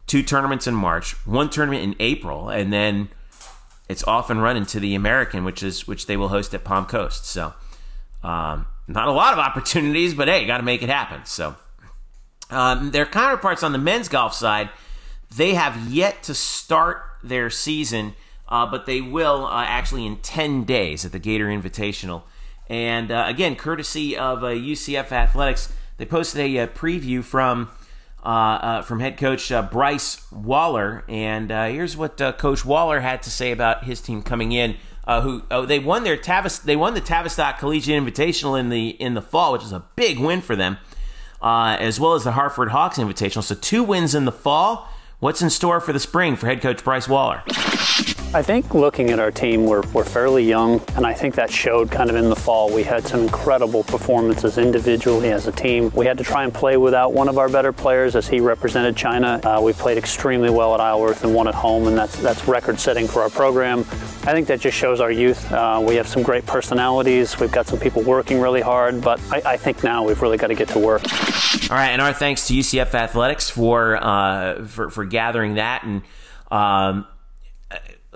two 0.09 0.23
tournaments 0.23 0.65
in 0.65 0.73
March, 0.73 1.13
one 1.25 1.49
tournament 1.49 1.83
in 1.83 1.95
April, 1.99 2.49
and 2.49 2.73
then 2.73 3.09
it's 3.87 4.03
off 4.05 4.31
and 4.31 4.41
running 4.41 4.65
to 4.65 4.79
the 4.79 4.95
American, 4.95 5.45
which 5.45 5.61
is 5.63 5.87
which 5.87 6.07
they 6.07 6.17
will 6.17 6.29
host 6.29 6.53
at 6.53 6.63
Palm 6.63 6.85
Coast. 6.85 7.25
So, 7.25 7.53
um, 8.23 8.65
not 8.87 9.07
a 9.07 9.11
lot 9.11 9.33
of 9.33 9.39
opportunities, 9.39 10.15
but 10.15 10.27
hey, 10.27 10.45
got 10.45 10.57
to 10.57 10.63
make 10.63 10.81
it 10.81 10.89
happen. 10.89 11.25
So, 11.25 11.55
um, 12.49 12.89
their 12.89 13.05
counterparts 13.05 13.61
on 13.61 13.71
the 13.71 13.77
men's 13.77 14.09
golf 14.09 14.33
side, 14.33 14.69
they 15.35 15.53
have 15.53 15.77
yet 15.87 16.23
to 16.23 16.33
start 16.33 17.03
their 17.23 17.51
season, 17.51 18.15
uh, 18.47 18.65
but 18.65 18.87
they 18.87 19.01
will 19.01 19.45
uh, 19.45 19.63
actually 19.63 20.07
in 20.07 20.17
ten 20.17 20.63
days 20.63 21.05
at 21.05 21.11
the 21.11 21.19
Gator 21.19 21.45
Invitational. 21.45 22.23
And 22.67 23.11
uh, 23.11 23.25
again, 23.27 23.55
courtesy 23.55 24.17
of 24.17 24.39
UCF 24.39 25.11
uh, 25.11 25.15
Athletics, 25.15 25.71
they 25.97 26.05
posted 26.05 26.41
a, 26.41 26.57
a 26.57 26.67
preview 26.67 27.23
from 27.23 27.63
uh, 27.63 27.67
uh, 27.67 27.78
from 28.23 28.99
head 28.99 29.17
coach 29.17 29.51
uh, 29.51 29.61
Bryce 29.61 30.29
Waller. 30.31 31.03
And 31.07 31.51
uh, 31.51 31.67
here's 31.67 31.95
what 31.97 32.19
uh, 32.21 32.33
Coach 32.33 32.65
Waller 32.65 32.99
had 32.99 33.23
to 33.23 33.29
say 33.29 33.51
about 33.51 33.83
his 33.83 34.01
team 34.01 34.21
coming 34.21 34.51
in. 34.51 34.77
Uh, 35.05 35.21
who 35.21 35.41
oh, 35.49 35.65
they 35.65 35.79
won 35.79 36.03
their 36.03 36.17
Tavis, 36.17 36.61
they 36.61 36.75
won 36.75 36.93
the 36.93 37.01
Tavistock 37.01 37.57
Collegiate 37.57 37.99
Invitational 37.99 38.59
in 38.59 38.69
the 38.69 38.89
in 38.89 39.15
the 39.15 39.23
fall, 39.23 39.53
which 39.53 39.63
is 39.63 39.71
a 39.71 39.83
big 39.95 40.19
win 40.19 40.39
for 40.39 40.55
them, 40.55 40.77
as 41.41 41.99
well 41.99 42.13
as 42.13 42.23
the 42.23 42.33
Hartford 42.33 42.69
Hawks 42.69 42.99
Invitational. 42.99 43.41
So 43.41 43.55
two 43.55 43.83
wins 43.83 44.13
in 44.13 44.25
the 44.25 44.31
fall. 44.31 44.87
What's 45.19 45.41
in 45.41 45.49
store 45.49 45.79
for 45.79 45.93
the 45.93 45.99
spring 45.99 46.35
for 46.35 46.45
head 46.45 46.61
coach 46.61 46.83
Bryce 46.83 47.07
Waller? 47.07 47.43
I 48.31 48.43
think 48.43 48.75
looking 48.75 49.09
at 49.09 49.17
our 49.17 49.31
team, 49.31 49.65
we're, 49.65 49.81
we're 49.91 50.03
fairly 50.03 50.43
young, 50.43 50.83
and 50.95 51.03
I 51.03 51.15
think 51.15 51.33
that 51.33 51.49
showed 51.49 51.89
kind 51.89 52.11
of 52.11 52.15
in 52.15 52.29
the 52.29 52.35
fall. 52.35 52.71
We 52.71 52.83
had 52.83 53.03
some 53.03 53.21
incredible 53.21 53.83
performances 53.83 54.59
individually 54.59 55.31
as 55.31 55.47
a 55.47 55.51
team. 55.51 55.91
We 55.95 56.05
had 56.05 56.19
to 56.19 56.23
try 56.23 56.43
and 56.43 56.53
play 56.53 56.77
without 56.77 57.11
one 57.11 57.27
of 57.27 57.39
our 57.39 57.49
better 57.49 57.73
players 57.73 58.15
as 58.15 58.27
he 58.27 58.39
represented 58.39 58.95
China. 58.95 59.41
Uh, 59.43 59.59
we 59.63 59.73
played 59.73 59.97
extremely 59.97 60.51
well 60.51 60.75
at 60.75 60.79
Isleworth 60.79 61.23
and 61.23 61.33
won 61.33 61.47
at 61.47 61.55
home, 61.55 61.87
and 61.87 61.97
that's, 61.97 62.17
that's 62.17 62.47
record 62.47 62.79
setting 62.79 63.07
for 63.07 63.23
our 63.23 63.31
program. 63.31 63.79
I 63.79 64.31
think 64.31 64.47
that 64.49 64.59
just 64.59 64.77
shows 64.77 64.99
our 65.01 65.11
youth. 65.11 65.51
Uh, 65.51 65.83
we 65.83 65.95
have 65.95 66.07
some 66.07 66.21
great 66.21 66.45
personalities. 66.45 67.39
We've 67.39 67.51
got 67.51 67.65
some 67.65 67.79
people 67.79 68.03
working 68.03 68.39
really 68.39 68.61
hard, 68.61 69.01
but 69.01 69.19
I, 69.31 69.41
I 69.53 69.57
think 69.57 69.83
now 69.83 70.03
we've 70.03 70.21
really 70.21 70.37
got 70.37 70.47
to 70.47 70.55
get 70.55 70.67
to 70.69 70.79
work. 70.79 71.01
All 71.71 71.77
right, 71.77 71.89
and 71.89 72.01
our 72.01 72.13
thanks 72.13 72.47
to 72.49 72.53
UCF 72.53 72.93
Athletics 72.93 73.49
for 73.49 73.97
uh, 73.97 74.65
for, 74.65 74.91
for 74.91 75.03
gathering 75.05 75.55
that 75.55 75.83
and. 75.83 76.03
Um, 76.51 77.07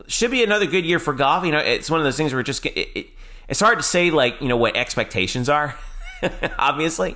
should 0.08 0.32
be 0.32 0.44
another 0.44 0.66
good 0.66 0.86
year 0.86 1.00
for 1.00 1.14
golf. 1.14 1.46
You 1.46 1.52
know, 1.52 1.60
it's 1.60 1.90
one 1.90 2.00
of 2.00 2.04
those 2.04 2.18
things 2.18 2.34
where 2.34 2.44
just 2.44 2.66
it, 2.66 2.90
it, 2.96 3.08
it's 3.48 3.60
hard 3.60 3.78
to 3.80 3.84
say 3.84 4.12
like 4.12 4.42
you 4.42 4.48
know 4.48 4.58
what 4.58 4.76
expectations 4.76 5.50
are, 5.50 5.78
obviously, 6.58 7.16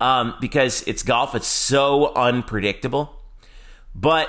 um, 0.00 0.34
because 0.40 0.82
it's 0.86 1.02
golf. 1.02 1.34
It's 1.34 1.46
so 1.46 2.14
unpredictable, 2.14 3.14
but 3.94 4.28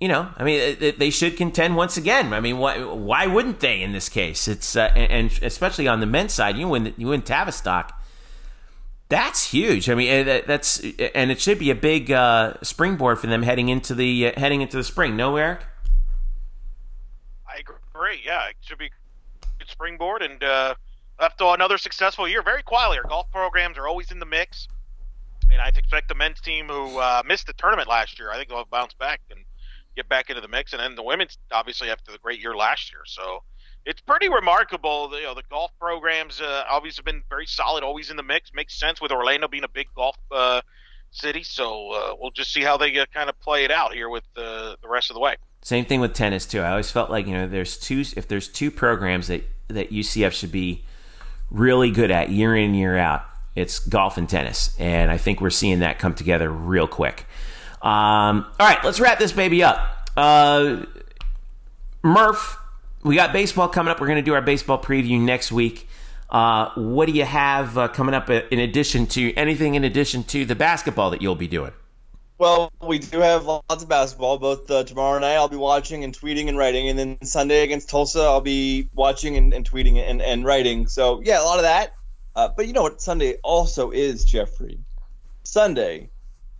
you 0.00 0.08
know, 0.08 0.28
I 0.36 0.42
mean, 0.42 0.94
they 0.98 1.10
should 1.10 1.36
contend 1.36 1.76
once 1.76 1.96
again. 1.96 2.32
I 2.32 2.40
mean, 2.40 2.58
why, 2.58 2.82
why 2.82 3.28
wouldn't 3.28 3.60
they 3.60 3.82
in 3.82 3.92
this 3.92 4.08
case? 4.08 4.48
It's 4.48 4.74
uh, 4.74 4.90
and 4.96 5.30
especially 5.42 5.86
on 5.86 6.00
the 6.00 6.06
men's 6.06 6.34
side, 6.34 6.56
you 6.56 6.66
win 6.66 6.92
you 6.96 7.08
win 7.08 7.22
Tavistock. 7.22 7.98
That's 9.08 9.50
huge. 9.52 9.88
I 9.88 9.94
mean, 9.94 10.24
that's 10.46 10.80
and 11.14 11.30
it 11.30 11.40
should 11.40 11.58
be 11.58 11.70
a 11.70 11.76
big 11.76 12.10
uh, 12.10 12.54
springboard 12.62 13.20
for 13.20 13.28
them 13.28 13.42
heading 13.42 13.68
into 13.68 13.94
the 13.94 14.28
uh, 14.28 14.40
heading 14.40 14.60
into 14.60 14.76
the 14.76 14.82
spring. 14.82 15.16
No, 15.16 15.36
Eric 15.36 15.60
great. 18.02 18.24
Yeah, 18.26 18.48
it 18.48 18.56
should 18.62 18.78
be 18.78 18.90
good 19.60 19.68
springboard 19.68 20.22
and 20.22 20.42
uh, 20.42 20.74
after 21.20 21.44
another 21.44 21.78
successful 21.78 22.26
year. 22.26 22.42
Very 22.42 22.64
quietly, 22.64 22.98
our 22.98 23.04
golf 23.04 23.30
programs 23.30 23.78
are 23.78 23.86
always 23.86 24.10
in 24.10 24.18
the 24.18 24.26
mix, 24.26 24.66
and 25.52 25.60
I 25.60 25.68
expect 25.68 26.08
the 26.08 26.16
men's 26.16 26.40
team 26.40 26.66
who 26.66 26.98
uh, 26.98 27.22
missed 27.24 27.46
the 27.46 27.52
tournament 27.52 27.88
last 27.88 28.18
year, 28.18 28.32
I 28.32 28.36
think 28.38 28.48
they'll 28.48 28.64
bounce 28.64 28.92
back 28.94 29.20
and 29.30 29.38
get 29.94 30.08
back 30.08 30.30
into 30.30 30.42
the 30.42 30.48
mix. 30.48 30.72
And 30.72 30.82
then 30.82 30.96
the 30.96 31.02
women's, 31.04 31.38
obviously, 31.52 31.90
after 31.90 32.10
the 32.10 32.18
great 32.18 32.40
year 32.40 32.56
last 32.56 32.90
year, 32.90 33.02
so 33.06 33.44
it's 33.86 34.00
pretty 34.00 34.28
remarkable. 34.28 35.08
You 35.16 35.22
know, 35.22 35.34
the 35.34 35.44
golf 35.48 35.70
programs 35.78 36.40
uh, 36.40 36.64
obviously 36.68 37.02
have 37.02 37.06
been 37.06 37.22
very 37.28 37.46
solid, 37.46 37.84
always 37.84 38.10
in 38.10 38.16
the 38.16 38.24
mix. 38.24 38.52
Makes 38.52 38.80
sense 38.80 39.00
with 39.00 39.12
Orlando 39.12 39.46
being 39.46 39.62
a 39.62 39.68
big 39.68 39.86
golf 39.94 40.16
uh, 40.32 40.60
city. 41.12 41.44
So 41.44 41.92
uh, 41.92 42.14
we'll 42.18 42.32
just 42.32 42.52
see 42.52 42.62
how 42.62 42.76
they 42.76 42.98
uh, 42.98 43.06
kind 43.14 43.28
of 43.28 43.38
play 43.38 43.62
it 43.62 43.70
out 43.70 43.94
here 43.94 44.08
with 44.08 44.24
uh, 44.36 44.74
the 44.82 44.88
rest 44.88 45.08
of 45.08 45.14
the 45.14 45.20
way. 45.20 45.36
Same 45.62 45.84
thing 45.84 46.00
with 46.00 46.12
tennis 46.12 46.44
too. 46.44 46.60
I 46.60 46.70
always 46.70 46.90
felt 46.90 47.08
like 47.08 47.26
you 47.26 47.32
know 47.32 47.46
there's 47.46 47.76
two 47.78 48.04
if 48.16 48.26
there's 48.26 48.48
two 48.48 48.70
programs 48.70 49.28
that 49.28 49.44
that 49.68 49.90
UCF 49.90 50.32
should 50.32 50.52
be 50.52 50.84
really 51.50 51.90
good 51.90 52.10
at 52.10 52.30
year 52.30 52.54
in 52.56 52.74
year 52.74 52.98
out. 52.98 53.24
It's 53.54 53.78
golf 53.78 54.16
and 54.18 54.28
tennis, 54.28 54.74
and 54.78 55.10
I 55.10 55.18
think 55.18 55.40
we're 55.40 55.50
seeing 55.50 55.80
that 55.80 55.98
come 55.98 56.14
together 56.14 56.50
real 56.50 56.88
quick. 56.88 57.26
Um, 57.80 58.46
all 58.58 58.66
right, 58.66 58.82
let's 58.84 58.98
wrap 58.98 59.18
this 59.18 59.32
baby 59.32 59.62
up. 59.62 59.78
Uh, 60.16 60.86
Murph, 62.02 62.58
we 63.04 63.14
got 63.14 63.32
baseball 63.32 63.68
coming 63.68 63.90
up. 63.90 64.00
We're 64.00 64.06
going 64.06 64.16
to 64.16 64.22
do 64.22 64.34
our 64.34 64.42
baseball 64.42 64.80
preview 64.80 65.20
next 65.20 65.52
week. 65.52 65.88
Uh, 66.30 66.70
what 66.76 67.06
do 67.06 67.12
you 67.12 67.24
have 67.24 67.76
uh, 67.76 67.88
coming 67.88 68.14
up 68.14 68.30
in 68.30 68.58
addition 68.58 69.06
to 69.06 69.34
anything 69.34 69.74
in 69.74 69.84
addition 69.84 70.24
to 70.24 70.44
the 70.46 70.54
basketball 70.54 71.10
that 71.10 71.20
you'll 71.20 71.34
be 71.36 71.46
doing? 71.46 71.72
Well, 72.42 72.72
we 72.82 72.98
do 72.98 73.20
have 73.20 73.46
lots 73.46 73.84
of 73.84 73.88
basketball. 73.88 74.36
Both 74.36 74.68
uh, 74.68 74.82
tomorrow 74.82 75.20
night, 75.20 75.34
I'll 75.34 75.46
be 75.46 75.54
watching 75.54 76.02
and 76.02 76.12
tweeting 76.12 76.48
and 76.48 76.58
writing, 76.58 76.88
and 76.88 76.98
then 76.98 77.22
Sunday 77.22 77.62
against 77.62 77.88
Tulsa, 77.88 78.18
I'll 78.18 78.40
be 78.40 78.88
watching 78.94 79.36
and, 79.36 79.54
and 79.54 79.64
tweeting 79.64 79.98
and, 79.98 80.20
and 80.20 80.44
writing. 80.44 80.88
So 80.88 81.22
yeah, 81.24 81.40
a 81.40 81.44
lot 81.44 81.58
of 81.58 81.62
that. 81.62 81.94
Uh, 82.34 82.48
but 82.48 82.66
you 82.66 82.72
know 82.72 82.82
what? 82.82 83.00
Sunday 83.00 83.36
also 83.44 83.92
is 83.92 84.24
Jeffrey. 84.24 84.80
Sunday 85.44 86.10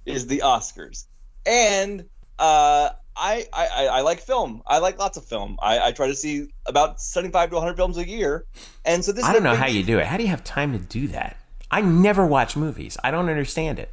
is 0.07 0.29
the 0.29 0.43
Oscars, 0.45 1.07
and 1.47 2.03
uh, 2.39 2.91
I, 3.17 3.49
I 3.53 3.67
I 3.91 4.01
like 4.03 4.21
film. 4.21 4.63
I 4.65 4.79
like 4.79 5.01
lots 5.01 5.17
of 5.17 5.25
film. 5.25 5.59
I, 5.61 5.89
I 5.89 5.91
try 5.91 6.07
to 6.07 6.15
see 6.15 6.47
about 6.65 7.01
seventy-five 7.01 7.51
to 7.51 7.57
one 7.57 7.65
hundred 7.65 7.77
films 7.77 7.99
a 7.99 8.07
year, 8.07 8.45
and 8.85 9.05
so 9.05 9.11
this. 9.11 9.25
I 9.25 9.33
don't 9.33 9.43
know 9.43 9.57
how 9.57 9.67
you 9.67 9.83
do 9.83 9.99
it. 9.99 10.07
How 10.07 10.17
do 10.17 10.23
you 10.23 10.29
have 10.29 10.45
time 10.45 10.71
to 10.75 10.79
do 10.79 11.09
that? 11.09 11.39
I 11.73 11.81
never 11.81 12.25
watch 12.25 12.55
movies. 12.55 12.97
I 13.03 13.11
don't 13.11 13.29
understand 13.29 13.81
it. 13.81 13.91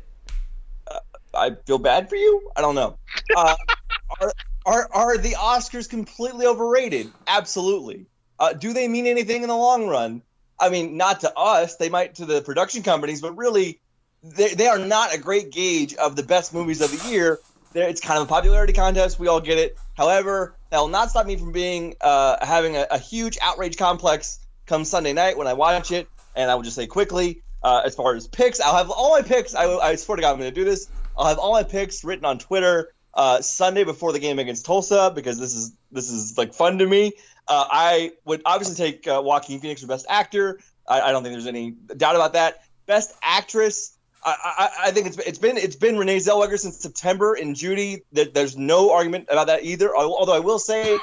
I 1.40 1.56
feel 1.66 1.78
bad 1.78 2.10
for 2.10 2.16
you. 2.16 2.52
I 2.56 2.62
don't 2.62 2.76
know. 2.76 2.98
Uh, 3.36 3.56
are, 4.22 4.34
are 4.66 4.90
are 4.94 5.18
the 5.18 5.32
Oscars 5.32 5.90
completely 5.90 6.46
overrated? 6.46 7.12
Absolutely. 7.28 8.06
Uh, 8.40 8.54
do 8.54 8.74
they 8.74 8.88
mean 8.88 9.06
anything 9.06 9.42
in 9.42 9.50
the 9.50 9.56
long 9.56 9.88
run? 9.88 10.22
I 10.60 10.70
mean, 10.70 10.98
not 10.98 11.22
to 11.22 11.34
us. 11.38 11.78
They 11.78 11.90
might 11.90 12.16
to 12.16 12.26
the 12.26 12.42
production 12.42 12.84
companies, 12.84 13.22
but 13.22 13.38
really, 13.38 13.80
they, 14.24 14.54
they 14.54 14.68
are 14.68 14.80
not 14.80 15.14
a 15.14 15.18
great 15.18 15.52
gauge 15.52 15.94
of 15.96 16.16
the 16.16 16.24
best 16.24 16.54
movies 16.54 16.82
of 16.82 16.92
the 16.92 17.10
year. 17.10 17.40
They're, 17.74 17.88
it's 17.88 18.02
kind 18.02 18.20
of 18.20 18.28
a 18.28 18.30
popularity 18.30 18.74
contest. 18.74 19.20
We 19.20 19.28
all 19.28 19.42
get 19.42 19.58
it. 19.58 19.78
However, 19.96 20.56
that 20.70 20.80
will 20.80 20.88
not 20.88 21.10
stop 21.10 21.26
me 21.26 21.38
from 21.38 21.52
being 21.52 21.96
uh, 22.02 22.46
having 22.46 22.76
a, 22.76 22.88
a, 22.92 22.98
huge 22.98 23.38
outrage 23.42 23.78
complex 23.78 24.40
come 24.66 24.86
Sunday 24.86 25.14
night 25.14 25.38
when 25.38 25.48
I 25.48 25.54
watch 25.54 25.92
it. 25.92 26.08
And 26.36 26.50
I 26.50 26.56
will 26.56 26.64
just 26.64 26.76
say 26.76 26.88
quickly, 26.88 27.42
uh, 27.64 27.82
as 27.86 27.96
far 27.96 28.16
as 28.16 28.28
picks, 28.28 28.60
I'll 28.60 28.76
have 28.76 28.90
all 28.90 29.12
my 29.12 29.22
picks. 29.22 29.56
I, 29.56 29.66
I 29.66 29.96
swear 29.96 30.16
to 30.16 30.22
God, 30.22 30.32
I'm 30.32 30.40
going 30.40 30.52
to 30.52 30.56
do 30.56 30.66
this. 30.66 30.90
I'll 31.18 31.28
have 31.28 31.40
all 31.40 31.54
my 31.54 31.64
picks 31.64 32.04
written 32.04 32.26
on 32.26 32.40
Twitter 32.40 32.94
uh, 33.14 33.42
Sunday 33.42 33.84
before 33.84 34.14
the 34.14 34.20
game 34.20 34.40
against 34.40 34.66
Tulsa 34.66 35.12
because 35.14 35.40
this 35.40 35.56
is 35.56 35.74
this 35.92 36.10
is 36.10 36.38
like 36.38 36.54
fun 36.54 36.78
to 36.80 36.88
me. 36.88 37.14
Uh, 37.48 37.66
I 37.70 38.12
would 38.26 38.42
obviously 38.46 38.76
take 38.76 39.08
uh, 39.08 39.22
Joaquin 39.24 39.60
Phoenix 39.60 39.82
for 39.82 39.88
Best 39.88 40.06
Actor. 40.08 40.60
I, 40.88 41.02
I, 41.02 41.12
don't 41.12 41.24
think 41.24 41.34
there's 41.34 41.48
any 41.48 41.72
doubt 41.72 42.16
about 42.16 42.34
that. 42.34 42.64
Best 42.86 43.14
Actress. 43.24 43.98
I, 44.24 44.36
I, 44.44 44.88
I, 44.88 44.92
think 44.92 45.08
it's 45.08 45.18
it's 45.18 45.40
been 45.40 45.58
it's 45.58 45.76
been 45.76 45.98
Renee 45.98 46.18
Zellweger 46.18 46.60
since 46.60 46.78
September 46.78 47.34
and 47.34 47.56
Judy. 47.56 48.04
there's 48.12 48.58
no 48.58 48.92
argument 48.92 49.28
about 49.32 49.48
that 49.48 49.64
either. 49.64 49.96
Although 49.96 50.36
I 50.36 50.40
will 50.40 50.60
say 50.60 50.98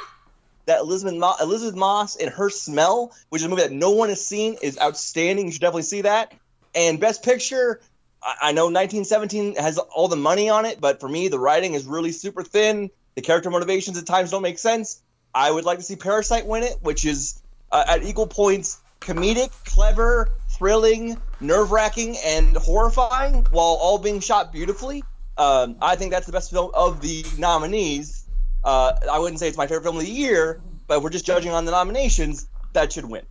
that 0.67 0.81
Elisabeth 0.81 1.15
Moss, 1.15 1.41
Elisabeth 1.41 1.77
Moss 1.77 2.17
and 2.17 2.31
Her 2.31 2.51
Smell, 2.51 3.13
which 3.31 3.41
is 3.41 3.47
a 3.47 3.49
movie 3.49 3.63
that 3.63 3.73
no 3.73 3.91
one 3.93 4.11
has 4.11 4.25
seen, 4.25 4.57
is 4.63 4.79
outstanding. 4.79 5.47
You 5.47 5.53
should 5.53 5.63
definitely 5.63 5.83
see 5.83 6.03
that. 6.03 6.35
And 6.75 7.01
Best 7.01 7.25
Picture, 7.25 7.81
I 8.23 8.53
know 8.53 8.65
1917 8.65 9.57
has 9.57 9.79
all 9.79 10.09
the 10.09 10.17
money 10.17 10.49
on 10.49 10.65
it, 10.65 10.81
but 10.81 11.01
for 11.01 11.09
me, 11.09 11.29
the 11.29 11.39
writing 11.39 11.75
is 11.75 11.85
really 11.85 12.13
super 12.13 12.43
thin. 12.43 12.91
The 13.15 13.23
character 13.23 13.51
motivations 13.51 13.97
at 13.99 14.07
times 14.07 14.31
don't 14.31 14.43
make 14.43 14.59
sense. 14.59 15.03
I 15.35 15.51
would 15.51 15.65
like 15.65 15.79
to 15.79 15.85
see 15.85 15.97
Parasite 15.97 16.47
win 16.47 16.63
it, 16.63 16.77
which 16.81 17.05
is 17.05 17.41
uh, 17.71 17.85
at 17.87 18.03
equal 18.03 18.27
points 18.27 18.81
comedic, 19.01 19.51
clever, 19.65 20.31
thrilling, 20.49 21.17
nerve 21.41 21.71
wracking, 21.71 22.17
and 22.25 22.57
horrifying, 22.57 23.47
while 23.51 23.79
all 23.81 23.99
being 23.99 24.21
shot 24.21 24.53
beautifully. 24.53 25.05
Um, 25.39 25.77
I 25.81 25.97
think 25.97 26.11
that's 26.11 26.27
the 26.27 26.33
best 26.33 26.51
film 26.51 26.71
of 26.75 27.01
the 27.01 27.25
nominees. 27.39 28.25
Uh, 28.65 28.95
I 29.11 29.19
wouldn't 29.19 29.39
say 29.39 29.49
it's 29.49 29.57
my 29.57 29.67
favorite 29.67 29.85
film 29.85 29.97
of 29.97 30.03
the 30.03 30.11
year, 30.11 30.61
but 30.87 31.03
we're 31.03 31.11
just 31.11 31.27
judging 31.27 31.53
on 31.53 31.67
the 31.67 31.73
nominations. 31.73 32.49
That 32.73 32.93
should 32.93 33.05
win. 33.05 33.25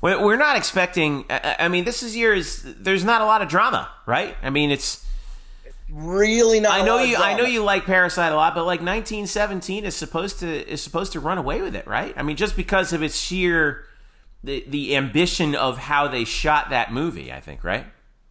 We're 0.00 0.36
not 0.36 0.56
expecting. 0.56 1.24
I 1.28 1.68
mean, 1.68 1.84
this 1.84 2.02
is 2.02 2.16
years. 2.16 2.62
There's 2.62 3.04
not 3.04 3.20
a 3.20 3.24
lot 3.24 3.42
of 3.42 3.48
drama, 3.48 3.90
right? 4.06 4.36
I 4.42 4.50
mean, 4.50 4.70
it's 4.70 5.04
really 5.90 6.60
not. 6.60 6.72
I 6.72 6.84
know 6.84 6.98
you. 7.02 7.16
I 7.16 7.36
know 7.36 7.44
you 7.44 7.64
like 7.64 7.84
Parasite 7.84 8.32
a 8.32 8.36
lot, 8.36 8.54
but 8.54 8.64
like 8.64 8.80
1917 8.80 9.84
is 9.84 9.96
supposed 9.96 10.40
to 10.40 10.72
is 10.72 10.80
supposed 10.80 11.12
to 11.12 11.20
run 11.20 11.38
away 11.38 11.62
with 11.62 11.74
it, 11.74 11.86
right? 11.86 12.14
I 12.16 12.22
mean, 12.22 12.36
just 12.36 12.56
because 12.56 12.92
of 12.92 13.02
its 13.02 13.18
sheer 13.18 13.84
the 14.44 14.64
the 14.68 14.96
ambition 14.96 15.54
of 15.54 15.78
how 15.78 16.08
they 16.08 16.24
shot 16.24 16.70
that 16.70 16.92
movie, 16.92 17.32
I 17.32 17.40
think, 17.40 17.64
right? 17.64 17.86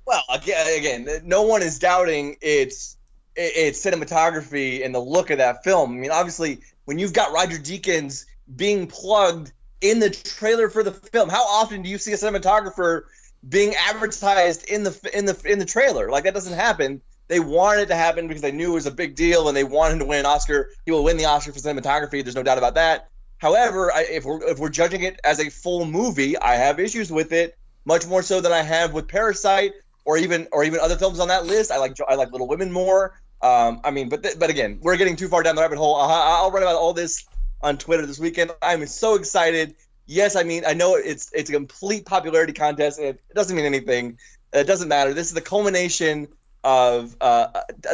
Well, 0.05 0.23
again, 0.33 0.79
again, 0.79 1.07
no 1.25 1.41
one 1.41 1.61
is 1.61 1.79
doubting 1.79 2.37
its 2.41 2.97
its 3.35 3.85
cinematography 3.85 4.83
and 4.85 4.95
the 4.95 4.99
look 4.99 5.29
of 5.29 5.37
that 5.39 5.63
film. 5.63 5.91
I 5.91 5.95
mean, 5.95 6.11
obviously, 6.11 6.59
when 6.85 6.97
you've 6.97 7.13
got 7.13 7.33
Roger 7.33 7.57
Deakins 7.57 8.25
being 8.55 8.87
plugged 8.87 9.51
in 9.81 9.99
the 9.99 10.09
trailer 10.09 10.69
for 10.69 10.83
the 10.83 10.91
film. 10.91 11.29
How 11.29 11.43
often 11.43 11.81
do 11.81 11.89
you 11.89 11.97
see 11.97 12.13
a 12.13 12.17
cinematographer 12.17 13.03
being 13.47 13.75
advertised 13.75 14.69
in 14.69 14.83
the 14.83 15.09
in 15.13 15.25
the 15.25 15.39
in 15.45 15.59
the 15.59 15.65
trailer? 15.65 16.09
Like 16.09 16.23
that 16.25 16.33
doesn't 16.33 16.53
happen. 16.53 17.01
They 17.27 17.39
wanted 17.39 17.81
it 17.81 17.87
to 17.87 17.95
happen 17.95 18.27
because 18.27 18.41
they 18.41 18.51
knew 18.51 18.71
it 18.71 18.75
was 18.75 18.85
a 18.85 18.91
big 18.91 19.15
deal 19.15 19.47
and 19.47 19.57
they 19.57 19.65
wanted 19.65 19.99
to 19.99 20.05
win 20.05 20.19
an 20.19 20.25
Oscar. 20.25 20.69
He 20.85 20.91
will 20.91 21.03
win 21.03 21.17
the 21.17 21.25
Oscar 21.25 21.51
for 21.51 21.59
cinematography. 21.59 22.23
There's 22.23 22.35
no 22.35 22.43
doubt 22.43 22.57
about 22.57 22.75
that. 22.75 23.09
However, 23.37 23.91
I, 23.93 24.03
if 24.03 24.25
we're 24.25 24.43
if 24.43 24.59
we're 24.59 24.69
judging 24.69 25.03
it 25.03 25.19
as 25.23 25.39
a 25.39 25.49
full 25.49 25.85
movie, 25.85 26.37
I 26.37 26.55
have 26.55 26.79
issues 26.79 27.11
with 27.11 27.31
it 27.31 27.57
much 27.85 28.07
more 28.07 28.23
so 28.23 28.41
than 28.41 28.51
I 28.51 28.61
have 28.61 28.93
with 28.93 29.07
Parasite 29.07 29.73
or 30.05 30.17
even 30.17 30.47
or 30.51 30.63
even 30.63 30.79
other 30.79 30.97
films 30.97 31.19
on 31.19 31.27
that 31.27 31.45
list. 31.45 31.71
I 31.71 31.77
like 31.77 31.97
I 32.07 32.15
like 32.15 32.31
Little 32.31 32.47
Women 32.47 32.71
more. 32.71 33.19
Um, 33.41 33.81
I 33.83 33.91
mean, 33.91 34.09
but 34.09 34.23
th- 34.23 34.39
but 34.39 34.49
again, 34.49 34.79
we're 34.81 34.97
getting 34.97 35.15
too 35.15 35.27
far 35.27 35.43
down 35.43 35.55
the 35.55 35.61
rabbit 35.61 35.77
hole. 35.77 35.95
I'll, 35.95 36.09
I'll 36.09 36.51
write 36.51 36.63
about 36.63 36.75
all 36.75 36.93
this 36.93 37.25
on 37.61 37.77
Twitter 37.77 38.05
this 38.05 38.19
weekend. 38.19 38.51
I'm 38.61 38.85
so 38.87 39.15
excited. 39.15 39.75
Yes, 40.05 40.35
I 40.35 40.43
mean 40.43 40.63
I 40.65 40.73
know 40.73 40.95
it's 40.95 41.31
it's 41.33 41.49
a 41.49 41.53
complete 41.53 42.05
popularity 42.05 42.53
contest. 42.53 42.99
It, 42.99 43.19
doesn't 43.33 43.55
mean 43.55 43.65
anything. 43.65 44.19
It 44.53 44.65
doesn't 44.65 44.87
matter. 44.87 45.13
This 45.13 45.27
is 45.27 45.33
the 45.33 45.41
culmination 45.41 46.27
of 46.63 47.15
uh, 47.21 47.47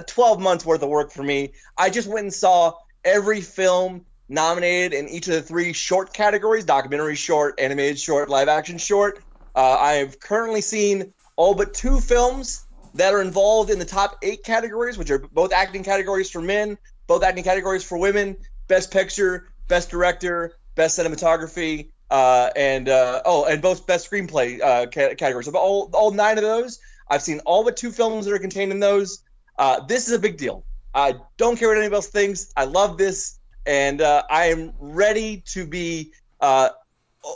12 0.07 0.40
months 0.40 0.65
worth 0.65 0.81
of 0.81 0.90
work 0.90 1.11
for 1.11 1.23
me. 1.23 1.53
I 1.77 1.90
just 1.90 2.07
went 2.07 2.22
and 2.22 2.34
saw 2.34 2.73
every 3.03 3.41
film 3.41 4.06
nominated 4.30 4.94
in 4.94 5.10
each 5.10 5.27
of 5.27 5.34
the 5.34 5.41
three 5.41 5.73
short 5.73 6.14
categories: 6.14 6.65
documentary 6.65 7.15
short, 7.15 7.60
animated 7.60 7.99
short, 7.99 8.30
live 8.30 8.48
action 8.48 8.77
short. 8.77 9.23
Uh, 9.56 9.77
I 9.80 9.94
have 9.94 10.19
currently 10.19 10.61
seen 10.61 11.14
all 11.35 11.56
but 11.56 11.73
two 11.73 11.99
films 11.99 12.65
that 12.95 13.14
are 13.14 13.22
involved 13.22 13.69
in 13.69 13.80
the 13.80 13.85
top 13.85 14.19
eight 14.22 14.44
categories, 14.44 14.98
which 14.98 15.10
are 15.10 15.19
both 15.19 15.52
acting 15.52 15.84
categories 15.84 16.30
for 16.30 16.41
men, 16.41 16.77
both 17.07 17.23
acting 17.23 17.44
categories 17.44 17.84
for 17.84 17.98
women, 17.98 18.38
best 18.68 18.91
picture, 18.91 19.53
best 19.68 19.90
director, 19.90 20.56
best 20.76 20.98
cinematography, 20.98 21.90
uh, 22.10 22.49
and 22.56 22.90
uh, 22.90 23.22
oh, 23.26 23.45
and 23.45 23.61
both 23.61 23.88
best 23.88 24.10
screenplay 24.10 24.61
uh, 24.61 24.85
ca- 24.88 25.15
categories. 25.15 25.48
Of 25.48 25.56
all 25.56 25.90
all 25.94 26.11
nine 26.11 26.38
of 26.38 26.44
those, 26.44 26.80
I've 27.10 27.22
seen 27.22 27.40
all 27.45 27.64
but 27.64 27.77
two 27.77 27.91
films 27.91 28.26
that 28.26 28.34
are 28.34 28.40
contained 28.40 28.72
in 28.72 28.80
those. 28.80 29.23
Uh, 29.57 29.80
this 29.81 30.07
is 30.07 30.14
a 30.14 30.19
big 30.19 30.38
deal. 30.38 30.64
I 30.94 31.15
don't 31.38 31.57
care 31.57 31.69
what 31.69 31.77
anybody 31.77 31.95
else 31.95 32.07
thinks. 32.07 32.52
I 32.56 32.65
love 32.65 32.98
this, 32.98 33.40
and 33.65 34.02
uh, 34.02 34.23
I 34.30 34.45
am 34.45 34.73
ready 34.80 35.44
to 35.48 35.65
be 35.65 36.14
uh, 36.40 36.69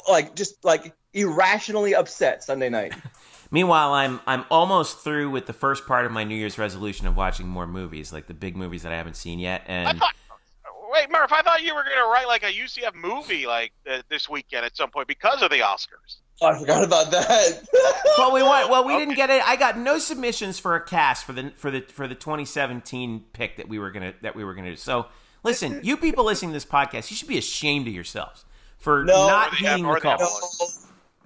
like 0.09 0.35
just 0.35 0.63
like 0.63 0.93
irrationally 1.13 1.95
upset 1.95 2.43
Sunday 2.43 2.69
night. 2.69 2.93
Meanwhile, 3.51 3.93
I'm 3.93 4.19
I'm 4.27 4.45
almost 4.51 4.99
through 4.99 5.29
with 5.29 5.45
the 5.45 5.53
first 5.53 5.87
part 5.87 6.05
of 6.05 6.11
my 6.11 6.23
New 6.23 6.35
Year's 6.35 6.57
resolution 6.57 7.07
of 7.07 7.15
watching 7.15 7.47
more 7.47 7.65
movies, 7.65 8.11
like 8.11 8.27
the 8.27 8.33
big 8.33 8.57
movies 8.57 8.83
that 8.83 8.91
I 8.91 8.97
haven't 8.97 9.15
seen 9.15 9.39
yet. 9.39 9.63
I 9.67 9.71
And 9.71 9.99
thought, 9.99 10.13
wait, 10.91 11.09
Murph, 11.09 11.31
I 11.31 11.41
thought 11.41 11.63
you 11.63 11.73
were 11.75 11.83
going 11.83 11.97
to 11.97 12.03
write 12.11 12.27
like 12.27 12.43
a 12.43 12.51
UCF 12.51 12.93
movie 12.95 13.45
like 13.47 13.71
uh, 13.89 14.01
this 14.09 14.27
weekend 14.29 14.65
at 14.65 14.75
some 14.75 14.89
point 14.89 15.07
because 15.07 15.41
of 15.41 15.49
the 15.49 15.59
Oscars. 15.59 16.17
Oh, 16.41 16.47
I 16.47 16.59
forgot 16.59 16.83
about 16.83 17.09
that. 17.11 17.63
well, 18.17 18.31
we 18.31 18.43
went, 18.43 18.69
well, 18.69 18.85
we 18.85 18.95
didn't 18.97 19.15
get 19.15 19.29
it. 19.31 19.41
I 19.47 19.55
got 19.55 19.77
no 19.77 19.97
submissions 19.97 20.59
for 20.59 20.75
a 20.75 20.81
cast 20.85 21.25
for 21.25 21.33
the 21.33 21.51
for 21.55 21.71
the 21.71 21.81
for 21.81 22.07
the 22.07 22.13
2017 22.13 23.25
pick 23.33 23.57
that 23.57 23.67
we 23.67 23.79
were 23.79 23.89
gonna 23.91 24.13
that 24.21 24.35
we 24.35 24.43
were 24.43 24.53
gonna 24.53 24.69
do. 24.71 24.75
So 24.75 25.07
listen, 25.43 25.79
you 25.83 25.97
people 25.97 26.25
listening 26.25 26.51
to 26.51 26.53
this 26.53 26.65
podcast, 26.65 27.09
you 27.09 27.15
should 27.17 27.27
be 27.27 27.39
ashamed 27.39 27.87
of 27.87 27.93
yourselves 27.93 28.45
for 28.77 29.03
No. 29.03 29.27
not 29.27 29.53
Or 29.53 29.55
the- 29.55 29.63
the 29.77 29.93
the- 29.95 29.99
call. 29.99 30.17
No, 30.19 30.67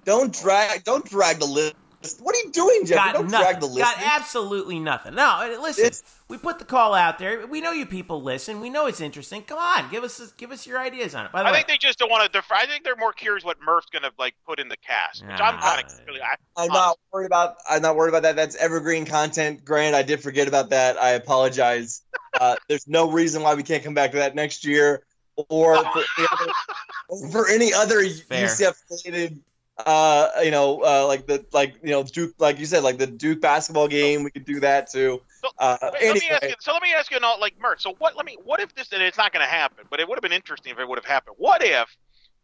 don't 0.04 0.32
drag 0.32 0.84
don't 0.84 1.04
drag 1.04 1.38
the 1.40 1.44
list. 1.46 1.74
What 2.20 2.34
are 2.34 2.38
you 2.38 2.50
doing, 2.50 2.86
Jeff? 2.86 2.96
got 2.96 3.12
don't 3.14 3.30
nothing. 3.30 3.44
drag 3.46 3.60
the 3.60 3.66
list. 3.66 3.78
Got 3.78 3.96
absolutely 4.00 4.80
nothing. 4.80 5.14
No, 5.14 5.22
uh, 5.24 5.58
listen. 5.62 5.84
It's- 5.86 6.02
we 6.32 6.38
put 6.38 6.58
the 6.58 6.64
call 6.64 6.94
out 6.94 7.18
there. 7.18 7.46
We 7.46 7.60
know 7.60 7.72
you 7.72 7.84
people 7.84 8.22
listen. 8.22 8.62
We 8.62 8.70
know 8.70 8.86
it's 8.86 9.02
interesting. 9.02 9.42
Come 9.42 9.58
on, 9.58 9.90
give 9.90 10.02
us 10.02 10.32
give 10.38 10.50
us 10.50 10.66
your 10.66 10.78
ideas 10.78 11.14
on 11.14 11.26
it. 11.26 11.32
By 11.32 11.42
the 11.42 11.50
I 11.50 11.52
way, 11.52 11.58
think 11.58 11.68
they 11.68 11.76
just 11.76 11.98
don't 11.98 12.10
want 12.10 12.24
to 12.24 12.38
defer. 12.38 12.54
I 12.54 12.64
think 12.64 12.84
they're 12.84 12.96
more 12.96 13.12
curious 13.12 13.44
what 13.44 13.58
Murph's 13.62 13.88
going 13.92 14.02
to 14.02 14.10
like 14.18 14.34
put 14.46 14.58
in 14.58 14.70
the 14.70 14.78
cast, 14.78 15.26
which 15.26 15.38
I'm 15.38 15.60
kind 15.60 15.84
of 15.84 16.00
really. 16.06 16.22
I, 16.22 16.36
I'm 16.56 16.68
not 16.68 16.98
worried 17.12 17.26
about. 17.26 17.56
I'm 17.68 17.82
not 17.82 17.96
worried 17.96 18.08
about 18.08 18.22
that. 18.22 18.34
That's 18.34 18.56
evergreen 18.56 19.04
content. 19.04 19.62
Grant, 19.62 19.94
I 19.94 20.02
did 20.02 20.22
forget 20.22 20.48
about 20.48 20.70
that. 20.70 20.96
I 21.00 21.10
apologize. 21.10 22.02
Uh, 22.40 22.56
there's 22.66 22.88
no 22.88 23.10
reason 23.10 23.42
why 23.42 23.54
we 23.54 23.62
can't 23.62 23.84
come 23.84 23.92
back 23.92 24.10
to 24.10 24.16
that 24.16 24.34
next 24.34 24.64
year, 24.64 25.02
or 25.50 25.76
for 25.84 26.02
any 26.16 26.28
other, 26.32 27.28
for 27.30 27.48
any 27.50 27.74
other 27.74 28.08
Fair. 28.08 28.46
UCF 28.46 28.74
related. 28.90 29.38
Uh, 29.76 30.28
you 30.42 30.50
know, 30.50 30.82
uh, 30.82 31.06
like 31.06 31.26
the 31.26 31.44
like 31.52 31.74
you 31.82 31.90
know 31.90 32.02
Duke, 32.02 32.32
like 32.38 32.58
you 32.58 32.64
said, 32.64 32.82
like 32.84 32.96
the 32.96 33.06
Duke 33.06 33.42
basketball 33.42 33.86
game. 33.86 34.22
We 34.24 34.30
could 34.30 34.46
do 34.46 34.60
that 34.60 34.90
too. 34.90 35.20
Uh, 35.58 35.76
Wait, 35.82 36.02
let 36.02 36.14
me 36.20 36.28
ask 36.30 36.42
you. 36.42 36.54
So 36.60 36.72
let 36.72 36.82
me 36.82 36.92
ask 36.94 37.10
you, 37.10 37.18
not 37.20 37.40
like 37.40 37.54
Murph. 37.60 37.80
So 37.80 37.94
what? 37.98 38.16
Let 38.16 38.26
me. 38.26 38.36
What 38.44 38.60
if 38.60 38.74
this? 38.74 38.92
And 38.92 39.02
it's 39.02 39.18
not 39.18 39.32
going 39.32 39.44
to 39.44 39.50
happen, 39.50 39.86
but 39.90 40.00
it 40.00 40.08
would 40.08 40.16
have 40.16 40.22
been 40.22 40.32
interesting 40.32 40.72
if 40.72 40.78
it 40.78 40.88
would 40.88 40.98
have 40.98 41.04
happened. 41.04 41.36
What 41.38 41.62
if 41.62 41.96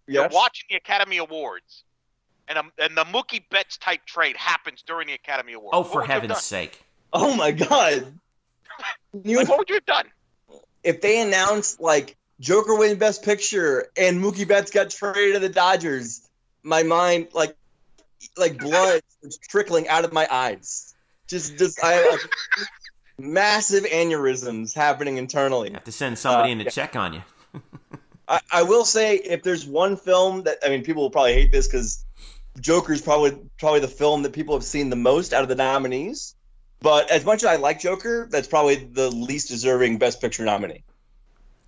you're 0.07 0.25
yes. 0.25 0.33
watching 0.35 0.67
the 0.71 0.77
Academy 0.77 1.19
Awards, 1.19 1.85
and 2.49 2.59
a, 2.59 2.65
and 2.79 2.97
the 2.97 3.05
Mookie 3.05 3.43
Betts 3.51 3.77
type 3.77 4.05
trade 4.07 4.37
happens 4.37 4.83
during 4.83 5.07
the 5.07 5.15
Academy 5.15 5.53
Awards? 5.53 5.75
oh 5.75 5.81
What 5.81 5.93
for 5.93 6.01
would 6.01 6.09
you 6.09 6.13
have 6.13 6.23
heaven's 6.23 6.43
sake, 6.43 6.83
Oh 7.13 7.35
my 7.35 7.53
god. 7.53 8.13
You, 9.25 9.39
Like, 9.39 9.49
what 9.49 9.59
would 9.59 9.69
you 9.69 9.77
have 9.77 9.87
done? 9.87 10.07
if 10.85 11.01
they 11.01 11.21
announced 11.21 11.81
like 11.81 12.17
Joker 12.41 12.77
win 12.77 12.99
Best 12.99 13.25
Picture 13.25 13.89
and 13.97 14.23
Mookie 14.23 14.47
Betts 14.47 14.71
got 14.71 14.91
traded 14.91 15.35
to 15.35 15.41
the 15.41 15.49
Dodgers, 15.49 16.29
my 16.63 16.83
mind 16.83 17.29
like 17.33 17.57
like 18.37 18.59
blood 18.59 19.03
was 19.23 19.39
trickling 19.39 19.89
out 19.89 20.05
of 20.05 20.13
my 20.13 20.27
eyes. 20.31 20.95
Just 21.27 21.59
just 21.59 21.83
I 21.83 22.09
like, 22.09 22.21
massive 23.19 23.85
aneurysms 23.85 24.75
happening 24.75 25.17
internally. 25.17 25.69
you 25.69 25.75
have 25.75 25.85
to 25.85 25.93
send 25.93 26.19
somebody 26.19 26.51
Uh, 26.51 26.53
in 26.53 26.59
to 26.59 26.65
yeah. 26.65 26.71
check 26.71 26.97
on 26.97 27.13
you. 27.15 27.23
I, 28.29 28.41
I 28.53 28.63
will 28.63 28.85
say 28.85 29.17
if 29.17 29.43
there's 29.43 29.67
one 29.67 29.97
film 29.97 30.43
that 30.45 30.59
I 30.65 30.69
mean 30.69 30.83
people 30.85 31.03
will 31.03 31.11
probably 31.11 31.33
hate 31.35 31.51
this 31.51 31.67
because 31.67 32.05
Joker's 32.61 33.01
probably 33.03 33.39
probably 33.59 33.81
the 33.81 33.89
film 33.89 34.23
that 34.23 34.33
people 34.33 34.55
have 34.55 34.65
seen 34.65 34.91
the 34.91 34.97
most 34.97 35.33
out 35.33 35.43
of 35.43 35.49
the 35.49 35.55
nominees. 35.55 36.35
But 36.81 37.11
as 37.11 37.25
much 37.25 37.43
as 37.43 37.47
I 37.49 37.57
like 37.57 37.81
Joker, 37.81 38.29
that's 38.31 38.47
probably 38.47 38.77
the 38.77 39.11
least 39.11 39.49
deserving 39.49 39.99
Best 39.99 40.21
Picture 40.21 40.45
nominee. 40.45 40.85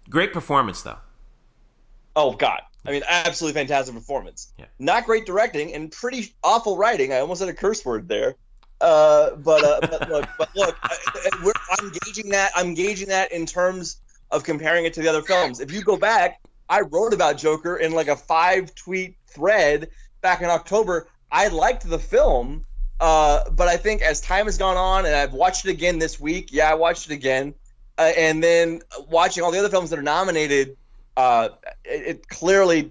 Great 0.09 0.33
performance 0.33 0.83
though. 0.83 0.99
Oh 2.15 2.33
God! 2.33 2.61
I 2.87 2.91
mean, 2.93 3.03
absolutely 3.09 3.59
fantastic 3.61 3.95
performance. 3.95 4.53
Yeah. 4.59 4.67
Not 4.79 5.07
great 5.07 5.27
directing 5.27 5.75
and 5.75 5.91
pretty 5.91 6.35
awful 6.45 6.77
writing. 6.77 7.13
I 7.13 7.19
almost 7.21 7.41
had 7.41 7.49
a 7.49 7.55
curse 7.55 7.85
word 7.85 8.09
there. 8.09 8.37
Uh, 8.81 9.37
but 9.37 9.65
uh, 9.65 9.81
but 9.83 10.09
look, 10.09 10.29
but 10.39 10.49
look, 10.57 10.77
I, 10.83 11.53
I'm 11.79 11.93
gauging 12.05 12.31
that. 12.31 12.53
I'm 12.55 12.75
gauging 12.75 13.09
that 13.09 13.33
in 13.33 13.47
terms 13.47 14.01
of 14.31 14.45
comparing 14.45 14.85
it 14.85 14.95
to 14.95 15.03
the 15.03 15.09
other 15.09 15.23
films. 15.23 15.61
If 15.61 15.73
you 15.73 15.83
go 15.83 15.97
back, 15.97 16.41
I 16.69 16.81
wrote 16.81 17.13
about 17.13 17.37
Joker 17.37 17.77
in 17.77 17.93
like 17.93 18.09
a 18.09 18.17
five 18.17 18.75
tweet 18.75 19.17
thread 19.27 19.91
back 20.23 20.41
in 20.41 20.49
October. 20.49 21.09
I 21.31 21.49
liked 21.49 21.89
the 21.89 21.99
film, 21.99 22.65
uh, 23.01 23.51
but 23.51 23.69
I 23.69 23.77
think 23.77 24.03
as 24.03 24.21
time 24.21 24.47
has 24.47 24.57
gone 24.57 24.77
on, 24.77 25.05
and 25.05 25.15
I've 25.15 25.33
watched 25.33 25.67
it 25.67 25.71
again 25.71 25.99
this 25.99 26.19
week. 26.19 26.49
Yeah, 26.53 26.71
I 26.71 26.75
watched 26.75 27.11
it 27.11 27.13
again, 27.13 27.55
uh, 27.99 28.13
and 28.17 28.43
then 28.43 28.81
watching 29.09 29.45
all 29.45 29.51
the 29.51 29.59
other 29.59 29.69
films 29.69 29.91
that 29.91 29.99
are 29.99 30.03
nominated 30.03 30.77
uh, 31.17 31.49
it, 31.85 32.07
it 32.07 32.29
clearly 32.29 32.91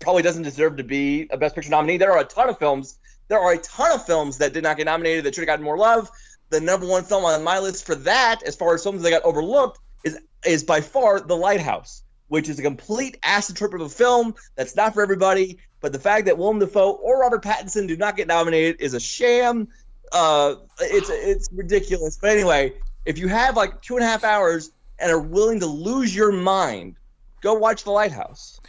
probably 0.00 0.22
doesn't 0.22 0.42
deserve 0.42 0.76
to 0.76 0.84
be 0.84 1.28
a 1.30 1.36
Best 1.36 1.54
Picture 1.54 1.70
nominee. 1.70 1.96
There 1.96 2.12
are 2.12 2.20
a 2.20 2.24
ton 2.24 2.48
of 2.48 2.58
films. 2.58 2.98
There 3.32 3.40
are 3.40 3.52
a 3.52 3.58
ton 3.58 3.92
of 3.92 4.04
films 4.04 4.36
that 4.38 4.52
did 4.52 4.62
not 4.62 4.76
get 4.76 4.84
nominated 4.84 5.24
that 5.24 5.34
should 5.34 5.40
have 5.40 5.46
gotten 5.46 5.64
more 5.64 5.78
love. 5.78 6.10
The 6.50 6.60
number 6.60 6.86
one 6.86 7.02
film 7.02 7.24
on 7.24 7.42
my 7.42 7.60
list 7.60 7.86
for 7.86 7.94
that, 7.94 8.42
as 8.42 8.54
far 8.56 8.74
as 8.74 8.82
films 8.82 9.00
that 9.00 9.08
got 9.08 9.22
overlooked, 9.22 9.78
is 10.04 10.18
is 10.44 10.64
by 10.64 10.82
far 10.82 11.18
The 11.18 11.34
Lighthouse, 11.34 12.02
which 12.28 12.50
is 12.50 12.58
a 12.58 12.62
complete 12.62 13.16
acid 13.22 13.56
trip 13.56 13.72
of 13.72 13.80
a 13.80 13.88
film 13.88 14.34
that's 14.54 14.76
not 14.76 14.92
for 14.92 15.02
everybody. 15.02 15.60
But 15.80 15.94
the 15.94 15.98
fact 15.98 16.26
that 16.26 16.36
Willem 16.36 16.58
Dafoe 16.58 16.90
or 16.90 17.20
Robert 17.20 17.42
Pattinson 17.42 17.88
do 17.88 17.96
not 17.96 18.18
get 18.18 18.26
nominated 18.28 18.82
is 18.82 18.92
a 18.92 19.00
sham. 19.00 19.68
Uh, 20.12 20.56
it's 20.78 21.08
it's 21.08 21.48
ridiculous. 21.52 22.18
But 22.20 22.32
anyway, 22.32 22.74
if 23.06 23.16
you 23.16 23.28
have 23.28 23.56
like 23.56 23.80
two 23.80 23.96
and 23.96 24.04
a 24.04 24.06
half 24.06 24.24
hours 24.24 24.72
and 24.98 25.10
are 25.10 25.18
willing 25.18 25.60
to 25.60 25.66
lose 25.66 26.14
your 26.14 26.32
mind 26.32 26.96
go 27.42 27.54
watch 27.54 27.84
The 27.84 27.90
Lighthouse. 27.90 28.60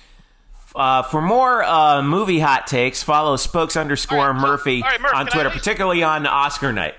Uh, 0.75 1.03
for 1.03 1.21
more 1.21 1.63
uh, 1.63 2.01
movie 2.01 2.39
hot 2.39 2.65
takes, 2.67 3.03
follow 3.03 3.35
spokes 3.35 3.75
underscore 3.77 4.17
All 4.19 4.27
right, 4.33 4.41
so- 4.41 4.47
Murphy 4.47 4.81
all 4.83 4.89
right, 4.89 5.01
Murph, 5.01 5.13
on 5.15 5.27
Twitter, 5.27 5.49
least- 5.49 5.59
particularly 5.63 6.03
on 6.03 6.25
Oscar 6.25 6.71
night. 6.73 6.95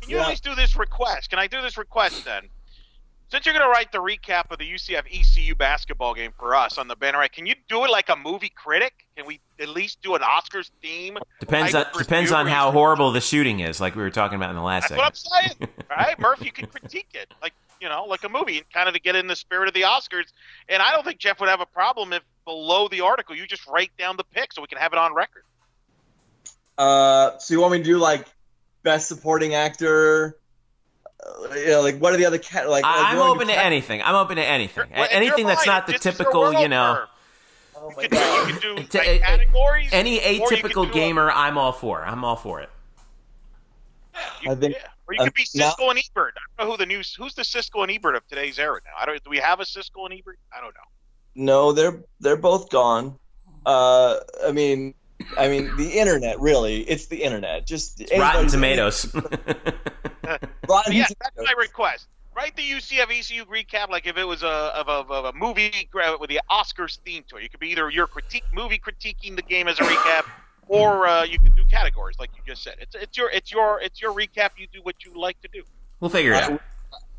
Can 0.00 0.10
you 0.10 0.16
Yeah. 0.16 0.24
at 0.24 0.28
least 0.28 0.44
do 0.44 0.54
this 0.54 0.76
request? 0.76 1.30
Can 1.30 1.38
I 1.38 1.46
do 1.46 1.62
this 1.62 1.78
request 1.78 2.24
then? 2.24 2.48
Since 3.30 3.46
you're 3.46 3.54
going 3.54 3.64
to 3.64 3.70
write 3.70 3.90
the 3.90 3.98
recap 4.02 4.50
of 4.50 4.58
the 4.58 4.66
UCF 4.66 5.06
ECU 5.10 5.54
basketball 5.54 6.14
game 6.14 6.32
for 6.38 6.54
us 6.54 6.76
on 6.78 6.86
the 6.88 6.94
banner, 6.94 7.18
right? 7.18 7.32
Can 7.32 7.46
you 7.46 7.54
do 7.68 7.84
it 7.84 7.90
like 7.90 8.08
a 8.10 8.14
movie 8.16 8.50
critic? 8.54 8.92
Can 9.16 9.26
we 9.26 9.40
at 9.58 9.70
least 9.70 10.02
do 10.02 10.14
an 10.14 10.20
Oscars 10.20 10.70
theme? 10.82 11.16
Depends 11.40 11.74
on 11.74 11.86
depends 11.96 12.30
on 12.32 12.46
how 12.46 12.70
horrible 12.70 13.10
the 13.12 13.20
shooting 13.22 13.60
is, 13.60 13.80
like 13.80 13.96
we 13.96 14.02
were 14.02 14.10
talking 14.10 14.36
about 14.36 14.50
in 14.50 14.56
the 14.56 14.62
last 14.62 14.90
That's 14.90 14.98
what. 14.98 15.40
I'm 15.40 15.48
saying. 15.56 15.68
right, 15.90 16.18
Murph, 16.20 16.44
you 16.44 16.52
can 16.52 16.66
critique 16.66 17.08
it 17.14 17.32
like 17.42 17.54
you 17.80 17.88
know, 17.88 18.04
like 18.04 18.22
a 18.24 18.28
movie, 18.28 18.62
kind 18.72 18.88
of 18.88 18.94
to 18.94 19.00
get 19.00 19.16
in 19.16 19.26
the 19.26 19.34
spirit 19.36 19.68
of 19.68 19.74
the 19.74 19.82
Oscars. 19.82 20.26
And 20.68 20.80
I 20.80 20.92
don't 20.92 21.04
think 21.04 21.18
Jeff 21.18 21.40
would 21.40 21.48
have 21.48 21.60
a 21.60 21.66
problem 21.66 22.12
if 22.12 22.22
below 22.44 22.88
the 22.88 23.00
article 23.00 23.34
you 23.36 23.46
just 23.46 23.66
write 23.66 23.90
down 23.98 24.16
the 24.16 24.24
pick 24.24 24.52
so 24.52 24.60
we 24.62 24.68
can 24.68 24.78
have 24.78 24.92
it 24.92 24.98
on 24.98 25.14
record. 25.14 25.44
Uh, 26.76 27.38
so 27.38 27.54
you 27.54 27.60
want 27.60 27.72
me 27.72 27.78
to 27.78 27.84
do 27.84 27.98
like 27.98 28.26
best 28.82 29.08
supporting 29.08 29.54
actor? 29.54 30.38
Uh, 31.24 31.54
you 31.54 31.66
know, 31.68 31.80
like 31.82 31.98
what 31.98 32.12
are 32.12 32.16
the 32.16 32.26
other 32.26 32.38
cat? 32.38 32.68
Like 32.68 32.84
I, 32.84 32.96
like, 32.96 33.06
I'm 33.06 33.14
you 33.14 33.20
want 33.20 33.36
open 33.36 33.46
me 33.48 33.54
to 33.54 33.58
anything. 33.64 34.02
I'm 34.02 34.14
open 34.14 34.36
to 34.36 34.44
anything. 34.44 34.84
Well, 34.94 35.04
if 35.04 35.12
anything 35.12 35.46
that's 35.46 35.66
right, 35.66 35.74
not 35.74 35.86
the 35.86 35.92
this 35.92 36.00
is 36.00 36.04
your 36.06 36.12
typical, 36.12 36.52
you 36.60 36.68
know, 36.68 36.94
Murph. 36.94 37.08
Oh 37.76 37.90
You 37.90 37.96
my 37.96 38.02
could 38.02 38.10
do, 38.10 38.16
God. 38.16 38.48
you 38.48 38.54
could 38.54 38.62
do 38.62 38.74
like, 38.76 38.94
uh, 38.94 39.18
categories. 39.26 39.88
any 39.92 40.18
or 40.20 40.22
you 40.32 40.40
could 40.46 40.58
atypical 40.72 40.92
gamer, 40.92 41.30
I'm 41.30 41.56
all 41.58 41.72
for. 41.72 42.02
I'm 42.04 42.24
all 42.24 42.36
for 42.36 42.60
it. 42.60 42.70
You, 44.42 44.52
I 44.52 44.54
think- 44.54 44.74
yeah. 44.74 44.86
Or 45.06 45.12
you 45.14 45.20
could 45.20 45.28
uh, 45.28 45.32
be 45.36 45.44
now- 45.54 45.70
Siskel 45.72 45.90
and 45.90 45.98
Ebert. 45.98 46.34
I 46.36 46.40
don't 46.62 46.66
know 46.66 46.72
who 46.72 46.78
the 46.78 46.86
news. 46.86 47.14
who's 47.14 47.34
the 47.34 47.42
Siskel 47.42 47.82
and 47.82 47.92
Ebert 47.92 48.14
of 48.16 48.26
today's 48.26 48.58
era 48.58 48.80
now. 48.84 48.92
I 48.98 49.04
don't. 49.04 49.22
Do 49.22 49.28
we 49.30 49.36
have 49.38 49.60
a 49.60 49.64
Siskel 49.64 50.06
and 50.08 50.18
Ebert? 50.18 50.38
I 50.56 50.60
don't 50.62 50.74
know. 50.74 50.80
No, 51.34 51.72
they're 51.72 52.02
they're 52.20 52.36
both 52.36 52.70
gone. 52.70 53.18
Uh, 53.66 54.16
I 54.46 54.52
mean, 54.52 54.94
I 55.36 55.48
mean 55.48 55.74
the 55.76 55.98
internet. 55.98 56.40
Really, 56.40 56.82
it's 56.82 57.06
the 57.06 57.22
internet. 57.22 57.66
Just 57.66 58.02
Rotten 58.16 58.48
Tomatoes. 58.48 59.12
Rotten 59.14 59.32
yeah, 60.92 61.04
Tomatoes. 61.04 61.14
that's 61.20 61.36
my 61.38 61.54
request. 61.58 62.08
Write 62.36 62.56
the 62.56 62.62
UCF 62.62 63.16
ECU 63.16 63.44
recap 63.44 63.90
like 63.90 64.06
if 64.06 64.16
it 64.16 64.24
was 64.24 64.42
a 64.42 64.46
of 64.48 64.88
a, 64.88 65.12
of 65.12 65.24
a 65.26 65.32
movie 65.32 65.88
gra- 65.90 66.16
with 66.18 66.30
the 66.30 66.40
Oscars 66.50 66.98
theme 67.04 67.22
to 67.28 67.36
it. 67.36 67.44
You 67.44 67.48
could 67.48 67.60
be 67.60 67.70
either 67.70 67.88
your 67.90 68.06
critique 68.06 68.44
movie 68.52 68.78
critiquing 68.78 69.36
the 69.36 69.42
game 69.42 69.68
as 69.68 69.78
a 69.78 69.84
recap, 69.84 70.24
or 70.68 71.06
uh, 71.06 71.22
you 71.22 71.38
could 71.38 71.54
do 71.54 71.62
categories 71.70 72.18
like 72.18 72.30
you 72.36 72.42
just 72.46 72.62
said. 72.62 72.74
It's 72.80 72.94
it's 72.94 73.16
your 73.16 73.30
it's 73.30 73.52
your 73.52 73.80
it's 73.80 74.02
your 74.02 74.12
recap. 74.12 74.50
You 74.56 74.66
do 74.72 74.80
what 74.82 75.04
you 75.04 75.18
like 75.18 75.40
to 75.42 75.48
do. 75.52 75.62
we'll 76.00 76.10
figure 76.10 76.32
it 76.32 76.42
out. 76.42 76.60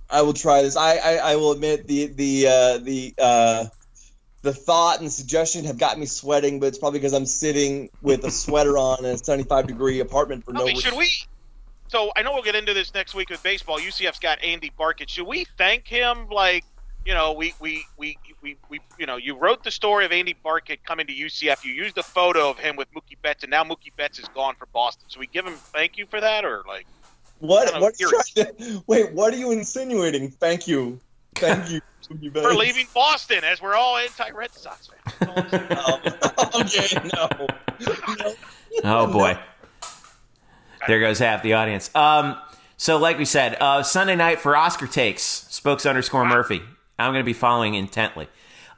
I 0.09 0.21
will 0.21 0.33
try 0.33 0.61
this. 0.61 0.77
I, 0.77 0.97
I, 0.97 1.15
I 1.31 1.35
will 1.37 1.51
admit 1.51 1.87
the 1.87 2.07
the 2.07 2.47
uh, 2.47 2.77
the 2.79 3.13
uh, 3.17 3.65
the 4.45 4.53
thought 4.53 5.01
and 5.01 5.11
suggestion 5.11 5.65
have 5.65 5.77
got 5.79 5.97
me 5.99 6.05
sweating, 6.05 6.59
but 6.59 6.67
it's 6.67 6.77
probably 6.77 6.99
because 6.99 7.13
I'm 7.13 7.25
sitting 7.25 7.89
with 8.03 8.23
a 8.23 8.31
sweater 8.31 8.77
on 8.77 8.99
in 8.99 9.05
a 9.05 9.17
75 9.17 9.65
degree 9.65 9.99
apartment 9.99 10.45
for 10.45 10.53
no 10.53 10.65
reason. 10.65 10.79
should 10.91 10.97
we? 10.97 11.11
So 11.87 12.11
I 12.15 12.21
know 12.21 12.31
we'll 12.33 12.43
get 12.43 12.55
into 12.55 12.73
this 12.75 12.93
next 12.93 13.15
week 13.15 13.31
with 13.31 13.41
baseball. 13.41 13.79
UCF's 13.79 14.19
got 14.19 14.43
Andy 14.43 14.71
Barkett. 14.77 15.09
Should 15.09 15.25
we 15.25 15.45
thank 15.57 15.87
him? 15.87 16.29
Like, 16.29 16.63
you 17.05 17.15
know, 17.15 17.33
we 17.33 17.55
we 17.59 17.85
we 17.97 18.17
we, 18.43 18.57
we 18.69 18.79
you 18.99 19.07
know, 19.07 19.17
you 19.17 19.35
wrote 19.35 19.63
the 19.63 19.71
story 19.71 20.05
of 20.05 20.11
Andy 20.11 20.35
Barkett 20.43 20.83
coming 20.85 21.07
to 21.07 21.13
UCF. 21.13 21.63
You 21.65 21.73
used 21.73 21.97
a 21.97 22.03
photo 22.03 22.51
of 22.51 22.59
him 22.59 22.75
with 22.75 22.87
Mookie 22.93 23.17
Betts, 23.23 23.43
and 23.43 23.49
now 23.49 23.63
Mookie 23.63 23.95
Betts 23.97 24.19
is 24.19 24.27
gone 24.29 24.53
for 24.59 24.67
Boston. 24.67 25.05
So 25.07 25.19
we 25.19 25.25
give 25.25 25.45
him 25.45 25.53
thank 25.55 25.97
you 25.97 26.05
for 26.05 26.21
that, 26.21 26.45
or 26.45 26.63
like, 26.67 26.85
What? 27.39 27.65
kinda 27.65 27.81
What's 27.81 27.97
curious. 27.97 28.29
trying 28.29 28.55
to, 28.57 28.83
wait, 28.85 29.11
what 29.13 29.33
are 29.33 29.37
you 29.37 29.51
insinuating? 29.51 30.29
Thank 30.29 30.67
you. 30.67 30.99
Thank 31.35 31.71
you. 31.71 31.81
you 32.19 32.31
for 32.31 32.53
leaving 32.53 32.87
Boston, 32.93 33.43
as 33.43 33.61
we're 33.61 33.75
all 33.75 33.97
anti-Red 33.97 34.51
Sox 34.53 34.87
fans. 34.87 35.45
That's 35.51 36.33
all 36.37 36.61
I'm 36.61 36.67
saying. 36.67 37.01
okay, 37.03 37.09
no. 37.13 37.47
no. 38.19 38.33
Oh 38.83 39.07
boy. 39.11 39.37
There 40.87 40.99
goes 40.99 41.19
half 41.19 41.41
the 41.41 41.53
audience. 41.53 41.93
Um, 41.95 42.37
so 42.77 42.97
like 42.97 43.17
we 43.17 43.25
said, 43.25 43.55
uh, 43.61 43.83
Sunday 43.83 44.15
night 44.15 44.39
for 44.39 44.55
Oscar 44.55 44.85
takes, 44.85 45.23
spokes 45.23 45.85
underscore 45.85 46.25
Murphy. 46.25 46.61
I'm 46.99 47.11
going 47.13 47.23
to 47.23 47.25
be 47.25 47.33
following 47.33 47.73
intently. 47.75 48.27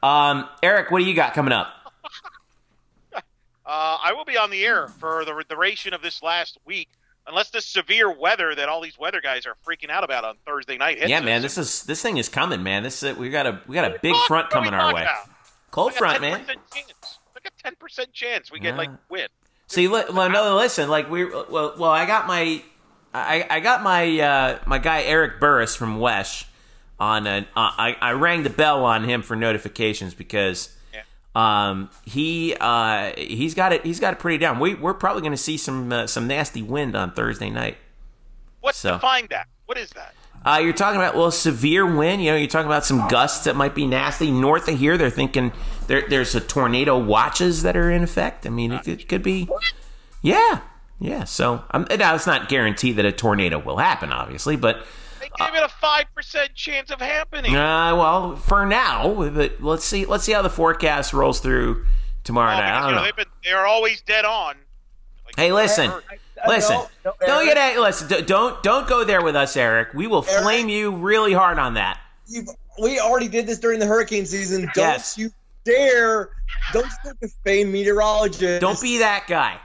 Um, 0.03 0.47
Eric, 0.61 0.91
what 0.91 0.99
do 0.99 1.05
you 1.05 1.15
got 1.15 1.33
coming 1.33 1.53
up? 1.53 1.73
Uh, 3.69 3.97
I 4.01 4.13
will 4.13 4.23
be 4.23 4.37
on 4.37 4.49
the 4.49 4.63
air 4.63 4.87
for 4.87 5.25
the 5.25 5.43
duration 5.49 5.93
of 5.93 6.01
this 6.01 6.23
last 6.23 6.57
week, 6.63 6.87
unless 7.27 7.49
this 7.49 7.65
severe 7.65 8.09
weather 8.11 8.55
that 8.55 8.69
all 8.69 8.81
these 8.81 8.97
weather 8.97 9.21
guys 9.21 9.45
are 9.45 9.55
freaking 9.65 9.89
out 9.89 10.03
about 10.03 10.23
on 10.23 10.35
Thursday 10.45 10.77
night 10.77 10.97
hits 10.97 11.09
Yeah, 11.09 11.19
man, 11.19 11.41
this 11.41 11.57
is 11.57 11.83
this 11.83 12.01
thing 12.01 12.17
is 12.17 12.29
coming, 12.29 12.63
man. 12.63 12.83
This 12.83 13.03
is, 13.03 13.17
we 13.17 13.29
got 13.29 13.45
a 13.45 13.61
we 13.67 13.75
got 13.75 13.91
a 13.91 13.99
big 13.99 14.15
front 14.27 14.49
coming 14.49 14.73
our 14.73 14.93
way. 14.93 15.01
about? 15.01 15.29
Cold 15.71 15.93
front, 15.93 16.21
man. 16.21 16.45
Chance. 16.45 17.19
Like 17.35 17.45
a 17.45 17.63
ten 17.63 17.75
percent 17.75 18.13
chance 18.13 18.51
we 18.51 18.59
get 18.59 18.77
like 18.77 18.89
win. 19.09 19.27
See, 19.67 19.87
li- 19.87 20.05
no, 20.11 20.55
listen. 20.55 20.89
Like 20.89 21.09
we, 21.09 21.25
well, 21.25 21.75
well, 21.77 21.91
I 21.91 22.05
got 22.05 22.25
my, 22.25 22.63
I, 23.13 23.45
I 23.49 23.59
got 23.59 23.83
my, 23.83 24.19
uh, 24.19 24.59
my 24.65 24.77
guy 24.77 25.03
Eric 25.03 25.39
Burris 25.41 25.75
from 25.75 25.99
WESH 25.99 26.47
on. 26.99 27.27
An, 27.27 27.43
uh, 27.55 27.71
I, 27.77 27.97
I 27.99 28.11
rang 28.13 28.43
the 28.43 28.49
bell 28.49 28.85
on 28.85 29.03
him 29.03 29.21
for 29.21 29.35
notifications 29.35 30.13
because. 30.13 30.73
Um, 31.37 31.89
he, 32.05 32.55
uh, 32.59 33.11
he's 33.17 33.53
got 33.53 33.73
it. 33.73 33.85
He's 33.85 33.99
got 33.99 34.13
it 34.13 34.19
pretty 34.19 34.37
down. 34.39 34.59
We, 34.59 34.73
we're 34.73 34.93
probably 34.93 35.21
going 35.21 35.33
to 35.33 35.37
see 35.37 35.57
some, 35.57 35.91
uh, 35.91 36.07
some 36.07 36.27
nasty 36.27 36.61
wind 36.63 36.95
on 36.95 37.11
Thursday 37.11 37.49
night. 37.49 37.77
What's 38.61 38.79
So- 38.79 38.93
define 38.93 39.27
that? 39.29 39.47
What 39.65 39.77
is 39.77 39.89
that? 39.91 40.13
Uh, 40.45 40.59
you're 40.59 40.71
talking 40.71 40.99
about 41.01 41.13
well, 41.15 41.29
severe 41.29 41.85
wind. 41.85 42.23
You 42.23 42.31
know, 42.31 42.37
you're 42.37 42.47
talking 42.47 42.67
about 42.67 42.85
some 42.85 43.07
gusts 43.09 43.43
that 43.45 43.55
might 43.57 43.75
be 43.75 43.85
nasty 43.85 44.31
north 44.31 44.67
of 44.69 44.79
here. 44.79 44.97
They're 44.97 45.09
thinking 45.09 45.51
there, 45.87 46.07
there's 46.07 46.35
a 46.35 46.39
tornado 46.39 46.97
watches 46.97 47.63
that 47.63 47.75
are 47.75 47.91
in 47.91 48.01
effect. 48.01 48.45
I 48.45 48.49
mean, 48.49 48.71
it, 48.71 48.87
it 48.87 49.09
could 49.09 49.23
be. 49.23 49.49
Yeah, 50.21 50.61
yeah. 50.99 51.25
So 51.25 51.63
um, 51.71 51.85
now 51.97 52.15
it's 52.15 52.27
not 52.27 52.47
guaranteed 52.47 52.95
that 52.95 53.05
a 53.05 53.11
tornado 53.11 53.59
will 53.59 53.77
happen, 53.77 54.13
obviously, 54.13 54.55
but 54.55 54.85
gave 55.37 55.55
it 55.55 55.63
a 55.63 55.69
five 55.69 56.05
percent 56.15 56.53
chance 56.55 56.91
of 56.91 56.99
happening. 56.99 57.55
uh, 57.55 57.95
well, 57.95 58.35
for 58.35 58.65
now, 58.65 59.29
but 59.29 59.61
let's 59.61 59.83
see. 59.85 60.05
Let's 60.05 60.23
see 60.23 60.33
how 60.33 60.41
the 60.41 60.49
forecast 60.49 61.13
rolls 61.13 61.39
through 61.39 61.85
tomorrow 62.23 62.53
Oh, 62.55 62.59
night. 62.59 62.63
I 62.63 62.69
because, 62.69 62.81
don't 62.81 62.89
you 62.89 62.95
know, 62.95 63.01
know. 63.01 63.05
they've 63.05 63.15
been 63.15 63.25
they're 63.43 63.65
always 63.67 64.01
dead 64.01 64.25
on. 64.25 64.55
Like, 65.25 65.35
Hey, 65.35 65.51
listen, 65.51 65.91
I- 65.91 66.47
listen. 66.47 66.75
no, 66.77 66.87
no, 67.05 67.13
don't 67.25 67.47
Eric. 67.47 67.55
get 67.55 67.79
listen. 67.79 68.25
Don't 68.25 68.61
don't 68.63 68.87
go 68.87 69.03
there 69.03 69.21
with 69.21 69.35
us, 69.35 69.55
Eric. 69.57 69.93
We 69.93 70.07
will 70.07 70.25
Eric. 70.29 70.43
flame 70.43 70.69
you 70.69 70.91
really 70.95 71.33
hard 71.33 71.59
on 71.59 71.75
that. 71.75 71.99
We 72.81 72.99
already 72.99 73.27
did 73.27 73.47
this 73.47 73.57
during 73.59 73.79
the 73.79 73.85
hurricane 73.87 74.25
season. 74.25 74.63
Don't 74.75 74.77
Yes. 74.77 75.17
you 75.17 75.31
dare! 75.63 76.29
Don't 76.73 76.89
start 76.91 77.17
to 77.21 77.27
meteorologists. 77.65 78.59
Don't 78.61 78.79
be 78.81 78.99
that 78.99 79.25
guy. 79.27 79.57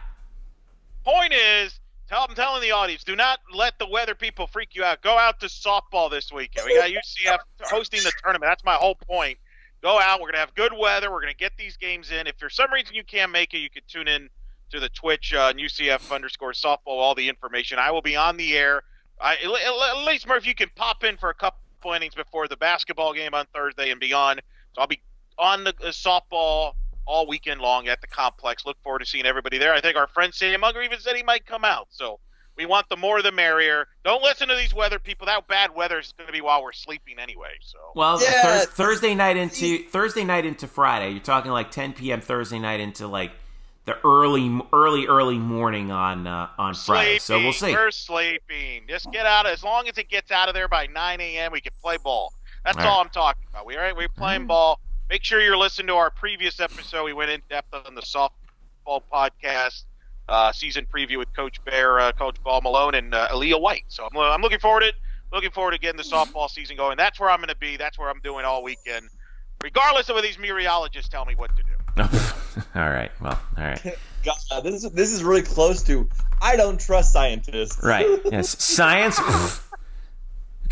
Point 1.04 1.32
is, 1.34 1.78
I'm 2.12 2.34
telling 2.34 2.60
the 2.60 2.72
audience, 2.72 3.05
do 3.05 3.16
not 3.16 3.40
let 3.55 3.78
the 3.78 3.86
weather 3.86 4.14
people 4.14 4.47
freak 4.47 4.74
you 4.74 4.84
out. 4.84 5.02
Go 5.02 5.18
out 5.18 5.40
to 5.40 5.47
softball 5.47 6.10
this 6.10 6.30
weekend. 6.32 6.66
We 6.66 6.76
got 6.76 6.90
UCF 6.90 7.39
hosting 7.62 8.02
the 8.02 8.12
tournament. 8.22 8.51
That's 8.51 8.64
my 8.64 8.74
whole 8.74 8.94
point. 8.94 9.39
Go 9.82 9.98
out. 9.98 10.20
We're 10.20 10.28
gonna 10.28 10.39
have 10.39 10.55
good 10.55 10.72
weather. 10.78 11.10
We're 11.10 11.20
gonna 11.20 11.34
get 11.34 11.52
these 11.56 11.76
games 11.76 12.10
in. 12.10 12.26
If 12.26 12.36
for 12.36 12.51
some 12.51 12.70
reason 12.72 12.94
you 12.94 13.05
can't 13.05 13.32
make 13.32 13.55
it, 13.55 13.59
you 13.59 13.70
could 13.70 13.86
tune 13.89 14.09
in 14.09 14.28
to 14.70 14.80
the 14.80 14.89
Twitch 14.90 15.34
uh, 15.34 15.52
UCF 15.52 16.12
underscore 16.14 16.52
softball. 16.52 16.78
All 16.86 17.14
the 17.14 17.28
information. 17.28 17.78
I 17.78 17.90
will 17.90 18.02
be 18.02 18.16
on 18.16 18.36
the 18.36 18.56
air. 18.56 18.82
I, 19.20 19.36
at 19.36 20.05
least 20.05 20.26
Murph, 20.26 20.47
you 20.47 20.55
can 20.55 20.68
pop 20.74 21.05
in 21.05 21.16
for 21.16 21.30
a 21.30 21.34
couple 21.34 21.59
innings 21.94 22.14
before 22.14 22.48
the 22.48 22.56
basketball 22.56 23.12
game 23.12 23.34
on 23.34 23.47
Thursday 23.55 23.90
and 23.90 24.01
beyond. 24.01 24.43
So 24.74 24.82
I'll 24.82 24.86
be 24.86 25.01
on 25.39 25.64
the 25.64 25.72
softball 25.90 26.74
all 27.06 27.26
weekend 27.26 27.60
long 27.60 27.88
at 27.88 28.00
the 28.00 28.06
complex. 28.06 28.64
Look 28.64 28.80
forward 28.82 29.00
to 29.00 29.06
seeing 29.06 29.26
everybody 29.26 29.58
there. 29.58 29.74
I 29.74 29.80
think 29.80 29.96
our 29.96 30.06
friend 30.08 30.32
Sam 30.32 30.60
Munger 30.60 30.82
even 30.82 31.00
said 31.00 31.16
he 31.16 31.22
might 31.22 31.46
come 31.46 31.64
out. 31.64 31.88
So 31.90 32.18
we 32.56 32.66
want 32.66 32.88
the 32.88 32.96
more 32.96 33.22
the 33.22 33.32
merrier. 33.32 33.88
Don't 34.04 34.22
listen 34.22 34.48
to 34.48 34.54
these 34.54 34.74
weather 34.74 34.98
people. 34.98 35.26
That 35.26 35.46
bad 35.48 35.74
weather 35.74 35.98
is 35.98 36.12
going 36.16 36.26
to 36.26 36.32
be 36.32 36.40
while 36.40 36.62
we're 36.62 36.72
sleeping 36.72 37.18
anyway. 37.18 37.52
So 37.62 37.78
Well, 37.94 38.22
Yeah. 38.22 38.42
Thurs 38.42 38.66
Thursday 38.66 39.14
night 39.14 39.36
into 39.36 39.84
Thursday 39.88 40.24
night 40.24 40.44
into 40.44 40.66
Friday. 40.66 41.10
You're 41.10 41.20
talking 41.20 41.50
like 41.50 41.70
10 41.70 41.94
p.m. 41.94 42.20
Thursday 42.20 42.58
night 42.58 42.80
into 42.80 43.06
like 43.06 43.32
the 43.84 43.96
early, 44.04 44.60
early, 44.72 45.06
early 45.06 45.38
morning 45.38 45.90
on 45.90 46.26
uh, 46.26 46.48
on 46.58 46.74
Friday. 46.74 47.18
So 47.18 47.38
we'll 47.38 47.52
see. 47.52 47.58
Sleeping. 47.58 47.76
We're 47.76 47.90
sleeping. 47.90 48.82
Just 48.88 49.10
get 49.10 49.26
out. 49.26 49.46
As 49.46 49.64
long 49.64 49.88
as 49.88 49.98
it 49.98 50.08
gets 50.08 50.30
out 50.30 50.48
of 50.48 50.54
there 50.54 50.68
by 50.68 50.86
9 50.86 51.20
a.m., 51.20 51.52
we 51.52 51.60
can 51.60 51.72
play 51.82 51.96
ball. 51.96 52.32
That's 52.64 52.78
All 52.78 52.84
all, 52.84 52.98
right. 52.98 53.04
I'm 53.06 53.10
talking 53.10 53.42
about. 53.50 53.66
We 53.66 53.76
all 53.76 53.82
right? 53.82 53.96
We're 53.96 54.08
playing 54.08 54.46
ball. 54.46 54.78
Make 55.12 55.24
sure 55.24 55.43
you're 55.43 55.59
listening 55.59 55.89
to 55.89 55.97
our 55.97 56.09
previous 56.09 56.59
episode. 56.59 57.05
We 57.05 57.12
went 57.12 57.30
in 57.30 57.43
depth 57.51 57.74
on 57.74 57.94
the 57.94 58.01
softball 58.01 59.02
podcast 59.12 59.82
uh, 60.26 60.52
season 60.52 60.86
preview 60.90 61.18
with 61.18 61.36
Coach 61.36 61.62
Bear, 61.66 62.01
uh, 62.01 62.12
Coach 62.12 62.43
Ball 62.43 62.62
Malone, 62.62 62.94
and 62.94 63.14
uh, 63.14 63.28
Aaliyah 63.28 63.60
White. 63.60 63.84
So 63.89 64.09
I'm, 64.10 64.16
I'm 64.16 64.40
looking 64.40 64.59
forward 64.59 64.80
to 64.80 64.86
it. 64.86 64.94
Looking 65.30 65.51
forward 65.51 65.72
to 65.72 65.78
getting 65.78 65.98
the 65.98 66.02
softball 66.02 66.48
season 66.48 66.78
going. 66.78 66.97
That's 66.97 67.20
where 67.20 67.28
I'm 67.28 67.40
going 67.40 67.51
to 67.51 67.56
be. 67.56 67.76
That's 67.76 67.98
where 67.98 68.09
I'm 68.09 68.20
doing 68.20 68.47
all 68.47 68.62
weekend, 68.62 69.10
regardless 69.62 70.09
of 70.09 70.14
what 70.14 70.24
these 70.24 70.39
meteorologists 70.39 71.10
tell 71.10 71.26
me 71.26 71.34
what 71.34 71.51
to 71.56 71.62
do. 71.62 72.18
all 72.74 72.89
right. 72.89 73.10
Well, 73.20 73.39
all 73.59 73.64
right. 73.64 73.98
God, 74.24 74.64
this 74.64 74.82
is 74.82 74.93
this 74.93 75.12
is 75.12 75.22
really 75.22 75.43
close 75.43 75.82
to. 75.82 76.09
I 76.40 76.56
don't 76.56 76.80
trust 76.80 77.12
scientists. 77.12 77.84
Right. 77.84 78.06
Yes. 78.32 78.64
Science. 78.64 79.20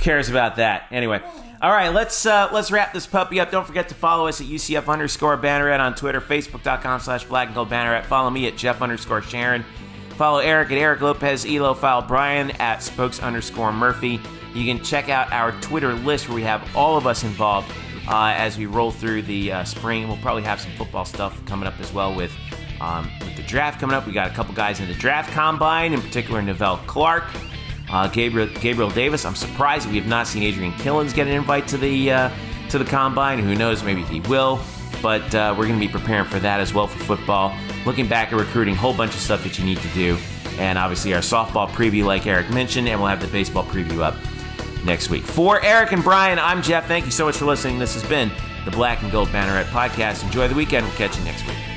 Cares 0.01 0.29
about 0.29 0.57
that? 0.57 0.87
Anyway. 0.91 1.21
All 1.63 1.71
right. 1.71 1.91
Let's 1.91 2.25
uh, 2.25 2.49
let's 2.53 2.71
wrap 2.71 2.95
this 2.95 3.07
puppy 3.07 3.39
up. 3.39 3.51
Don't 3.51 3.67
forget 3.67 3.89
to 3.91 3.95
follow 3.95 4.27
us 4.29 4.41
at 4.41 4.47
UCF 4.47 4.89
underscore 4.89 5.37
Banneret 5.37 5.79
on 5.79 5.95
Twitter, 5.95 6.21
Facebook.com 6.21 7.01
slash 7.01 7.25
Black 7.25 7.49
and 7.49 7.55
Gold 7.55 7.69
Banneret. 7.69 8.07
Follow 8.07 8.31
me 8.31 8.47
at 8.47 8.57
Jeff 8.57 8.81
underscore 8.81 9.21
Sharon. 9.21 9.65
Follow 10.17 10.39
Eric 10.39 10.71
at 10.71 10.79
Eric 10.79 11.03
Lopez, 11.03 11.47
Elo 11.47 11.75
File 11.75 12.03
Brian 12.03 12.51
at 12.53 12.83
Spokes 12.83 13.21
underscore 13.21 13.73
Murphy. 13.73 14.21
You 14.55 14.65
can 14.65 14.83
check 14.83 15.09
out 15.09 15.31
our 15.33 15.53
Twitter 15.61 15.93
list 15.95 16.29
where 16.29 16.37
we 16.37 16.43
have 16.43 16.67
all 16.75 16.97
of 16.97 17.07
us 17.07 17.23
involved 17.23 17.71
uh, 18.09 18.33
as 18.37 18.59
we 18.59 18.67
roll 18.67 18.91
through 18.91 19.23
the 19.23 19.53
uh, 19.53 19.65
spring. 19.65 20.09
We'll 20.09 20.17
probably 20.19 20.43
have 20.43 20.61
some 20.61 20.73
football 20.73 21.05
stuff 21.05 21.45
coming 21.45 21.67
up 21.67 21.79
as 21.79 21.93
well 21.93 22.15
with 22.15 22.33
um, 22.81 23.11
with 23.21 23.37
the 23.37 23.43
draft 23.43 23.81
coming 23.81 23.95
up. 23.95 24.07
We 24.07 24.13
got 24.13 24.31
a 24.31 24.35
couple 24.35 24.55
guys 24.55 24.81
in 24.81 24.89
the 24.89 24.95
draft 24.95 25.31
combine, 25.33 25.93
in 25.93 26.01
particular 26.01 26.41
Nevelle 26.41 26.85
Clark, 26.87 27.25
uh, 27.91 28.09
Gabriel 28.09 28.49
Gabriel 28.61 28.91
Davis. 28.91 29.25
I'm 29.25 29.35
surprised 29.35 29.89
we 29.89 29.97
have 29.97 30.07
not 30.07 30.27
seen 30.27 30.43
Adrian 30.43 30.73
Killins 30.75 31.15
get 31.15 31.27
an 31.27 31.33
invite 31.33 31.67
to 31.69 31.77
the 31.77 32.13
uh, 32.13 32.31
to 32.71 32.79
the 32.79 32.85
combine. 32.85 33.39
Who 33.39 33.55
knows? 33.55 33.83
Maybe 33.83 34.03
he 34.03 34.21
will. 34.21 34.61
But 35.03 35.35
uh, 35.35 35.55
we're 35.57 35.67
going 35.67 35.81
to 35.81 35.87
be 35.87 35.91
preparing 35.91 36.27
for 36.27 36.39
that 36.41 36.61
as 36.61 36.75
well 36.75 36.87
for 36.87 36.99
football. 37.05 37.55
Looking 37.87 38.07
back 38.07 38.33
at 38.33 38.39
recruiting, 38.39 38.75
whole 38.75 38.95
bunch 38.95 39.15
of 39.15 39.21
stuff 39.21 39.43
that 39.45 39.59
you 39.59 39.65
need 39.65 39.79
to 39.79 39.89
do, 39.89 40.19
and 40.59 40.79
obviously 40.79 41.15
our 41.15 41.21
softball 41.21 41.69
preview, 41.69 42.05
like 42.05 42.27
Eric 42.27 42.51
mentioned, 42.51 42.87
and 42.87 43.01
we'll 43.01 43.09
have 43.09 43.23
the 43.23 43.29
baseball 43.29 43.65
preview 43.65 44.01
up 44.03 44.15
next 44.85 45.09
week. 45.09 45.23
For 45.23 45.65
Eric 45.65 45.93
and 45.93 46.05
Brian, 46.05 46.39
I'm 46.39 46.61
Jeff. 46.61 46.87
Thank 46.87 47.07
you 47.07 47.11
so 47.11 47.25
much 47.25 47.37
for 47.37 47.47
listening. 47.47 47.79
This 47.79 47.95
has 47.95 48.05
been 48.05 48.31
the 48.67 48.71
Black 48.71 49.03
and 49.03 49.11
Gold 49.11 49.29
Banneret 49.29 49.65
podcast. 49.65 50.23
Enjoy 50.25 50.49
the 50.49 50.55
weekend. 50.55 50.87
We'll 50.87 50.97
catch 50.97 51.17
you 51.17 51.25
next 51.25 51.47
week. 51.47 51.70